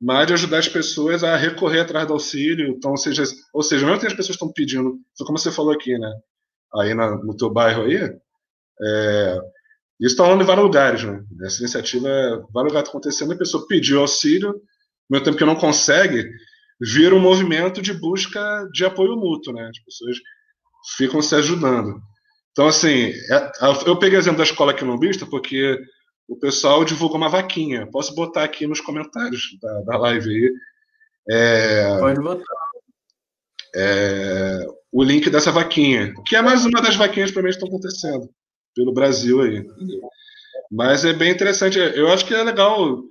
mas 0.01 0.27
de 0.27 0.33
ajudar 0.33 0.57
as 0.57 0.67
pessoas 0.67 1.23
a 1.23 1.37
recorrer 1.37 1.79
atrás 1.79 2.05
do 2.05 2.13
auxílio. 2.13 2.67
Então, 2.67 2.97
seja, 2.97 3.23
ou 3.53 3.63
seja 3.63 3.85
mesmo 3.85 4.01
que 4.01 4.07
as 4.07 4.13
pessoas 4.13 4.35
estão 4.35 4.51
pedindo, 4.51 4.99
como 5.19 5.37
você 5.37 5.49
falou 5.49 5.71
aqui, 5.71 5.97
né? 5.97 6.11
Aí 6.75 6.93
na, 6.93 7.15
no 7.15 7.37
teu 7.37 7.49
bairro 7.49 7.83
aí, 7.83 7.95
é, 8.81 9.39
isso 10.01 10.13
está 10.13 10.23
rolando 10.23 10.43
em 10.43 10.45
vários 10.45 10.65
lugares, 10.65 11.03
né? 11.03 11.23
Essa 11.43 11.59
iniciativa, 11.59 12.09
vários 12.51 12.73
lugares 12.73 12.83
tá 12.83 12.89
acontecendo, 12.89 13.31
a 13.31 13.37
pessoa 13.37 13.65
pediu 13.65 14.01
auxílio, 14.01 14.49
ao 14.49 14.55
mesmo 15.09 15.25
tempo 15.25 15.37
que 15.37 15.45
não 15.45 15.55
consegue, 15.55 16.29
vira 16.83 17.15
um 17.15 17.19
movimento 17.19 17.81
de 17.81 17.93
busca 17.93 18.67
de 18.73 18.83
apoio 18.83 19.15
mútuo, 19.15 19.53
né? 19.53 19.69
As 19.69 19.79
pessoas 19.79 20.17
ficam 20.97 21.21
se 21.21 21.33
ajudando. 21.35 22.01
Então, 22.51 22.67
assim, 22.67 23.11
é, 23.31 23.51
eu 23.85 23.97
peguei 23.97 24.17
o 24.17 24.21
exemplo 24.21 24.37
da 24.37 24.43
escola 24.43 24.73
quilombista 24.73 25.25
porque 25.25 25.79
o 26.27 26.37
pessoal 26.37 26.83
divulgou 26.83 27.17
uma 27.17 27.29
vaquinha. 27.29 27.87
Posso 27.91 28.13
botar 28.13 28.43
aqui 28.43 28.67
nos 28.67 28.81
comentários 28.81 29.57
da, 29.61 29.81
da 29.81 29.97
live 29.97 30.29
aí. 30.29 30.51
É, 31.29 31.99
Pode 31.99 32.19
botar. 32.21 32.43
É, 33.75 34.67
o 34.91 35.03
link 35.03 35.29
dessa 35.29 35.51
vaquinha, 35.51 36.13
que 36.27 36.35
é 36.35 36.41
mais 36.41 36.63
uma 36.65 36.81
das 36.81 36.95
vaquinhas 36.95 37.31
para 37.31 37.41
mim 37.41 37.49
que 37.49 37.55
estão 37.55 37.67
acontecendo 37.67 38.29
pelo 38.75 38.93
Brasil 38.93 39.41
aí. 39.41 39.65
Mas 40.69 41.05
é 41.05 41.13
bem 41.13 41.31
interessante. 41.31 41.79
Eu 41.79 42.11
acho 42.11 42.25
que 42.25 42.33
é 42.33 42.43
legal 42.43 43.01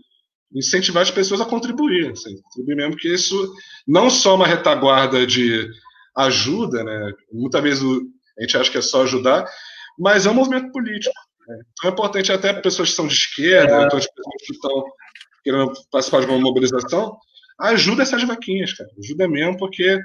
incentivar 0.54 1.02
as 1.02 1.10
pessoas 1.10 1.40
a 1.40 1.46
contribuir, 1.46 2.10
assim, 2.10 2.40
contribuir 2.42 2.76
mesmo, 2.76 2.92
porque 2.92 3.08
isso 3.08 3.54
não 3.86 4.10
só 4.10 4.34
uma 4.34 4.46
retaguarda 4.46 5.26
de 5.26 5.68
ajuda, 6.16 6.84
né? 6.84 7.12
Muitas 7.32 7.62
vezes 7.62 7.82
a 8.38 8.42
gente 8.42 8.56
acha 8.56 8.70
que 8.70 8.78
é 8.78 8.82
só 8.82 9.02
ajudar, 9.02 9.46
mas 9.98 10.26
é 10.26 10.30
um 10.30 10.34
movimento 10.34 10.70
político. 10.72 11.14
Né? 11.48 11.56
Então 11.72 11.90
é 11.90 11.92
importante 11.92 12.32
até 12.32 12.52
pessoas 12.52 12.90
que 12.90 12.96
são 12.96 13.06
de 13.06 13.14
esquerda, 13.14 13.72
é. 13.72 13.84
pessoas 13.84 14.06
que 14.06 14.52
estão 14.52 14.84
querendo 15.42 15.72
participar 15.90 16.20
de 16.20 16.26
uma 16.26 16.38
mobilização, 16.38 17.16
ajuda 17.60 18.02
essas 18.02 18.22
vaquinhas, 18.24 18.72
cara. 18.72 18.90
Ajuda 18.98 19.28
mesmo, 19.28 19.56
porque 19.58 19.98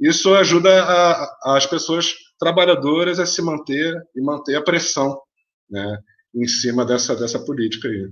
isso 0.00 0.34
ajuda 0.34 0.82
a, 0.82 1.56
as 1.56 1.66
pessoas 1.66 2.14
trabalhadoras 2.38 3.18
a 3.18 3.26
se 3.26 3.42
manter 3.42 3.94
e 4.16 4.20
manter 4.20 4.56
a 4.56 4.62
pressão 4.62 5.20
né, 5.68 5.98
em 6.34 6.46
cima 6.46 6.84
dessa, 6.84 7.14
dessa 7.14 7.38
política 7.38 7.88
aí. 7.88 8.10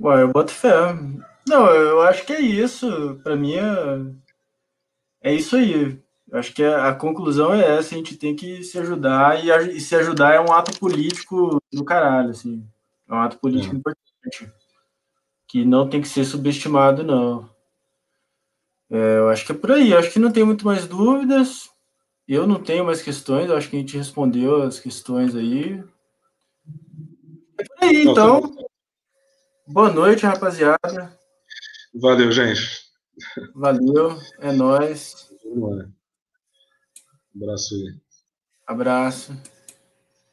Ué, 0.00 0.22
eu 0.22 0.28
boto 0.28 0.52
fé. 0.52 0.70
Não, 1.46 1.66
eu 1.66 2.00
acho 2.02 2.24
que 2.24 2.32
é 2.32 2.40
isso. 2.40 3.20
Para 3.22 3.36
mim 3.36 3.54
é, 3.54 5.30
é 5.30 5.34
isso 5.34 5.56
aí. 5.56 5.98
Eu 6.30 6.38
acho 6.38 6.52
que 6.52 6.64
a, 6.64 6.92
conclusão 6.94 7.54
é 7.54 7.76
essa, 7.76 7.94
a 7.94 7.98
gente 7.98 8.16
tem 8.16 8.34
que 8.34 8.62
se 8.64 8.78
ajudar 8.78 9.44
e, 9.44 9.52
a, 9.52 9.62
e, 9.62 9.80
se 9.80 9.94
ajudar 9.94 10.34
é 10.34 10.40
um 10.40 10.52
ato 10.52 10.78
político 10.78 11.62
do 11.72 11.84
caralho, 11.84 12.30
assim. 12.30 12.66
É 13.08 13.14
um 13.14 13.18
ato 13.18 13.38
político 13.38 13.74
é. 13.74 13.78
importante. 13.78 14.52
Que 15.46 15.64
não 15.64 15.88
tem 15.88 16.00
que 16.00 16.08
ser 16.08 16.24
subestimado, 16.24 17.04
não. 17.04 17.48
É, 18.90 19.18
eu 19.18 19.28
acho 19.28 19.46
que 19.46 19.52
é 19.52 19.54
por 19.54 19.72
aí. 19.72 19.92
Eu 19.92 19.98
acho 19.98 20.10
que 20.10 20.18
não 20.18 20.32
tem 20.32 20.44
muito 20.44 20.64
mais 20.64 20.86
dúvidas. 20.86 21.68
Eu 22.26 22.46
não 22.46 22.60
tenho 22.60 22.84
mais 22.84 23.02
questões. 23.02 23.48
Eu 23.48 23.56
acho 23.56 23.68
que 23.68 23.76
a 23.76 23.78
gente 23.78 23.96
respondeu 23.96 24.62
as 24.62 24.80
questões 24.80 25.36
aí. 25.36 25.84
É 27.58 27.64
por 27.64 27.84
aí, 27.84 28.06
então. 28.06 28.56
Boa 29.66 29.90
noite, 29.90 30.26
rapaziada. 30.26 31.18
Valeu, 31.94 32.30
gente. 32.30 32.84
Valeu, 33.54 34.18
é 34.40 34.52
nóis. 34.52 35.30
Um 35.46 35.90
abraço 37.34 37.74
aí. 37.74 38.00
Abraço. 38.66 39.32